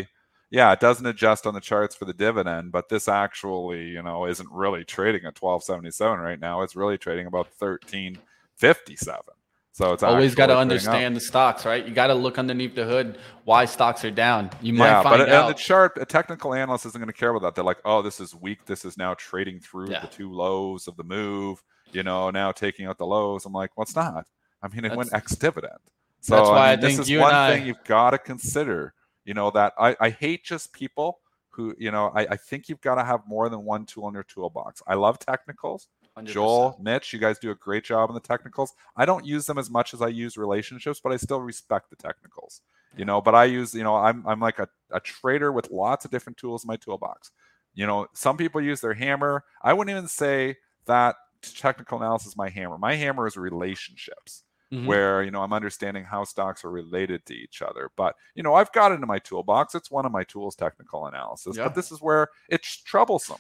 yeah. 0.53 0.69
yeah, 0.69 0.73
it 0.75 0.79
doesn't 0.79 1.05
adjust 1.05 1.45
on 1.45 1.55
the 1.55 1.61
charts 1.61 1.97
for 1.97 2.05
the 2.05 2.15
dividend, 2.15 2.71
but 2.71 2.89
this 2.89 3.09
actually, 3.09 3.89
you 3.89 4.01
know, 4.01 4.27
isn't 4.27 4.49
really 4.49 4.85
trading 4.85 5.23
at 5.25 5.43
1277 5.43 6.21
right 6.21 6.39
now. 6.39 6.63
It's 6.63 6.77
really 6.77 6.99
trading 6.99 7.27
about 7.27 7.49
1357. 7.59 9.35
So 9.79 9.93
it's 9.93 10.03
always 10.03 10.35
got 10.35 10.47
to 10.47 10.59
understand 10.59 11.15
the 11.15 11.21
stocks, 11.21 11.65
right? 11.65 11.87
You 11.87 11.95
got 11.95 12.09
to 12.09 12.15
look 12.15 12.37
underneath 12.37 12.75
the 12.75 12.85
hood 12.85 13.17
why 13.45 13.65
stocks 13.65 14.05
are 14.05 14.11
down. 14.11 14.51
You 14.61 14.73
might 14.73 14.89
yeah, 14.89 15.03
find 15.05 15.21
but 15.21 15.29
out. 15.29 15.47
the 15.47 15.55
chart, 15.55 15.97
a 16.01 16.05
technical 16.05 16.53
analyst 16.53 16.85
isn't 16.87 17.01
going 17.01 17.07
to 17.07 17.17
care 17.17 17.31
about 17.31 17.43
that. 17.43 17.55
They're 17.55 17.65
like, 17.65 17.79
oh, 17.85 18.03
this 18.03 18.19
is 18.19 18.35
weak. 18.35 18.65
This 18.67 18.85
is 18.85 18.99
now 18.99 19.15
trading 19.15 19.61
through 19.61 19.93
yeah. 19.93 20.01
the 20.01 20.09
two 20.09 20.33
lows 20.33 20.89
of 20.89 20.97
the 20.97 21.05
move. 21.05 21.63
You 21.93 22.03
know, 22.03 22.29
now 22.31 22.51
taking 22.51 22.87
out 22.87 22.99
the 22.99 23.07
lows. 23.07 23.47
I'm 23.47 23.53
like, 23.53 23.71
well, 23.77 23.85
it's 23.85 23.95
not. 23.95 24.27
I 24.65 24.67
mean, 24.67 24.85
it 24.85 24.89
that's, 24.89 24.97
went 24.97 25.15
ex 25.15 25.37
dividend. 25.37 25.79
So 26.23 26.35
that's 26.35 26.49
why 26.49 26.73
I, 26.73 26.77
mean, 26.77 26.85
I 26.85 26.89
this 26.89 26.99
is 26.99 27.17
one 27.17 27.33
I, 27.33 27.55
thing 27.55 27.65
you've 27.65 27.85
got 27.85 28.11
to 28.11 28.19
consider. 28.19 28.95
You 29.25 29.35
know 29.35 29.53
that 29.53 29.75
I, 29.79 29.95
I 30.01 30.11
hate 30.11 30.43
just 30.43 30.73
people 30.73 31.21
who 31.51 31.77
you 31.79 31.93
know 31.93 32.11
I, 32.17 32.27
I 32.31 32.37
think 32.37 32.69
you've 32.69 32.81
got 32.81 32.97
to 32.97 33.05
have 33.05 33.21
more 33.29 33.49
than 33.49 33.65
one 33.65 33.87
tool 33.87 34.09
in 34.09 34.15
your 34.15 34.25
toolbox. 34.25 34.83
I 34.89 34.95
love 34.95 35.21
technicals. 35.21 35.87
100%. 36.25 36.27
Joel, 36.27 36.79
Mitch, 36.81 37.13
you 37.13 37.19
guys 37.19 37.39
do 37.39 37.51
a 37.51 37.55
great 37.55 37.85
job 37.85 38.11
on 38.11 38.15
the 38.15 38.21
technicals. 38.21 38.73
I 38.97 39.05
don't 39.05 39.25
use 39.25 39.47
them 39.47 39.59
as 39.59 39.71
much 39.71 39.95
as 39.95 40.03
I 40.03 40.09
use 40.09 40.37
relationships, 40.37 41.01
but 41.03 41.13
I 41.13 41.17
still 41.17 41.41
respect 41.41 41.91
the 41.91 41.97
technicals. 41.97 42.63
You 42.97 43.05
know, 43.05 43.21
but 43.21 43.35
I 43.35 43.45
use, 43.45 43.75
you 43.75 43.85
know, 43.85 43.97
I'm 43.97 44.27
I'm 44.27 44.41
like 44.41 44.59
a, 44.59 44.69
a 44.91 44.99
trader 44.99 45.53
with 45.53 45.71
lots 45.71 46.05
of 46.05 46.11
different 46.11 46.39
tools 46.39 46.65
in 46.65 46.69
my 46.69 46.77
toolbox. 46.77 47.31
You 47.75 47.87
know, 47.87 48.07
some 48.15 48.37
people 48.37 48.61
use 48.61 48.81
their 48.81 48.95
hammer. 48.95 49.45
I 49.63 49.75
wouldn't 49.75 49.95
even 49.95 50.09
say 50.09 50.57
that 50.87 51.17
technical 51.43 51.99
analysis 51.99 52.29
is 52.29 52.37
my 52.37 52.49
hammer. 52.49 52.79
My 52.79 52.95
hammer 52.95 53.27
is 53.27 53.37
relationships. 53.37 54.45
Mm-hmm. 54.71 54.85
where 54.85 55.23
you 55.23 55.31
know 55.31 55.41
I'm 55.41 55.55
understanding 55.55 56.05
how 56.05 56.25
stocks 56.25 56.63
are 56.63 56.71
related 56.71 57.25
to 57.25 57.35
each 57.35 57.63
other. 57.63 57.91
But 57.97 58.17
you 58.35 58.43
know 58.43 58.53
I've 58.53 58.71
got 58.73 58.93
it 58.93 59.01
in 59.01 59.07
my 59.07 59.19
toolbox. 59.19 59.75
It's 59.75 59.91
one 59.91 60.05
of 60.05 60.13
my 60.13 60.25
tools, 60.25 60.55
technical 60.55 61.07
analysis. 61.07 61.57
Yeah. 61.57 61.65
But 61.65 61.75
this 61.75 61.91
is 61.91 62.03
where 62.03 62.29
it's 62.51 62.77
troublesome 62.77 63.39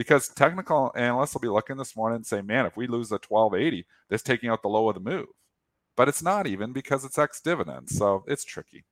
because 0.00 0.28
technical 0.28 0.90
analysts 0.96 1.34
will 1.34 1.42
be 1.42 1.48
looking 1.48 1.76
this 1.76 1.94
morning 1.94 2.16
and 2.16 2.26
say, 2.26 2.40
man, 2.40 2.64
if 2.64 2.74
we 2.74 2.86
lose 2.86 3.10
the 3.10 3.18
1280, 3.28 3.84
that's 4.08 4.22
taking 4.22 4.48
out 4.48 4.62
the 4.62 4.68
low 4.68 4.88
of 4.88 4.94
the 4.94 5.00
move. 5.00 5.26
But 5.94 6.08
it's 6.08 6.22
not 6.22 6.46
even 6.46 6.72
because 6.72 7.04
it's 7.04 7.18
ex 7.18 7.42
dividend. 7.42 7.90
So 7.90 8.24
it's 8.26 8.42
tricky. 8.42 8.86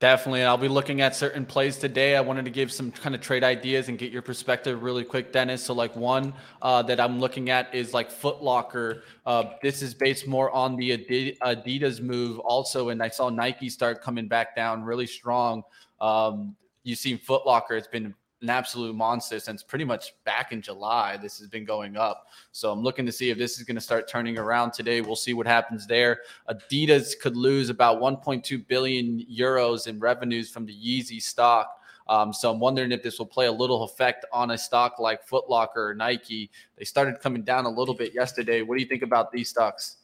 Definitely. 0.00 0.44
I'll 0.44 0.56
be 0.56 0.66
looking 0.66 1.02
at 1.02 1.14
certain 1.14 1.44
plays 1.44 1.76
today. 1.76 2.16
I 2.16 2.22
wanted 2.22 2.46
to 2.46 2.50
give 2.50 2.72
some 2.72 2.90
kind 2.90 3.14
of 3.14 3.20
trade 3.20 3.44
ideas 3.44 3.90
and 3.90 3.98
get 3.98 4.10
your 4.10 4.22
perspective 4.22 4.82
really 4.82 5.04
quick, 5.04 5.30
Dennis. 5.30 5.62
So, 5.62 5.74
like 5.74 5.94
one 5.94 6.32
uh, 6.62 6.80
that 6.84 6.98
I'm 6.98 7.20
looking 7.20 7.50
at 7.50 7.74
is 7.74 7.92
like 7.92 8.10
Footlocker. 8.10 9.02
Uh, 9.26 9.44
this 9.62 9.82
is 9.82 9.92
based 9.92 10.26
more 10.26 10.50
on 10.52 10.74
the 10.74 10.96
Adidas 11.42 12.00
move 12.00 12.38
also. 12.38 12.88
And 12.88 13.02
I 13.02 13.08
saw 13.08 13.28
Nike 13.28 13.68
start 13.68 14.00
coming 14.00 14.26
back 14.26 14.56
down 14.56 14.82
really 14.82 15.06
strong. 15.06 15.64
Um, 16.00 16.56
you've 16.82 16.98
seen 16.98 17.18
Footlocker. 17.18 17.72
It's 17.72 17.86
been 17.86 18.14
an 18.42 18.50
absolute 18.50 18.94
monster 18.94 19.38
since 19.38 19.62
pretty 19.62 19.84
much 19.84 20.14
back 20.24 20.52
in 20.52 20.62
July. 20.62 21.16
This 21.16 21.38
has 21.38 21.48
been 21.48 21.64
going 21.64 21.96
up. 21.96 22.28
So 22.52 22.72
I'm 22.72 22.80
looking 22.80 23.06
to 23.06 23.12
see 23.12 23.30
if 23.30 23.38
this 23.38 23.58
is 23.58 23.64
going 23.64 23.74
to 23.74 23.80
start 23.80 24.08
turning 24.08 24.38
around 24.38 24.72
today. 24.72 25.00
We'll 25.00 25.16
see 25.16 25.34
what 25.34 25.46
happens 25.46 25.86
there. 25.86 26.20
Adidas 26.48 27.18
could 27.18 27.36
lose 27.36 27.68
about 27.68 28.00
1.2 28.00 28.66
billion 28.66 29.24
euros 29.30 29.86
in 29.86 29.98
revenues 29.98 30.50
from 30.50 30.64
the 30.64 30.74
Yeezy 30.74 31.20
stock. 31.20 31.76
Um, 32.08 32.32
so 32.32 32.50
I'm 32.50 32.58
wondering 32.58 32.90
if 32.90 33.02
this 33.02 33.18
will 33.18 33.26
play 33.26 33.46
a 33.46 33.52
little 33.52 33.84
effect 33.84 34.24
on 34.32 34.50
a 34.50 34.58
stock 34.58 34.98
like 34.98 35.26
Footlocker 35.28 35.76
or 35.76 35.94
Nike. 35.94 36.50
They 36.76 36.84
started 36.84 37.20
coming 37.20 37.42
down 37.42 37.66
a 37.66 37.70
little 37.70 37.94
bit 37.94 38.14
yesterday. 38.14 38.62
What 38.62 38.76
do 38.76 38.82
you 38.82 38.88
think 38.88 39.02
about 39.02 39.30
these 39.30 39.48
stocks? 39.48 39.98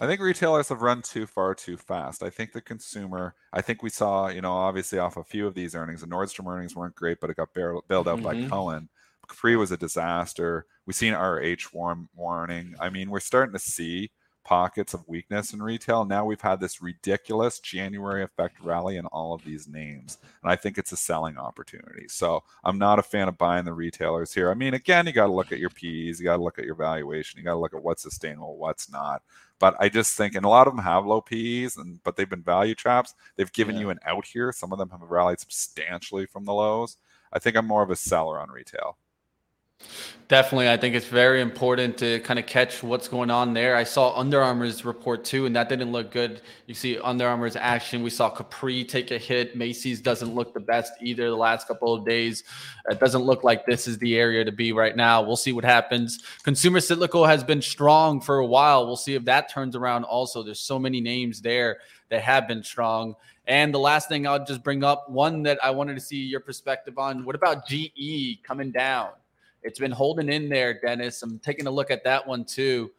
I 0.00 0.06
think 0.06 0.22
retailers 0.22 0.70
have 0.70 0.80
run 0.80 1.02
too 1.02 1.26
far 1.26 1.54
too 1.54 1.76
fast. 1.76 2.22
I 2.22 2.30
think 2.30 2.52
the 2.52 2.62
consumer, 2.62 3.34
I 3.52 3.60
think 3.60 3.82
we 3.82 3.90
saw, 3.90 4.28
you 4.28 4.40
know, 4.40 4.52
obviously 4.52 4.98
off 4.98 5.18
a 5.18 5.24
few 5.24 5.46
of 5.46 5.54
these 5.54 5.74
earnings, 5.74 6.00
the 6.00 6.06
Nordstrom 6.06 6.50
earnings 6.50 6.74
weren't 6.74 6.94
great, 6.94 7.20
but 7.20 7.28
it 7.28 7.36
got 7.36 7.52
bailed 7.52 7.84
out 7.90 8.06
mm-hmm. 8.06 8.22
by 8.22 8.48
Cohen. 8.48 8.88
Capri 9.28 9.56
was 9.56 9.70
a 9.72 9.76
disaster. 9.76 10.64
We've 10.86 10.96
seen 10.96 11.12
RH 11.12 11.68
warm 11.74 12.08
warning. 12.14 12.74
I 12.80 12.88
mean, 12.88 13.10
we're 13.10 13.20
starting 13.20 13.52
to 13.52 13.58
see 13.58 14.10
pockets 14.44 14.94
of 14.94 15.06
weakness 15.06 15.52
in 15.52 15.62
retail. 15.62 16.04
Now 16.04 16.24
we've 16.24 16.40
had 16.40 16.60
this 16.60 16.82
ridiculous 16.82 17.60
January 17.60 18.22
effect 18.22 18.60
rally 18.60 18.96
in 18.96 19.06
all 19.06 19.34
of 19.34 19.44
these 19.44 19.68
names. 19.68 20.18
And 20.42 20.50
I 20.50 20.56
think 20.56 20.78
it's 20.78 20.92
a 20.92 20.96
selling 20.96 21.38
opportunity. 21.38 22.06
So 22.08 22.42
I'm 22.64 22.78
not 22.78 22.98
a 22.98 23.02
fan 23.02 23.28
of 23.28 23.38
buying 23.38 23.64
the 23.64 23.72
retailers 23.72 24.32
here. 24.32 24.50
I 24.50 24.54
mean, 24.54 24.74
again, 24.74 25.06
you 25.06 25.12
got 25.12 25.26
to 25.26 25.32
look 25.32 25.52
at 25.52 25.58
your 25.58 25.70
PEs, 25.70 26.18
you 26.18 26.24
got 26.24 26.36
to 26.36 26.42
look 26.42 26.58
at 26.58 26.64
your 26.64 26.74
valuation, 26.74 27.38
you 27.38 27.44
got 27.44 27.54
to 27.54 27.60
look 27.60 27.74
at 27.74 27.82
what's 27.82 28.02
sustainable, 28.02 28.56
what's 28.56 28.90
not. 28.90 29.22
But 29.58 29.76
I 29.78 29.90
just 29.90 30.16
think, 30.16 30.34
and 30.34 30.46
a 30.46 30.48
lot 30.48 30.66
of 30.66 30.74
them 30.74 30.82
have 30.82 31.04
low 31.04 31.20
PEs, 31.20 31.76
and 31.76 32.02
but 32.02 32.16
they've 32.16 32.28
been 32.28 32.42
value 32.42 32.74
traps. 32.74 33.14
They've 33.36 33.52
given 33.52 33.74
yeah. 33.74 33.82
you 33.82 33.90
an 33.90 33.98
out 34.06 34.24
here. 34.24 34.52
Some 34.52 34.72
of 34.72 34.78
them 34.78 34.88
have 34.88 35.02
rallied 35.02 35.38
substantially 35.38 36.24
from 36.24 36.46
the 36.46 36.54
lows. 36.54 36.96
I 37.32 37.38
think 37.38 37.56
I'm 37.56 37.66
more 37.66 37.82
of 37.82 37.90
a 37.90 37.96
seller 37.96 38.40
on 38.40 38.50
retail. 38.50 38.96
Definitely. 40.30 40.70
I 40.70 40.76
think 40.76 40.94
it's 40.94 41.08
very 41.08 41.40
important 41.40 41.98
to 41.98 42.20
kind 42.20 42.38
of 42.38 42.46
catch 42.46 42.84
what's 42.84 43.08
going 43.08 43.32
on 43.32 43.52
there. 43.52 43.74
I 43.74 43.82
saw 43.82 44.16
Under 44.16 44.40
Armour's 44.40 44.84
report 44.84 45.24
too, 45.24 45.44
and 45.44 45.56
that 45.56 45.68
didn't 45.68 45.90
look 45.90 46.12
good. 46.12 46.42
You 46.68 46.74
see 46.74 47.00
Under 47.00 47.26
Armour's 47.26 47.56
action. 47.56 48.04
We 48.04 48.10
saw 48.10 48.30
Capri 48.30 48.84
take 48.84 49.10
a 49.10 49.18
hit. 49.18 49.56
Macy's 49.56 50.00
doesn't 50.00 50.32
look 50.32 50.54
the 50.54 50.60
best 50.60 50.92
either 51.02 51.28
the 51.28 51.36
last 51.36 51.66
couple 51.66 51.92
of 51.92 52.06
days. 52.06 52.44
It 52.88 53.00
doesn't 53.00 53.22
look 53.22 53.42
like 53.42 53.66
this 53.66 53.88
is 53.88 53.98
the 53.98 54.16
area 54.16 54.44
to 54.44 54.52
be 54.52 54.70
right 54.70 54.94
now. 54.94 55.20
We'll 55.20 55.34
see 55.34 55.52
what 55.52 55.64
happens. 55.64 56.20
Consumer 56.44 56.78
Cyclical 56.78 57.26
has 57.26 57.42
been 57.42 57.60
strong 57.60 58.20
for 58.20 58.38
a 58.38 58.46
while. 58.46 58.86
We'll 58.86 58.94
see 58.94 59.16
if 59.16 59.24
that 59.24 59.50
turns 59.50 59.74
around 59.74 60.04
also. 60.04 60.44
There's 60.44 60.60
so 60.60 60.78
many 60.78 61.00
names 61.00 61.40
there 61.40 61.78
that 62.08 62.22
have 62.22 62.46
been 62.46 62.62
strong. 62.62 63.16
And 63.48 63.74
the 63.74 63.80
last 63.80 64.08
thing 64.08 64.28
I'll 64.28 64.44
just 64.44 64.62
bring 64.62 64.84
up, 64.84 65.10
one 65.10 65.42
that 65.42 65.58
I 65.60 65.70
wanted 65.70 65.94
to 65.94 66.00
see 66.00 66.18
your 66.18 66.38
perspective 66.38 66.98
on. 66.98 67.24
What 67.24 67.34
about 67.34 67.66
GE 67.66 68.44
coming 68.44 68.70
down? 68.70 69.08
It's 69.62 69.78
been 69.78 69.90
holding 69.90 70.28
in 70.28 70.48
there, 70.48 70.80
Dennis. 70.80 71.22
I'm 71.22 71.38
taking 71.38 71.66
a 71.66 71.70
look 71.70 71.90
at 71.90 72.04
that 72.04 72.26
one 72.26 72.44
too. 72.44 72.90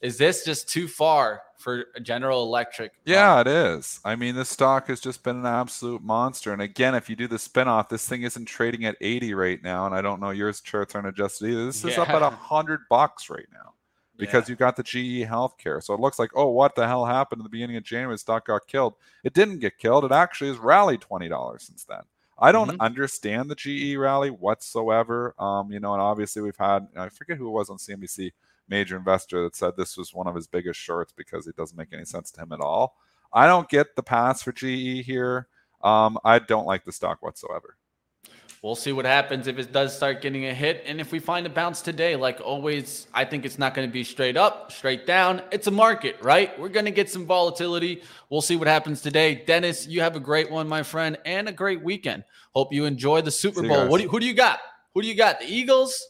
Is 0.00 0.18
this 0.18 0.44
just 0.44 0.68
too 0.68 0.86
far 0.86 1.40
for 1.56 1.86
General 2.02 2.42
Electric? 2.42 2.92
Yeah, 3.06 3.40
it 3.40 3.46
is. 3.46 4.00
I 4.04 4.16
mean, 4.16 4.34
this 4.34 4.50
stock 4.50 4.88
has 4.88 5.00
just 5.00 5.22
been 5.22 5.36
an 5.36 5.46
absolute 5.46 6.02
monster. 6.02 6.52
And 6.52 6.60
again, 6.60 6.94
if 6.94 7.08
you 7.08 7.16
do 7.16 7.26
the 7.26 7.36
spinoff, 7.36 7.88
this 7.88 8.06
thing 8.06 8.22
isn't 8.22 8.44
trading 8.44 8.84
at 8.84 8.96
80 9.00 9.32
right 9.32 9.62
now. 9.62 9.86
And 9.86 9.94
I 9.94 10.02
don't 10.02 10.20
know 10.20 10.28
yours 10.30 10.60
charts 10.60 10.94
aren't 10.94 11.06
adjusted 11.06 11.48
either. 11.48 11.64
This 11.64 11.82
yeah. 11.82 11.92
is 11.92 11.98
up 11.98 12.10
at 12.10 12.20
100 12.20 12.80
bucks 12.90 13.30
right 13.30 13.46
now 13.50 13.72
because 14.18 14.46
yeah. 14.46 14.52
you 14.52 14.56
got 14.56 14.76
the 14.76 14.82
GE 14.82 15.26
healthcare. 15.26 15.82
So 15.82 15.94
it 15.94 16.00
looks 16.00 16.18
like, 16.18 16.32
oh, 16.34 16.50
what 16.50 16.74
the 16.74 16.86
hell 16.86 17.06
happened 17.06 17.40
at 17.40 17.44
the 17.44 17.48
beginning 17.48 17.76
of 17.76 17.82
January? 17.82 18.14
The 18.14 18.18
stock 18.18 18.46
got 18.46 18.66
killed. 18.66 18.96
It 19.24 19.32
didn't 19.32 19.60
get 19.60 19.78
killed. 19.78 20.04
It 20.04 20.12
actually 20.12 20.48
has 20.48 20.58
rallied 20.58 21.00
$20 21.00 21.60
since 21.62 21.84
then. 21.84 22.02
I 22.38 22.52
don't 22.52 22.70
mm-hmm. 22.70 22.80
understand 22.80 23.50
the 23.50 23.54
GE 23.54 23.96
rally 23.96 24.30
whatsoever. 24.30 25.34
Um, 25.38 25.70
you 25.70 25.80
know, 25.80 25.92
and 25.92 26.02
obviously 26.02 26.42
we've 26.42 26.56
had 26.56 26.88
I 26.96 27.08
forget 27.08 27.36
who 27.36 27.48
it 27.48 27.52
was 27.52 27.70
on 27.70 27.76
CNBC, 27.76 28.32
major 28.68 28.96
investor 28.96 29.42
that 29.42 29.56
said 29.56 29.74
this 29.76 29.96
was 29.96 30.14
one 30.14 30.26
of 30.26 30.34
his 30.34 30.46
biggest 30.46 30.80
shorts 30.80 31.12
because 31.12 31.46
it 31.46 31.56
doesn't 31.56 31.76
make 31.76 31.92
any 31.92 32.04
sense 32.04 32.30
to 32.32 32.42
him 32.42 32.52
at 32.52 32.60
all. 32.60 32.96
I 33.32 33.46
don't 33.46 33.68
get 33.68 33.96
the 33.96 34.02
pass 34.02 34.42
for 34.42 34.52
GE 34.52 35.04
here. 35.04 35.48
Um, 35.82 36.18
I 36.24 36.38
don't 36.38 36.66
like 36.66 36.84
the 36.84 36.92
stock 36.92 37.22
whatsoever. 37.22 37.76
We'll 38.64 38.74
see 38.74 38.92
what 38.92 39.04
happens 39.04 39.46
if 39.46 39.58
it 39.58 39.72
does 39.72 39.94
start 39.94 40.22
getting 40.22 40.46
a 40.46 40.54
hit. 40.54 40.84
And 40.86 40.98
if 40.98 41.12
we 41.12 41.18
find 41.18 41.46
a 41.46 41.50
bounce 41.50 41.82
today, 41.82 42.16
like 42.16 42.40
always, 42.40 43.06
I 43.12 43.26
think 43.26 43.44
it's 43.44 43.58
not 43.58 43.74
going 43.74 43.86
to 43.86 43.92
be 43.92 44.02
straight 44.02 44.38
up, 44.38 44.72
straight 44.72 45.06
down. 45.06 45.42
It's 45.52 45.66
a 45.66 45.70
market, 45.70 46.16
right? 46.22 46.58
We're 46.58 46.70
going 46.70 46.86
to 46.86 46.90
get 46.90 47.10
some 47.10 47.26
volatility. 47.26 48.02
We'll 48.30 48.40
see 48.40 48.56
what 48.56 48.66
happens 48.66 49.02
today. 49.02 49.34
Dennis, 49.34 49.86
you 49.86 50.00
have 50.00 50.16
a 50.16 50.20
great 50.20 50.50
one, 50.50 50.66
my 50.66 50.82
friend, 50.82 51.18
and 51.26 51.46
a 51.46 51.52
great 51.52 51.82
weekend. 51.82 52.24
Hope 52.54 52.72
you 52.72 52.86
enjoy 52.86 53.20
the 53.20 53.30
Super 53.30 53.68
Bowl. 53.68 53.86
What 53.86 53.98
do 53.98 54.04
you, 54.04 54.08
who 54.08 54.18
do 54.18 54.24
you 54.24 54.32
got? 54.32 54.60
Who 54.94 55.02
do 55.02 55.08
you 55.08 55.14
got? 55.14 55.40
The 55.40 55.46
Eagles? 55.46 56.02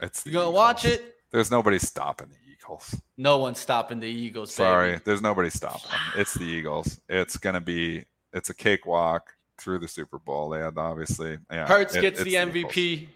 It's 0.00 0.24
you 0.24 0.32
going 0.32 0.46
to 0.46 0.50
watch 0.50 0.86
it? 0.86 1.16
There's 1.30 1.50
nobody 1.50 1.78
stopping 1.78 2.28
the 2.28 2.52
Eagles. 2.52 2.98
No 3.18 3.36
one's 3.36 3.58
stopping 3.58 4.00
the 4.00 4.08
Eagles. 4.08 4.54
Sorry, 4.54 4.92
baby. 4.92 5.02
there's 5.04 5.20
nobody 5.20 5.50
stopping 5.50 5.90
them. 5.90 6.00
It's 6.16 6.32
the 6.32 6.44
Eagles. 6.44 7.02
It's 7.10 7.36
going 7.36 7.52
to 7.52 7.60
be, 7.60 8.06
it's 8.32 8.48
a 8.48 8.54
cakewalk 8.54 9.34
through 9.62 9.78
the 9.78 9.88
Super 9.88 10.18
Bowl. 10.18 10.50
They 10.50 10.60
had 10.60 10.76
obviously 10.76 11.38
yeah. 11.50 11.66
Hurts 11.66 11.94
it, 11.94 12.02
gets 12.02 12.22
the 12.22 12.34
MVP, 12.34 12.74
the 12.74 13.08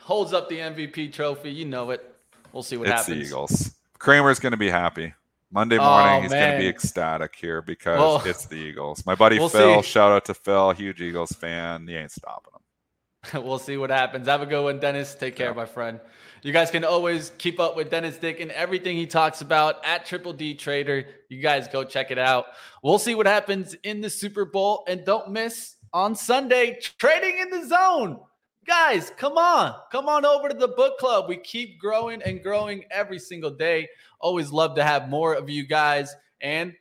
holds 0.00 0.32
up 0.32 0.48
the 0.48 0.58
MVP 0.58 1.12
trophy. 1.12 1.50
You 1.50 1.64
know 1.64 1.90
it. 1.90 2.14
We'll 2.52 2.62
see 2.62 2.76
what 2.76 2.88
it's 2.88 3.00
happens. 3.02 3.18
The 3.18 3.24
Eagles. 3.24 3.70
Cramer's 3.98 4.38
going 4.38 4.52
to 4.52 4.58
be 4.58 4.70
happy. 4.70 5.14
Monday 5.50 5.78
oh, 5.78 5.84
morning, 5.84 6.18
oh, 6.18 6.20
he's 6.22 6.32
going 6.32 6.52
to 6.52 6.58
be 6.58 6.68
ecstatic 6.68 7.34
here 7.36 7.62
because 7.62 7.98
well, 7.98 8.22
it's 8.26 8.46
the 8.46 8.56
Eagles. 8.56 9.06
My 9.06 9.14
buddy 9.14 9.38
we'll 9.38 9.48
Phil, 9.48 9.82
see. 9.82 9.88
shout 9.88 10.10
out 10.10 10.24
to 10.26 10.34
Phil, 10.34 10.72
huge 10.72 11.00
Eagles 11.00 11.32
fan. 11.32 11.86
He 11.86 11.94
ain't 11.94 12.10
stopping 12.10 12.52
them. 12.52 13.44
we'll 13.44 13.58
see 13.58 13.76
what 13.76 13.90
happens. 13.90 14.26
Have 14.26 14.42
a 14.42 14.46
good 14.46 14.62
one, 14.62 14.80
Dennis. 14.80 15.14
Take 15.14 15.36
care, 15.36 15.50
yeah. 15.50 15.54
my 15.54 15.64
friend. 15.64 16.00
You 16.42 16.52
guys 16.52 16.70
can 16.70 16.84
always 16.84 17.32
keep 17.38 17.58
up 17.58 17.76
with 17.76 17.90
Dennis 17.90 18.18
Dick 18.18 18.40
and 18.40 18.50
everything 18.52 18.96
he 18.96 19.06
talks 19.06 19.40
about 19.40 19.84
at 19.84 20.04
Triple 20.04 20.32
D 20.32 20.54
Trader. 20.54 21.06
You 21.28 21.40
guys 21.40 21.68
go 21.68 21.82
check 21.82 22.10
it 22.10 22.18
out. 22.18 22.46
We'll 22.82 22.98
see 22.98 23.14
what 23.14 23.26
happens 23.26 23.74
in 23.82 24.00
the 24.00 24.10
Super 24.10 24.44
Bowl. 24.44 24.84
And 24.86 25.04
don't 25.04 25.30
miss 25.30 25.75
on 25.92 26.14
Sunday, 26.14 26.78
trading 26.98 27.38
in 27.38 27.50
the 27.50 27.66
zone. 27.66 28.20
Guys, 28.66 29.12
come 29.16 29.38
on. 29.38 29.74
Come 29.92 30.08
on 30.08 30.24
over 30.24 30.48
to 30.48 30.54
the 30.54 30.68
book 30.68 30.98
club. 30.98 31.28
We 31.28 31.36
keep 31.36 31.78
growing 31.78 32.20
and 32.22 32.42
growing 32.42 32.84
every 32.90 33.18
single 33.18 33.50
day. 33.50 33.88
Always 34.20 34.50
love 34.50 34.74
to 34.76 34.84
have 34.84 35.08
more 35.08 35.34
of 35.34 35.48
you 35.48 35.64
guys. 35.64 36.14
And 36.40 36.74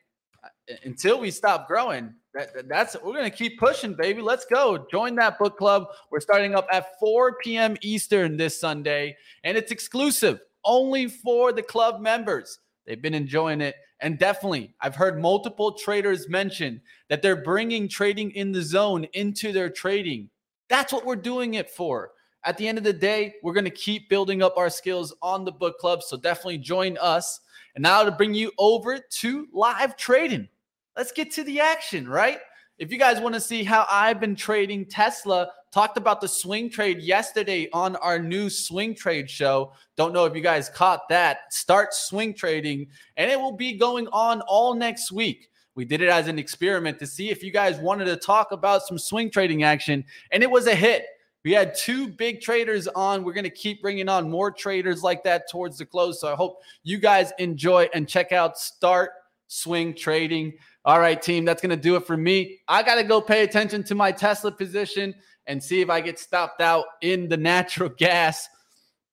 uh, 0.44 0.76
until 0.84 1.20
we 1.20 1.30
stop 1.30 1.68
growing, 1.68 2.14
that, 2.34 2.68
that's 2.68 2.98
we're 3.04 3.14
gonna 3.14 3.30
keep 3.30 3.60
pushing, 3.60 3.94
baby. 3.94 4.22
Let's 4.22 4.46
go. 4.46 4.86
Join 4.90 5.16
that 5.16 5.38
book 5.38 5.58
club. 5.58 5.88
We're 6.10 6.20
starting 6.20 6.56
up 6.56 6.68
at 6.72 7.00
4 7.00 7.38
p.m. 7.38 7.78
Eastern 7.82 8.36
this 8.36 8.60
Sunday, 8.60 9.16
and 9.44 9.56
it's 9.56 9.72
exclusive 9.72 10.42
only 10.66 11.08
for 11.08 11.54
the 11.54 11.64
club 11.64 12.02
members. 12.02 12.60
They've 12.86 13.02
been 13.02 13.14
enjoying 13.14 13.62
it. 13.62 13.76
And 14.02 14.20
definitely, 14.20 14.74
I've 14.82 14.96
heard 14.96 15.22
multiple 15.22 15.72
traders 15.72 16.28
mention 16.28 16.82
that 17.10 17.22
they're 17.22 17.44
bringing 17.44 17.88
trading 17.88 18.32
in 18.32 18.52
the 18.52 18.62
zone 18.62 19.06
into 19.14 19.52
their 19.52 19.70
trading. 19.70 20.30
That's 20.70 20.92
what 20.92 21.06
we're 21.06 21.16
doing 21.16 21.54
it 21.54 21.70
for. 21.70 22.12
At 22.44 22.58
the 22.58 22.68
end 22.68 22.78
of 22.78 22.84
the 22.84 22.94
day, 22.94 23.36
we're 23.42 23.54
going 23.54 23.66
to 23.66 23.72
keep 23.72 24.10
building 24.10 24.44
up 24.44 24.58
our 24.58 24.70
skills 24.70 25.16
on 25.22 25.46
the 25.46 25.52
book 25.52 25.80
club. 25.80 26.04
So 26.04 26.18
definitely 26.18 26.60
join 26.60 26.98
us. 27.00 27.40
And 27.76 27.82
now 27.82 28.04
to 28.04 28.12
bring 28.12 28.34
you 28.34 28.52
over 28.58 29.00
to 29.00 29.48
live 29.52 29.98
trading. 29.98 30.48
Let's 30.96 31.12
get 31.12 31.32
to 31.34 31.44
the 31.44 31.60
action, 31.60 32.08
right? 32.08 32.40
If 32.78 32.92
you 32.92 33.00
guys 33.00 33.20
want 33.20 33.36
to 33.36 33.42
see 33.42 33.64
how 33.64 33.88
I've 33.90 34.20
been 34.20 34.36
trading 34.36 34.86
Tesla, 34.86 35.52
talked 35.76 35.98
about 35.98 36.22
the 36.22 36.28
swing 36.28 36.70
trade 36.70 37.02
yesterday 37.02 37.68
on 37.74 37.98
our 37.98 38.18
new 38.18 38.50
swing 38.50 38.96
trade 38.96 39.30
show. 39.30 39.74
Don't 39.98 40.14
know 40.14 40.24
if 40.24 40.34
you 40.34 40.40
guys 40.40 40.70
caught 40.70 41.10
that. 41.10 41.54
Start 41.54 41.94
swing 41.94 42.34
trading, 42.34 42.88
and 43.18 43.30
it 43.30 43.38
will 43.38 43.52
be 43.52 43.74
going 43.74 44.08
on 44.14 44.40
all 44.44 44.74
next 44.74 45.12
week. 45.12 45.50
We 45.76 45.84
did 45.84 46.00
it 46.00 46.08
as 46.08 46.30
an 46.30 46.40
experiment 46.40 46.98
to 47.00 47.06
see 47.06 47.30
if 47.30 47.44
you 47.44 47.52
guys 47.52 47.78
wanted 47.78 48.06
to 48.06 48.16
talk 48.16 48.54
about 48.54 48.84
some 48.84 48.98
swing 48.98 49.30
trading 49.30 49.64
action, 49.64 50.06
and 50.32 50.42
it 50.42 50.50
was 50.50 50.66
a 50.68 50.74
hit. 50.74 51.08
We 51.44 51.52
had 51.52 51.76
two 51.76 52.08
big 52.08 52.40
traders 52.40 52.88
on. 52.88 53.26
We're 53.26 53.34
going 53.34 53.44
to 53.44 53.50
keep 53.50 53.82
bringing 53.82 54.08
on 54.08 54.32
more 54.32 54.52
traders 54.52 55.04
like 55.04 55.26
that 55.26 55.52
towards 55.52 55.78
the 55.78 55.86
close. 55.86 56.22
So 56.22 56.32
I 56.32 56.36
hope 56.36 56.62
you 56.84 57.00
guys 57.00 57.34
enjoy 57.38 57.90
and 57.94 58.08
check 58.08 58.32
out 58.32 58.58
Start 58.58 59.12
Swing 59.48 59.94
Trading. 59.94 60.54
All 60.86 61.02
right, 61.02 61.22
team, 61.22 61.44
that's 61.44 61.62
going 61.62 61.70
to 61.72 61.76
do 61.76 61.98
it 61.98 62.08
for 62.08 62.16
me. 62.16 62.60
I 62.70 62.82
got 62.82 62.96
to 62.96 63.04
go 63.04 63.20
pay 63.20 63.44
attention 63.44 63.84
to 63.84 63.96
my 63.96 64.14
Tesla 64.14 64.54
position 64.54 65.14
and 65.48 65.64
see 65.64 65.82
if 65.82 65.90
I 65.90 66.02
get 66.02 66.20
stopped 66.20 66.62
out 66.62 66.86
in 67.02 67.30
the 67.30 67.38
natural 67.38 67.90
gas. 67.98 68.48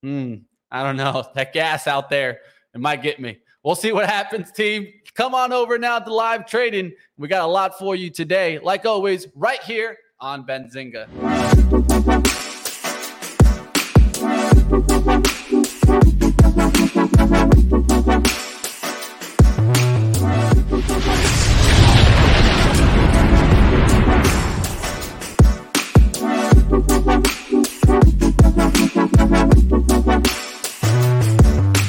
Hmm, 0.02 0.36
I 0.70 0.82
don't 0.82 0.96
know. 0.96 1.24
That 1.34 1.52
gas 1.52 1.86
out 1.86 2.10
there, 2.10 2.40
it 2.74 2.80
might 2.80 3.02
get 3.02 3.20
me. 3.20 3.38
We'll 3.62 3.76
see 3.76 3.92
what 3.92 4.08
happens, 4.08 4.50
team. 4.50 4.88
Come 5.14 5.34
on 5.34 5.52
over 5.52 5.78
now 5.78 6.00
to 6.00 6.12
live 6.12 6.46
trading. 6.46 6.92
We 7.16 7.28
got 7.28 7.42
a 7.42 7.46
lot 7.50 7.78
for 7.78 7.94
you 7.94 8.10
today. 8.10 8.58
Like 8.58 8.86
always, 8.86 9.28
right 9.36 9.62
here 9.62 9.96
on 10.18 10.44
Benzinga. 10.44 11.61